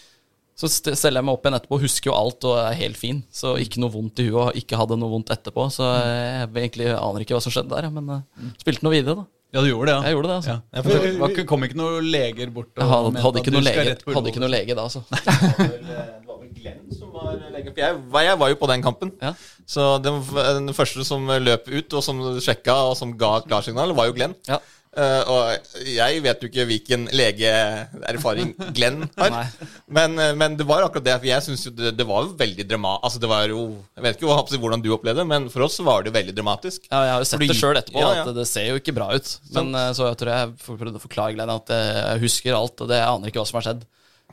så 0.60 0.70
st- 0.70 0.94
steller 1.00 1.24
jeg 1.24 1.26
meg 1.26 1.40
opp 1.40 1.48
igjen 1.48 1.58
etterpå, 1.58 1.82
husker 1.82 2.12
jo 2.12 2.16
alt 2.20 2.46
og 2.50 2.56
er 2.62 2.78
helt 2.84 3.02
fin. 3.02 3.24
Så 3.34 3.56
ikke 3.66 3.82
noe 3.82 3.94
vondt 3.98 4.22
i 4.22 4.28
huet, 4.30 4.40
og 4.52 4.62
ikke 4.62 4.78
hadde 4.78 4.98
noe 5.02 5.10
vondt 5.16 5.34
etterpå. 5.34 5.66
Så 5.74 5.90
jeg 5.90 6.54
egentlig 6.54 6.92
aner 6.94 7.26
ikke 7.26 7.34
hva 7.38 7.42
som 7.48 7.54
skjedde 7.58 7.74
der, 7.74 7.90
men 7.98 8.14
uh, 8.14 8.54
spilte 8.62 8.86
noe 8.86 8.94
videre, 9.00 9.24
da. 9.24 9.28
Ja, 9.54 9.62
du 9.64 9.68
gjorde 9.72 9.90
det, 9.90 9.94
ja. 9.96 10.02
Jeg 10.06 10.14
gjorde 10.16 10.30
det, 10.30 10.36
altså. 10.40 10.50
Ja. 10.54 10.60
Ja, 10.78 10.82
For 10.86 10.90
det 11.04 11.14
var 11.20 11.30
ikke- 11.34 11.46
kom 11.50 11.64
ikke 11.66 11.78
noen 11.80 12.06
leger 12.14 12.50
bort 12.54 12.70
og 12.78 12.84
Jeg 12.84 12.90
hadde, 12.92 13.12
mente 13.14 13.24
hadde, 13.26 13.40
at 13.40 13.42
ikke 13.42 13.52
du 13.52 13.58
noe 13.58 13.64
skal 13.66 13.80
lege, 13.80 13.90
rett 13.96 14.04
på 14.06 14.14
hadde 14.14 14.30
ikke 14.34 14.44
noe 14.44 14.52
lege 14.54 14.76
da, 14.78 14.84
altså. 14.86 15.02
Det 15.10 15.26
var 15.26 15.58
vel, 15.58 15.86
det 15.90 16.28
var 16.28 16.38
vel 16.44 16.52
Glenn 16.60 16.92
som 17.00 17.14
var 17.16 17.32
lege. 17.56 17.72
For 17.74 17.82
jeg, 17.82 17.96
var- 18.14 18.24
jeg 18.28 18.40
var 18.44 18.50
jo 18.54 18.56
på 18.62 18.68
den 18.70 18.84
kampen. 18.86 19.12
Ja. 19.22 19.34
Så 19.66 19.88
den, 20.06 20.22
den 20.68 20.74
første 20.78 21.06
som 21.06 21.26
løp 21.28 21.68
ut, 21.68 21.94
og 21.98 22.04
som 22.06 22.22
sjekka, 22.42 22.76
og 22.92 22.96
som 22.98 23.16
ga 23.18 23.40
klarsignal, 23.48 23.94
var 23.98 24.06
jo 24.12 24.14
Glenn. 24.20 24.36
Ja. 24.48 24.60
Eh, 24.98 25.22
og 25.30 25.76
jeg 25.86 26.22
vet 26.26 26.42
jo 26.42 26.48
ikke 26.50 26.64
hvilken 26.66 27.04
legeerfaring 27.14 28.56
Glenn 28.74 29.04
har. 29.20 29.52
Men, 29.86 30.16
eh, 30.18 30.32
men 30.34 30.56
det 30.58 30.66
var 30.68 30.82
akkurat 30.88 31.06
det. 31.06 31.18
For 31.22 31.30
jeg 31.30 31.46
synes 31.46 31.66
jo 31.68 31.74
det, 31.78 31.92
det 32.00 32.08
var 32.10 32.32
veldig 32.40 32.66
dramatisk. 32.72 33.06
Altså, 33.06 33.22
det 33.22 33.30
var 33.30 33.46
jo 33.54 33.62
Jeg 33.96 34.04
vet 34.08 34.18
ikke 34.18 34.58
hvordan 34.64 34.82
du 34.84 34.90
opplevde 34.96 35.22
det, 35.22 35.28
men 35.30 35.46
for 35.54 35.68
oss 35.68 35.78
var 35.86 36.02
det 36.04 36.10
jo 36.12 36.18
veldig 36.18 36.36
dramatisk. 36.40 36.88
Ja, 36.90 37.04
jeg 37.06 37.14
har 37.14 37.22
jo 37.22 37.30
sett 37.30 37.38
Fordi- 37.40 37.52
det 37.54 37.60
sjøl 37.62 37.78
etterpå, 37.84 38.02
Ja, 38.02 38.14
ja. 38.18 38.26
at 38.26 38.36
det 38.36 38.48
ser 38.50 38.66
jo 38.72 38.80
ikke 38.82 38.96
bra 38.98 39.12
ut. 39.14 39.38
Men 39.54 39.76
eh, 39.76 39.92
så 39.94 40.10
jeg 40.10 40.18
tror 40.24 40.34
jeg 40.34 40.58
får 40.66 40.82
prøvd 40.82 40.98
å 40.98 41.06
forklare 41.06 41.36
Glenn 41.38 41.50
at 41.54 41.70
jeg 41.70 42.20
husker 42.26 42.58
alt, 42.58 42.82
og 42.82 42.88
det 42.90 42.98
jeg 42.98 43.08
aner 43.14 43.28
ikke 43.30 43.44
hva 43.44 43.48
som 43.48 43.62
har 43.62 43.68
skjedd. 43.70 43.86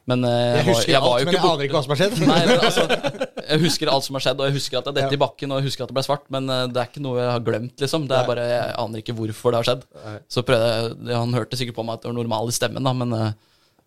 Men 0.06 0.22
jeg, 0.22 0.30
Jeg 0.30 0.64
var- 0.66 0.68
husker 0.70 0.92
var 1.00 1.06
alt, 1.16 1.24
men 1.26 1.34
jeg 1.34 1.42
aner 1.50 1.64
ikke 1.66 1.74
hva 1.76 1.82
som 1.82 1.92
har 1.94 1.98
skjedd. 1.98 2.20
Nei, 2.30 2.42
men 2.46 2.60
altså 2.62 2.84
Jeg 3.46 3.60
husker 3.64 3.90
alt 3.90 4.04
som 4.06 4.14
har 4.18 4.22
skjedd, 4.26 4.38
og 4.42 4.46
jeg 4.46 4.54
husker 4.54 4.78
at 4.78 4.86
jeg 4.90 4.94
dette 5.00 5.16
i 5.16 5.18
bakken, 5.22 5.50
og 5.50 5.58
jeg 5.58 5.66
husker 5.66 5.82
at 5.86 5.90
det 5.90 5.96
ble 5.98 6.04
svart, 6.06 6.24
men 6.30 6.46
eh, 6.50 6.62
det 6.70 6.78
er 6.82 6.86
ikke 6.92 7.02
noe 7.02 7.18
jeg 7.18 7.32
har 7.32 7.42
glemt, 7.48 7.74
liksom. 7.82 8.06
Det 8.10 8.16
er 8.20 8.28
bare 8.30 8.44
Jeg 8.46 8.76
aner 8.84 9.02
ikke 9.02 9.16
hvorfor 9.18 9.50
det 9.54 9.58
har 9.60 9.68
skjedd. 9.70 9.82
Så 10.30 10.44
prøvde 10.46 10.70
jeg 11.10 11.16
Han 11.18 11.34
hørte 11.34 11.58
sikkert 11.58 11.74
på 11.80 11.84
meg 11.88 11.98
at 11.98 12.06
det 12.06 12.10
var 12.12 12.18
normal 12.20 12.48
i 12.52 12.56
stemmen, 12.56 12.86
da, 12.86 12.92
men 13.02 13.12
eh, 13.18 13.32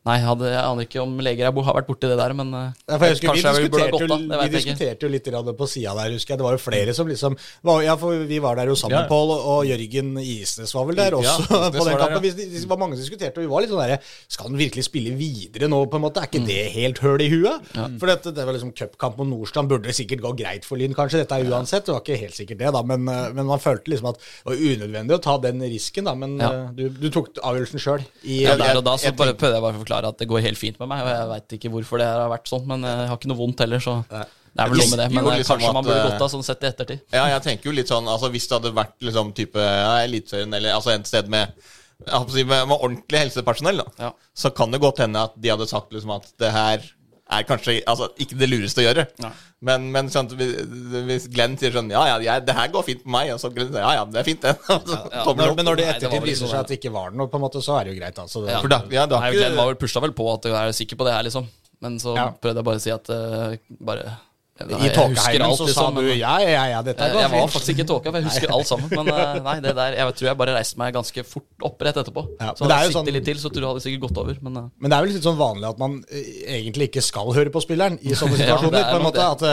Nei, 0.09 0.15
jeg, 0.17 0.25
hadde, 0.25 0.47
jeg 0.49 0.61
aner 0.65 0.87
ikke 0.87 1.01
om 1.03 1.11
leger 1.21 1.45
jeg 1.45 1.53
har 1.67 1.75
vært 1.77 1.89
borti 1.89 2.09
det 2.09 2.15
der, 2.17 2.33
men 2.37 2.53
eh, 2.57 2.69
Ja, 2.89 2.97
for 2.97 3.05
jeg 3.05 3.15
husker, 3.15 3.27
vi, 3.35 3.43
kanskje 3.43 3.61
jeg 3.61 3.71
burde 3.73 3.85
ha 3.85 3.91
gått 3.93 4.13
av. 4.15 4.43
Vi 4.49 4.53
diskuterte 4.55 5.05
jo 5.05 5.11
litt 5.13 5.27
på 5.59 5.67
sida 5.69 5.93
der, 5.99 6.15
husker 6.15 6.33
jeg. 6.33 6.39
Det 6.41 6.47
var 6.47 6.55
jo 6.57 6.61
flere 6.63 6.95
som 6.97 7.09
liksom 7.09 7.35
var, 7.69 7.83
Ja, 7.85 7.95
for 7.99 8.23
vi 8.29 8.39
var 8.41 8.57
der 8.57 8.71
jo 8.71 8.77
sammen, 8.79 8.97
Ja. 8.99 9.05
Pål, 9.09 9.33
og 9.37 9.67
Jørgen 9.69 10.15
Isnes 10.23 10.73
var 10.73 10.87
vel 10.89 10.97
der 10.97 11.17
også 11.17 11.45
ja, 11.45 11.59
på 11.73 11.77
den 11.77 11.79
var 11.83 11.91
der, 11.91 12.03
kampen. 12.15 12.25
Vi, 12.25 12.47
det 12.55 12.63
var 12.71 12.81
mange 12.81 12.97
som 12.97 13.03
diskuterte, 13.05 13.37
og 13.37 13.45
vi 13.45 13.51
var 13.53 13.63
litt 13.65 13.73
sånn 13.73 13.83
derre 13.83 13.99
Skal 14.29 14.49
han 14.49 14.57
virkelig 14.59 14.85
spille 14.89 15.13
videre 15.19 15.69
nå, 15.71 15.83
på 15.91 15.99
en 15.99 16.05
måte? 16.07 16.23
Er 16.23 16.31
ikke 16.31 16.43
det 16.47 16.63
helt 16.75 17.03
høl 17.05 17.25
i 17.25 17.29
huet? 17.35 17.69
For 18.01 18.09
dette, 18.09 18.33
det 18.35 18.47
var 18.47 18.57
liksom 18.57 18.73
cupkamp 18.77 19.19
mot 19.21 19.29
Nordstrand. 19.29 19.69
Burde 19.69 19.89
det 19.91 19.97
sikkert 19.99 20.23
gå 20.25 20.33
greit 20.41 20.65
for 20.67 20.79
Lyn, 20.79 20.95
kanskje? 20.97 21.21
Dette 21.23 21.37
er 21.37 21.49
uansett. 21.53 21.85
Det 21.87 21.93
var 21.95 22.03
ikke 22.05 22.19
helt 22.23 22.37
sikkert 22.37 22.61
det, 22.63 22.73
da. 22.75 22.83
Men, 22.85 23.05
eh, 23.11 23.29
men 23.35 23.49
man 23.49 23.61
følte 23.61 23.93
liksom 23.93 24.09
at 24.13 24.19
det 24.21 24.49
var 24.49 24.63
unødvendig 24.71 25.17
å 25.17 25.21
ta 25.23 25.37
den 25.43 25.61
risken, 25.65 26.09
da. 26.09 26.15
Men 26.17 26.37
Ja. 26.39 26.49
eh, 26.49 26.73
du, 26.77 26.87
du 26.89 27.09
tok 27.13 27.37
avgjørelsen 27.43 27.83
sjøl. 27.83 28.05
Ja, 28.23 28.55
der 28.59 28.79
og 28.79 28.85
da 28.87 28.95
så 28.99 29.11
bare 29.17 29.35
prøvde 29.37 29.57
jeg 29.59 29.65
bare 29.65 29.77
å 29.77 29.81
forklare 29.83 29.98
at 30.07 30.17
det 30.21 30.27
går 30.29 30.43
helt 30.45 30.57
fint 30.57 30.79
med 30.79 30.87
meg, 30.91 31.01
og 31.03 31.09
jeg 31.11 31.29
veit 31.33 31.55
ikke 31.57 31.71
hvorfor 31.73 32.01
det 32.01 32.07
har 32.07 32.29
vært 32.31 32.47
sånn, 32.51 32.67
men 32.69 32.85
jeg 32.87 33.07
har 33.09 33.17
ikke 33.17 33.31
noe 33.31 33.39
vondt 33.41 33.59
heller, 33.65 33.83
så 33.83 33.97
det 34.09 34.63
er 34.63 34.71
vel 34.71 34.79
noe 34.81 34.89
med 34.91 34.99
det. 35.01 35.07
Men 35.13 35.25
eh, 35.25 35.37
liksom 35.41 35.57
kanskje 35.59 35.73
man 35.75 35.85
burde 35.87 35.99
eh, 35.99 36.07
gått 36.09 36.23
av 36.25 36.31
sånn 36.33 36.45
sett 36.45 36.63
i 36.63 36.69
ettertid. 36.71 37.03
Ja, 37.13 37.25
jeg 37.33 37.43
tenker 37.45 37.69
jo 37.69 37.75
litt 37.75 37.91
sånn 37.91 38.07
altså 38.09 38.31
Hvis 38.33 38.47
det 38.49 38.57
hadde 38.57 38.71
vært 38.75 38.95
liksom 39.05 39.33
type 39.37 39.61
ja, 39.61 39.91
Eliteserien, 40.05 40.55
eller 40.57 40.77
altså 40.77 40.93
et 40.95 41.09
sted 41.09 41.29
med 41.31 41.53
med, 41.99 42.47
med 42.47 42.77
ordentlig 42.77 43.19
helsepersonell, 43.25 43.81
da, 43.83 44.05
Ja. 44.07 44.13
så 44.33 44.49
kan 44.55 44.71
det 44.71 44.79
godt 44.79 45.01
hende 45.03 45.19
at 45.27 45.33
de 45.35 45.49
hadde 45.51 45.67
sagt 45.67 45.91
liksom 45.91 46.13
at 46.15 46.29
det 46.39 46.51
her 46.55 46.85
er 47.29 47.43
kanskje 47.45 47.75
altså, 47.85 48.07
ikke 48.17 48.37
det 48.39 48.47
lureste 48.49 48.81
å 48.81 48.85
gjøre. 48.87 49.05
Nei. 49.21 49.31
Men, 49.67 49.89
men 49.91 50.07
sånn, 50.09 50.29
hvis- 50.39 51.27
Glenn 51.33 51.57
sier 51.59 51.73
sånn 51.75 51.89
Ja, 51.91 52.05
ja, 52.07 52.15
jeg, 52.23 52.45
det 52.47 52.55
her 52.55 52.69
går 52.71 52.85
fint 52.87 53.01
på 53.03 53.11
meg, 53.11 53.33
og 53.33 53.41
så 53.41 53.51
Glenn 53.53 53.69
sier 53.73 53.83
ja, 53.83 53.91
ja, 53.99 54.05
det 54.07 54.21
er 54.21 54.27
fint, 54.29 54.41
det. 54.45 54.53
ja. 54.69 54.79
ja. 55.11 55.23
Når, 55.27 55.55
men 55.57 55.67
når 55.67 55.79
det 55.81 55.85
i 55.85 55.89
ettertid 55.95 56.23
viser 56.25 56.47
seg 56.49 56.61
at 56.63 56.71
det 56.71 56.79
ikke 56.79 56.93
var 56.95 57.11
noe, 57.11 57.27
på 57.29 57.37
en 57.37 57.43
måte, 57.43 57.61
så 57.65 57.75
er 57.79 57.89
det 57.89 57.93
jo 57.95 57.99
greit, 58.01 58.17
altså. 58.23 58.45
Det, 58.45 58.53
Ja. 58.55 58.61
For 58.63 58.71
da, 58.71 58.81
ja, 58.95 59.05
da 59.09 59.19
Nei, 59.25 59.33
Glenn 59.35 59.59
var 59.59 59.69
vel 59.73 59.79
pusha 59.83 60.01
vel 60.05 60.15
på 60.15 60.29
at 60.33 60.47
jeg 60.49 60.55
er 60.57 60.77
sikker 60.79 60.99
på 61.01 61.05
det 61.09 61.13
her, 61.17 61.27
liksom. 61.27 61.49
Men 61.83 61.99
så 62.01 62.15
Ja. 62.17 62.29
prøvde 62.31 62.59
jeg 62.63 62.67
bare 62.71 62.79
å 62.81 62.83
si 62.87 62.91
at 62.91 63.09
uh, 63.13 63.55
bare 63.79 64.17
I 64.59 64.89
jeg 64.89 64.93
tåkeheimen 64.95 65.53
så 65.55 65.67
sa 65.71 65.85
du 65.95 66.01
ja, 66.09 66.33
ja, 66.43 66.63
ja, 66.73 66.79
dette 66.83 67.05
Jeg, 67.07 67.13
går 67.15 67.21
jeg 67.23 67.31
var 67.33 67.51
faktisk 67.53 67.71
ikke 67.75 67.85
i 67.85 67.89
tåka, 67.91 68.11
for 68.11 68.17
jeg 68.19 68.27
husker 68.27 68.51
alt 68.57 68.67
sammen. 68.69 68.89
Men 68.91 69.11
eh, 69.13 69.39
nei, 69.45 69.55
det 69.63 69.73
der, 69.77 69.97
jeg 69.99 70.15
tror 70.19 70.27
jeg 70.29 70.39
bare 70.41 70.55
reiste 70.57 70.79
meg 70.81 70.93
ganske 70.97 71.23
fort 71.27 71.65
opp 71.69 71.85
rett 71.87 71.99
etterpå. 72.01 72.23
Ja, 72.41 72.51
så 72.57 72.65
men 72.65 72.71
det 72.71 72.75
er 72.75 72.79
hadde 72.79 72.79
jeg 72.79 72.91
sittet 72.91 72.97
sånn- 72.99 73.15
litt 73.19 73.27
til, 73.29 73.39
så 73.43 73.51
tror 73.53 73.63
jeg 73.65 73.69
hadde 73.73 73.83
sikkert 73.85 74.03
gått 74.07 74.19
over. 74.23 74.39
Men 74.47 74.57
eh, 74.63 74.67
Men 74.83 74.91
det 74.91 74.97
er 74.99 75.05
vel 75.07 75.13
litt 75.15 75.27
sånn 75.29 75.39
vanlig 75.39 75.69
at 75.69 75.79
man 75.81 75.95
eh, 76.11 76.31
egentlig 76.59 76.89
ikke 76.91 77.03
skal 77.05 77.31
høre 77.37 77.53
på 77.55 77.63
spilleren 77.63 77.99
i 78.03 78.15
sånne 78.19 78.37
situasjoner. 78.41 78.79
er 78.81 78.91
på 78.91 78.99
en 78.99 79.07
måte 79.07 79.23
at, 79.25 79.45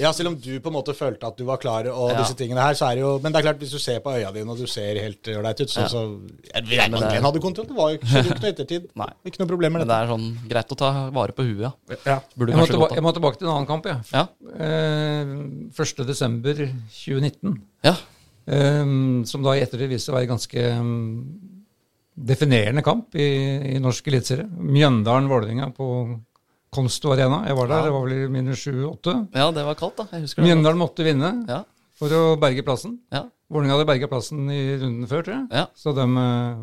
ja, 0.00 0.12
Selv 0.16 0.32
om 0.32 0.38
du 0.40 0.52
på 0.64 0.72
en 0.72 0.76
måte 0.78 0.94
følte 0.96 1.28
at 1.28 1.36
du 1.38 1.44
var 1.48 1.60
klar 1.62 1.88
og 1.92 2.14
disse 2.18 2.36
tingene 2.38 2.64
her, 2.64 2.74
så 2.78 2.88
er 2.90 2.98
det 3.00 3.04
jo 3.04 3.12
Men 3.22 3.32
det 3.34 3.40
er 3.42 3.48
klart, 3.50 3.60
hvis 3.62 3.74
du 3.74 3.80
ser 3.82 4.00
på 4.04 4.14
øya 4.16 4.32
dine 4.34 4.50
og 4.54 4.58
du 4.60 4.66
ser 4.70 5.00
helt 5.02 5.28
ålreit 5.34 5.60
ut, 5.64 5.70
så, 5.70 5.86
så 5.90 6.04
Jeg 6.54 6.64
jeg, 6.70 6.90
jeg 6.92 7.22
hadde 7.24 7.40
kontroll. 7.42 7.66
Det 7.68 7.76
var 7.76 7.92
jo 7.94 7.98
ikke 8.00 8.24
noe 8.40 8.50
ettertid. 8.54 8.88
Nei. 8.98 9.10
Ikke 9.28 9.42
noe 9.42 9.50
problem 9.50 9.76
med 9.76 9.84
det. 9.84 9.88
det 9.92 9.96
er 10.04 10.10
sånn 10.12 10.26
greit 10.50 10.72
å 10.74 10.78
ta 10.78 10.90
vare 11.14 11.34
på 11.36 11.44
huet, 11.46 11.62
ja. 11.66 11.72
Ja. 12.04 12.18
Burde 12.36 12.54
Jeg 12.54 12.60
må, 12.60 12.88
jeg 12.90 13.14
tilbake 13.18 13.38
til 13.40 13.48
en 13.48 13.52
annen 13.54 13.68
kamp. 13.68 13.86
Ja. 13.88 13.96
Ja. 14.12 14.24
Eh, 14.54 15.32
1. 15.74 16.04
desember 16.06 16.54
2019, 16.90 17.56
ja. 17.84 17.94
eh, 18.46 18.84
som 19.26 19.42
da 19.46 19.54
i 19.56 19.62
ettertid 19.64 19.90
viste 19.90 20.08
seg 20.10 20.14
å 20.14 20.18
være 20.18 20.28
en 20.28 20.34
ganske 20.36 20.64
mm, 20.78 21.10
definerende 22.30 22.84
kamp 22.86 23.14
i, 23.18 23.26
i 23.74 23.80
norsk 23.82 24.06
eliteserie. 24.12 24.46
Mjøndalen-Vålerenga 24.46 25.70
på 25.76 25.88
Konsto 26.74 27.12
Arena. 27.14 27.42
Jeg 27.48 27.56
var 27.58 27.68
der, 27.70 27.86
det 27.88 27.94
var 27.94 28.06
vel 28.08 28.28
minus 28.34 28.64
7-8. 28.66 29.14
Ja, 29.34 29.48
det 29.54 29.64
var 29.66 29.76
kaldt, 29.78 29.98
da. 30.00 30.08
Jeg 30.14 30.26
husker 30.26 30.42
det. 30.42 30.48
Mjøndalen 30.50 30.80
måtte 30.80 31.06
vinne 31.06 31.30
Ja, 31.50 31.60
for 31.98 32.10
å 32.14 32.22
berge 32.42 32.64
plassen. 32.66 32.98
ja, 33.14 33.24
Vålerenga 33.52 33.76
hadde 33.76 33.86
berga 33.86 34.08
plassen 34.10 34.48
i 34.50 34.60
runden 34.80 35.06
før, 35.06 35.22
tror 35.26 35.34
jeg. 35.36 35.46
ja. 35.54 35.66
Så 35.78 35.92
de 35.94 36.06
eh, 36.06 36.62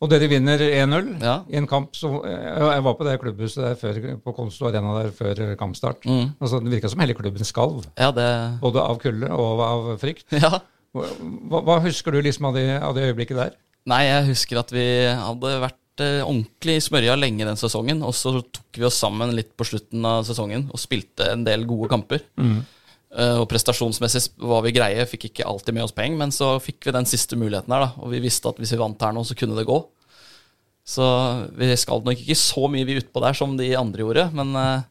og 0.00 0.08
dere 0.10 0.28
vinner 0.32 0.58
1-0 0.64 1.10
Ja. 1.22 1.34
i 1.52 1.56
en 1.60 1.66
kamp 1.68 1.94
som 1.96 2.20
Jeg 2.24 2.70
jeg 2.70 2.84
var 2.86 2.94
på 2.96 3.04
det 3.04 3.18
klubbhuset 3.20 3.62
der 3.64 3.74
før, 3.76 3.98
på 4.24 4.34
Konsto 4.36 4.66
Arena 4.70 4.94
der 5.02 5.10
før 5.12 5.54
kampstart. 5.60 6.04
Mm. 6.08 6.30
Altså, 6.40 6.60
det 6.64 6.72
virka 6.72 6.88
som 6.88 7.00
hele 7.04 7.14
klubben 7.18 7.44
skalv, 7.44 7.84
ja 7.98 8.10
det 8.16 8.60
både 8.62 8.80
av 8.80 8.98
kulde 9.02 9.28
og 9.30 9.60
av 9.66 9.90
frykt. 10.00 10.24
Ja. 10.32 10.60
Hva, 10.96 11.60
hva 11.62 11.76
husker 11.84 12.10
du 12.16 12.22
liksom 12.24 12.48
av 12.50 12.56
det, 12.56 12.64
av 12.82 12.94
det 12.96 13.04
øyeblikket 13.10 13.36
der? 13.38 13.52
Nei, 13.86 14.02
jeg 14.08 14.26
husker 14.32 14.58
at 14.60 14.72
vi 14.74 14.82
hadde 15.14 15.52
vært 15.62 16.02
eh, 16.04 16.20
ordentlig 16.24 16.80
smørja 16.84 17.14
lenge 17.20 17.46
den 17.46 17.56
sesongen, 17.60 18.02
og 18.02 18.12
så 18.16 18.32
tok 18.42 18.76
vi 18.80 18.84
oss 18.88 18.98
sammen 19.00 19.32
litt 19.36 19.52
på 19.56 19.64
slutten 19.68 20.04
av 20.04 20.24
sesongen 20.28 20.66
og 20.72 20.80
spilte 20.82 21.30
en 21.32 21.44
del 21.46 21.64
gode 21.68 21.88
kamper. 21.92 22.24
Eh, 22.40 22.58
og 23.10 23.48
prestasjonsmessig 23.50 24.20
var 24.38 24.60
vi 24.62 24.70
greie, 24.76 25.06
fikk 25.08 25.24
ikke 25.30 25.46
alltid 25.48 25.74
med 25.74 25.82
oss 25.82 25.94
poeng, 25.96 26.14
men 26.14 26.30
så 26.30 26.52
fikk 26.62 26.86
vi 26.86 26.94
den 26.94 27.08
siste 27.10 27.34
muligheten 27.34 27.74
her, 27.74 27.88
da, 27.88 27.88
og 27.98 28.12
vi 28.12 28.20
visste 28.22 28.52
at 28.52 28.60
hvis 28.62 28.70
vi 28.70 28.78
vant 28.78 29.02
her 29.02 29.16
nå, 29.16 29.24
så 29.26 29.34
kunne 29.34 29.58
det 29.58 29.66
gå. 29.66 29.80
Så 30.86 31.04
vi 31.58 31.68
skal 31.78 32.02
nok 32.06 32.22
ikke 32.22 32.38
så 32.38 32.66
mye 32.70 32.86
vi 32.86 32.98
utpå 33.00 33.22
der 33.22 33.36
som 33.36 33.56
de 33.58 33.72
andre 33.78 34.04
gjorde, 34.04 34.28
men 34.36 34.54
eh, 34.58 34.86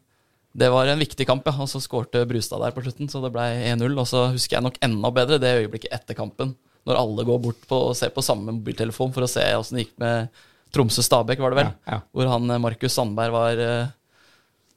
det 0.60 0.70
var 0.72 0.88
en 0.90 1.02
viktig 1.02 1.26
kamp, 1.28 1.46
ja. 1.46 1.54
Og 1.62 1.70
så 1.70 1.80
skårte 1.82 2.24
Brustad 2.28 2.62
der 2.62 2.74
på 2.74 2.82
slutten, 2.84 3.10
så 3.10 3.22
det 3.22 3.32
ble 3.34 3.44
1-0. 3.70 3.94
Og 3.94 4.08
så 4.08 4.26
husker 4.32 4.58
jeg 4.58 4.66
nok 4.66 4.80
enda 4.82 5.12
bedre 5.14 5.38
det 5.42 5.52
øyeblikket 5.60 5.94
etter 5.94 6.18
kampen, 6.18 6.56
når 6.88 6.98
alle 6.98 7.26
går 7.28 7.42
bort 7.44 7.68
på 7.70 7.78
og 7.90 7.96
ser 7.98 8.12
på 8.14 8.24
samme 8.24 8.54
mobiltelefon 8.56 9.12
for 9.14 9.26
å 9.26 9.30
se 9.30 9.44
åssen 9.54 9.78
det 9.78 9.86
gikk 9.86 9.98
med 10.02 10.42
Tromsø-Stabæk, 10.74 11.42
var 11.42 11.52
det 11.52 11.60
vel? 11.60 11.70
Ja, 11.70 11.98
ja. 11.98 12.00
Hvor 12.14 12.30
han 12.32 12.50
eh, 12.50 12.62
Markus 12.62 12.96
Sandberg 12.96 13.34
var 13.36 13.62
eh, 13.62 13.92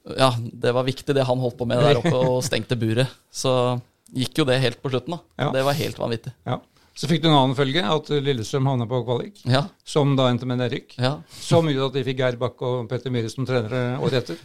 Ja, 0.04 0.34
det 0.36 0.74
var 0.76 0.84
viktig, 0.84 1.14
det 1.16 1.24
han 1.24 1.40
holdt 1.40 1.56
på 1.58 1.66
med 1.68 1.80
der 1.80 1.98
oppe, 2.02 2.14
og 2.14 2.42
stengte 2.44 2.76
buret. 2.76 3.08
Så 3.32 3.80
gikk 4.14 4.42
jo 4.42 4.46
det 4.48 4.60
helt 4.60 4.82
på 4.82 4.92
slutten, 4.92 5.16
da. 5.16 5.44
Ja. 5.46 5.50
Det 5.54 5.64
var 5.64 5.76
helt 5.78 5.98
vanvittig. 5.98 6.34
Ja. 6.44 6.60
Så 6.94 7.08
fikk 7.10 7.24
du 7.24 7.26
en 7.26 7.34
annen 7.34 7.56
følge, 7.58 7.82
at 7.82 8.10
Lillestrøm 8.22 8.68
havna 8.70 8.86
på 8.86 9.00
kvalik. 9.06 9.40
Ja, 9.50 9.64
Som 9.82 10.12
da 10.18 10.28
endte 10.30 10.46
med 10.46 10.60
nedrykk. 10.60 10.94
ja. 11.00 11.16
Så 11.34 11.58
mye 11.64 11.88
at 11.88 11.96
de 11.96 12.04
fikk 12.06 12.20
Geir 12.22 12.38
Bakke 12.38 12.68
og 12.68 12.88
Petter 12.92 13.10
Myhre 13.10 13.32
som 13.32 13.48
trenere 13.48 13.96
året 13.98 14.20
etter. 14.22 14.38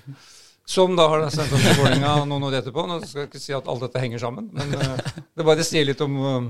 Som 0.70 0.95
da 0.97 1.05
har 1.10 1.28
sendt 1.34 1.53
opp 1.53 1.62
til 1.62 1.78
Vålerenga 1.78 2.26
noen 2.30 2.47
år 2.47 2.60
etterpå. 2.60 2.88
Nå 2.89 2.99
skal 3.03 3.24
jeg 3.24 3.30
ikke 3.32 3.41
si 3.41 3.53
at 3.57 3.70
alt 3.70 3.86
dette 3.86 4.01
henger 4.01 4.22
sammen, 4.22 4.49
men 4.53 4.74
eh, 4.78 5.14
det 5.38 5.45
bare 5.45 5.66
sier 5.66 5.86
litt 5.86 6.01
om 6.05 6.18
uh, 6.22 6.49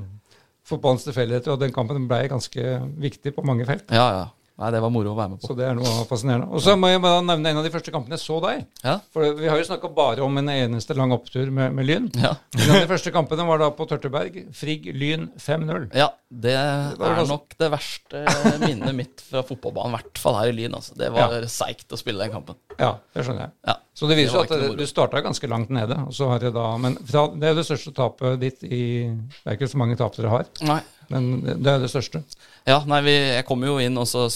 fotballens 0.67 1.07
tilfeldigheter, 1.07 1.53
og 1.55 1.61
den 1.63 1.75
kampen 1.75 2.07
ble 2.07 2.25
ganske 2.31 2.73
viktig 2.99 3.33
på 3.35 3.45
mange 3.47 3.67
felt. 3.67 3.87
ja, 3.95 4.09
ja. 4.21 4.27
Nei, 4.59 4.69
det 4.75 4.81
var 4.83 4.91
moro 4.91 5.13
å 5.13 5.17
være 5.17 5.31
med 5.33 5.39
på. 5.39 5.47
Så 5.47 5.55
det 5.55 5.65
er 5.69 5.77
noe 5.77 6.03
fascinerende. 6.09 6.49
Og 6.51 6.59
så 6.65 6.73
må 6.75 6.89
jeg 6.91 6.99
bare 7.03 7.21
nevne 7.23 7.53
en 7.53 7.59
av 7.61 7.63
de 7.63 7.71
første 7.71 7.93
kampene 7.95 8.17
jeg 8.17 8.23
så 8.25 8.39
deg. 8.43 8.65
Ja, 8.83 8.97
For 9.15 9.33
vi 9.39 9.47
har 9.47 9.55
jo 9.61 9.67
snakka 9.69 9.91
bare 9.95 10.25
om 10.25 10.35
en 10.41 10.51
eneste 10.51 10.97
lang 10.99 11.13
opptur 11.15 11.47
med, 11.55 11.71
med 11.77 11.87
Lyn. 11.87 12.09
ja. 12.19 12.33
En 12.59 12.73
av 12.75 12.81
de 12.83 12.89
første 12.91 13.13
kampene 13.15 13.45
var 13.47 13.61
da 13.63 13.69
på 13.75 13.87
Tørteberg. 13.87 14.41
Frigg 14.59 14.89
Lyn 14.99 15.29
5-0. 15.39 15.89
Ja, 15.95 16.09
det 16.29 16.57
det 16.99 17.07
er 17.07 17.23
nok 17.29 17.55
det 17.59 17.69
verste 17.71 18.25
minnet 18.65 18.95
mitt 18.97 19.23
fra 19.23 19.41
fotballbanen, 19.47 19.93
i 19.95 19.97
hvert 20.01 20.19
fall 20.21 20.35
her 20.41 20.51
i 20.51 20.57
Lyn. 20.59 20.75
Altså. 20.75 20.97
Det 20.99 21.07
var 21.15 21.37
seigt 21.49 21.95
å 21.95 21.99
spille 21.99 22.25
den 22.27 22.35
kampen. 22.35 22.59
Ja, 22.79 22.97
det 23.15 23.23
skjønner 23.25 23.47
jeg. 23.47 23.55
Ja. 23.71 23.77
Så 23.99 24.07
det 24.07 24.15
viser 24.19 24.37
jo 24.37 24.43
at 24.45 24.77
du 24.79 24.85
starta 24.87 25.19
ganske 25.23 25.47
langt 25.51 25.71
nede. 25.75 25.97
Og 26.07 26.13
så 26.15 26.29
har 26.31 26.39
det 26.43 26.53
da, 26.55 26.67
men 26.79 26.95
det 26.99 27.49
er 27.49 27.57
det 27.57 27.65
største 27.67 27.91
tapet 27.95 28.37
ditt 28.43 28.63
i 28.63 28.81
Det 29.09 29.47
er 29.47 29.57
ikke 29.57 29.67
så 29.71 29.79
mange 29.81 29.97
tap 29.99 30.15
dere 30.15 30.31
har, 30.31 30.45
Nei. 30.67 30.79
men 31.11 31.31
det 31.47 31.67
er 31.73 31.81
det 31.83 31.89
største. 31.91 32.21
Ja, 32.69 32.77
nei, 32.87 33.01
vi, 33.07 33.15
jeg 33.39 33.45
kom 33.47 33.63
jo 33.67 33.75
inn, 33.83 33.97
og 33.99 34.07
så 34.07 34.27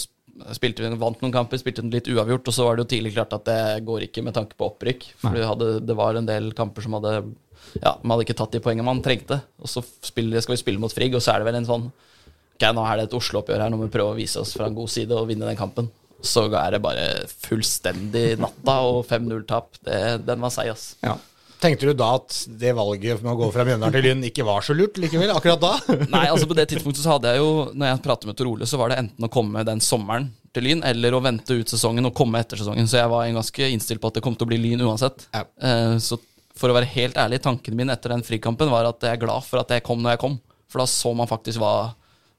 spilte 0.57 0.81
vi, 0.81 0.89
vant 0.97 1.21
noen 1.21 1.31
kamper, 1.34 1.59
spilte 1.61 1.84
litt 1.93 2.07
uavgjort, 2.09 2.47
og 2.49 2.53
så 2.55 2.65
var 2.65 2.75
det 2.75 2.84
jo 2.86 2.91
tidlig 2.95 3.13
klart 3.15 3.34
at 3.38 3.45
det 3.45 3.86
går 3.86 4.07
ikke 4.07 4.23
med 4.25 4.34
tanke 4.34 4.57
på 4.57 4.65
opprykk. 4.71 5.05
For 5.21 5.38
hadde, 5.38 5.67
det 5.86 5.95
var 5.99 6.15
en 6.19 6.25
del 6.29 6.51
kamper 6.57 6.81
som 6.86 6.93
hadde 6.97 7.13
Ja, 7.81 7.95
man 8.03 8.15
hadde 8.17 8.25
ikke 8.27 8.38
tatt 8.38 8.51
de 8.53 8.59
poengene 8.61 8.86
man 8.86 9.01
trengte. 9.05 9.41
Og 9.61 9.69
så 9.71 9.84
spiller, 10.03 10.41
skal 10.41 10.55
vi 10.55 10.61
spille 10.63 10.81
mot 10.81 10.93
Frigg, 10.93 11.13
og 11.15 11.21
så 11.23 11.34
er 11.34 11.39
det 11.43 11.47
vel 11.51 11.59
en 11.61 11.69
sånn 11.69 11.86
Ok, 12.53 12.65
nå 12.77 12.84
er 12.86 12.97
det 12.99 13.05
et 13.07 13.15
Oslo-oppgjør 13.17 13.61
her, 13.63 13.69
nå 13.73 13.77
må 13.79 13.88
vi 13.88 13.93
prøve 13.95 14.13
å 14.13 14.17
vise 14.17 14.38
oss 14.39 14.51
fra 14.53 14.67
en 14.69 14.75
god 14.77 14.89
side 14.93 15.11
og 15.17 15.25
vinne 15.27 15.47
den 15.49 15.57
kampen. 15.57 15.88
Så 16.23 16.45
er 16.53 16.75
det 16.75 16.81
bare 16.86 17.07
fullstendig 17.27 18.38
natta, 18.39 18.75
og 18.88 19.05
5-0-tap. 19.09 19.79
det- 19.84 20.25
Den 20.25 20.39
var 20.39 20.49
seig, 20.53 20.69
ass. 20.71 20.95
Ja. 21.03 21.17
Tenkte 21.64 21.88
du 21.88 21.93
da 21.95 22.09
at 22.18 22.36
det 22.59 22.74
valget 22.76 23.22
med 23.24 23.32
å 23.32 23.38
gå 23.39 23.47
fra 23.55 23.64
Mjøndalen 23.68 23.93
til 23.95 24.03
Lyn 24.09 24.24
ikke 24.28 24.43
var 24.47 24.66
så 24.66 24.76
lurt 24.76 24.97
likevel, 24.99 25.32
akkurat 25.32 25.61
da? 25.64 25.72
Nei, 26.16 26.26
altså 26.28 26.47
på 26.49 26.57
det 26.57 26.66
tidspunktet 26.74 27.05
så 27.05 27.14
hadde 27.16 27.32
jeg 27.32 27.39
jo 27.39 27.70
Når 27.72 27.88
jeg 27.93 28.01
pratet 28.03 28.28
med 28.28 28.38
Tor 28.39 28.49
Ole, 28.51 28.68
så 28.68 28.80
var 28.82 28.91
det 28.91 28.97
enten 28.99 29.28
å 29.28 29.32
komme 29.32 29.64
den 29.68 29.80
sommeren 29.84 30.28
til 30.53 30.68
Lyn, 30.68 30.84
eller 30.86 31.16
å 31.16 31.22
vente 31.24 31.55
ut 31.57 31.72
sesongen 31.72 32.05
og 32.05 32.14
komme 32.20 32.38
etter 32.43 32.59
sesongen. 32.59 32.86
Så 32.91 32.99
jeg 32.99 33.09
var 33.09 33.26
ganske 33.34 33.70
innstilt 33.74 34.03
på 34.03 34.11
at 34.11 34.20
det 34.20 34.22
kom 34.28 34.36
til 34.38 34.45
å 34.45 34.51
bli 34.51 34.59
Lyn 34.61 34.84
uansett. 34.86 35.24
Ja. 35.34 35.45
Eh, 35.66 35.95
Så 36.03 36.20
for 36.53 36.70
å 36.70 36.76
være 36.78 36.91
helt 36.91 37.16
ærlig, 37.18 37.39
tanken 37.41 37.74
min 37.80 37.89
etter 37.89 38.14
den 38.14 38.22
frikampen 38.28 38.70
var 38.70 38.86
at 38.91 39.01
jeg 39.01 39.16
er 39.18 39.24
glad 39.24 39.41
for 39.47 39.64
at 39.64 39.72
jeg 39.74 39.82
kom 39.88 40.03
når 40.03 40.14
jeg 40.14 40.22
kom. 40.28 40.36
For 40.70 40.84
da 40.84 40.86
så 40.91 41.09
man 41.18 41.32
faktisk 41.32 41.57
hva, 41.64 41.72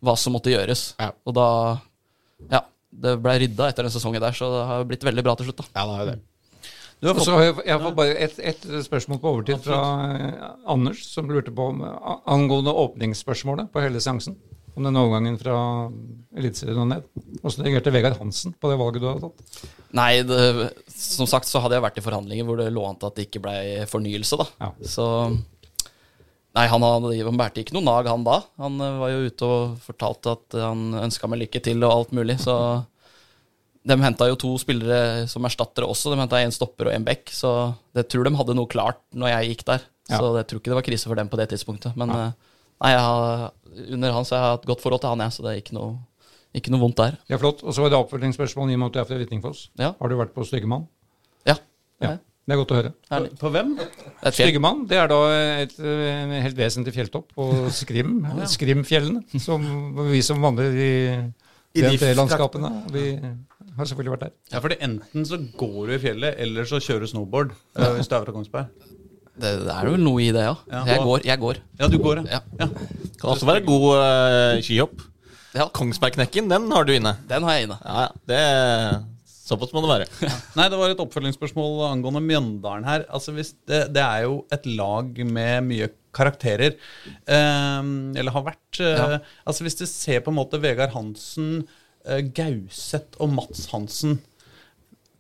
hva 0.05 0.15
som 0.21 0.37
måtte 0.37 0.53
gjøres. 0.55 0.93
Ja. 1.01 1.11
Og 1.27 1.35
da 1.41 1.49
Ja. 2.53 2.63
Det 2.95 3.17
ble 3.19 3.33
rydda 3.43 3.67
etter 3.73 3.83
den 3.89 3.91
sesongen 3.91 4.23
der, 4.23 4.31
så 4.39 4.47
det 4.53 4.63
har 4.69 4.85
blitt 4.87 5.03
veldig 5.03 5.23
bra 5.27 5.33
til 5.35 5.49
slutt, 5.49 5.65
da. 5.65 5.67
Ja, 5.75 5.83
det 5.89 5.95
er 5.97 6.03
jo 6.05 6.11
det. 6.13 6.19
Du 7.01 7.09
har 7.11 7.19
fått, 7.19 7.29
har 7.29 7.43
jeg, 7.45 7.55
jeg 7.69 7.81
får 7.83 7.95
bare 7.99 8.17
et, 8.27 8.37
et 8.51 8.67
spørsmål 8.87 9.21
på 9.21 9.31
overtid 9.35 9.63
fra 9.65 9.79
eh, 10.15 10.45
Anders, 10.73 11.05
som 11.11 11.31
lurte 11.31 11.53
på 11.55 11.71
om, 11.75 11.83
angående 12.31 12.73
åpningsspørsmålet 12.85 13.73
på 13.73 13.83
hele 13.85 14.01
seansen. 14.01 14.39
Om 14.75 14.89
den 14.89 14.99
overgangen 14.99 15.37
fra 15.39 15.57
Eliteserien 16.35 16.81
og 16.83 16.89
ned. 16.91 17.05
Hvordan 17.43 17.67
reagerte 17.67 17.93
Vegard 17.95 18.17
Hansen 18.19 18.57
på 18.59 18.71
det 18.73 18.79
valget 18.81 19.05
du 19.05 19.07
hadde 19.07 19.29
tatt? 19.29 19.67
Nei, 19.95 20.11
det, 20.27 20.71
som 20.91 21.29
sagt 21.31 21.47
så 21.47 21.63
hadde 21.63 21.79
jeg 21.79 21.85
vært 21.85 22.01
i 22.01 22.05
forhandlinger 22.05 22.49
hvor 22.49 22.59
det 22.59 22.73
lå 22.75 22.83
an 22.89 22.99
til 22.99 23.11
at 23.11 23.21
det 23.21 23.29
ikke 23.29 23.45
ble 23.45 23.59
fornyelse, 23.91 24.41
da. 24.41 24.49
Ja. 24.65 24.73
Så 24.97 25.07
Nei, 26.55 26.69
han, 26.71 26.85
hadde, 26.87 27.15
han 27.27 27.39
bærte 27.39 27.63
ikke 27.65 27.75
noe 27.75 27.83
nag, 27.83 28.07
han 28.07 28.27
da. 28.27 28.41
Han 28.63 28.79
eh, 28.79 28.99
var 29.01 29.11
jo 29.11 29.23
ute 29.29 29.47
og 29.51 29.79
fortalte 29.83 30.35
at 30.37 30.59
han 30.63 30.85
ønska 31.03 31.31
meg 31.31 31.45
lykke 31.45 31.63
til 31.67 31.83
og 31.83 31.95
alt 31.95 32.15
mulig, 32.15 32.39
så 32.43 32.57
De 33.85 33.97
henta 34.01 34.31
jo 34.31 34.37
to 34.41 34.55
spillere 34.61 35.27
som 35.29 35.45
erstattere 35.45 35.89
også. 35.91 36.13
De 36.13 36.21
henta 36.23 36.41
én 36.41 36.55
stopper 36.55 36.89
og 36.89 36.97
én 36.97 37.05
back, 37.05 37.29
så 37.35 37.75
jeg 37.97 38.09
tror 38.09 38.25
de 38.25 38.33
hadde 38.39 38.57
noe 38.57 38.71
klart 38.71 39.03
når 39.13 39.35
jeg 39.35 39.53
gikk 39.53 39.67
der. 39.69 39.85
Ja. 40.09 40.19
Så 40.19 40.33
jeg 40.39 40.49
tror 40.49 40.61
ikke 40.61 40.73
det 40.73 40.79
var 40.81 40.87
krise 40.87 41.11
for 41.11 41.21
dem 41.21 41.31
på 41.33 41.41
det 41.41 41.49
tidspunktet. 41.53 41.97
Men 42.01 42.13
ja. 42.13 42.25
nei, 42.81 42.91
jeg 42.95 43.05
har, 43.05 43.55
under 43.97 44.17
han 44.17 44.27
så 44.29 44.37
jeg 44.37 44.43
har 44.43 44.51
jeg 44.51 44.59
hatt 44.59 44.69
godt 44.73 44.85
forhold 44.85 45.05
til 45.05 45.13
han, 45.13 45.25
jeg, 45.25 45.37
så 45.37 45.45
det 45.45 45.53
er 45.53 45.63
ikke 45.63 45.77
noe, 45.77 45.95
ikke 46.57 46.75
noe 46.75 46.85
vondt 46.85 47.01
der. 47.01 47.17
Ja, 47.33 47.41
flott. 47.41 47.65
Og 47.65 47.77
så 47.77 47.85
var 47.85 47.93
det 47.93 48.01
oppfølgingsspørsmål 48.01 48.73
i 48.73 48.79
og 48.79 48.85
med 48.85 48.91
at 48.93 48.97
du 48.97 49.03
er 49.03 49.09
fra 49.11 49.21
Hvittingfoss. 49.21 49.67
Ja. 49.81 49.93
Har 50.01 50.13
du 50.13 50.17
vært 50.21 50.35
på 50.37 50.47
Styggemann? 50.49 50.89
Ja. 51.49 51.59
Ja. 52.05 52.17
Det 52.45 52.53
er 52.53 52.61
godt 52.61 52.73
å 52.75 52.77
høre. 52.77 52.91
Herlig. 53.09 53.31
på 53.41 53.51
hvem? 53.55 53.71
Et. 53.81 54.35
Styggemann 54.37 54.83
det 54.89 54.99
er 55.01 55.09
da 55.09 55.21
et 55.63 55.79
eh, 55.81 56.35
helt 56.45 56.59
vesentlig 56.59 56.93
fjelltopp 56.93 57.31
på 57.33 57.47
Skrim, 57.73 58.19
Skrimfjellene, 58.55 59.25
som 59.41 59.65
vi 60.11 60.21
som 60.25 60.45
vandrer 60.45 60.77
i 60.77 60.93
I 61.75 61.87
de 61.87 61.95
DNT-landskapene. 61.97 62.69
Har 63.77 63.89
selvfølgelig 63.91 64.13
vært 64.15 64.25
der. 64.27 64.33
Ja, 64.53 64.61
fordi 64.63 64.77
Enten 64.87 65.25
så 65.27 65.39
går 65.59 65.87
du 65.89 65.95
i 65.97 66.03
fjellet, 66.03 66.37
eller 66.45 66.65
så 66.71 66.79
kjører 66.83 67.01
du 67.07 67.11
snowboard. 67.11 67.55
eh, 67.79 67.89
hvis 67.97 68.09
du 68.11 68.15
er 68.15 68.25
fra 68.29 68.35
Kongsberg. 68.37 68.69
Det, 69.35 69.51
det 69.67 69.73
er 69.75 69.89
vel 69.91 69.99
noe 69.99 70.21
i 70.23 70.29
det, 70.31 70.45
ja. 70.47 70.53
Ja. 70.71 70.85
Jeg 70.93 71.01
går, 71.03 71.25
jeg 71.27 71.41
går. 71.43 71.59
Ja, 71.81 71.89
du 71.91 71.97
går, 71.99 72.21
Ja. 72.31 72.39
ja. 72.61 72.69
Kan 73.19 73.33
også 73.33 73.49
være 73.49 73.65
god 73.67 73.89
uh, 73.99 74.61
skihopp. 74.63 75.01
Ja, 75.55 75.67
Kongsbergknekken, 75.75 76.47
den 76.51 76.71
har 76.71 76.85
du 76.87 76.93
inne. 76.95 77.17
den 77.31 77.43
har 77.47 77.57
jeg 77.59 77.67
inne. 77.67 77.81
Ja, 77.83 78.07
ja. 78.07 78.13
Det 78.31 78.41
Såpass 79.45 79.75
må 79.77 79.83
det 79.85 79.91
være. 79.91 80.31
Nei, 80.57 80.69
det 80.73 80.79
var 80.81 80.89
et 80.95 81.01
oppfølgingsspørsmål 81.05 81.83
angående 81.91 82.23
Mjøndalen 82.25 82.87
her. 82.89 83.03
Altså, 83.13 83.35
hvis 83.37 83.51
det, 83.69 83.83
det 83.93 84.01
er 84.01 84.23
jo 84.25 84.39
et 84.55 84.65
lag 84.71 85.19
med 85.29 85.67
mye 85.67 85.91
karakterer. 86.17 86.79
Eh, 87.29 87.83
eller 88.17 88.33
har 88.33 88.47
vært. 88.47 88.81
eh, 88.81 88.95
Ja. 89.03 89.19
Altså 89.45 89.67
Hvis 89.67 89.77
du 89.77 89.85
ser 89.91 90.23
på 90.25 90.33
en 90.33 90.39
måte 90.39 90.61
Vegard 90.63 90.95
Hansen, 90.95 91.67
Gauseth 92.37 93.17
og 93.23 93.31
Mats 93.33 93.67
Hansen 93.73 94.19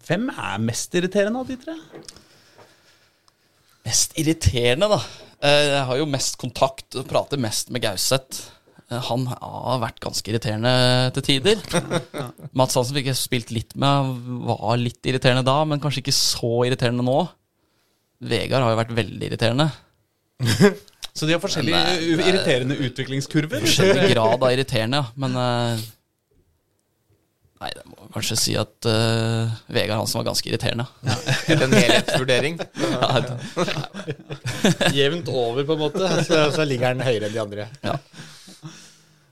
Hvem 0.05 0.27
er 0.35 0.59
mest 0.61 0.93
irriterende 0.99 1.41
av 1.41 1.49
de 1.49 1.57
tre? 1.63 1.75
Mest 3.85 4.15
irriterende, 4.21 4.89
da. 4.89 4.99
Eh, 5.45 5.63
Jeg 5.75 5.85
har 5.91 5.99
jo 6.01 6.07
mest 6.09 6.37
kontakt 6.41 6.97
og 7.01 7.07
prater 7.09 7.41
mest 7.41 7.71
med 7.73 7.83
Gauseth. 7.85 8.47
Eh, 8.91 9.01
Han 9.11 9.27
har 9.29 9.81
vært 9.83 10.01
ganske 10.05 10.29
irriterende 10.33 10.73
til 11.17 11.27
tider. 11.31 11.61
Mats 12.59 12.77
Hansen 12.79 12.97
fikk 12.97 13.11
jeg 13.13 13.21
spilt 13.21 13.53
litt 13.53 13.75
med, 13.81 14.13
var 14.49 14.77
litt 14.81 15.05
irriterende 15.09 15.45
da, 15.45 15.59
men 15.69 15.81
kanskje 15.85 16.05
ikke 16.05 16.17
så 16.17 16.53
irriterende 16.69 17.05
nå. 17.05 17.19
Vegard 18.25 18.65
har 18.65 18.73
jo 18.73 18.81
vært 18.81 18.97
veldig 18.97 19.29
irriterende. 19.31 19.71
Så 21.15 21.29
de 21.29 21.35
har 21.37 21.39
forskjellige 21.39 21.79
Men, 21.79 22.19
eh, 22.19 22.29
irriterende 22.33 22.77
utviklingskurver. 22.89 23.61
Forskjellig 23.63 24.09
grad 24.17 24.41
av 24.43 24.49
irriterende, 24.51 24.99
ja. 24.99 25.13
Men 25.23 25.37
eh, 25.39 25.85
Nei, 27.65 27.71
det 27.73 27.85
må 27.89 28.11
kanskje 28.13 28.37
si 28.37 28.55
at 28.61 28.85
uh, 28.85 29.49
Vegard 29.73 29.97
Hansen 30.03 30.19
var 30.21 30.27
ganske 30.27 30.51
irriterende. 30.51 30.85
Ja. 31.07 31.15
en 31.65 31.73
helhetsvurdering. 31.73 32.59
Ja, 32.61 33.23
det- 33.25 34.93
Jevnt 34.99 35.31
over, 35.33 35.65
på 35.65 35.73
en 35.73 35.81
måte. 35.87 36.11
Så, 36.29 36.43
så 36.53 36.67
ligger 36.69 36.93
den 36.93 37.07
høyere 37.07 37.31
enn 37.31 37.33
de 37.33 37.41
andre. 37.41 37.67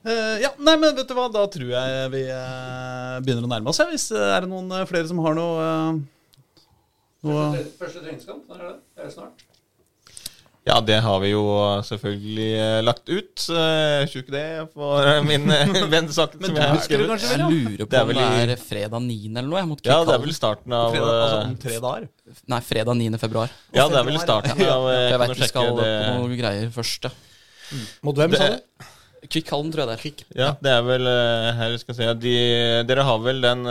Eh, 0.03 0.41
ja, 0.43 0.49
nei, 0.59 0.78
men 0.80 0.97
vet 0.97 1.07
du 1.07 1.14
hva, 1.14 1.28
da 1.30 1.45
tror 1.53 1.68
jeg 1.74 2.09
vi 2.14 2.24
uh, 2.33 3.20
begynner 3.20 3.45
å 3.45 3.53
nærme 3.53 3.68
oss. 3.70 3.83
Ja. 3.85 3.91
Hvis 3.93 4.09
det 4.14 4.24
er 4.39 4.49
noen 4.49 4.72
flere 4.89 5.12
som 5.12 5.20
har 5.26 5.37
noe, 5.37 5.68
noe 7.28 7.45
Første 7.78 8.01
treningskamp, 8.01 8.49
er 8.57 8.64
det? 8.64 8.74
Det 8.97 9.11
er 9.11 9.12
snart. 9.12 9.45
Ja, 10.63 10.77
det 10.87 11.01
har 11.03 11.19
vi 11.19 11.33
jo 11.33 11.41
selvfølgelig 11.83 12.51
eh, 12.55 12.77
lagt 12.87 13.09
ut. 13.11 13.45
Jeg 13.51 14.11
Tror 14.13 14.21
ikke 14.23 14.35
det 14.35 14.43
for 14.71 15.09
eh, 15.11 15.19
min 15.27 15.51
venn 15.95 16.11
sagt 16.15 16.37
som 16.39 16.55
jeg 16.55 16.77
husker. 16.77 17.03
kanskje 17.11 17.31
Jeg 17.33 17.41
lurer 17.43 17.83
på 17.83 17.91
Det 17.91 18.03
om 18.05 18.13
det 18.15 18.27
er 18.55 18.63
fredag 18.63 19.03
9. 19.09 19.17
eller 19.33 19.49
noe. 19.49 19.59
Jeg 19.59 19.71
mot 19.73 19.83
Ja, 19.91 19.99
det 20.07 20.15
er 20.15 20.23
vel 20.23 20.37
starten 20.37 20.77
av 20.79 20.95
fredag, 20.95 21.19
altså 21.25 21.41
eh, 21.41 21.49
om 21.49 21.59
tre 21.67 21.81
dager? 21.83 22.07
Nei, 22.55 22.61
fredag 22.69 22.99
9. 23.01 23.21
februar. 23.25 23.57
Ja, 23.75 23.89
det 23.91 23.99
er 23.99 24.09
vel 24.13 24.21
starten 24.23 24.55
av 24.55 24.87
ja, 24.87 24.97
Jeg 25.09 25.19
vet 25.19 25.25
veit 25.35 25.43
vi 25.43 25.51
skal 25.51 25.71
det. 25.81 25.91
på 26.07 26.15
noen 26.21 26.39
greier 26.45 26.73
først, 26.79 27.11
ja. 27.11 27.15
Mot 28.07 28.21
hvem, 28.21 28.39
sa 28.39 28.53
du? 28.55 28.87
Kvikkhallen, 29.33 29.71
tror 29.75 29.83
jeg 29.83 29.91
det 29.91 30.13
er. 30.13 30.27
Ja, 30.45 30.53
det 30.63 30.77
er 30.77 30.87
vel 30.87 31.11
eh, 31.11 31.51
Her 31.59 31.75
skal 31.83 31.95
vi 31.97 32.05
se 32.05 32.15
de, 32.23 32.37
Dere 32.87 33.09
har 33.11 33.19
vel 33.27 33.43
den 33.43 33.67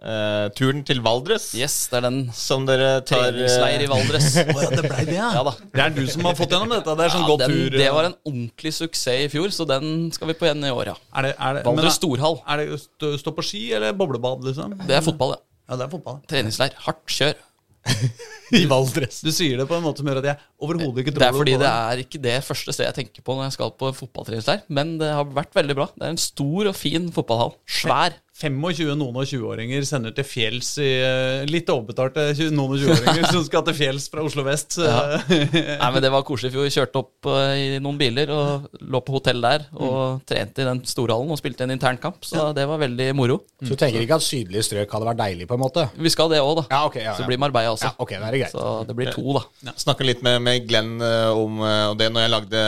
eh, 0.00 0.12
eh, 0.12 0.46
turen 0.56 0.82
til 0.86 1.02
Valdres? 1.04 1.50
Yes, 1.58 1.76
det 1.92 2.00
er 2.00 2.06
den 2.08 2.20
Som 2.36 2.66
dere 2.68 3.00
tar 3.06 3.28
eh, 3.28 3.32
treningsleir 3.34 3.84
i 3.84 3.90
Valdres. 3.90 4.30
oh, 4.46 4.62
ja, 4.64 4.70
det 4.72 4.84
blei 4.86 5.04
det, 5.08 5.18
ja. 5.18 5.28
Ja 5.36 5.44
da. 5.46 5.54
Det 5.60 5.84
er 5.84 5.94
du 5.96 6.02
som 6.12 6.28
har 6.28 6.38
fått 6.38 6.56
gjennom 6.56 6.72
dette. 6.72 6.96
Det 6.96 7.06
er 7.06 7.14
sånn 7.14 7.26
Ja, 7.26 7.30
god 7.32 7.44
den, 7.44 7.58
tur. 7.58 7.76
det 7.76 7.90
var 7.98 8.10
en 8.10 8.16
ordentlig 8.32 8.74
suksess 8.76 9.26
i 9.26 9.28
fjor, 9.32 9.52
så 9.54 9.68
den 9.68 10.08
skal 10.16 10.32
vi 10.32 10.38
på 10.40 10.48
igjen 10.48 10.64
i 10.66 10.72
år, 10.74 10.94
ja. 10.94 10.96
er 11.20 11.30
det, 11.30 11.36
er 11.36 11.60
det, 11.60 11.66
Valdres 11.68 11.92
men 11.92 11.98
storhall. 11.98 12.40
Er 12.48 12.64
det 12.64 12.82
stå, 12.86 13.14
stå 13.20 13.36
på 13.36 13.46
ski 13.46 13.62
eller 13.76 13.94
boblebad, 13.96 14.42
liksom? 14.48 14.78
Det 14.86 14.98
er 14.98 15.06
fotball, 15.06 15.36
ja. 15.36 15.44
Ja, 15.70 15.78
det 15.78 15.86
er 15.86 15.92
fotball. 15.92 16.18
Treningsleir. 16.26 16.74
Hardt 16.82 17.06
kjør. 17.14 17.38
I 18.60 18.64
Valdres. 18.68 19.20
Du 19.24 19.30
sier 19.32 19.60
det 19.60 19.66
på 19.70 19.76
en 19.76 19.84
måte 19.84 20.02
som 20.02 20.08
gjør 20.10 20.20
at 20.20 20.28
jeg 20.32 20.40
overhodet 20.60 21.02
ikke 21.04 21.14
tror 21.14 21.22
Det 21.22 21.28
er 21.28 21.36
fordi 21.38 21.54
det 21.62 21.70
er 21.70 22.02
ikke 22.02 22.20
det 22.26 22.34
første 22.44 22.74
stedet 22.74 22.88
jeg 22.90 22.96
tenker 22.98 23.24
på 23.24 23.36
når 23.36 23.46
jeg 23.46 23.56
skal 23.56 23.72
på 23.80 23.92
fotballtreningsleir, 24.00 24.64
men 24.68 24.96
det 25.00 25.12
har 25.14 25.30
vært 25.30 25.54
veldig 25.56 25.76
bra. 25.78 25.86
Det 25.94 26.08
er 26.08 26.16
en 26.16 26.20
stor 26.20 26.72
og 26.72 26.76
fin 26.76 27.06
fotballhall. 27.14 27.54
Svær. 27.70 28.18
25 28.40 28.94
noen 28.96 29.18
og 29.20 29.26
20-åringer 29.28 29.84
sender 29.84 30.14
til 30.16 30.24
fjells 30.24 30.70
i 30.80 30.88
eh, 31.04 31.42
Litt 31.50 31.68
overbetalte 31.72 32.30
noen 32.54 32.74
og 32.76 32.80
20-åringer 32.80 33.26
som 33.34 33.44
skal 33.44 33.64
til 33.66 33.76
fjells 33.76 34.06
fra 34.12 34.24
Oslo 34.24 34.44
vest. 34.46 34.78
Ja. 34.80 35.18
Nei, 35.28 35.90
men 35.92 36.00
Det 36.04 36.10
var 36.12 36.24
koselig. 36.26 36.52
for 36.54 36.64
Vi 36.64 36.72
kjørte 36.72 37.02
opp 37.02 37.28
eh, 37.28 37.52
i 37.60 37.66
noen 37.82 37.98
biler 38.00 38.32
og 38.32 38.80
lå 38.80 39.02
på 39.04 39.16
hotell 39.18 39.44
der. 39.44 39.66
Og 39.76 40.22
trente 40.28 40.64
i 40.64 40.68
den 40.68 40.80
storhallen 40.88 41.30
og 41.34 41.40
spilte 41.40 41.66
en 41.66 41.74
internkamp, 41.74 42.22
så 42.26 42.50
det 42.56 42.64
var 42.70 42.80
veldig 42.80 43.10
moro. 43.18 43.40
Så 43.60 43.74
du 43.74 43.80
tenker 43.80 44.04
ikke 44.06 44.18
at 44.20 44.24
sydlige 44.26 44.64
strøk 44.66 44.96
hadde 44.96 45.10
vært 45.10 45.20
deilig, 45.20 45.48
på 45.50 45.58
en 45.58 45.64
måte? 45.66 45.86
Vi 46.00 46.12
skal 46.12 46.32
det 46.32 46.40
òg, 46.40 46.62
da. 46.62 46.66
Ja, 46.72 46.80
okay, 46.88 47.04
Ja, 47.04 47.14
Så 47.18 47.28
blir 47.28 47.40
Marbella 47.40 47.74
også. 47.74 47.90
ja, 47.90 47.94
ok, 48.00 48.16
det 48.16 48.30
er 48.30 48.38
greit. 48.40 48.54
Så 48.56 48.70
det 48.88 48.96
blir 48.96 49.12
to, 49.12 49.36
da. 49.36 49.74
Snakka 49.80 50.06
litt 50.06 50.24
med, 50.26 50.40
med 50.46 50.64
Glenn 50.68 50.96
eh, 51.04 51.28
om 51.36 51.60
eh, 51.60 51.84
og 51.90 51.98
det 52.00 52.08
når 52.12 52.26
jeg 52.26 52.34
lagde 52.36 52.64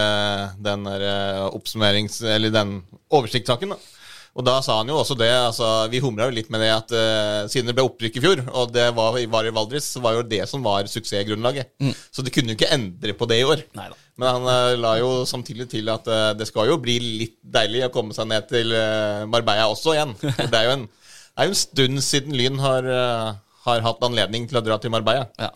den 0.69 0.87
der 0.89 1.09
eh, 1.09 1.49
oppsummerings... 1.49 2.21
Eller 2.33 2.53
den 2.55 2.79
oversiktssaken. 3.13 3.75
da. 3.75 4.02
Og 4.33 4.45
da 4.47 4.55
sa 4.65 4.79
han 4.79 4.89
jo 4.89 4.97
også 4.97 5.17
det, 5.21 5.29
altså 5.29 5.67
vi 5.93 6.01
humra 6.01 6.25
jo 6.29 6.37
litt 6.39 6.49
med 6.53 6.63
det 6.65 6.71
at 6.73 6.95
uh, 6.97 7.49
siden 7.53 7.69
det 7.69 7.75
ble 7.77 7.85
opprykk 7.85 8.17
i 8.17 8.23
fjor, 8.25 8.41
og 8.49 8.71
det 8.73 8.87
var, 8.97 9.19
var 9.35 9.49
i 9.49 9.53
Valdres, 9.53 9.91
så 9.93 10.01
var 10.05 10.17
jo 10.17 10.25
det 10.25 10.41
som 10.49 10.65
var 10.65 10.89
suksessgrunnlaget. 10.89 11.75
Så 12.09 12.25
de 12.25 12.33
kunne 12.33 12.55
jo 12.55 12.57
ikke 12.57 12.71
endre 12.73 13.17
på 13.19 13.29
det 13.29 13.43
i 13.43 13.47
år. 13.49 13.65
Neida. 13.77 13.99
Men 14.21 14.29
han 14.29 14.49
uh, 14.49 14.81
la 14.81 14.95
jo 15.03 15.11
samtidig 15.29 15.69
til 15.73 15.91
at 15.93 16.09
uh, 16.09 16.33
det 16.37 16.49
skal 16.49 16.71
jo 16.73 16.81
bli 16.81 16.97
litt 17.03 17.37
deilig 17.45 17.85
å 17.87 17.93
komme 17.93 18.17
seg 18.17 18.31
ned 18.33 18.49
til 18.49 18.73
Marbella 19.29 19.69
også 19.73 19.97
igjen. 19.99 20.17
For 20.39 20.49
det 20.49 20.63
er 20.63 20.71
jo 20.71 20.79
en, 20.79 20.87
er 21.37 21.49
jo 21.49 21.55
en 21.55 21.63
stund 21.63 22.05
siden 22.05 22.39
Lyn 22.39 22.61
har, 22.63 22.89
har 23.67 23.85
hatt 23.85 24.09
anledning 24.09 24.49
til 24.49 24.61
å 24.61 24.65
dra 24.65 24.81
til 24.81 24.93
Marbella. 24.95 25.29
Ja. 25.41 25.53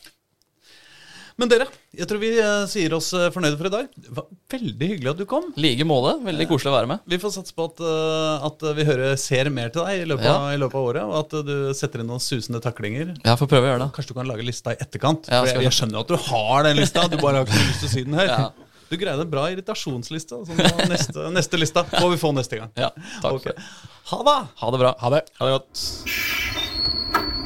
Men 1.36 1.50
dere, 1.52 1.66
jeg 1.92 2.08
tror 2.08 2.20
vi 2.22 2.30
eh, 2.40 2.62
sier 2.70 2.94
oss 2.96 3.10
eh, 3.12 3.26
fornøyde 3.32 3.58
for 3.60 3.68
i 3.68 3.72
dag. 3.74 3.88
Det 3.92 4.12
var 4.16 4.24
veldig 4.54 4.86
hyggelig 4.88 5.10
at 5.10 5.18
du 5.20 5.26
kom. 5.28 5.50
Like 5.60 5.84
måte. 5.84 6.14
Veldig 6.24 6.46
koselig 6.48 6.70
å 6.70 6.76
være 6.78 6.88
med. 6.94 7.02
Vi 7.12 7.18
får 7.20 7.34
satse 7.34 7.52
på 7.56 7.66
at, 7.68 7.82
eh, 7.84 8.46
at 8.48 8.64
vi 8.78 8.86
hører, 8.88 9.18
ser 9.20 9.50
mer 9.52 9.68
til 9.74 9.84
deg 9.84 10.06
i 10.06 10.06
løpet, 10.08 10.30
av, 10.32 10.46
i 10.54 10.60
løpet 10.62 10.80
av 10.80 10.88
året, 10.88 11.04
og 11.04 11.18
at 11.20 11.36
du 11.44 11.74
setter 11.76 12.00
inn 12.00 12.08
noen 12.08 12.24
susende 12.24 12.62
taklinger. 12.64 13.12
Ja, 13.20 13.36
får 13.36 13.50
prøve 13.52 13.68
å 13.68 13.72
gjøre 13.74 13.82
det. 13.84 13.90
Kanskje 13.98 14.14
du 14.14 14.20
kan 14.22 14.30
lage 14.32 14.48
lista 14.48 14.72
i 14.72 14.80
etterkant? 14.80 15.28
Ja, 15.28 15.42
for 15.42 15.52
jeg, 15.52 15.66
jeg 15.68 15.76
skjønner 15.76 16.00
jo 16.00 16.06
at 16.06 16.14
du 16.14 16.16
har 16.30 16.70
den 16.70 16.80
lista, 16.80 17.04
du 17.12 17.18
bare 17.20 17.42
har 17.42 17.50
ikke 17.50 17.66
lyst 17.66 17.84
til 17.84 17.90
å 17.90 17.94
si 17.98 18.06
den 18.08 18.16
her. 18.16 18.32
Ja. 18.32 18.48
Du 18.86 18.96
greide 18.96 19.26
en 19.26 19.30
bra 19.30 19.44
irritasjonsliste. 19.52 20.40
Så 20.46 20.88
neste, 20.88 21.28
neste 21.36 21.60
lista 21.60 21.84
får 21.90 22.14
vi 22.14 22.22
få 22.22 22.32
neste 22.32 22.62
gang. 22.62 22.72
Ja, 22.80 22.94
takk 23.20 23.42
okay. 23.42 23.52
for 23.52 23.60
det. 23.60 23.68
Ha 24.14 24.24
det! 24.30 24.38
Ha 24.62 24.72
det 24.72 24.84
bra. 24.86 24.96
Ha 25.04 25.16
det. 25.18 25.22
Ha 25.36 25.50
det 25.50 25.58
godt. 25.58 27.45